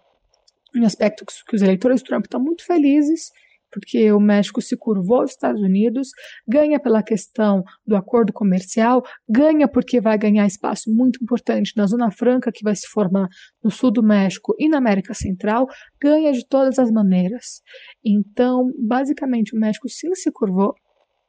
em 0.75 0.85
aspectos 0.85 1.43
que 1.43 1.55
os 1.55 1.61
eleitores 1.61 2.01
do 2.01 2.05
Trump 2.05 2.25
estão 2.25 2.39
muito 2.39 2.65
felizes, 2.65 3.31
porque 3.73 4.11
o 4.11 4.19
México 4.19 4.61
se 4.61 4.77
curvou 4.77 5.21
aos 5.21 5.31
Estados 5.31 5.61
Unidos, 5.61 6.09
ganha 6.47 6.79
pela 6.79 7.01
questão 7.01 7.63
do 7.85 7.95
acordo 7.95 8.31
comercial, 8.31 9.03
ganha 9.27 9.67
porque 9.67 9.99
vai 9.99 10.17
ganhar 10.17 10.45
espaço 10.45 10.93
muito 10.93 11.21
importante 11.23 11.73
na 11.75 11.87
Zona 11.87 12.11
Franca 12.11 12.51
que 12.51 12.63
vai 12.63 12.75
se 12.75 12.87
formar 12.87 13.27
no 13.63 13.71
sul 13.71 13.91
do 13.91 14.03
México 14.03 14.55
e 14.59 14.69
na 14.69 14.77
América 14.77 15.13
Central, 15.13 15.67
ganha 15.99 16.31
de 16.31 16.47
todas 16.47 16.77
as 16.77 16.91
maneiras. 16.91 17.63
Então, 18.05 18.71
basicamente, 18.77 19.55
o 19.55 19.59
México 19.59 19.89
sim 19.89 20.13
se 20.13 20.31
curvou, 20.31 20.75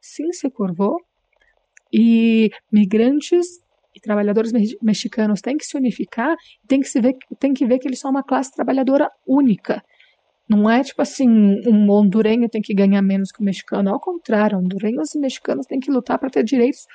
sim 0.00 0.30
se 0.32 0.50
curvou, 0.50 0.96
e 1.96 2.50
migrantes 2.72 3.63
e 3.94 4.00
trabalhadores 4.00 4.52
mexicanos 4.82 5.40
têm 5.40 5.56
que 5.56 5.64
se 5.64 5.76
unificar, 5.76 6.36
tem 6.66 6.80
que 6.80 6.88
se 6.88 7.00
ver, 7.00 7.16
tem 7.38 7.54
que 7.54 7.66
ver 7.66 7.78
que 7.78 7.86
eles 7.86 7.98
são 7.98 8.10
uma 8.10 8.22
classe 8.22 8.52
trabalhadora 8.52 9.10
única. 9.26 9.82
Não 10.48 10.68
é 10.68 10.82
tipo 10.82 11.00
assim, 11.00 11.28
um 11.66 11.90
hondurenho 11.90 12.48
tem 12.48 12.60
que 12.60 12.74
ganhar 12.74 13.00
menos 13.00 13.32
que 13.32 13.40
o 13.40 13.44
mexicano. 13.44 13.90
Ao 13.90 14.00
contrário, 14.00 14.58
hondurenhos 14.58 15.14
e 15.14 15.18
mexicanos 15.18 15.66
têm 15.66 15.80
que 15.80 15.90
lutar 15.90 16.18
para 16.18 16.28
ter 16.28 16.44
direitos 16.44 16.86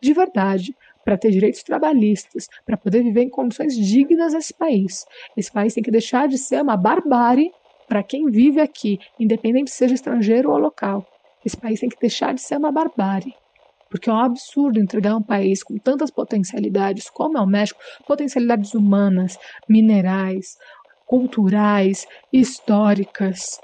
de 0.00 0.12
verdade, 0.12 0.74
para 1.04 1.18
ter 1.18 1.30
direitos 1.30 1.62
trabalhistas, 1.62 2.46
para 2.64 2.76
poder 2.76 3.02
viver 3.02 3.22
em 3.22 3.30
condições 3.30 3.76
dignas 3.76 4.32
nesse 4.32 4.54
país. 4.54 5.04
Esse 5.36 5.52
país 5.52 5.74
tem 5.74 5.82
que 5.82 5.90
deixar 5.90 6.28
de 6.28 6.38
ser 6.38 6.62
uma 6.62 6.76
barbárie 6.76 7.50
para 7.86 8.02
quem 8.02 8.26
vive 8.30 8.60
aqui, 8.60 8.98
independente 9.20 9.70
seja 9.70 9.94
estrangeiro 9.94 10.50
ou 10.50 10.58
local. 10.58 11.06
Esse 11.44 11.56
país 11.56 11.80
tem 11.80 11.88
que 11.88 12.00
deixar 12.00 12.32
de 12.32 12.40
ser 12.40 12.56
uma 12.56 12.72
barbárie. 12.72 13.34
Porque 13.94 14.10
é 14.10 14.12
um 14.12 14.18
absurdo 14.18 14.80
entregar 14.80 15.16
um 15.16 15.22
país 15.22 15.62
com 15.62 15.78
tantas 15.78 16.10
potencialidades 16.10 17.08
como 17.08 17.38
é 17.38 17.40
o 17.40 17.46
México 17.46 17.78
potencialidades 18.04 18.74
humanas, 18.74 19.36
minerais, 19.68 20.56
culturais, 21.06 22.04
históricas, 22.32 23.60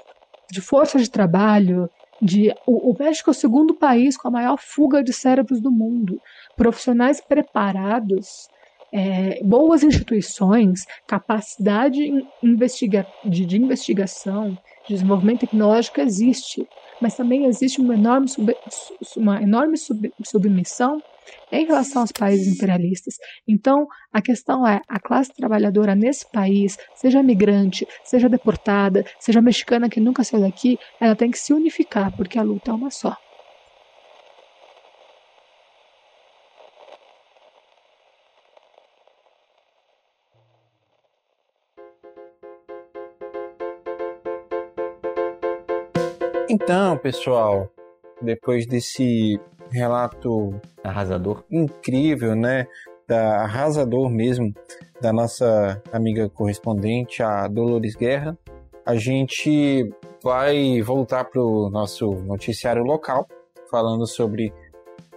de 0.49 0.61
força 0.61 0.97
de 0.97 1.11
trabalho. 1.11 1.89
De, 2.21 2.49
o, 2.65 2.93
o 2.93 2.95
México 2.97 3.29
é 3.29 3.31
o 3.31 3.33
segundo 3.33 3.77
país 3.77 4.15
com 4.15 4.29
a 4.29 4.31
maior 4.31 4.57
fuga 4.57 5.03
de 5.03 5.11
cérebros 5.11 5.61
do 5.61 5.69
mundo. 5.69 6.21
Profissionais 6.55 7.19
preparados 7.19 8.49
é, 8.93 9.43
boas 9.43 9.83
instituições, 9.83 10.85
capacidade 11.07 11.99
investiga 12.43 13.05
de, 13.25 13.45
de, 13.45 13.57
investigação, 13.57 14.57
de 14.87 14.95
desenvolvimento 14.95 15.41
tecnológico 15.41 16.01
existe 16.01 16.67
mas 17.01 17.15
também 17.15 17.45
existe 17.45 17.81
uma 17.81 17.95
enorme, 17.95 18.27
sub, 18.29 18.55
uma 19.17 19.41
enorme 19.41 19.75
sub, 19.75 20.13
submissão 20.23 21.01
em 21.51 21.65
relação 21.65 22.03
aos 22.03 22.11
países 22.11 22.47
imperialistas. 22.47 23.15
Então, 23.47 23.87
a 24.13 24.21
questão 24.21 24.65
é: 24.67 24.79
a 24.87 24.99
classe 24.99 25.33
trabalhadora 25.33 25.95
nesse 25.95 26.29
país, 26.31 26.77
seja 26.95 27.23
migrante, 27.23 27.87
seja 28.03 28.29
deportada, 28.29 29.03
seja 29.19 29.41
mexicana 29.41 29.89
que 29.89 29.99
nunca 29.99 30.23
saiu 30.23 30.43
daqui, 30.43 30.77
ela 30.99 31.15
tem 31.15 31.31
que 31.31 31.39
se 31.39 31.51
unificar, 31.51 32.15
porque 32.15 32.37
a 32.37 32.43
luta 32.43 32.69
é 32.69 32.73
uma 32.73 32.91
só. 32.91 33.17
Então, 46.53 46.97
pessoal, 46.97 47.69
depois 48.21 48.65
desse 48.65 49.39
relato 49.71 50.53
arrasador, 50.83 51.45
incrível, 51.49 52.35
né, 52.35 52.67
da 53.07 53.43
arrasador 53.43 54.09
mesmo 54.09 54.53
da 54.99 55.13
nossa 55.13 55.81
amiga 55.93 56.29
correspondente, 56.29 57.23
a 57.23 57.47
Dolores 57.47 57.95
Guerra, 57.95 58.37
a 58.85 58.95
gente 58.95 59.89
vai 60.21 60.81
voltar 60.81 61.23
para 61.23 61.41
o 61.41 61.69
nosso 61.69 62.11
noticiário 62.15 62.83
local, 62.83 63.29
falando 63.69 64.05
sobre 64.05 64.53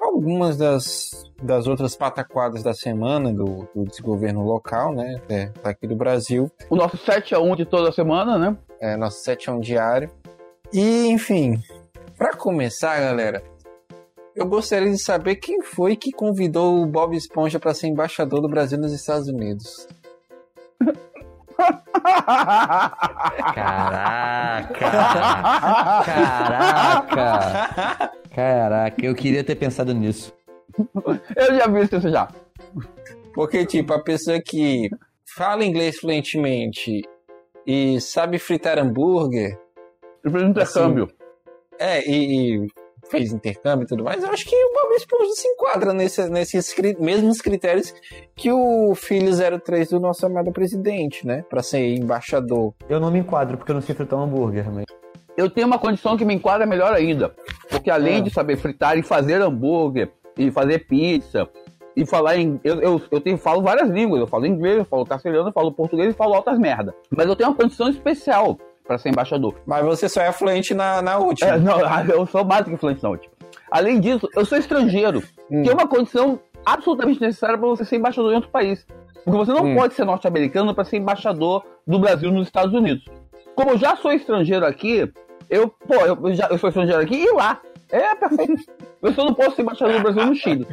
algumas 0.01 0.57
das, 0.57 1.33
das 1.43 1.67
outras 1.67 1.97
pataquadas 1.97 2.63
da 2.63 2.73
semana 2.73 3.33
do, 3.33 3.69
do 3.75 3.85
desgoverno 3.87 4.45
local, 4.45 4.95
né, 4.95 5.21
é, 5.29 5.51
daqui 5.65 5.89
do 5.89 5.97
Brasil. 5.97 6.49
O 6.71 6.77
nosso 6.77 6.97
7 6.97 7.35
a 7.35 7.41
1 7.41 7.57
de 7.57 7.65
toda 7.65 7.91
semana, 7.91 8.39
né? 8.39 8.57
É, 8.79 8.97
nosso 8.97 9.19
7 9.25 9.51
a 9.51 9.55
1 9.55 9.59
diário. 9.59 10.09
E, 10.73 11.09
enfim, 11.09 11.61
para 12.17 12.37
começar, 12.37 13.01
galera, 13.01 13.43
eu 14.35 14.47
gostaria 14.47 14.91
de 14.91 14.99
saber 14.99 15.37
quem 15.37 15.63
foi 15.63 15.97
que 15.97 16.11
convidou 16.11 16.83
o 16.83 16.87
Bob 16.87 17.17
Esponja 17.17 17.61
para 17.61 17.75
ser 17.75 17.87
embaixador 17.87 18.41
do 18.41 18.49
Brasil 18.49 18.79
nos 18.79 18.93
Estados 18.93 19.29
Unidos. 19.29 19.87
Caraca! 23.55 24.75
Caraca! 26.05 28.11
Caraca, 28.35 29.07
eu 29.07 29.15
queria 29.15 29.45
ter 29.45 29.55
pensado 29.55 29.95
nisso. 29.95 30.35
Eu 31.37 31.55
já 31.55 31.69
vi 31.69 31.83
isso 31.83 32.01
já. 32.01 32.29
Porque, 33.33 33.65
tipo, 33.65 33.93
a 33.93 34.03
pessoa 34.03 34.41
que 34.45 34.91
fala 35.37 35.65
inglês 35.65 35.99
fluentemente 35.99 37.03
e 37.67 38.01
sabe 38.01 38.39
fritar 38.39 38.79
hambúrguer. 38.79 39.59
Ele 40.25 40.33
fez 40.33 40.45
intercâmbio. 40.49 41.09
É, 41.79 42.09
e, 42.09 42.65
e 42.65 42.69
fez 43.11 43.33
intercâmbio 43.33 43.85
e 43.85 43.89
tudo 43.89 44.03
mais. 44.05 44.23
Eu 44.23 44.31
acho 44.31 44.45
que 44.47 44.55
o 44.57 44.73
Bob 44.73 44.95
Esponja 44.97 45.33
se 45.35 45.47
enquadra 45.49 45.93
nesse, 45.93 46.29
nesses 46.29 46.75
mesmos 46.99 47.41
critérios 47.41 47.93
que 48.35 48.51
o 48.51 48.95
filho 48.95 49.31
03 49.61 49.91
do 49.91 50.01
nosso 50.01 50.25
amado 50.27 50.53
presidente, 50.53 51.27
né? 51.27 51.45
Pra 51.49 51.63
ser 51.63 51.95
embaixador. 51.95 52.73
Eu 52.89 53.01
não 53.01 53.11
me 53.11 53.19
enquadro 53.19 53.57
porque 53.59 53.71
eu 53.71 53.75
não 53.75 53.83
sei 53.83 53.95
fritar 53.95 54.19
um 54.19 54.23
hambúrguer, 54.23 54.71
mas... 54.73 54.85
Eu 55.37 55.51
tenho 55.51 55.67
uma 55.67 55.79
condição 55.79 56.17
que 56.17 56.25
me 56.25 56.35
enquadra 56.35 56.65
melhor 56.65 56.93
ainda. 56.93 57.35
Porque 57.69 57.91
além 57.91 58.19
Ah. 58.19 58.21
de 58.21 58.31
saber 58.31 58.57
fritar 58.57 58.97
e 58.97 59.03
fazer 59.03 59.43
hambúrguer, 59.43 60.11
e 60.39 60.51
fazer 60.51 60.87
pizza, 60.87 61.49
e 61.97 62.07
falar 62.07 62.37
em. 62.37 62.61
Eu, 62.63 62.81
eu, 62.81 63.03
eu 63.11 63.21
tenho, 63.21 63.37
falo 63.37 63.61
várias 63.63 63.89
línguas. 63.89 64.21
Eu 64.21 64.27
falo 64.29 64.47
inglês, 64.47 64.79
eu 64.79 64.85
falo 64.85 65.05
castelhano, 65.05 65.49
eu 65.49 65.53
falo 65.53 65.73
português 65.73 66.11
e 66.11 66.17
falo 66.17 66.35
altas 66.35 66.59
merda. 66.59 66.95
Mas 67.11 67.27
eu 67.27 67.35
tenho 67.37 67.51
uma 67.51 67.57
condição 67.57 67.89
especial 67.89 68.57
para 68.87 68.99
ser 68.99 69.09
embaixador. 69.11 69.55
Mas 69.67 69.85
você 69.85 70.09
só 70.09 70.21
é 70.21 70.33
fluente 70.33 70.75
na, 70.75 71.01
na 71.03 71.19
última. 71.19 71.51
É, 71.51 71.59
não, 71.59 71.79
eu 72.09 72.27
sou 72.27 72.45
que 72.71 72.77
fluente 72.77 73.03
na 73.03 73.11
última. 73.11 73.33
Além 73.71 73.99
disso, 74.01 74.29
eu 74.35 74.45
sou 74.45 74.59
estrangeiro, 74.59 75.23
Hum. 75.51 75.63
que 75.63 75.71
é 75.71 75.73
uma 75.73 75.87
condição 75.87 76.41
absolutamente 76.65 77.21
necessária 77.21 77.59
para 77.59 77.69
você 77.69 77.85
ser 77.85 77.97
embaixador 77.97 78.33
em 78.33 78.37
outro 78.37 78.51
país. 78.51 78.87
Porque 79.25 79.39
você 79.39 79.53
não 79.53 79.65
Hum. 79.65 79.75
pode 79.75 79.95
ser 79.95 80.05
norte-americano 80.05 80.75
para 80.75 80.85
ser 80.85 80.97
embaixador 80.99 81.65
do 81.87 81.99
Brasil 81.99 82.31
nos 82.31 82.47
Estados 82.47 82.75
Unidos. 82.75 83.05
Como 83.55 83.71
eu 83.71 83.79
já 83.79 83.97
sou 83.97 84.13
estrangeiro 84.13 84.65
aqui, 84.67 85.11
eu, 85.51 85.69
pô, 85.69 85.95
eu, 85.95 86.35
já, 86.35 86.49
eu 86.49 86.59
sou 86.59 86.69
estrangeiro 86.69 87.01
aqui 87.01 87.17
e 87.17 87.33
lá. 87.33 87.61
É 87.91 88.15
perfeito. 88.15 88.65
Eu 89.03 89.13
só 89.13 89.25
não 89.25 89.35
posso 89.35 89.57
ser 89.57 89.63
embaixador 89.63 89.95
do 89.95 90.03
Brasil 90.03 90.27
no 90.27 90.35
Chile. 90.35 90.67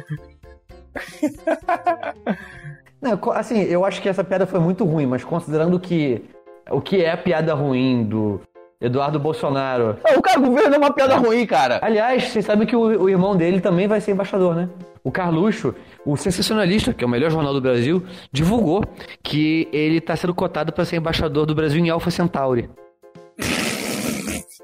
Não, 3.00 3.18
assim, 3.32 3.60
eu 3.62 3.84
acho 3.84 4.00
que 4.00 4.08
essa 4.08 4.22
piada 4.22 4.46
foi 4.46 4.60
muito 4.60 4.84
ruim, 4.84 5.06
mas 5.06 5.24
considerando 5.24 5.78
que 5.80 6.22
o 6.70 6.80
que 6.80 7.02
é 7.02 7.10
a 7.10 7.16
piada 7.16 7.54
ruim 7.54 8.04
do 8.04 8.40
Eduardo 8.80 9.18
Bolsonaro. 9.18 9.96
Não, 10.04 10.18
O 10.18 10.22
cara 10.22 10.40
governo 10.40 10.74
é 10.74 10.78
uma 10.78 10.92
piada 10.92 11.16
ruim, 11.16 11.46
cara. 11.46 11.78
Aliás, 11.82 12.24
vocês 12.24 12.44
sabem 12.44 12.66
que 12.66 12.74
o, 12.76 12.80
o 13.02 13.08
irmão 13.08 13.36
dele 13.36 13.60
também 13.60 13.86
vai 13.86 14.00
ser 14.00 14.12
embaixador, 14.12 14.54
né? 14.54 14.68
O 15.04 15.10
Carluxo, 15.10 15.74
o 16.06 16.16
sensacionalista, 16.16 16.92
que 16.94 17.02
é 17.02 17.06
o 17.06 17.10
melhor 17.10 17.30
jornal 17.30 17.52
do 17.52 17.60
Brasil, 17.60 18.02
divulgou 18.30 18.84
que 19.22 19.68
ele 19.72 19.98
está 19.98 20.14
sendo 20.14 20.34
cotado 20.34 20.72
para 20.72 20.84
ser 20.84 20.96
embaixador 20.96 21.44
do 21.44 21.54
Brasil 21.54 21.84
em 21.84 21.90
Alpha 21.90 22.10
Centauri. 22.10 22.70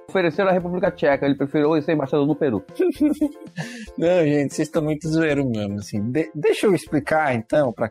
Ofereceram 0.09 0.49
a 0.49 0.53
República 0.53 0.91
Tcheca, 0.91 1.27
ele 1.27 1.35
preferiu 1.35 1.81
ser 1.83 1.93
embaixador 1.93 2.27
no 2.27 2.35
Peru. 2.35 2.65
Não, 3.99 4.25
gente, 4.25 4.55
vocês 4.55 4.69
estão 4.69 4.83
muito 4.83 5.07
zoeiros 5.09 5.45
mesmo, 5.45 5.75
assim. 5.81 6.01
De- 6.11 6.31
deixa 6.35 6.67
eu 6.67 6.75
explicar, 6.75 7.35
então, 7.35 7.73
para 7.73 7.91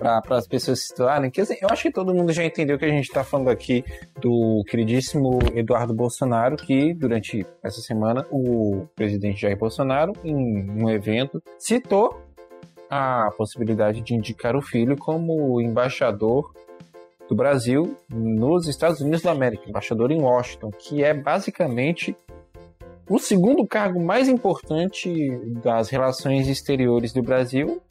para 0.00 0.22
as 0.30 0.46
pessoas 0.46 0.80
se 0.80 0.86
situarem, 0.86 1.30
que 1.30 1.42
assim, 1.42 1.56
eu 1.60 1.68
acho 1.70 1.82
que 1.82 1.92
todo 1.92 2.14
mundo 2.14 2.32
já 2.32 2.42
entendeu 2.42 2.78
que 2.78 2.86
a 2.86 2.88
gente 2.88 3.04
está 3.04 3.22
falando 3.22 3.50
aqui 3.50 3.84
do 4.18 4.64
queridíssimo 4.66 5.38
Eduardo 5.54 5.92
Bolsonaro, 5.92 6.56
que 6.56 6.94
durante 6.94 7.46
essa 7.62 7.82
semana 7.82 8.26
o 8.30 8.86
presidente 8.96 9.42
Jair 9.42 9.58
Bolsonaro, 9.58 10.14
em 10.24 10.70
um 10.82 10.88
evento, 10.88 11.42
citou 11.58 12.18
a 12.88 13.30
possibilidade 13.36 14.00
de 14.00 14.14
indicar 14.14 14.56
o 14.56 14.62
filho 14.62 14.96
como 14.96 15.60
embaixador 15.60 16.50
do 17.28 17.36
Brasil 17.36 17.94
nos 18.08 18.66
Estados 18.66 19.00
Unidos 19.02 19.20
da 19.20 19.32
América, 19.32 19.68
embaixador 19.68 20.10
em 20.10 20.20
Washington, 20.20 20.70
que 20.70 21.04
é 21.04 21.12
basicamente 21.12 22.16
o 23.08 23.18
segundo 23.18 23.66
cargo 23.66 24.02
mais 24.02 24.28
importante 24.28 25.12
das 25.62 25.90
relações 25.90 26.48
exteriores 26.48 27.12
do 27.12 27.22
Brasil, 27.22 27.82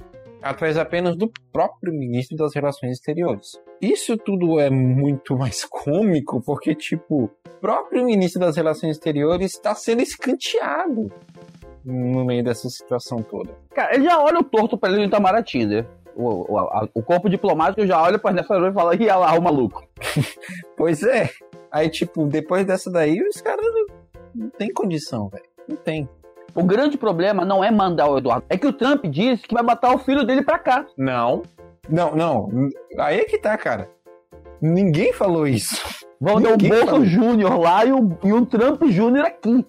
atrás 0.41 0.78
apenas 0.78 1.16
do 1.16 1.32
próprio 1.52 1.94
ministro 1.94 2.38
das 2.38 2.53
Relações 2.53 2.94
Exteriores. 2.94 3.60
Isso 3.82 4.18
tudo 4.18 4.60
é 4.60 4.70
muito 4.70 5.38
mais 5.38 5.64
cômico 5.70 6.41
porque, 6.41 6.74
tipo, 6.76 7.26
o 7.26 7.30
próprio 7.61 8.06
ministro 8.06 8.40
das 8.41 8.56
Relações 8.56 8.91
Exteriores 8.98 9.53
está 9.53 9.74
sendo 9.76 10.02
escanteado 10.02 11.11
no 11.86 12.26
meio 12.26 12.44
dessa 12.44 12.70
situação 12.70 13.20
toda. 13.20 13.56
Cara, 13.74 13.95
ele 13.95 14.03
já 14.06 14.22
olha 14.22 14.40
o 14.40 14.44
torto 14.44 14.78
pra 14.78 14.90
ele 14.90 14.99
no 14.99 15.06
Itamaraty, 15.06 15.66
né? 15.66 15.86
O, 16.16 16.53
o, 16.53 16.57
a- 16.57 16.88
o 16.94 17.02
corpo 17.02 17.30
diplomático 17.30 17.86
já 17.88 18.02
olha 18.02 18.20
pra 18.20 18.32
nessa 18.34 18.53
e 18.56 18.74
fala, 18.74 18.90
olha 18.91 19.16
lá, 19.16 19.34
o 19.38 19.41
maluco. 19.41 19.88
Pois 20.76 21.03
é. 21.03 21.30
Aí, 21.72 21.90
tipo, 21.90 22.26
depois 22.26 22.66
dessa 22.66 22.90
daí, 22.91 23.22
os 23.22 23.41
caras 23.41 23.66
não, 23.66 23.86
não 24.36 24.49
tem 24.49 24.72
condição, 24.74 25.30
velho. 25.30 25.44
Não 25.68 25.76
tem. 25.78 26.10
O 26.56 26.64
grande 26.64 26.98
problema 26.98 27.46
não 27.46 27.64
é 27.64 27.70
mandar 27.72 28.10
o 28.10 28.18
Eduardo, 28.18 28.46
é 28.50 28.58
que 28.58 28.68
o 28.68 28.74
Trump 28.74 29.06
disse 29.06 29.44
que 29.48 29.54
vai 29.54 29.64
botar 29.64 29.94
o 29.94 30.00
filho 30.00 30.26
dele 30.26 30.42
pra 30.44 30.58
cá. 30.60 30.86
Não. 30.98 31.44
Não, 31.88 32.16
não. 32.16 32.50
Aí 33.00 33.20
é 33.20 33.24
que 33.26 33.38
tá, 33.38 33.58
cara. 33.58 33.90
Ninguém 34.62 35.14
falou 35.14 35.48
isso. 35.48 35.82
Vão 36.20 36.42
ter 36.42 36.52
o 36.52 36.58
Bolso. 36.58 37.06
Júnior 37.06 37.60
lá 37.60 37.86
e 37.86 37.94
o, 37.94 38.18
e 38.24 38.34
o 38.34 38.46
Trump 38.46 38.84
Júnior 38.90 39.26
aqui. 39.26 39.66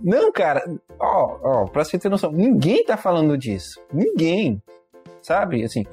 Não, 0.00 0.30
cara, 0.30 0.62
ó, 1.00 1.36
ó, 1.42 1.64
pra 1.66 1.84
você 1.84 1.98
ter 1.98 2.08
noção, 2.08 2.30
ninguém 2.30 2.84
tá 2.84 2.96
falando 2.96 3.36
disso. 3.36 3.80
Ninguém. 3.92 4.62
Sabe? 5.20 5.64
Assim, 5.64 5.84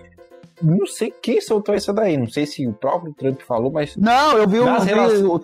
não 0.62 0.86
sei 0.86 1.12
quem 1.22 1.42
soltou 1.42 1.74
essa 1.74 1.92
daí. 1.92 2.16
Não 2.16 2.28
sei 2.28 2.46
se 2.46 2.68
o 2.68 2.74
próprio 2.74 3.14
Trump 3.16 3.42
falou, 3.42 3.72
mas. 3.72 3.98
Não, 3.98 4.38
eu 4.38 4.48
vi, 4.48 4.60
um, 4.60 4.66
Nas 4.66 4.86
vi 4.86 4.94
relações- 4.94 5.22
o, 5.24 5.42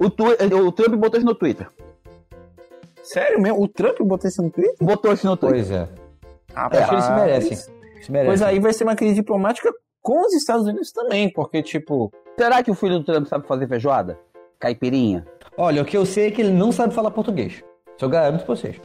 o, 0.00 0.10
twi- 0.10 0.36
o 0.66 0.72
Trump 0.72 0.94
botou 0.96 1.18
isso 1.18 1.26
no 1.26 1.34
Twitter. 1.36 1.68
Sério 3.12 3.40
mesmo? 3.40 3.62
O 3.62 3.68
Trump 3.68 3.98
botou 4.00 4.28
isso 4.28 4.42
no 4.42 4.50
Twitter? 4.50 4.74
Botou 4.80 5.12
isso 5.12 5.26
no 5.26 5.36
Twitter. 5.36 5.58
Pois 5.58 5.70
é. 5.70 5.88
Rapaz, 6.54 6.82
Acho 6.82 6.88
que 6.88 6.94
eles 6.94 7.04
se 7.04 7.12
merecem. 7.12 7.56
Se 7.56 8.12
merecem. 8.12 8.26
Pois 8.26 8.42
aí 8.42 8.58
vai 8.58 8.72
ser 8.72 8.84
uma 8.84 8.96
crise 8.96 9.14
diplomática 9.14 9.72
com 10.02 10.20
os 10.26 10.32
Estados 10.34 10.66
Unidos 10.66 10.92
também, 10.92 11.30
porque, 11.32 11.62
tipo, 11.62 12.12
Será 12.38 12.62
que 12.62 12.70
o 12.70 12.74
filho 12.74 12.98
do 13.00 13.04
Trump 13.04 13.26
sabe 13.26 13.46
fazer 13.46 13.68
feijoada? 13.68 14.18
Caipirinha? 14.58 15.26
Olha, 15.58 15.82
o 15.82 15.84
que 15.84 15.96
eu 15.96 16.06
sei 16.06 16.28
é 16.28 16.30
que 16.30 16.40
ele 16.40 16.52
não 16.52 16.72
sabe 16.72 16.94
falar 16.94 17.10
português. 17.10 17.52
Isso 17.52 17.64
eu 18.04 18.08
garanto 18.08 18.44
pra 18.44 18.56
vocês. 18.56 18.80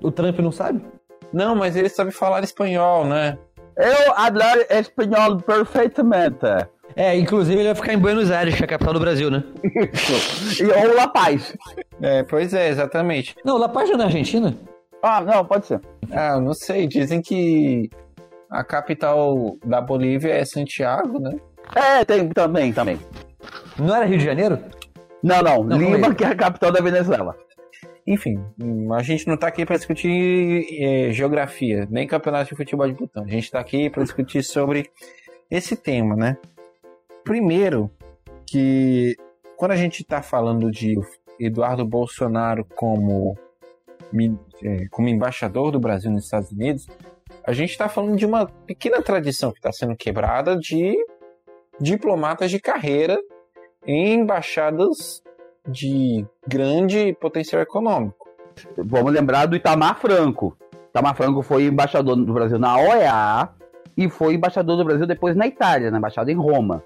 O 0.00 0.10
Trump 0.12 0.38
não 0.38 0.52
sabe? 0.52 0.84
não, 1.32 1.56
mas 1.56 1.76
ele 1.76 1.88
sabe 1.88 2.10
falar 2.10 2.44
espanhol, 2.44 3.04
né? 3.04 3.38
Eu 3.76 4.12
hablar 4.14 4.58
espanhol 4.70 5.38
perfeitamente. 5.38 6.46
É, 6.96 7.16
inclusive 7.16 7.58
ele 7.58 7.68
vai 7.68 7.74
ficar 7.74 7.94
em 7.94 7.98
Buenos 7.98 8.30
Aires, 8.30 8.54
que 8.54 8.62
é 8.62 8.64
a 8.64 8.68
capital 8.68 8.94
do 8.94 9.00
Brasil, 9.00 9.30
né? 9.30 9.42
E 10.60 10.88
ou 10.88 10.94
La 10.94 11.08
Paz. 11.08 11.56
É, 12.00 12.22
pois 12.24 12.52
é, 12.52 12.68
exatamente. 12.68 13.34
Não, 13.44 13.56
La 13.56 13.68
Paz 13.68 13.90
é 13.90 13.96
na 13.96 14.04
Argentina? 14.04 14.54
Ah, 15.02 15.20
não, 15.20 15.44
pode 15.44 15.66
ser. 15.66 15.80
Ah, 16.10 16.34
eu 16.34 16.40
não 16.40 16.54
sei, 16.54 16.86
dizem 16.86 17.20
que 17.20 17.90
a 18.50 18.62
capital 18.62 19.56
da 19.64 19.80
Bolívia 19.80 20.32
é 20.32 20.44
Santiago, 20.44 21.18
né? 21.18 21.32
É, 21.74 22.04
tem 22.04 22.28
também, 22.28 22.72
também. 22.72 22.98
Não 23.78 23.94
era 23.94 24.04
Rio 24.04 24.18
de 24.18 24.24
Janeiro? 24.24 24.58
Não, 25.22 25.40
não, 25.40 25.64
Não, 25.64 25.78
Lima, 25.78 26.14
que 26.14 26.24
é 26.24 26.28
a 26.28 26.34
capital 26.34 26.70
da 26.72 26.80
Venezuela. 26.80 27.36
Enfim, 28.06 28.44
a 28.96 29.02
gente 29.02 29.28
não 29.28 29.36
tá 29.36 29.46
aqui 29.46 29.64
para 29.64 29.76
discutir 29.76 30.66
eh, 30.80 31.12
geografia, 31.12 31.86
nem 31.88 32.06
campeonato 32.06 32.50
de 32.50 32.56
futebol 32.56 32.86
de 32.88 32.94
botão. 32.94 33.22
A 33.22 33.28
gente 33.28 33.48
tá 33.48 33.60
aqui 33.60 33.88
para 33.88 34.02
discutir 34.02 34.42
sobre 34.42 34.90
esse 35.48 35.76
tema, 35.76 36.16
né? 36.16 36.36
Primeiro, 37.24 37.90
que 38.46 39.16
quando 39.56 39.72
a 39.72 39.76
gente 39.76 40.04
tá 40.04 40.22
falando 40.22 40.70
de 40.70 40.98
Eduardo 41.38 41.84
Bolsonaro 41.84 42.64
como, 42.76 43.36
eh, 44.62 44.86
como 44.90 45.08
embaixador 45.08 45.70
do 45.70 45.80
Brasil 45.80 46.10
nos 46.10 46.24
Estados 46.24 46.50
Unidos, 46.50 46.86
a 47.44 47.52
gente 47.52 47.76
tá 47.76 47.88
falando 47.88 48.16
de 48.16 48.26
uma 48.26 48.46
pequena 48.46 49.02
tradição 49.02 49.52
que 49.52 49.58
está 49.58 49.72
sendo 49.72 49.96
quebrada 49.96 50.56
de 50.56 50.96
diplomatas 51.80 52.50
de 52.50 52.60
carreira 52.60 53.18
em 53.86 54.20
embaixadas 54.20 55.22
de 55.66 56.26
grande 56.46 57.16
potencial 57.20 57.62
econômico. 57.62 58.28
Vamos 58.76 59.12
lembrar 59.12 59.46
do 59.46 59.56
Itamar 59.56 59.98
Franco. 59.98 60.56
Itamar 60.90 61.16
Franco 61.16 61.42
foi 61.42 61.64
embaixador 61.64 62.16
do 62.16 62.32
Brasil 62.32 62.58
na 62.58 62.76
OEA 62.76 63.48
e 63.96 64.08
foi 64.08 64.34
embaixador 64.34 64.76
do 64.76 64.84
Brasil 64.84 65.06
depois 65.06 65.34
na 65.34 65.46
Itália, 65.46 65.90
na 65.90 65.98
embaixada 65.98 66.30
em 66.30 66.36
Roma. 66.36 66.82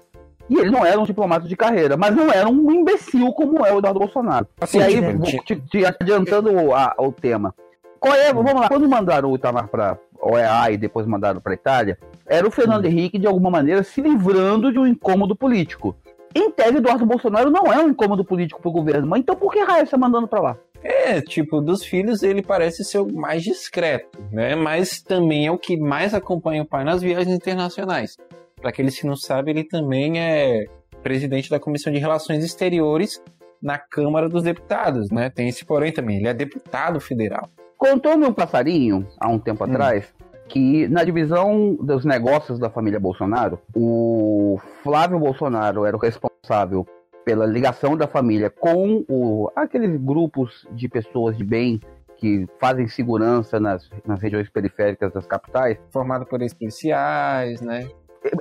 E 0.49 0.57
ele 0.59 0.71
não 0.71 0.85
era 0.85 0.99
um 0.99 1.03
diplomata 1.03 1.47
de 1.47 1.55
carreira, 1.55 1.97
mas 1.97 2.15
não 2.15 2.31
era 2.31 2.47
um 2.47 2.71
imbecil 2.71 3.31
como 3.33 3.65
é 3.65 3.73
o 3.73 3.79
Eduardo 3.79 3.99
Bolsonaro. 3.99 4.47
Assim, 4.61 4.79
e 4.79 4.83
aí, 4.83 5.19
te, 5.43 5.55
te 5.55 5.85
adiantando 5.85 6.51
o, 6.51 6.73
a- 6.73 6.95
tema. 7.19 7.53
Qual 7.99 8.13
é, 8.13 8.31
vamos 8.31 8.53
lá, 8.53 8.67
quando 8.67 8.87
mandaram 8.87 9.31
o 9.31 9.35
Itamar 9.35 9.67
para 9.67 9.97
OEA 10.21 10.71
e 10.71 10.77
depois 10.77 11.05
mandaram 11.05 11.41
para 11.41 11.53
Itália, 11.53 11.97
era 12.25 12.47
o 12.47 12.51
Fernando 12.51 12.85
Henrique, 12.85 13.17
de 13.17 13.27
alguma 13.27 13.49
maneira, 13.49 13.83
se 13.83 14.01
livrando 14.01 14.71
de 14.71 14.79
um 14.79 14.87
incômodo 14.87 15.35
político. 15.35 15.95
Em 16.35 16.51
tese, 16.51 16.77
Eduardo 16.77 17.05
Bolsonaro 17.05 17.49
não 17.49 17.71
é 17.71 17.79
um 17.79 17.89
incômodo 17.89 18.23
político 18.23 18.61
para 18.61 18.69
o 18.69 18.73
governo, 18.73 19.07
mas 19.07 19.21
então 19.21 19.35
por 19.35 19.51
que 19.51 19.59
raio 19.59 19.85
você 19.85 19.91
tá 19.91 19.97
mandando 19.97 20.27
para 20.27 20.41
lá? 20.41 20.57
É, 20.83 21.19
tipo, 21.21 21.59
dos 21.59 21.83
filhos 21.83 22.21
ele 22.21 22.41
parece 22.43 22.83
ser 22.83 22.99
o 22.99 23.11
mais 23.11 23.41
discreto, 23.43 24.19
né? 24.31 24.55
Mas 24.55 25.01
também 25.01 25.47
é 25.47 25.51
o 25.51 25.57
que 25.57 25.75
mais 25.75 26.13
acompanha 26.13 26.61
o 26.61 26.65
pai 26.65 26.83
nas 26.83 27.01
viagens 27.01 27.35
internacionais. 27.35 28.15
Para 28.59 28.69
aqueles 28.71 28.99
que 28.99 29.05
não 29.05 29.15
sabem, 29.15 29.53
ele 29.53 29.63
também 29.63 30.19
é 30.19 30.65
presidente 31.03 31.49
da 31.49 31.59
Comissão 31.59 31.93
de 31.93 31.99
Relações 31.99 32.43
Exteriores 32.43 33.21
na 33.61 33.77
Câmara 33.77 34.27
dos 34.27 34.43
Deputados, 34.43 35.11
né? 35.11 35.29
Tem 35.29 35.47
esse 35.47 35.63
porém 35.63 35.91
também, 35.91 36.17
ele 36.17 36.27
é 36.27 36.33
deputado 36.33 36.99
federal. 36.99 37.49
Contou-me 37.77 38.25
um 38.25 38.33
passarinho, 38.33 39.07
há 39.19 39.27
um 39.27 39.37
tempo 39.37 39.63
Hum. 39.63 39.69
atrás, 39.69 40.11
que 40.47 40.87
na 40.87 41.03
divisão 41.03 41.75
dos 41.75 42.03
negócios 42.03 42.57
da 42.57 42.69
família 42.69 42.99
Bolsonaro, 42.99 43.59
o 43.75 44.59
Flávio 44.83 45.19
Bolsonaro 45.19 45.85
era 45.85 45.95
o 45.95 45.99
responsável 45.99 46.85
pela 47.23 47.45
ligação 47.45 47.95
da 47.95 48.07
família 48.07 48.49
com 48.49 49.03
o, 49.07 49.51
aqueles 49.55 49.99
grupos 49.99 50.65
de 50.71 50.87
pessoas 50.87 51.37
de 51.37 51.43
bem 51.43 51.79
que 52.15 52.47
fazem 52.59 52.87
segurança 52.87 53.59
nas, 53.59 53.87
nas 54.05 54.19
regiões 54.19 54.49
periféricas 54.49 55.13
das 55.13 55.27
capitais. 55.27 55.77
Formado 55.91 56.25
por 56.25 56.41
ex-policiais, 56.41 57.61
né? 57.61 57.87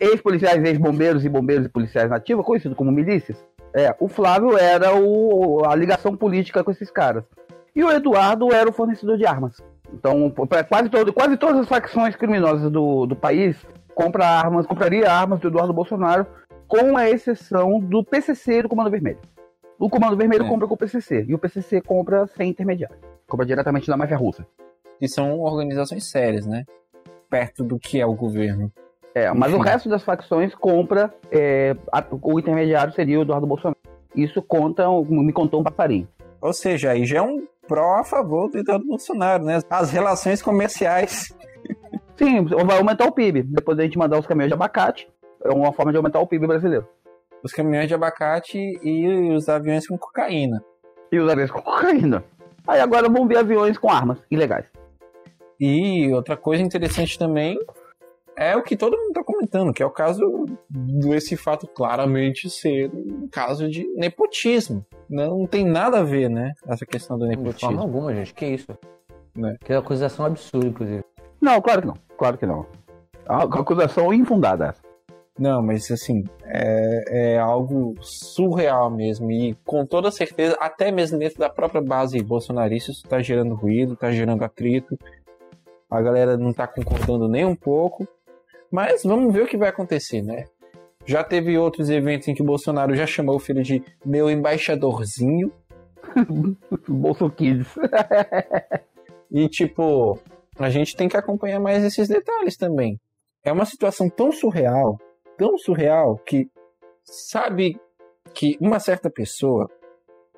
Ex-policiais, 0.00 0.64
ex-bombeiros 0.64 1.24
e 1.24 1.28
bombeiros 1.28 1.66
e 1.66 1.68
policiais 1.68 2.10
nativos, 2.10 2.44
conhecido 2.44 2.74
como 2.74 2.90
milícias. 2.90 3.36
É, 3.74 3.94
o 4.00 4.08
Flávio 4.08 4.56
era 4.56 4.94
o, 4.94 5.64
a 5.64 5.74
ligação 5.74 6.16
política 6.16 6.64
com 6.64 6.70
esses 6.70 6.90
caras. 6.90 7.24
E 7.74 7.84
o 7.84 7.90
Eduardo 7.90 8.52
era 8.52 8.68
o 8.68 8.72
fornecedor 8.72 9.18
de 9.18 9.26
armas. 9.26 9.62
Então, 9.92 10.32
quase, 10.68 10.88
todo, 10.88 11.12
quase 11.12 11.36
todas 11.36 11.60
as 11.60 11.68
facções 11.68 12.16
criminosas 12.16 12.70
do, 12.70 13.06
do 13.06 13.14
país 13.14 13.56
compra 13.94 14.26
armas, 14.26 14.66
compraria 14.66 15.10
armas 15.10 15.40
do 15.40 15.48
Eduardo 15.48 15.72
Bolsonaro, 15.72 16.26
com 16.66 16.96
a 16.96 17.08
exceção 17.08 17.78
do 17.78 18.02
PCC 18.02 18.58
e 18.58 18.62
do 18.62 18.68
Comando 18.68 18.90
Vermelho. 18.90 19.18
O 19.78 19.88
Comando 19.90 20.16
Vermelho 20.16 20.44
É. 20.44 20.48
compra 20.48 20.66
com 20.66 20.74
o 20.74 20.76
PCC 20.76 21.24
e 21.28 21.34
o 21.34 21.38
PCC 21.38 21.80
compra 21.80 22.26
sem 22.28 22.50
intermediário. 22.50 22.96
Compra 23.28 23.46
diretamente 23.46 23.86
da 23.86 23.96
máfia 23.96 24.16
russa. 24.16 24.46
Que 24.98 25.06
são 25.06 25.40
organizações 25.40 26.04
sérias, 26.04 26.46
né? 26.46 26.64
Perto 27.28 27.62
do 27.62 27.78
que 27.78 28.00
é 28.00 28.06
o 28.06 28.14
governo. 28.14 28.72
É, 29.16 29.32
mas 29.32 29.50
o 29.50 29.56
Enfim. 29.56 29.64
resto 29.68 29.88
das 29.88 30.02
facções 30.04 30.54
compra. 30.54 31.10
é, 31.32 31.74
a- 31.90 32.04
o 32.20 32.38
intermediário 32.38 32.92
seria 32.92 33.18
o 33.18 33.22
Eduardo 33.22 33.46
Bolsonaro. 33.46 33.78
Isso 34.14 34.42
conta, 34.42 34.84
me 35.08 35.32
contou 35.32 35.60
um 35.60 35.64
passarinho. 35.64 36.06
Ou 36.38 36.52
seja, 36.52 36.90
aí 36.90 37.06
já 37.06 37.18
é 37.18 37.22
um 37.22 37.46
pró 37.66 37.98
a 38.00 38.04
favor 38.04 38.50
do 38.50 38.58
Eduardo 38.58 38.86
Bolsonaro, 38.86 39.42
né? 39.42 39.60
As 39.70 39.90
relações 39.90 40.42
comerciais. 40.42 41.34
Sim, 42.14 42.44
vai 42.44 42.76
aumentar 42.76 43.06
o 43.06 43.12
PIB. 43.12 43.42
Depois 43.42 43.76
da 43.78 43.84
gente 43.84 43.96
mandar 43.96 44.18
os 44.18 44.26
caminhões 44.26 44.50
de 44.50 44.54
abacate, 44.54 45.08
é 45.42 45.48
uma 45.50 45.72
forma 45.72 45.92
de 45.92 45.96
aumentar 45.96 46.20
o 46.20 46.26
PIB 46.26 46.46
brasileiro. 46.46 46.86
Os 47.42 47.52
caminhões 47.52 47.88
de 47.88 47.94
abacate 47.94 48.58
e 48.82 49.30
os 49.32 49.48
aviões 49.48 49.86
com 49.86 49.96
cocaína. 49.96 50.62
E 51.10 51.18
os 51.18 51.30
aviões 51.30 51.50
com 51.50 51.62
cocaína. 51.62 52.22
Aí 52.66 52.80
agora 52.80 53.08
vamos 53.08 53.28
ver 53.28 53.38
aviões 53.38 53.78
com 53.78 53.88
armas 53.90 54.18
ilegais. 54.30 54.66
E 55.58 56.12
outra 56.12 56.36
coisa 56.36 56.62
interessante 56.62 57.18
também 57.18 57.58
é 58.36 58.56
o 58.56 58.62
que 58.62 58.76
todo 58.76 58.96
mundo 58.96 59.08
está 59.08 59.24
comentando, 59.24 59.72
que 59.72 59.82
é 59.82 59.86
o 59.86 59.90
caso 59.90 60.46
desse 60.68 61.36
fato 61.36 61.66
claramente 61.66 62.50
ser 62.50 62.90
um 62.94 63.28
caso 63.28 63.68
de 63.68 63.86
nepotismo. 63.94 64.84
Não 65.08 65.46
tem 65.46 65.64
nada 65.64 66.00
a 66.00 66.02
ver, 66.02 66.28
né? 66.28 66.52
Essa 66.66 66.84
questão 66.84 67.18
do 67.18 67.26
De 67.26 67.34
forma 67.34 67.48
nepotismo. 67.48 67.80
alguma, 67.80 68.14
gente. 68.14 68.34
Que 68.34 68.46
isso? 68.46 68.76
Né? 69.34 69.56
Que 69.64 69.72
acusação 69.72 70.26
absurda, 70.26 70.66
inclusive. 70.66 71.04
Não, 71.40 71.60
claro 71.60 71.80
que 71.80 71.86
não. 71.86 71.94
Claro 72.18 72.38
que 72.38 72.46
não. 72.46 72.66
É 73.26 73.32
uma 73.32 73.60
acusação 73.60 74.12
infundada. 74.12 74.74
Não, 75.38 75.62
mas 75.62 75.90
assim, 75.90 76.24
é, 76.44 77.34
é 77.34 77.38
algo 77.38 77.94
surreal 78.00 78.90
mesmo. 78.90 79.30
E 79.30 79.54
com 79.64 79.84
toda 79.84 80.10
certeza, 80.10 80.56
até 80.58 80.90
mesmo 80.90 81.18
dentro 81.18 81.38
da 81.38 81.50
própria 81.50 81.82
base 81.82 82.22
bolsonarista, 82.22 82.90
isso 82.90 83.02
está 83.04 83.20
gerando 83.20 83.54
ruído, 83.54 83.92
está 83.92 84.10
gerando 84.10 84.42
atrito. 84.44 84.98
A 85.90 86.00
galera 86.00 86.36
não 86.36 86.50
está 86.50 86.66
concordando 86.66 87.28
nem 87.28 87.44
um 87.44 87.54
pouco. 87.54 88.08
Mas 88.70 89.02
vamos 89.04 89.32
ver 89.32 89.44
o 89.44 89.46
que 89.46 89.56
vai 89.56 89.68
acontecer, 89.68 90.22
né? 90.22 90.44
Já 91.04 91.22
teve 91.22 91.56
outros 91.56 91.88
eventos 91.88 92.26
em 92.26 92.34
que 92.34 92.42
o 92.42 92.46
Bolsonaro 92.46 92.94
já 92.94 93.06
chamou 93.06 93.36
o 93.36 93.40
filho 93.40 93.62
de 93.62 93.82
meu 94.04 94.28
embaixadorzinho. 94.28 95.52
Bolso 96.88 97.30
Kids. 97.30 97.68
E, 99.30 99.48
tipo, 99.48 100.18
a 100.58 100.70
gente 100.70 100.96
tem 100.96 101.08
que 101.08 101.16
acompanhar 101.16 101.60
mais 101.60 101.84
esses 101.84 102.08
detalhes 102.08 102.56
também. 102.56 102.98
É 103.44 103.52
uma 103.52 103.64
situação 103.64 104.08
tão 104.08 104.32
surreal, 104.32 104.98
tão 105.36 105.56
surreal, 105.56 106.18
que 106.18 106.50
sabe 107.04 107.78
que 108.34 108.56
uma 108.60 108.80
certa 108.80 109.08
pessoa, 109.08 109.70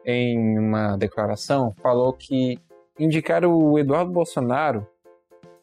em 0.05 0.59
uma 0.59 0.97
declaração, 0.97 1.75
falou 1.81 2.13
que 2.13 2.59
indicar 2.99 3.45
o 3.45 3.79
Eduardo 3.79 4.13
Bolsonaro 4.13 4.87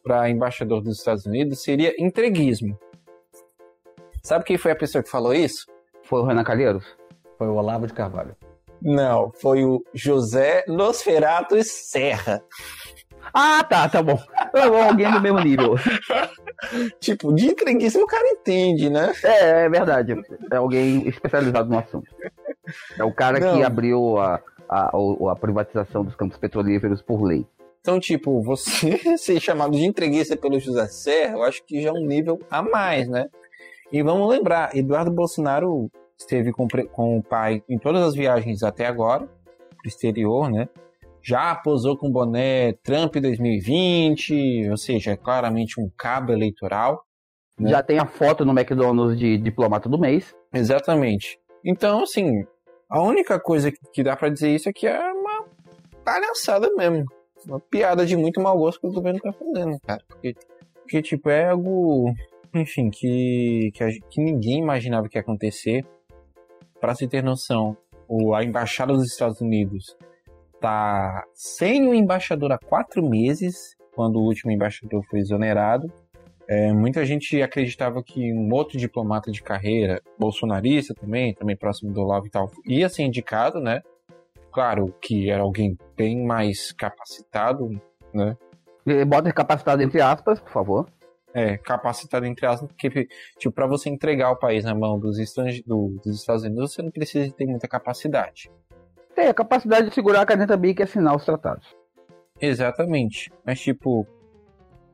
para 0.06 0.30
embaixador 0.30 0.82
dos 0.82 1.00
Estados 1.00 1.26
Unidos 1.26 1.64
seria 1.64 1.92
entreguismo. 1.98 2.78
Sabe 4.22 4.46
quem 4.46 4.58
foi 4.58 4.72
a 4.72 4.76
pessoa 4.76 5.04
que 5.04 5.10
falou 5.10 5.34
isso? 5.34 5.66
Foi 6.04 6.22
o 6.22 6.26
Renan 6.26 6.44
Calheiros? 6.44 6.86
Foi 7.40 7.48
o 7.48 7.56
Olavo 7.56 7.88
de 7.88 7.94
Carvalho. 7.94 8.36
Não, 8.80 9.32
foi 9.42 9.66
o 9.66 9.84
José 9.94 10.64
Nosferato 10.68 11.58
Serra. 11.64 12.44
Ah, 13.34 13.64
tá, 13.64 13.90
tá 13.90 14.04
bom. 14.04 14.18
Tá 14.52 14.70
bom, 14.70 14.84
alguém 14.84 15.12
do 15.12 15.20
mesmo 15.20 15.40
nível. 15.40 15.76
Tipo, 17.02 17.34
de 17.34 17.48
entreguismo 17.48 18.04
o 18.04 18.08
cara 18.08 18.28
entende, 18.28 18.90
né? 18.90 19.12
É, 19.24 19.66
é 19.66 19.70
verdade. 19.70 20.16
É 20.52 20.56
alguém 20.56 21.08
especializado 21.08 21.70
no 21.70 21.78
assunto. 21.78 22.10
É 22.98 23.04
o 23.04 23.12
cara 23.12 23.40
que 23.40 23.46
Não. 23.46 23.64
abriu 23.64 24.18
a, 24.18 24.40
a, 24.70 24.92
a 25.32 25.36
privatização 25.36 26.04
dos 26.04 26.16
campos 26.16 26.38
petrolíferos 26.38 27.02
por 27.02 27.22
lei. 27.24 27.46
Então, 27.86 28.00
tipo, 28.00 28.42
você 28.42 28.98
ser 29.16 29.40
chamado 29.40 29.78
de 29.78 29.86
entreguista 29.86 30.36
pelo 30.36 30.60
José 30.60 30.88
Serra, 30.88 31.34
eu 31.34 31.44
acho 31.44 31.64
que 31.64 31.84
já 31.84 31.90
é 31.90 31.92
um 31.92 32.04
nível 32.04 32.40
a 32.50 32.64
mais, 32.64 33.08
né? 33.08 33.28
E 33.92 34.02
vamos 34.02 34.28
lembrar, 34.28 34.76
Eduardo 34.76 35.12
Bolsonaro 35.12 35.92
esteve 36.18 36.52
com, 36.52 36.68
com 36.92 37.20
o 37.20 37.22
pai 37.24 37.62
em 37.70 37.78
todas 37.78 38.02
as 38.02 38.16
viagens 38.16 38.64
até 38.64 38.88
agora, 38.88 39.28
pro 39.28 39.88
exterior, 39.88 40.50
né? 40.50 40.68
Já 41.22 41.54
posou 41.54 41.96
com 41.96 42.10
boné 42.10 42.74
Trump 42.84 43.18
2020, 43.18 44.68
ou 44.72 44.78
seja, 44.78 45.12
é 45.12 45.16
claramente 45.16 45.80
um 45.80 45.88
cabo 45.96 46.32
eleitoral. 46.34 47.04
Né? 47.60 47.70
Já 47.70 47.84
tem 47.84 48.00
a 48.00 48.08
foto 48.08 48.44
no 48.44 48.52
McDonald's 48.52 49.16
de 49.16 49.38
diplomata 49.38 49.88
do 49.88 50.00
mês. 50.00 50.36
Exatamente. 50.52 51.38
Então, 51.64 52.02
assim, 52.02 52.44
a 52.90 53.00
única 53.00 53.40
coisa 53.40 53.72
que- 53.72 54.04
dá 54.04 54.16
pra 54.16 54.30
dizer 54.30 54.56
isso 54.56 54.68
é 54.70 54.74
que 54.74 54.88
é 54.88 55.00
uma 55.12 55.46
palhaçada 56.04 56.68
mesmo. 56.76 57.06
Uma 57.48 57.60
piada 57.60 58.06
de 58.06 58.16
muito 58.16 58.42
mau 58.42 58.58
gosto 58.58 58.82
que 58.82 58.88
o 58.88 58.92
governo 58.92 59.20
tá 59.20 59.32
fazendo, 59.32 59.80
cara. 59.82 60.04
Porque, 60.08 60.36
porque 60.82 61.02
tipo, 61.02 61.30
é 61.30 61.50
algo, 61.50 62.14
enfim, 62.54 62.90
que, 62.90 63.72
que, 63.74 63.84
a 63.84 63.90
que 64.10 64.22
ninguém 64.22 64.60
imaginava 64.60 65.08
que 65.08 65.18
ia 65.18 65.22
acontecer. 65.22 65.86
Pra 66.80 66.94
se 66.94 67.08
ter 67.08 67.24
noção, 67.24 67.78
o, 68.08 68.36
a 68.36 68.44
embaixada 68.44 68.94
dos 68.94 69.06
Estados 69.06 69.42
Unidos 69.42 69.96
tá 70.60 71.24
sem 71.34 71.88
o 71.88 71.94
embaixador 71.94 72.52
há 72.52 72.58
quatro 72.58 73.08
meses, 73.08 73.76
quando 73.96 74.18
o 74.18 74.24
último 74.24 74.52
embaixador 74.52 75.04
foi 75.10 75.20
exonerado. 75.20 75.92
É, 76.48 76.72
muita 76.72 77.04
gente 77.06 77.42
acreditava 77.42 78.04
que 78.04 78.32
um 78.32 78.54
outro 78.54 78.78
diplomata 78.78 79.32
de 79.32 79.42
carreira, 79.42 80.02
bolsonarista 80.18 80.94
também, 80.94 81.34
também 81.34 81.58
próximo 81.58 81.92
do 81.92 82.02
Olavo 82.02 82.28
e 82.28 82.30
tal, 82.30 82.52
ia 82.68 82.88
ser 82.88 83.04
indicado, 83.04 83.60
né? 83.60 83.82
Claro 84.56 84.96
que 85.02 85.30
era 85.30 85.44
alguém 85.44 85.78
bem 85.98 86.26
mais 86.26 86.72
capacitado, 86.72 87.70
né? 88.14 88.38
Bota 89.06 89.34
capacitado 89.34 89.84
entre 89.84 90.00
aspas, 90.00 90.40
por 90.40 90.50
favor. 90.50 90.90
É, 91.34 91.58
capacitado 91.58 92.26
entre 92.26 92.46
aspas, 92.46 92.70
porque, 92.70 93.10
tipo, 93.38 93.54
pra 93.54 93.68
você 93.68 93.90
entregar 93.90 94.32
o 94.32 94.40
país 94.40 94.64
na 94.64 94.74
mão 94.74 94.98
dos, 94.98 95.20
estrange- 95.20 95.62
do- 95.68 96.00
dos 96.02 96.16
Estados 96.22 96.44
Unidos, 96.46 96.74
você 96.74 96.82
não 96.82 96.90
precisa 96.90 97.30
ter 97.34 97.46
muita 97.46 97.68
capacidade. 97.68 98.50
Tem 99.14 99.28
a 99.28 99.34
capacidade 99.34 99.90
de 99.90 99.94
segurar 99.94 100.22
a 100.22 100.26
caneta 100.26 100.56
BIC 100.56 100.80
e 100.80 100.84
assinar 100.84 101.14
os 101.18 101.26
tratados. 101.26 101.76
Exatamente. 102.40 103.30
Mas, 103.46 103.60
tipo, 103.60 104.08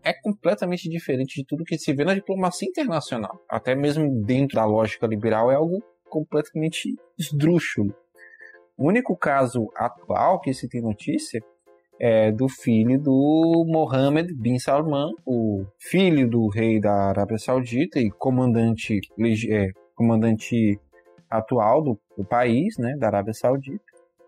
é 0.04 0.12
completamente 0.24 0.90
diferente 0.90 1.36
de 1.40 1.46
tudo 1.46 1.64
que 1.64 1.78
se 1.78 1.94
vê 1.94 2.04
na 2.04 2.16
diplomacia 2.16 2.68
internacional. 2.68 3.40
Até 3.48 3.76
mesmo 3.76 4.10
dentro 4.26 4.56
da 4.56 4.66
lógica 4.66 5.06
liberal 5.06 5.52
é 5.52 5.56
algo 5.56 5.84
completamente 6.10 6.96
esdrúxulo. 7.20 7.94
O 8.82 8.88
único 8.88 9.16
caso 9.16 9.70
atual 9.76 10.40
que 10.40 10.56
se 10.56 10.68
tem 10.68 10.82
notícia 10.82 11.40
é 12.00 12.32
do 12.32 12.50
filho 12.50 13.00
do 13.00 13.64
Mohammed 13.68 14.34
bin 14.34 14.58
Salman, 14.58 15.12
o 15.24 15.68
filho 15.78 16.28
do 16.28 16.48
rei 16.48 16.82
da 16.82 17.10
Arábia 17.10 17.38
Saudita 17.38 18.00
e 18.00 18.10
comandante, 18.10 19.00
é, 19.52 19.70
comandante 19.94 20.80
atual 21.30 21.84
do, 21.84 22.00
do 22.18 22.26
país, 22.26 22.76
né, 22.80 22.96
da 22.98 23.06
Arábia 23.06 23.36
Saudita, 23.36 23.86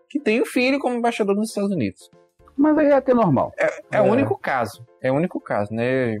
que 0.08 0.20
tem 0.20 0.40
o 0.40 0.46
filho 0.46 0.78
como 0.78 0.94
embaixador 0.94 1.34
nos 1.34 1.48
Estados 1.48 1.72
Unidos. 1.72 2.08
Mas 2.56 2.78
aí 2.78 2.86
é 2.86 2.94
até 2.94 3.12
normal. 3.12 3.52
É, 3.90 4.00
o 4.00 4.04
único 4.04 4.38
caso. 4.38 4.86
É 5.02 5.10
o 5.10 5.16
único 5.16 5.40
caso, 5.40 5.74
né? 5.74 6.14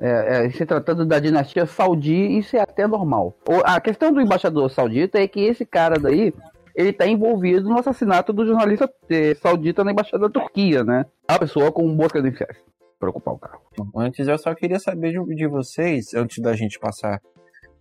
É, 0.00 0.46
é, 0.46 0.50
se 0.50 0.66
tratando 0.66 1.06
da 1.06 1.20
dinastia 1.20 1.66
saudi, 1.66 2.36
isso 2.36 2.56
é 2.56 2.60
até 2.60 2.84
normal. 2.84 3.36
A 3.64 3.80
questão 3.80 4.12
do 4.12 4.20
embaixador 4.20 4.68
saudita 4.72 5.20
é 5.20 5.28
que 5.28 5.40
esse 5.40 5.64
cara 5.64 6.00
daí, 6.00 6.34
ele 6.76 6.92
tá 6.92 7.06
envolvido 7.06 7.68
no 7.68 7.78
assassinato 7.78 8.32
do 8.32 8.46
jornalista 8.46 8.88
eh, 9.08 9.34
saudita 9.36 9.82
na 9.82 9.92
embaixada 9.92 10.28
da 10.28 10.30
Turquia, 10.30 10.84
né? 10.84 11.06
A 11.26 11.38
pessoa 11.38 11.72
com 11.72 11.96
boas 11.96 12.12
credenciais. 12.12 12.58
Preocupar 13.00 13.34
o 13.34 13.38
carro. 13.38 13.62
Antes 13.96 14.28
eu 14.28 14.38
só 14.38 14.54
queria 14.54 14.78
saber 14.78 15.12
de, 15.12 15.34
de 15.34 15.46
vocês, 15.46 16.14
antes 16.14 16.38
da 16.42 16.54
gente 16.54 16.78
passar 16.78 17.20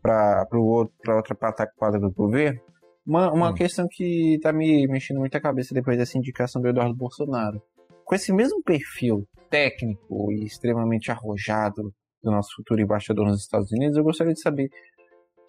para 0.02 0.48
outra 0.54 1.36
pataquada 1.36 2.00
do 2.00 2.12
governo, 2.12 2.60
uma, 3.06 3.32
uma 3.32 3.50
Hum. 3.52 3.54
questão 3.54 3.88
que 3.90 4.40
tá 4.42 4.52
me 4.54 4.88
mexendo 4.88 5.20
muito 5.20 5.36
a 5.36 5.42
cabeça 5.42 5.74
depois 5.74 5.98
dessa 5.98 6.18
indicação 6.18 6.62
do 6.62 6.68
Eduardo 6.68 6.96
Bolsonaro. 6.96 7.62
Com 8.04 8.16
esse 8.16 8.32
mesmo 8.34 8.62
perfil 8.64 9.28
técnico 9.50 10.32
e 10.32 10.46
extremamente 10.46 11.12
arrojado 11.12 11.94
do 12.24 12.32
nosso 12.32 12.50
futuro 12.56 12.82
embaixador 12.82 13.26
nos 13.26 13.42
Estados 13.42 13.72
Unidos, 13.72 13.98
eu 13.98 14.04
gostaria 14.04 14.34
de 14.34 14.42
saber 14.42 14.70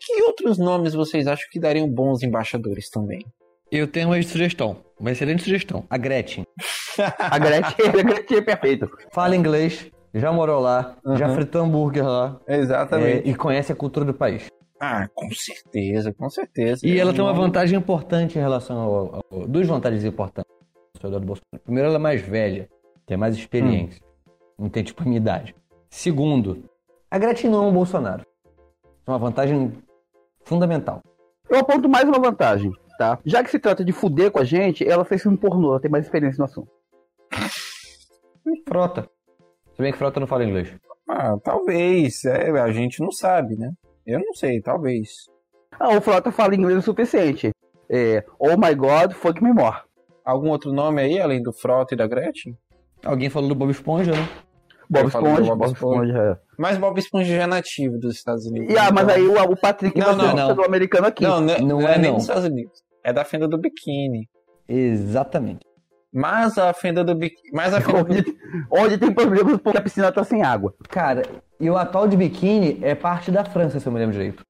que 0.00 0.22
outros 0.22 0.58
nomes 0.58 0.94
vocês 0.94 1.26
acham 1.26 1.46
que 1.50 1.58
dariam 1.60 1.88
bons 1.88 2.22
embaixadores 2.22 2.88
também? 2.90 3.24
Eu 3.70 3.86
tenho 3.88 4.08
uma 4.08 4.22
sugestão, 4.22 4.76
uma 4.98 5.10
excelente 5.10 5.42
sugestão. 5.42 5.84
A 5.90 5.96
Gretchen. 5.98 6.44
A 7.18 7.38
Gretchen, 7.38 7.86
a 7.88 8.02
Gretchen 8.02 8.38
é 8.38 8.40
perfeita. 8.40 8.88
Fala 9.12 9.36
inglês, 9.36 9.90
já 10.14 10.32
morou 10.32 10.60
lá, 10.60 10.96
já 11.16 11.28
Uhum. 11.28 11.34
fritou 11.34 11.62
hambúrguer 11.62 12.04
lá 12.06 12.40
Exatamente. 12.48 13.28
é, 13.28 13.30
e 13.30 13.34
conhece 13.34 13.70
a 13.70 13.74
cultura 13.74 14.04
do 14.06 14.14
país. 14.14 14.46
Ah, 14.80 15.06
com 15.14 15.28
certeza, 15.30 16.12
com 16.14 16.30
certeza. 16.30 16.86
E 16.86 16.98
ela 16.98 17.12
tem 17.12 17.20
uma 17.22 17.32
Não- 17.34 17.40
vantagem 17.42 17.78
importante 17.78 18.38
em 18.38 18.40
relação 18.40 18.78
ao, 18.78 19.14
ao- 19.30 19.46
duas 19.46 19.66
vantagens 19.66 20.04
importantes 20.04 20.50
do 21.00 21.06
Eduardo 21.08 21.26
Bolsonaro. 21.26 21.62
Primeiro, 21.64 21.88
ela 21.88 21.96
é 21.96 21.98
mais 21.98 22.22
velha, 22.22 22.68
tem 23.06 23.16
mais 23.16 23.36
experiência, 23.36 24.00
não 24.58 24.68
tem 24.70 24.82
tipo 24.82 25.02
a 25.02 25.04
minha 25.06 25.18
idade. 25.18 25.54
Segundo, 25.90 26.64
a 27.10 27.18
Gretchen 27.18 27.50
não 27.50 27.64
é 27.64 27.66
um 27.68 27.72
Bolsonaro. 27.72 28.22
É 29.06 29.10
uma 29.10 29.18
vantagem 29.18 29.72
fundamental. 30.46 31.02
Eu 31.50 31.58
aponto 31.58 31.88
mais 31.88 32.08
uma 32.08 32.18
vantagem, 32.18 32.72
tá? 32.98 33.18
Já 33.24 33.44
que 33.44 33.50
se 33.50 33.58
trata 33.58 33.84
de 33.84 33.92
fuder 33.92 34.30
com 34.30 34.38
a 34.38 34.44
gente, 34.44 34.88
ela 34.88 35.04
fez 35.04 35.22
filme 35.22 35.36
pornô, 35.36 35.70
ela 35.70 35.80
tem 35.80 35.90
mais 35.90 36.04
experiência 36.04 36.38
no 36.38 36.44
assunto. 36.44 36.70
Frota. 38.66 39.08
Se 39.74 39.82
bem 39.82 39.92
que 39.92 39.98
Frota 39.98 40.18
não 40.18 40.26
fala 40.26 40.44
inglês. 40.44 40.74
Ah, 41.08 41.36
talvez. 41.42 42.24
É, 42.24 42.50
a 42.60 42.72
gente 42.72 43.00
não 43.00 43.12
sabe, 43.12 43.56
né? 43.56 43.70
Eu 44.06 44.20
não 44.20 44.32
sei, 44.32 44.60
talvez. 44.60 45.26
Ah, 45.78 45.96
o 45.96 46.00
Frota 46.00 46.32
fala 46.32 46.54
inglês 46.54 46.78
o 46.78 46.82
suficiente. 46.82 47.50
É, 47.88 48.24
oh 48.38 48.56
my 48.56 48.74
god, 48.74 49.12
fuck 49.12 49.42
me 49.42 49.52
more. 49.52 49.82
Algum 50.24 50.50
outro 50.50 50.72
nome 50.72 51.00
aí, 51.00 51.20
além 51.20 51.42
do 51.42 51.52
Frota 51.52 51.94
e 51.94 51.96
da 51.96 52.06
Gretchen? 52.06 52.56
Alguém 53.04 53.30
falou 53.30 53.48
do 53.48 53.54
Bob 53.54 53.70
Esponja, 53.70 54.12
né? 54.12 54.28
Bob 54.88 55.06
Esponja, 55.08 55.42
Bob 55.42 55.58
Bob 55.58 55.72
Esponja. 55.72 56.06
Esponja. 56.12 56.18
é. 56.32 56.36
Mas 56.58 56.78
Bob 56.78 56.98
Esponja 56.98 57.36
já 57.36 57.42
é 57.42 57.46
nativo 57.46 57.98
dos 57.98 58.14
Estados 58.14 58.46
Unidos. 58.46 58.72
E, 58.72 58.78
ah, 58.78 58.90
mas 58.92 59.04
então- 59.04 59.16
aí 59.16 59.26
o, 59.26 59.52
o 59.52 59.56
Patrick 59.60 59.98
Não, 59.98 60.14
não, 60.16 60.34
não. 60.34 60.54
do 60.54 60.64
americano 60.64 61.06
aqui. 61.06 61.22
Não, 61.24 61.40
não, 61.40 61.58
Não 61.58 61.66
não 61.80 61.88
é, 61.88 61.94
é 61.94 61.98
nem 61.98 62.08
não. 62.10 62.14
dos 62.14 62.22
Estados 62.24 62.44
Unidos. 62.44 62.82
É 63.04 63.12
da 63.12 63.24
fenda 63.24 63.46
do 63.48 63.58
biquíni. 63.58 64.28
Exatamente. 64.68 65.60
Mas 66.12 66.56
a 66.56 66.72
fenda 66.72 67.04
do 67.04 67.14
biquíni. 67.14 67.50
Mas 67.52 67.74
a 67.74 67.80
fenda 67.80 68.02
do 68.04 68.12
Onde, 68.14 68.24
onde 68.70 68.98
tem 68.98 69.12
problemas 69.12 69.58
porque 69.60 69.78
a 69.78 69.82
piscina 69.82 70.10
tá 70.12 70.24
sem 70.24 70.42
água. 70.42 70.74
Cara, 70.88 71.22
e 71.60 71.68
o 71.68 71.76
atual 71.76 72.08
de 72.08 72.16
biquíni 72.16 72.78
é 72.82 72.94
parte 72.94 73.30
da 73.30 73.44
França, 73.44 73.78
se 73.80 73.86
eu 73.86 73.92
me 73.92 73.98
lembro 73.98 74.12
direito. 74.14 74.44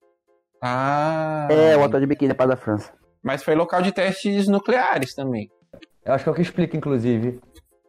Ah. 0.62 1.46
É, 1.50 1.76
o 1.76 1.82
hotel 1.82 2.00
de 2.00 2.06
biquíni 2.06 2.30
é 2.32 2.34
para 2.34 2.50
da 2.50 2.56
França. 2.56 2.92
Mas 3.22 3.42
foi 3.42 3.54
local 3.54 3.82
de 3.82 3.92
testes 3.92 4.48
nucleares 4.48 5.14
também. 5.14 5.48
Eu 6.04 6.14
acho 6.14 6.22
que 6.24 6.28
é 6.28 6.32
o 6.32 6.34
que 6.34 6.42
explica, 6.42 6.76
inclusive, 6.76 7.40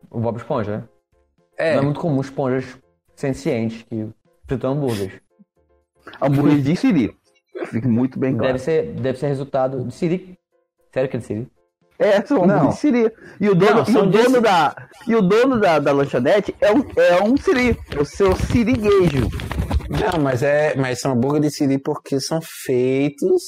o 0.10 0.20
Bob 0.20 0.38
Esponja, 0.38 0.78
né? 0.80 0.84
É. 1.58 1.74
Não 1.74 1.82
é 1.82 1.86
muito 1.86 2.00
comum 2.00 2.22
esponjas 2.22 2.66
sencientes 3.16 3.84
que 3.84 4.08
fritam 4.48 4.74
hambúrgueres. 4.74 5.20
Hambúrguer 6.22 6.62
de 6.62 6.76
Siri. 6.76 7.18
Fica 7.66 7.88
muito 7.88 8.18
bem 8.18 8.34
claro. 8.34 8.54
Deve 8.54 8.60
ser, 8.60 8.94
deve 8.94 9.20
ser 9.20 9.28
resultado 9.28 9.84
de 9.84 9.94
Siri. 9.94 10.38
Sério 10.94 11.10
que 11.10 11.18
é 11.18 11.20
de 11.20 11.26
Siri? 11.26 11.48
É, 12.00 12.24
são 12.26 12.46
Não. 12.46 12.56
hambúrguer 12.56 12.70
de 12.70 12.80
Siri. 12.80 13.12
E 13.42 13.50
o 13.50 13.56
dono, 13.56 13.84
Não, 13.90 14.04
e 14.04 14.08
o 14.08 14.10
dono, 14.10 14.42
da, 14.42 14.90
e 15.08 15.16
o 15.16 15.22
dono 15.22 15.60
da, 15.60 15.80
da 15.80 15.92
lanchonete 15.92 16.56
é 16.62 16.72
um, 16.72 16.84
é 16.96 17.22
um 17.22 17.36
Siri. 17.36 17.78
É 17.94 18.00
o 18.00 18.06
seu 18.06 18.36
siriguejo. 18.36 19.28
Não, 19.90 20.22
mas 20.22 20.44
é. 20.44 20.76
Mas 20.76 21.00
são 21.00 21.14
hambúrguer 21.14 21.42
de 21.42 21.52
siri 21.52 21.78
porque 21.78 22.20
são 22.20 22.40
feitos 22.42 23.42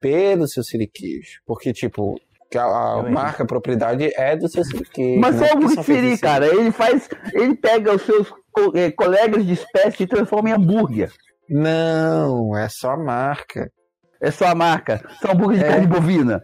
pelo 0.00 0.46
seu 0.48 0.62
siriqueijo. 0.62 1.40
Porque, 1.46 1.72
tipo, 1.72 2.20
que 2.50 2.58
a, 2.58 2.64
a 2.64 3.02
marca, 3.04 3.44
a 3.44 3.46
propriedade 3.46 4.10
é 4.16 4.36
do 4.36 4.48
seu 4.48 4.64
siriqueijo. 4.64 5.20
Mas 5.20 5.36
não 5.36 5.68
só 5.68 5.82
feitos 5.82 6.10
em 6.12 6.16
cara. 6.16 6.46
Ele 6.46 6.70
faz. 6.72 7.08
Ele 7.32 7.54
pega 7.56 7.94
os 7.94 8.02
seus 8.02 8.28
co- 8.52 8.72
eh, 8.74 8.90
colegas 8.90 9.46
de 9.46 9.52
espécie 9.52 10.02
e 10.02 10.06
transforma 10.06 10.50
em 10.50 10.52
hambúrguer. 10.52 11.10
Não, 11.48 12.56
é 12.56 12.68
só 12.68 12.92
a 12.92 12.96
marca. 12.96 13.70
É 14.20 14.30
só 14.30 14.46
a 14.48 14.54
marca. 14.54 15.00
São 15.20 15.32
hambúrguer 15.32 15.58
de 15.58 15.64
É. 15.64 15.68
carne 15.68 15.86
bovina. 15.86 16.42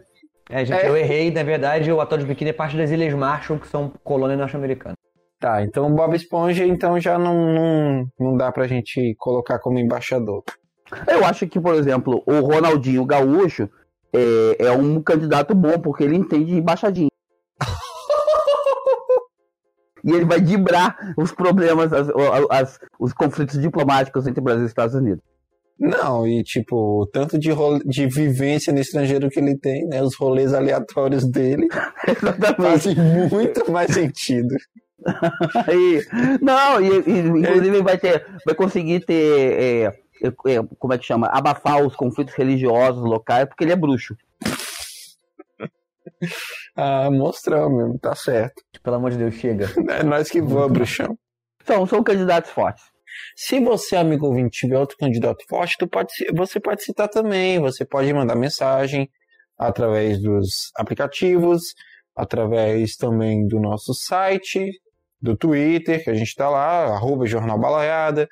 É, 0.49 0.63
gente, 0.63 0.85
É. 0.85 0.89
eu 0.89 0.95
errei. 0.95 1.29
Na 1.31 1.43
verdade, 1.43 1.91
o 1.91 1.99
atual 1.99 2.19
de 2.19 2.25
biquíni 2.25 2.51
é 2.51 2.53
parte 2.53 2.77
das 2.77 2.89
Ilhas 2.91 3.13
Marshall, 3.13 3.59
que 3.59 3.67
são 3.67 3.91
colônia 4.03 4.37
norte-americana. 4.37 4.95
Tá, 5.39 5.61
então 5.61 5.93
Bob 5.93 6.15
Esponja 6.15 6.65
então 6.65 6.99
já 6.99 7.19
não, 7.19 7.53
não, 7.53 8.05
não 8.19 8.37
dá 8.37 8.51
pra 8.51 8.65
gente 8.65 9.13
colocar 9.19 9.59
como 9.59 9.77
embaixador. 9.77 10.41
Eu 11.07 11.23
acho 11.25 11.45
que, 11.47 11.59
por 11.59 11.75
exemplo, 11.75 12.23
o 12.25 12.39
Ronaldinho 12.39 13.05
Gaúcho 13.05 13.69
é, 14.13 14.67
é 14.67 14.71
um 14.71 15.01
candidato 15.01 15.55
bom, 15.55 15.79
porque 15.79 16.03
ele 16.03 16.15
entende 16.15 16.61
de 16.61 16.61
e 20.03 20.11
ele 20.11 20.25
vai 20.25 20.39
dibrar 20.39 20.95
os 21.17 21.31
problemas, 21.31 21.91
as- 21.91 22.09
as- 22.49 22.79
os 22.99 23.13
conflitos 23.13 23.59
diplomáticos 23.59 24.27
entre 24.27 24.41
Brasil 24.41 24.63
e 24.63 24.67
Estados 24.67 24.95
Unidos. 24.95 25.21
Não, 25.79 26.25
e 26.25 26.43
tipo, 26.43 27.01
o 27.01 27.05
tanto 27.05 27.37
de, 27.37 27.51
role- 27.51 27.83
de 27.85 28.07
vivência 28.07 28.73
no 28.73 28.79
estrangeiro 28.79 29.29
que 29.29 29.39
ele 29.39 29.55
tem, 29.57 29.85
né? 29.87 30.01
Os 30.01 30.15
rolês 30.15 30.53
aleatórios 30.53 31.23
dele 31.23 31.67
fazem 32.57 32.95
muito 33.31 33.71
mais 33.71 33.93
sentido. 33.93 34.55
E- 35.71 36.01
não, 36.41 36.81
e, 36.81 36.87
e, 37.07 37.19
inclusive 37.19 37.81
vai 37.83 37.99
ter, 37.99 38.25
vai 38.43 38.55
conseguir 38.55 39.05
ter, 39.05 39.53
é, 39.53 39.93
como 40.79 40.93
é 40.93 40.97
que 40.97 41.05
chama, 41.05 41.27
abafar 41.27 41.81
os 41.85 41.95
conflitos 41.95 42.33
religiosos 42.33 43.03
locais, 43.03 43.45
porque 43.47 43.63
ele 43.63 43.73
é 43.73 43.75
bruxo. 43.75 44.15
Ah, 46.75 47.09
mostrão 47.09 47.69
mesmo, 47.69 47.99
tá 47.99 48.15
certo. 48.15 48.61
Pelo 48.83 48.97
amor 48.97 49.11
de 49.11 49.17
Deus, 49.17 49.33
chega. 49.33 49.67
É 49.89 50.03
nós 50.03 50.29
que 50.29 50.39
voa, 50.39 50.69
bruxão. 50.69 51.17
São, 51.65 51.85
são 51.87 52.03
candidatos 52.03 52.51
fortes. 52.51 52.83
Se 53.35 53.59
você, 53.59 53.95
amigo 53.95 54.27
ouvinte, 54.27 54.59
tiver 54.59 54.77
outro 54.77 54.95
candidato 54.97 55.43
forte, 55.49 55.75
tu 55.77 55.87
pode, 55.87 56.13
você 56.35 56.59
pode 56.59 56.83
citar 56.83 57.09
também. 57.09 57.59
Você 57.59 57.83
pode 57.83 58.13
mandar 58.13 58.35
mensagem 58.35 59.09
através 59.57 60.21
dos 60.21 60.71
aplicativos, 60.75 61.73
através 62.15 62.95
também 62.95 63.47
do 63.47 63.59
nosso 63.59 63.93
site, 63.93 64.71
do 65.21 65.35
Twitter, 65.35 66.03
que 66.03 66.09
a 66.09 66.13
gente 66.13 66.33
tá 66.35 66.49
lá, 66.49 66.85
arroba 66.95 67.25
Jornal 67.25 67.59
Balaiada, 67.59 68.27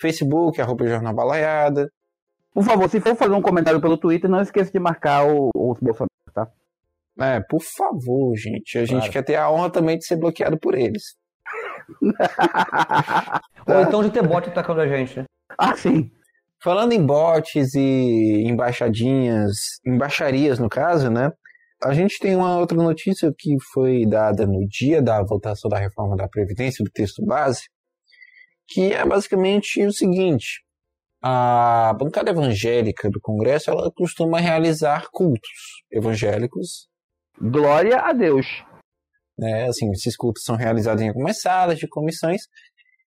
Facebook, 0.00 0.60
arroba 0.60 0.86
Jornal 0.86 1.14
Balaiada. 1.14 1.90
Por 2.52 2.64
favor, 2.64 2.88
se 2.88 3.00
for 3.00 3.14
fazer 3.14 3.32
um 3.34 3.42
comentário 3.42 3.80
pelo 3.80 3.96
Twitter, 3.98 4.28
não 4.28 4.40
esqueça 4.40 4.70
de 4.72 4.78
marcar 4.78 5.24
o- 5.26 5.50
os 5.54 5.78
Bolsonaro, 5.80 6.08
tá? 6.34 6.48
É, 7.20 7.40
por 7.40 7.60
favor, 7.62 8.34
gente. 8.36 8.78
A 8.78 8.82
gente 8.84 8.98
Claro. 8.98 9.12
quer 9.12 9.22
ter 9.24 9.36
a 9.36 9.50
honra 9.50 9.70
também 9.70 9.98
de 9.98 10.04
ser 10.06 10.16
bloqueado 10.16 10.58
por 10.58 10.74
eles. 10.74 11.02
Ou 13.66 13.80
então 13.82 14.02
de 14.02 14.10
ter 14.10 14.26
bot 14.26 14.48
atacando 14.48 14.80
a 14.80 14.86
gente, 14.88 15.18
né? 15.20 15.24
ah, 15.58 15.74
sim. 15.76 16.10
Falando 16.62 16.92
em 16.92 17.04
bots 17.04 17.74
e 17.74 18.42
embaixadinhas, 18.46 19.78
embaixarias 19.86 20.58
no 20.58 20.68
caso, 20.68 21.08
né? 21.10 21.30
A 21.84 21.94
gente 21.94 22.18
tem 22.18 22.34
uma 22.34 22.58
outra 22.58 22.76
notícia 22.76 23.32
que 23.36 23.56
foi 23.72 24.04
dada 24.04 24.44
no 24.44 24.66
dia 24.66 25.00
da 25.00 25.22
votação 25.22 25.68
da 25.70 25.78
reforma 25.78 26.16
da 26.16 26.26
Previdência, 26.28 26.84
do 26.84 26.90
texto 26.90 27.24
base, 27.24 27.62
que 28.68 28.92
é 28.92 29.04
basicamente 29.04 29.84
o 29.84 29.92
seguinte: 29.92 30.62
a 31.22 31.94
bancada 31.98 32.30
evangélica 32.30 33.10
do 33.10 33.20
Congresso 33.20 33.70
ela 33.70 33.90
costuma 33.94 34.38
realizar 34.38 35.08
cultos 35.10 35.50
evangélicos, 35.90 36.88
Glória 37.40 38.00
a 38.00 38.12
Deus. 38.12 38.46
né? 39.38 39.68
Assim, 39.68 39.90
esses 39.92 40.16
cultos 40.16 40.42
são 40.44 40.56
realizados 40.56 41.02
em 41.02 41.08
algumas 41.08 41.40
salas 41.40 41.78
de 41.78 41.86
comissões, 41.86 42.42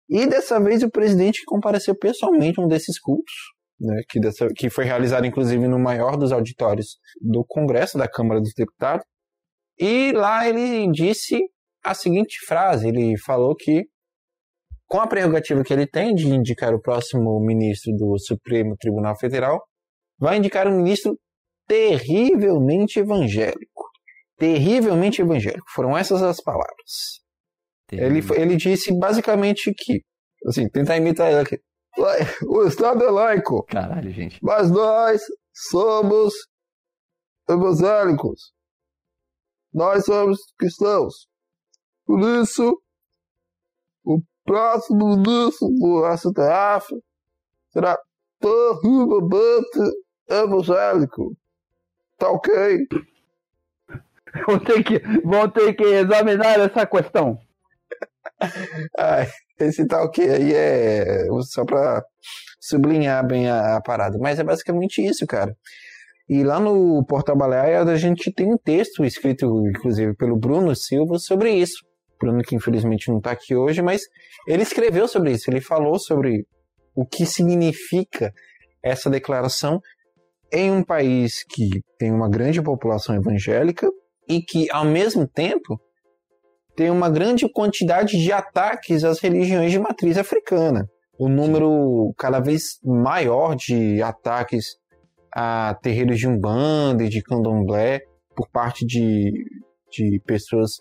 e 0.10 0.26
dessa 0.26 0.60
vez 0.60 0.84
o 0.84 0.90
presidente 0.90 1.44
compareceu 1.46 1.96
pessoalmente 1.98 2.60
a 2.60 2.64
um 2.64 2.68
desses 2.68 3.00
cultos, 3.00 3.34
né, 3.80 4.02
que, 4.10 4.20
dessa, 4.20 4.48
que 4.56 4.70
foi 4.70 4.86
realizado 4.86 5.26
inclusive 5.26 5.68
no 5.68 5.80
maior 5.80 6.16
dos 6.16 6.32
auditórios 6.32 6.98
do 7.20 7.44
Congresso, 7.46 7.98
da 7.98 8.08
Câmara 8.08 8.40
dos 8.40 8.54
Deputados. 8.56 9.06
E 9.78 10.12
lá 10.12 10.48
ele 10.48 10.90
disse 10.92 11.40
a 11.84 11.94
seguinte 11.94 12.38
frase: 12.46 12.88
ele 12.88 13.18
falou 13.18 13.56
que, 13.56 13.86
com 14.92 15.00
a 15.00 15.08
prerrogativa 15.08 15.64
que 15.64 15.72
ele 15.72 15.88
tem 15.88 16.14
de 16.14 16.28
indicar 16.28 16.74
o 16.74 16.82
próximo 16.82 17.40
ministro 17.40 17.94
do 17.96 18.20
Supremo 18.20 18.76
Tribunal 18.78 19.18
Federal, 19.18 19.64
vai 20.20 20.38
indicar 20.38 20.68
um 20.68 20.76
ministro 20.76 21.18
terrivelmente 21.66 23.00
evangélico. 23.00 23.90
Terrivelmente 24.38 25.22
evangélico. 25.22 25.64
Foram 25.74 25.98
essas 25.98 26.22
as 26.22 26.42
palavras. 26.42 27.22
Ele, 27.90 28.20
ele 28.36 28.58
disse 28.58 28.94
basicamente 28.98 29.74
que, 29.74 30.02
assim, 30.46 30.68
tentar 30.68 30.98
imitar 30.98 31.32
ele 31.32 31.40
aqui. 31.42 31.58
"Lai- 31.98 32.20
O 32.48 32.64
Estado 32.68 33.04
é 33.06 33.10
laico, 33.12 33.64
Caralho, 33.64 34.12
gente. 34.12 34.40
mas 34.42 34.70
nós 34.70 35.22
somos 35.54 36.34
evangélicos. 37.50 38.52
Nós 39.74 40.04
somos 40.04 40.38
cristãos. 40.58 41.28
Por 42.06 42.20
isso, 42.42 42.78
o 44.04 44.20
próximo 44.52 45.16
ministro 45.16 45.70
do 45.70 46.04
STF 46.18 46.94
será 47.72 47.98
terrivelmente 48.42 49.80
evangélico. 50.30 51.34
Tá 52.18 52.30
ok? 52.30 52.86
Vão 54.46 54.60
ter 54.60 54.84
que, 54.84 55.00
vão 55.24 55.50
ter 55.50 55.74
que 55.74 55.84
examinar 55.86 56.60
essa 56.60 56.86
questão. 56.86 57.40
Ai, 59.00 59.30
esse 59.58 59.88
tá 59.88 60.04
ok 60.04 60.30
aí 60.30 60.54
é 60.54 61.28
só 61.44 61.64
pra 61.64 62.04
sublinhar 62.60 63.26
bem 63.26 63.50
a, 63.50 63.78
a 63.78 63.82
parada. 63.82 64.18
Mas 64.20 64.38
é 64.38 64.44
basicamente 64.44 65.02
isso, 65.02 65.26
cara. 65.26 65.56
E 66.28 66.44
lá 66.44 66.60
no 66.60 67.06
Portal 67.06 67.38
Baleia 67.38 67.84
a 67.84 67.96
gente 67.96 68.34
tem 68.34 68.54
um 68.54 68.58
texto 68.58 69.06
escrito, 69.06 69.66
inclusive, 69.68 70.14
pelo 70.14 70.36
Bruno 70.36 70.76
Silva 70.76 71.18
sobre 71.20 71.52
isso. 71.54 71.91
Bruno 72.22 72.44
que 72.44 72.56
infelizmente 72.56 73.10
não 73.10 73.18
está 73.18 73.32
aqui 73.32 73.56
hoje, 73.56 73.82
mas 73.82 74.02
ele 74.48 74.64
escreveu 74.64 75.08
sobre 75.08 75.32
isso. 75.32 75.50
Ele 75.50 75.60
falou 75.60 76.00
sobre 76.00 76.46
o 76.96 77.06
que 77.06 77.26
significa 77.26 78.32
essa 78.84 79.10
declaração 79.10 79.80
em 80.52 80.72
um 80.72 80.84
país 80.84 81.44
que 81.50 81.82
tem 81.98 82.12
uma 82.12 82.30
grande 82.30 82.62
população 82.62 83.16
evangélica 83.16 83.90
e 84.28 84.42
que, 84.42 84.70
ao 84.72 84.86
mesmo 84.86 85.28
tempo, 85.28 85.80
tem 86.76 86.90
uma 86.90 87.10
grande 87.10 87.50
quantidade 87.52 88.18
de 88.18 88.32
ataques 88.32 89.04
às 89.04 89.20
religiões 89.20 89.72
de 89.72 89.80
matriz 89.80 90.18
africana. 90.18 90.88
O 91.18 91.30
número 91.30 92.14
cada 92.18 92.40
vez 92.40 92.80
maior 92.84 93.56
de 93.56 94.02
ataques 94.02 94.78
a 95.34 95.78
terreiros 95.82 96.20
de 96.20 96.28
Umbanda 96.28 97.04
e 97.04 97.10
de 97.10 97.22
Candomblé 97.22 98.02
por 98.36 98.50
parte 98.50 98.86
de, 98.86 99.32
de 99.92 100.20
pessoas 100.26 100.72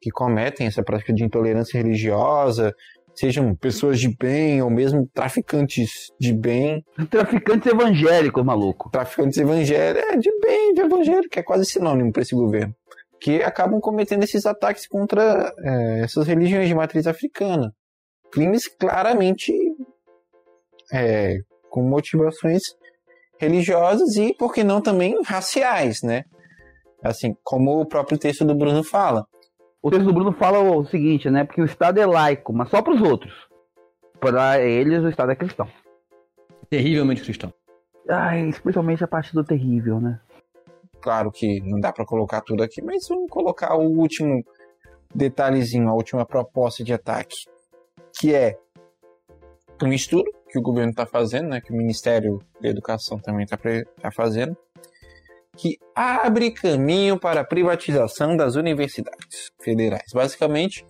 que 0.00 0.10
cometem 0.10 0.66
essa 0.66 0.82
prática 0.82 1.12
de 1.12 1.24
intolerância 1.24 1.78
religiosa, 1.80 2.74
sejam 3.14 3.54
pessoas 3.54 3.98
de 3.98 4.14
bem 4.14 4.62
ou 4.62 4.70
mesmo 4.70 5.08
traficantes 5.12 6.12
de 6.20 6.32
bem. 6.32 6.84
Traficantes 7.10 7.72
evangélicos, 7.72 8.44
maluco. 8.44 8.90
Traficantes 8.90 9.38
evangélicos, 9.38 10.10
é, 10.10 10.16
de 10.16 10.30
bem, 10.40 10.74
de 10.74 10.82
evangélico, 10.82 11.38
é 11.38 11.42
quase 11.42 11.64
sinônimo 11.64 12.12
para 12.12 12.22
esse 12.22 12.34
governo. 12.34 12.74
Que 13.18 13.42
acabam 13.42 13.80
cometendo 13.80 14.22
esses 14.22 14.44
ataques 14.44 14.86
contra 14.86 15.52
é, 15.58 16.00
essas 16.02 16.26
religiões 16.26 16.68
de 16.68 16.74
matriz 16.74 17.06
africana. 17.06 17.72
Crimes 18.30 18.68
claramente 18.68 19.52
é, 20.92 21.38
com 21.70 21.82
motivações 21.82 22.62
religiosas 23.38 24.16
e, 24.16 24.34
por 24.34 24.52
que 24.52 24.62
não, 24.62 24.80
também 24.80 25.18
raciais, 25.24 26.02
né? 26.02 26.24
Assim, 27.02 27.34
como 27.42 27.80
o 27.80 27.86
próprio 27.86 28.18
texto 28.18 28.44
do 28.44 28.54
Bruno 28.54 28.82
fala. 28.82 29.24
O 29.86 29.90
texto 29.90 30.06
do 30.06 30.12
Bruno 30.12 30.32
fala 30.32 30.58
o 30.58 30.84
seguinte, 30.84 31.30
né? 31.30 31.44
Porque 31.44 31.62
o 31.62 31.64
Estado 31.64 32.00
é 32.00 32.04
laico, 32.04 32.52
mas 32.52 32.68
só 32.70 32.82
para 32.82 32.92
os 32.92 33.00
outros. 33.00 33.32
Para 34.18 34.60
eles, 34.60 35.00
o 35.04 35.08
Estado 35.08 35.30
é 35.30 35.36
cristão. 35.36 35.68
Terrivelmente 36.68 37.22
cristão. 37.22 37.54
Ai, 38.08 38.48
especialmente 38.48 39.04
a 39.04 39.06
parte 39.06 39.32
do 39.32 39.44
terrível, 39.44 40.00
né? 40.00 40.18
Claro 41.00 41.30
que 41.30 41.60
não 41.60 41.78
dá 41.78 41.92
para 41.92 42.04
colocar 42.04 42.40
tudo 42.40 42.64
aqui, 42.64 42.82
mas 42.82 43.06
vamos 43.08 43.30
colocar 43.30 43.76
o 43.76 43.84
último 43.84 44.44
detalhezinho, 45.14 45.88
a 45.88 45.94
última 45.94 46.26
proposta 46.26 46.82
de 46.82 46.92
ataque, 46.92 47.36
que 48.18 48.34
é 48.34 48.58
um 49.80 49.92
estudo 49.92 50.28
que 50.48 50.58
o 50.58 50.62
governo 50.62 50.90
está 50.90 51.06
fazendo, 51.06 51.50
né, 51.50 51.60
que 51.60 51.72
o 51.72 51.76
Ministério 51.76 52.42
da 52.60 52.68
Educação 52.68 53.20
também 53.20 53.44
está 53.44 53.56
tá 53.56 54.10
fazendo, 54.10 54.56
que 55.56 55.78
abre 55.94 56.50
caminho 56.50 57.18
para 57.18 57.40
a 57.40 57.44
privatização 57.44 58.36
das 58.36 58.56
universidades 58.56 59.50
federais. 59.62 60.10
Basicamente, 60.12 60.84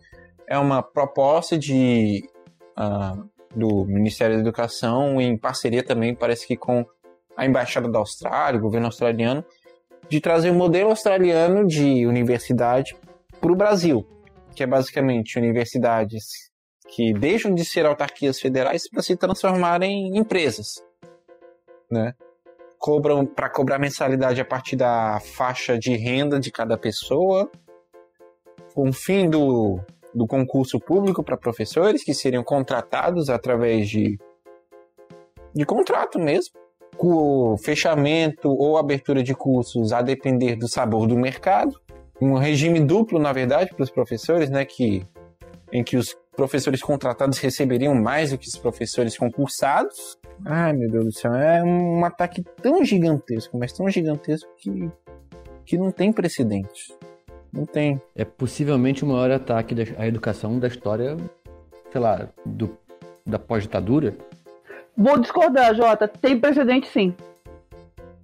é 0.49 0.59
uma 0.59 0.83
proposta 0.83 1.57
de, 1.59 2.23
uh, 2.79 3.29
do 3.55 3.85
Ministério 3.87 4.37
da 4.37 4.43
Educação, 4.43 5.21
em 5.21 5.39
parceria 5.39 5.83
também, 5.83 6.15
parece 6.15 6.47
que 6.47 6.57
com 6.57 6.85
a 7.37 7.47
Embaixada 7.47 7.89
da 7.89 7.99
Austrália, 7.99 8.59
o 8.59 8.63
governo 8.63 8.87
australiano, 8.87 9.45
de 10.09 10.21
trazer 10.21 10.51
um 10.51 10.57
modelo 10.57 10.91
australiano 10.91 11.67
de 11.67 12.07
universidade 12.07 12.97
para 13.41 13.53
o 13.53 13.57
Brasil, 13.57 14.07
que 14.55 14.63
é 14.63 14.67
basicamente 14.67 15.39
universidades 15.39 16.25
que 16.89 17.13
deixam 17.13 17.55
de 17.55 17.65
ser 17.65 17.85
autarquias 17.85 18.41
federais 18.41 18.89
para 18.89 19.03
se 19.03 19.17
transformarem 19.17 20.09
em 20.09 20.19
empresas, 20.19 20.83
né? 21.91 22.15
Cobram 22.87 23.27
para 23.27 23.51
cobrar 23.51 23.81
mensalidade 23.81 24.41
a 24.41 24.45
partir 24.45 24.77
da 24.77 25.19
faixa 25.19 25.77
de 25.77 25.97
renda 25.97 26.39
de 26.39 26.53
cada 26.53 26.79
pessoa, 26.79 27.51
com 28.77 28.91
o 28.91 28.93
fim 28.93 29.29
do, 29.29 29.81
do 30.15 30.25
concurso 30.25 30.79
público 30.79 31.21
para 31.21 31.37
professores 31.37 32.05
que 32.05 32.15
seriam 32.15 32.45
contratados 32.45 33.29
através 33.29 33.89
de 33.89 34.17
de 35.53 35.67
contrato 35.67 36.17
mesmo, 36.17 36.55
com 36.97 37.55
o 37.55 37.59
fechamento 37.59 38.51
ou 38.51 38.79
abertura 38.79 39.21
de 39.21 39.35
cursos 39.35 39.93
a 39.93 40.01
depender 40.01 40.55
do 40.55 40.69
sabor 40.69 41.09
do 41.09 41.17
mercado, 41.17 41.75
um 42.23 42.35
regime 42.35 42.79
duplo 42.79 43.19
na 43.19 43.33
verdade 43.33 43.75
para 43.75 43.83
os 43.83 43.91
professores, 43.91 44.49
né, 44.49 44.65
que 44.65 45.05
em 45.73 45.83
que 45.83 45.97
os 45.97 46.17
professores 46.37 46.83
contratados 46.83 47.39
receberiam 47.39 47.95
mais 47.95 48.31
do 48.31 48.39
que 48.39 48.47
os 48.47 48.57
professores 48.57 49.17
concursados. 49.17 50.19
Ai, 50.45 50.73
meu 50.75 50.91
Deus 50.91 51.05
do 51.07 51.13
céu, 51.13 51.35
é 51.35 51.63
um 51.65 52.05
ataque 52.05 52.45
tão 52.63 52.85
gigantesco, 52.85 53.59
mas 53.59 53.73
tão 53.73 53.89
gigantesco 53.89 54.49
que, 54.59 54.91
que 55.65 55.79
não 55.79 55.91
tem 55.91 56.13
precedente. 56.13 56.95
Não 57.53 57.65
tem. 57.65 58.01
É 58.15 58.25
possivelmente 58.25 59.03
o 59.03 59.09
maior 59.09 59.31
ataque 59.31 59.75
à 59.97 60.07
educação 60.07 60.59
da 60.59 60.69
história, 60.69 61.17
sei 61.91 62.01
lá, 62.01 62.29
do, 62.45 62.77
da 63.25 63.39
pós-ditadura. 63.39 64.15
Vou 64.95 65.19
discordar, 65.19 65.75
Jota. 65.75 66.07
Tem 66.07 66.39
precedente 66.39 66.87
sim. 66.89 67.15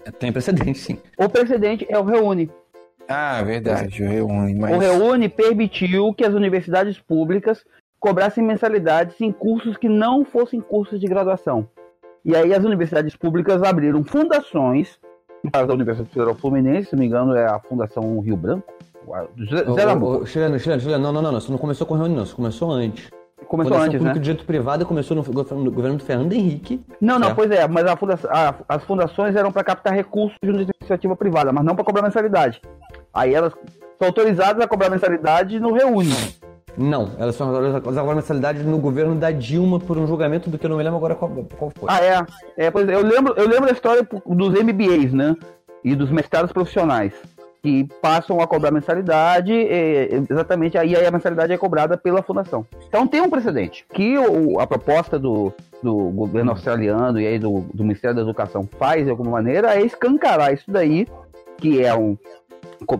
É, 0.05 0.10
tem 0.10 0.30
precedente 0.30 0.78
sim. 0.78 0.98
O 1.16 1.28
precedente 1.28 1.86
é 1.89 1.98
o 1.98 2.05
Reúne. 2.05 2.51
Ah, 3.09 3.43
verdade, 3.43 4.02
o 4.02 4.09
Reúne. 4.09 4.55
Mas... 4.55 4.74
O 4.74 4.78
Reúne 4.78 5.28
permitiu 5.28 6.12
que 6.14 6.24
as 6.24 6.34
universidades 6.34 6.98
públicas 6.98 7.64
cobrassem 8.03 8.43
mensalidades 8.45 9.19
em 9.20 9.31
cursos 9.31 9.77
que 9.77 9.89
não 9.89 10.24
fossem 10.24 10.61
cursos 10.61 10.99
de 10.99 11.07
graduação. 11.07 11.69
E 12.24 12.35
aí 12.35 12.53
as 12.53 12.65
universidades 12.65 13.15
públicas 13.16 13.62
abriram 13.62 14.03
fundações, 14.03 14.99
no 15.43 15.51
caso 15.53 15.69
da 15.69 15.74
Universidade 15.74 16.11
Federal 16.11 16.35
Fluminense, 16.35 16.89
se 16.91 16.97
não 16.97 17.01
me 17.01 17.07
engano 17.07 17.35
é 17.37 17.47
a 17.47 17.61
Fundação 17.61 18.19
Rio 18.20 18.37
Branco, 18.37 18.73
Zé 19.74 19.87
Nabuco. 19.87 20.27
Chileno, 20.27 20.59
Chileno, 20.59 20.81
Chileno, 20.83 21.12
não, 21.12 21.23
não, 21.23 21.31
não, 21.33 21.39
isso 21.39 21.51
não 21.51 21.59
começou 21.59 21.87
com 21.87 21.95
reunião, 21.95 22.24
isso 22.24 22.35
começou 22.35 22.70
antes. 22.73 23.09
Começou 23.47 23.73
Fundação 23.73 23.87
antes, 23.87 23.99
Público 23.99 24.05
né? 24.05 24.12
de 24.15 24.20
Direito 24.20 24.47
Privado 24.47 24.87
começou 24.87 25.16
no 25.16 25.23
governo, 25.23 25.65
no 25.65 25.70
governo 25.70 25.99
do 25.99 26.05
Fernando 26.05 26.33
Henrique. 26.33 26.81
Não, 27.01 27.19
não, 27.19 27.27
certo? 27.29 27.37
pois 27.37 27.51
é, 27.53 27.69
mas 27.69 27.87
a 27.87 27.97
fundação- 27.97 28.31
a- 28.33 28.55
as 28.69 28.83
fundações 28.85 29.37
eram 29.37 29.53
para 29.53 29.62
captar 29.62 29.93
recursos 29.93 30.37
de 30.43 30.51
uma 30.51 30.62
iniciativa 30.62 31.15
privada, 31.15 31.53
mas 31.53 31.65
não 31.65 31.74
para 31.77 31.85
cobrar 31.85 32.03
mensalidade. 32.03 32.61
Aí 33.15 33.33
elas 33.35 33.53
são 33.99 34.09
autorizadas 34.09 34.61
a 34.65 34.66
cobrar 34.69 34.91
mensalidade 34.91 35.59
no 35.61 35.73
Reúne. 35.73 36.15
Não, 36.77 37.11
elas 37.19 37.35
são 37.35 37.55
agora 37.55 38.15
mensalidade 38.15 38.62
no 38.62 38.78
governo 38.78 39.15
da 39.15 39.31
Dilma 39.31 39.78
por 39.78 39.99
um 39.99 40.07
julgamento 40.07 40.49
do 40.49 40.59
que 40.59 40.65
eu 40.65 40.70
não 40.70 40.78
me 40.78 40.82
lembro 40.82 40.97
agora 40.97 41.15
qual, 41.15 41.31
qual 41.57 41.70
foi. 41.70 41.89
Ah, 41.89 42.03
é. 42.03 42.66
é 42.66 42.70
pois 42.70 42.89
é, 42.89 42.94
eu 42.94 43.03
lembro, 43.03 43.35
eu 43.36 43.47
lembro 43.47 43.66
da 43.66 43.73
história 43.73 44.07
dos 44.27 44.62
MBAs, 44.62 45.12
né? 45.12 45.36
E 45.85 45.94
dos 45.94 46.11
mestrados 46.11 46.53
profissionais. 46.53 47.12
Que 47.62 47.86
passam 48.01 48.40
a 48.40 48.47
cobrar 48.47 48.73
mensalidade, 48.73 49.53
é, 49.53 50.09
exatamente, 50.28 50.77
aí 50.77 50.97
a 50.97 51.11
mensalidade 51.12 51.53
é 51.53 51.59
cobrada 51.59 51.97
pela 51.97 52.23
fundação. 52.23 52.66
Então 52.89 53.07
tem 53.07 53.20
um 53.20 53.31
precedente. 53.31 53.86
Que 53.93 54.16
a 54.59 54.66
proposta 54.66 55.16
do, 55.16 55.53
do 55.81 55.94
governo 56.11 56.51
australiano 56.51 57.20
e 57.20 57.27
aí 57.27 57.39
do, 57.39 57.61
do 57.73 57.85
Ministério 57.85 58.16
da 58.16 58.23
Educação 58.23 58.69
faz 58.78 59.05
de 59.05 59.11
alguma 59.11 59.31
maneira 59.31 59.77
é 59.77 59.82
escancarar 59.82 60.53
isso 60.53 60.69
daí, 60.69 61.07
que 61.59 61.85
é 61.85 61.94
um. 61.94 62.16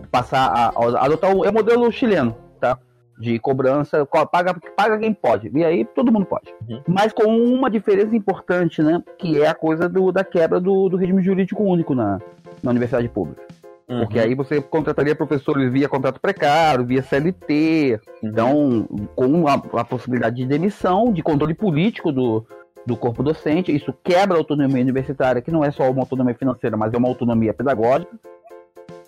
passar 0.09 0.47
a, 0.47 0.67
a 0.67 1.05
adotar 1.05 1.35
o, 1.35 1.43
é 1.43 1.51
modelo 1.51 1.91
chileno, 1.91 2.33
tá? 2.61 2.77
De 3.19 3.37
cobrança, 3.39 4.05
co- 4.05 4.25
paga, 4.25 4.55
paga 4.75 4.97
quem 4.97 5.13
pode. 5.13 5.51
E 5.53 5.63
aí 5.63 5.85
todo 5.85 6.11
mundo 6.11 6.25
pode. 6.25 6.53
Mas 6.87 7.13
com 7.13 7.23
uma 7.25 7.69
diferença 7.69 8.15
importante, 8.15 8.81
né? 8.81 9.01
Que 9.17 9.41
é 9.41 9.47
a 9.47 9.53
coisa 9.53 9.87
do, 9.87 10.11
da 10.11 10.23
quebra 10.23 10.59
do, 10.59 10.89
do 10.89 10.97
regime 10.97 11.21
jurídico 11.21 11.63
único 11.63 11.93
na, 11.93 12.19
na 12.61 12.71
universidade 12.71 13.07
pública. 13.07 13.41
Porque 13.85 14.17
aí 14.17 14.33
você 14.33 14.59
contrataria 14.61 15.13
professores 15.15 15.71
via 15.71 15.87
contrato 15.89 16.19
precário, 16.19 16.85
via 16.85 17.03
CLT, 17.03 17.99
então 18.23 18.87
com 19.13 19.47
a, 19.47 19.53
a 19.53 19.83
possibilidade 19.83 20.37
de 20.37 20.45
demissão, 20.45 21.11
de 21.11 21.21
controle 21.21 21.53
político 21.53 22.11
do, 22.11 22.43
do 22.85 22.95
corpo 22.97 23.21
docente, 23.21 23.75
isso 23.75 23.93
quebra 24.03 24.35
a 24.35 24.39
autonomia 24.39 24.81
universitária, 24.81 25.41
que 25.41 25.51
não 25.51 25.63
é 25.63 25.69
só 25.69 25.91
uma 25.91 26.01
autonomia 26.01 26.33
financeira, 26.33 26.75
mas 26.77 26.93
é 26.93 26.97
uma 26.97 27.09
autonomia 27.09 27.53
pedagógica. 27.53 28.11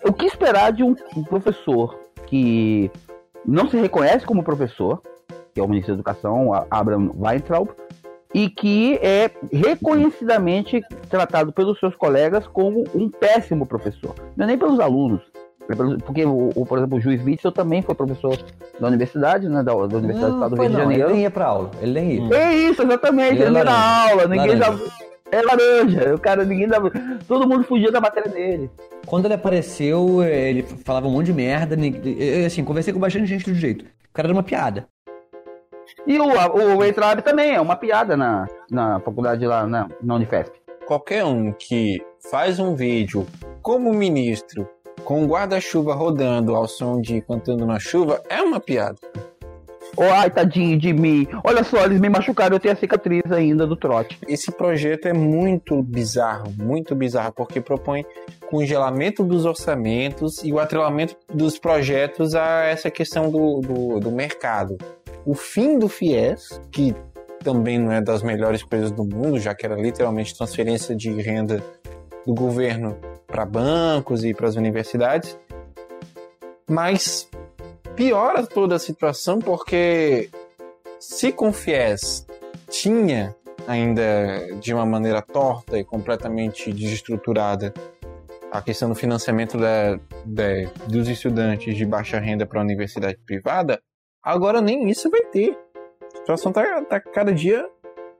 O 0.04 0.12
que 0.12 0.26
esperar 0.26 0.72
de 0.72 0.84
um 0.84 0.94
professor 1.28 1.98
que 2.26 2.90
não 3.46 3.68
se 3.70 3.76
reconhece 3.76 4.26
como 4.26 4.42
professor, 4.42 5.00
que 5.54 5.60
é 5.60 5.62
o 5.62 5.68
ministro 5.68 5.94
da 5.94 6.00
Educação, 6.00 6.52
Abraham 6.70 7.10
Weintraub, 7.16 7.70
e 8.34 8.50
que 8.50 8.98
é 9.00 9.30
reconhecidamente 9.52 10.82
tratado 11.08 11.52
pelos 11.52 11.78
seus 11.78 11.94
colegas 11.94 12.46
como 12.46 12.84
um 12.94 13.08
péssimo 13.08 13.64
professor. 13.64 14.14
Não 14.36 14.44
é 14.44 14.48
nem 14.48 14.58
pelos 14.58 14.78
alunos. 14.80 15.22
é 15.70 15.74
Porque, 16.04 16.24
por 16.68 16.78
exemplo, 16.78 16.98
o 16.98 17.00
juiz 17.00 17.24
Witzel 17.24 17.52
também 17.52 17.80
foi 17.82 17.94
professor 17.94 18.36
da 18.78 18.88
universidade, 18.88 19.48
né, 19.48 19.62
da, 19.62 19.72
da 19.72 19.96
Universidade 19.96 20.32
do 20.32 20.36
Estado 20.36 20.54
do 20.54 20.60
Rio 20.60 20.70
de 20.70 20.72
não, 20.74 20.80
Janeiro. 20.82 21.04
Ele 21.04 21.12
nem 21.14 21.22
ia 21.22 21.30
pra 21.30 21.46
aula, 21.46 21.70
ele 21.80 21.92
nem 21.92 22.28
ia. 22.28 22.36
É 22.36 22.54
isso, 22.54 22.82
exatamente. 22.82 23.34
Ele 23.40 23.44
Ele 23.44 23.56
ia 23.58 23.64
na 23.64 23.70
laranja. 23.70 24.10
aula, 24.10 24.28
ninguém 24.28 24.56
já. 24.58 24.78
É 25.30 25.42
laranja. 25.42 26.14
O 26.14 26.18
cara, 26.18 26.44
ninguém 26.44 26.68
dava. 26.68 26.90
Todo 27.26 27.48
mundo 27.48 27.64
fugia 27.64 27.90
da 27.90 28.00
matéria 28.00 28.30
dele. 28.30 28.70
Quando 29.06 29.24
ele 29.26 29.34
apareceu, 29.34 30.22
ele 30.22 30.62
falava 30.84 31.06
um 31.06 31.10
monte 31.10 31.26
de 31.26 31.32
merda. 31.32 31.76
eu, 31.76 32.46
Assim, 32.46 32.64
conversei 32.64 32.92
com 32.92 33.00
bastante 33.00 33.26
gente 33.26 33.44
do 33.44 33.54
jeito. 33.54 33.84
O 33.84 34.12
cara 34.12 34.28
era 34.28 34.34
uma 34.34 34.42
piada. 34.42 34.88
E 36.06 36.18
o, 36.18 36.24
o 36.24 36.78
Weintraub 36.78 37.20
também 37.22 37.54
é 37.54 37.60
uma 37.60 37.76
piada 37.76 38.16
na, 38.16 38.46
na 38.70 39.00
faculdade 39.00 39.46
lá 39.46 39.66
na, 39.66 39.88
na 40.02 40.14
Unifesp. 40.14 40.52
Qualquer 40.86 41.24
um 41.24 41.52
que 41.52 42.00
faz 42.30 42.58
um 42.58 42.74
vídeo 42.74 43.26
como 43.62 43.92
ministro, 43.92 44.68
com 45.04 45.22
um 45.22 45.26
guarda-chuva 45.26 45.94
rodando 45.94 46.54
ao 46.54 46.66
som 46.66 47.00
de 47.00 47.20
Cantando 47.20 47.66
na 47.66 47.78
Chuva, 47.78 48.22
é 48.28 48.40
uma 48.40 48.60
piada. 48.60 48.96
Oh, 49.96 50.02
ai, 50.02 50.30
tadinho 50.30 50.78
de 50.78 50.92
mim. 50.92 51.26
Olha 51.42 51.64
só, 51.64 51.84
eles 51.84 51.98
me 51.98 52.08
machucaram, 52.08 52.56
eu 52.56 52.60
tenho 52.60 52.74
a 52.74 52.76
cicatriz 52.76 53.22
ainda 53.32 53.66
do 53.66 53.74
trote. 53.74 54.18
Esse 54.28 54.52
projeto 54.52 55.06
é 55.06 55.12
muito 55.12 55.82
bizarro, 55.82 56.52
muito 56.58 56.94
bizarro, 56.94 57.32
porque 57.32 57.60
propõe 57.60 58.04
congelamento 58.50 59.24
dos 59.24 59.44
orçamentos 59.44 60.44
e 60.44 60.52
o 60.52 60.58
atrelamento 60.58 61.16
dos 61.32 61.58
projetos 61.58 62.34
a 62.34 62.64
essa 62.64 62.90
questão 62.90 63.30
do, 63.30 63.60
do, 63.60 64.00
do 64.00 64.10
mercado. 64.10 64.76
O 65.24 65.34
fim 65.34 65.78
do 65.78 65.88
FIES, 65.88 66.60
que 66.70 66.94
também 67.42 67.78
não 67.78 67.90
é 67.90 68.00
das 68.00 68.22
melhores 68.22 68.62
coisas 68.62 68.90
do 68.90 69.04
mundo, 69.04 69.38
já 69.38 69.54
que 69.54 69.64
era 69.64 69.76
literalmente 69.76 70.36
transferência 70.36 70.94
de 70.94 71.10
renda 71.10 71.62
do 72.26 72.34
governo 72.34 72.96
para 73.26 73.46
bancos 73.46 74.24
e 74.24 74.34
para 74.34 74.48
as 74.48 74.56
universidades, 74.56 75.38
mas 76.68 77.28
piora 77.96 78.46
toda 78.46 78.76
a 78.76 78.78
situação 78.78 79.38
porque 79.38 80.28
se 81.00 81.32
com 81.32 81.52
FIES 81.52 82.26
tinha 82.68 83.34
ainda 83.66 84.02
de 84.60 84.74
uma 84.74 84.84
maneira 84.84 85.22
torta 85.22 85.78
e 85.78 85.84
completamente 85.84 86.72
desestruturada 86.72 87.72
a 88.52 88.62
questão 88.62 88.88
do 88.88 88.94
financiamento 88.94 89.58
da, 89.58 89.98
da, 90.24 90.70
dos 90.86 91.08
estudantes 91.08 91.74
de 91.74 91.84
baixa 91.84 92.18
renda 92.20 92.46
para 92.46 92.60
a 92.60 92.64
universidade 92.64 93.18
privada, 93.26 93.80
agora 94.22 94.60
nem 94.60 94.88
isso 94.88 95.10
vai 95.10 95.22
ter. 95.22 95.58
A 96.14 96.18
situação 96.18 96.52
tá, 96.52 96.82
tá 96.82 97.00
cada 97.00 97.32
dia 97.32 97.68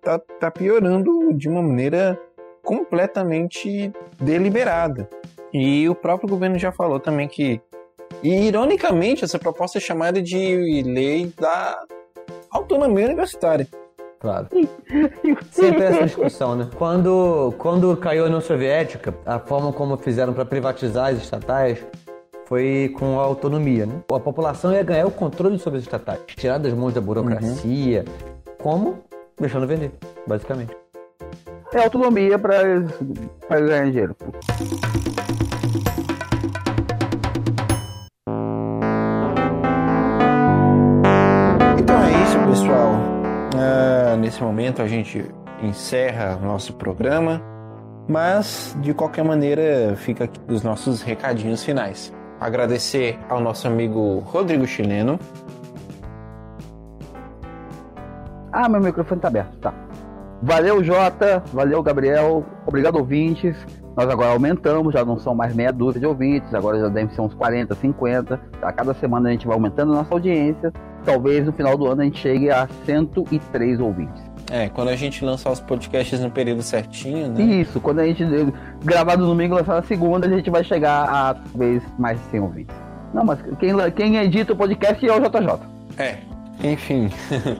tá, 0.02 0.18
tá 0.18 0.50
piorando 0.50 1.32
de 1.32 1.48
uma 1.48 1.62
maneira 1.62 2.20
completamente 2.62 3.92
deliberada. 4.20 5.08
E 5.52 5.88
o 5.88 5.94
próprio 5.94 6.28
governo 6.28 6.58
já 6.58 6.72
falou 6.72 6.98
também 6.98 7.28
que 7.28 7.60
e, 8.22 8.46
ironicamente, 8.46 9.24
essa 9.24 9.38
proposta 9.38 9.78
é 9.78 9.80
chamada 9.80 10.20
de 10.22 10.82
lei 10.82 11.32
da 11.38 11.82
autonomia 12.50 13.06
universitária. 13.06 13.66
Claro. 14.18 14.48
Sempre 15.50 15.84
essa 15.84 16.04
discussão, 16.04 16.56
né? 16.56 16.68
Quando, 16.76 17.54
quando 17.58 17.96
caiu 17.96 18.24
a 18.24 18.26
União 18.26 18.40
Soviética, 18.40 19.14
a 19.24 19.38
forma 19.38 19.72
como 19.72 19.96
fizeram 19.96 20.32
para 20.32 20.44
privatizar 20.44 21.12
as 21.12 21.18
estatais 21.18 21.78
foi 22.46 22.94
com 22.98 23.20
a 23.20 23.24
autonomia, 23.24 23.86
né? 23.86 23.94
A 24.12 24.20
população 24.20 24.72
ia 24.72 24.82
ganhar 24.82 25.06
o 25.06 25.10
controle 25.10 25.58
sobre 25.58 25.78
as 25.78 25.84
estatais, 25.84 26.20
tirar 26.34 26.58
das 26.58 26.72
mãos 26.72 26.94
da 26.94 27.00
burocracia. 27.00 28.04
Uhum. 28.06 28.54
Como? 28.58 28.98
Deixando 29.38 29.66
vender, 29.66 29.92
basicamente. 30.26 30.74
É 31.74 31.84
autonomia 31.84 32.38
para 32.38 32.80
ganhar 33.60 33.90
dinheiro. 33.90 34.16
Nesse 44.16 44.42
momento 44.42 44.82
a 44.82 44.88
gente 44.88 45.24
encerra 45.62 46.36
nosso 46.36 46.74
programa, 46.74 47.42
mas 48.08 48.76
de 48.80 48.92
qualquer 48.94 49.24
maneira 49.24 49.94
fica 49.96 50.24
aqui 50.24 50.40
os 50.48 50.62
nossos 50.62 51.02
recadinhos 51.02 51.64
finais. 51.64 52.12
Agradecer 52.40 53.18
ao 53.28 53.40
nosso 53.40 53.66
amigo 53.66 54.18
Rodrigo 54.20 54.66
Chileno. 54.66 55.18
Ah, 58.52 58.68
meu 58.68 58.80
microfone 58.80 59.20
tá 59.20 59.28
aberto, 59.28 59.56
tá. 59.58 59.74
Valeu, 60.42 60.84
Jota. 60.84 61.42
Valeu, 61.52 61.82
Gabriel. 61.82 62.44
Obrigado, 62.66 62.96
ouvintes. 62.96 63.56
Nós 63.96 64.08
agora 64.10 64.30
aumentamos, 64.30 64.92
já 64.92 65.04
não 65.04 65.18
são 65.18 65.34
mais 65.34 65.54
meia 65.54 65.72
dúzia 65.72 66.00
de 66.00 66.06
ouvintes, 66.06 66.52
agora 66.54 66.78
já 66.78 66.88
devem 66.88 67.14
ser 67.14 67.22
uns 67.22 67.34
40, 67.34 67.74
50. 67.74 68.40
A 68.60 68.72
cada 68.72 68.92
semana 68.94 69.30
a 69.30 69.32
gente 69.32 69.46
vai 69.46 69.54
aumentando 69.54 69.92
a 69.92 69.96
nossa 69.96 70.12
audiência 70.12 70.72
talvez 71.06 71.46
no 71.46 71.52
final 71.52 71.78
do 71.78 71.86
ano 71.86 72.02
a 72.02 72.04
gente 72.04 72.18
chegue 72.18 72.50
a 72.50 72.68
103 72.84 73.80
ouvintes. 73.80 74.22
É, 74.50 74.68
quando 74.68 74.88
a 74.88 74.96
gente 74.96 75.24
lançar 75.24 75.50
os 75.50 75.60
podcasts 75.60 76.20
no 76.20 76.30
período 76.30 76.62
certinho, 76.62 77.28
né? 77.28 77.42
Isso, 77.42 77.80
quando 77.80 78.00
a 78.00 78.06
gente 78.06 78.24
gravar 78.84 79.16
no 79.16 79.26
domingo, 79.26 79.54
lançar 79.54 79.74
na 79.74 79.82
segunda, 79.82 80.26
a 80.26 80.30
gente 80.30 80.50
vai 80.50 80.62
chegar 80.62 81.04
a 81.08 81.34
talvez 81.34 81.82
mais 81.98 82.18
de 82.18 82.26
100 82.26 82.40
ouvintes. 82.40 82.76
Não, 83.14 83.24
mas 83.24 83.40
quem, 83.58 83.74
quem 83.92 84.16
edita 84.16 84.52
o 84.52 84.56
podcast 84.56 85.04
é 85.08 85.12
o 85.12 85.20
JJ. 85.20 85.60
É, 85.96 86.18
enfim. 86.62 87.08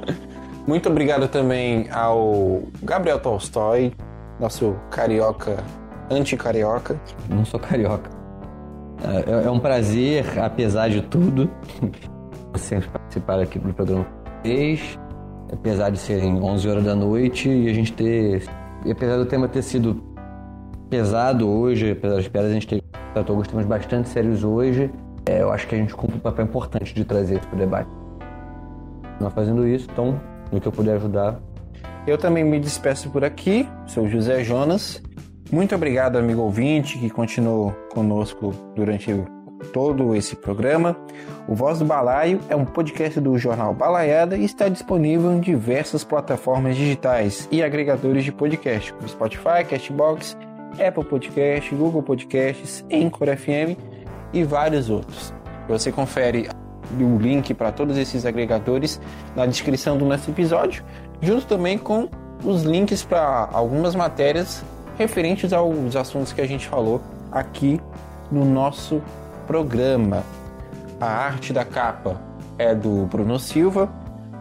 Muito 0.66 0.88
obrigado 0.88 1.28
também 1.28 1.88
ao 1.90 2.62
Gabriel 2.82 3.20
Tolstói, 3.20 3.92
nosso 4.38 4.76
carioca, 4.90 5.62
anti-carioca. 6.10 7.00
Não 7.28 7.44
sou 7.44 7.60
carioca. 7.60 8.10
É, 9.02 9.46
é 9.46 9.50
um 9.50 9.60
prazer, 9.60 10.38
apesar 10.38 10.88
de 10.88 11.02
tudo 11.02 11.50
sempre 12.56 12.88
participar 12.88 13.38
aqui 13.40 13.58
do 13.58 13.72
programa 13.74 14.06
vocês, 14.46 14.98
apesar 15.52 15.90
de 15.90 15.98
serem 15.98 16.40
11 16.40 16.68
horas 16.68 16.84
da 16.84 16.94
noite 16.94 17.48
e 17.48 17.68
a 17.68 17.74
gente 17.74 17.92
ter, 17.92 18.44
e 18.84 18.90
apesar 18.90 19.16
do 19.16 19.26
tema 19.26 19.48
ter 19.48 19.62
sido 19.62 20.02
pesado 20.88 21.48
hoje, 21.48 21.90
apesar 21.90 22.16
das 22.16 22.28
piadas, 22.28 22.50
a 22.50 22.54
gente 22.54 22.66
ter, 22.66 22.82
tratou 23.12 23.34
alguns 23.34 23.48
temas 23.48 23.66
bastante 23.66 24.08
sérios 24.08 24.44
hoje, 24.44 24.90
é, 25.26 25.42
eu 25.42 25.52
acho 25.52 25.66
que 25.66 25.74
a 25.74 25.78
gente 25.78 25.94
cumpre 25.94 26.16
um 26.16 26.20
papel 26.20 26.44
importante 26.44 26.94
de 26.94 27.04
trazer 27.04 27.40
para 27.40 27.56
o 27.56 27.58
debate. 27.58 27.90
Nós 29.20 29.32
fazendo 29.32 29.66
isso, 29.66 29.88
então, 29.90 30.20
no 30.52 30.60
que 30.60 30.68
eu 30.68 30.72
puder 30.72 30.96
ajudar. 30.96 31.40
Eu 32.06 32.16
também 32.16 32.44
me 32.44 32.60
despeço 32.60 33.10
por 33.10 33.24
aqui, 33.24 33.68
sou 33.86 34.08
José 34.08 34.44
Jonas. 34.44 35.02
Muito 35.52 35.74
obrigado, 35.76 36.18
amigo 36.18 36.42
ouvinte, 36.42 36.98
que 36.98 37.08
continuou 37.08 37.70
conosco 37.92 38.52
durante 38.74 39.14
todo 39.72 40.14
esse 40.14 40.34
programa. 40.34 40.96
O 41.46 41.54
Voz 41.54 41.78
do 41.78 41.84
Balaio 41.84 42.40
é 42.48 42.56
um 42.56 42.64
podcast 42.64 43.20
do 43.20 43.38
jornal 43.38 43.72
Balaiada 43.72 44.36
e 44.36 44.44
está 44.44 44.68
disponível 44.68 45.32
em 45.32 45.38
diversas 45.38 46.02
plataformas 46.02 46.76
digitais 46.76 47.48
e 47.52 47.62
agregadores 47.62 48.24
de 48.24 48.32
podcast, 48.32 48.92
como 48.92 49.08
Spotify, 49.08 49.64
Castbox, 49.68 50.36
Apple 50.84 51.04
Podcast, 51.04 51.72
Google 51.74 52.02
Podcasts, 52.02 52.84
Anchor 52.92 53.36
FM 53.36 53.78
e 54.32 54.42
vários 54.42 54.90
outros. 54.90 55.32
Você 55.68 55.92
confere 55.92 56.48
o 57.00 57.18
link 57.18 57.54
para 57.54 57.70
todos 57.70 57.96
esses 57.96 58.26
agregadores 58.26 59.00
na 59.36 59.46
descrição 59.46 59.96
do 59.96 60.04
nosso 60.04 60.28
episódio, 60.28 60.84
junto 61.20 61.46
também 61.46 61.78
com 61.78 62.08
os 62.44 62.64
links 62.64 63.04
para 63.04 63.48
algumas 63.52 63.94
matérias 63.94 64.64
referentes 64.98 65.52
aos 65.52 65.96
assuntos 65.96 66.32
que 66.32 66.40
a 66.40 66.46
gente 66.46 66.66
falou 66.66 67.00
aqui 67.30 67.80
no 68.30 68.44
nosso 68.44 69.02
programa. 69.46 70.22
A 71.00 71.06
arte 71.06 71.52
da 71.52 71.64
capa 71.64 72.20
é 72.58 72.74
do 72.74 73.06
Bruno 73.06 73.38
Silva, 73.38 73.88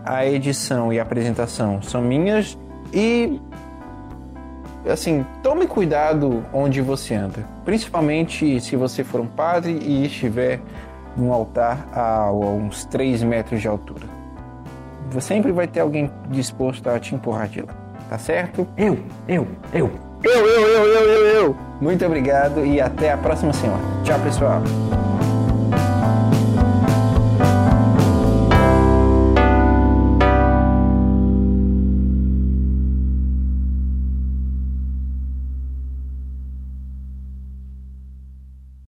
a 0.06 0.26
edição 0.26 0.94
e 0.94 0.99
a 0.99 1.03
apresentação 1.03 1.82
são 1.82 2.02
minhas 2.02 2.57
e 2.94 3.41
assim, 4.90 5.26
tome 5.41 5.68
cuidado 5.68 6.44
onde 6.53 6.80
você 6.80 7.15
anda, 7.15 7.45
principalmente 7.65 8.61
se 8.61 8.76
você 8.76 9.03
for 9.03 9.19
um 9.19 9.27
padre 9.27 9.80
e 9.82 10.06
estiver 10.06 10.61
num 11.18 11.34
altar 11.34 11.88
a, 11.91 12.32
uns 12.32 12.86
3 12.86 13.23
metros 13.23 13.61
de 13.61 13.68
altura. 13.68 14.06
Você 15.10 15.34
sempre 15.34 15.52
vai 15.52 15.68
ter 15.68 15.80
alguém 15.80 16.11
disposto 16.30 16.88
a 16.88 16.99
te 16.99 17.15
empurrar 17.15 17.48
de 17.48 17.61
lá, 17.61 17.73
tá 18.10 18.18
certo? 18.18 18.68
Eu, 18.77 18.99
eu, 19.27 19.48
eu. 19.73 20.05
Eu, 20.24 20.32
eu, 20.32 20.68
eu, 20.68 20.86
eu, 20.86 21.10
eu, 21.10 21.26
eu. 21.26 21.58
Muito 21.80 22.06
obrigado 22.06 22.66
e 22.66 22.80
até 22.80 23.12
a 23.12 23.18
próxima 23.18 23.54
semana. 23.54 23.84
Tchau, 24.04 24.20
pessoal. 24.20 24.62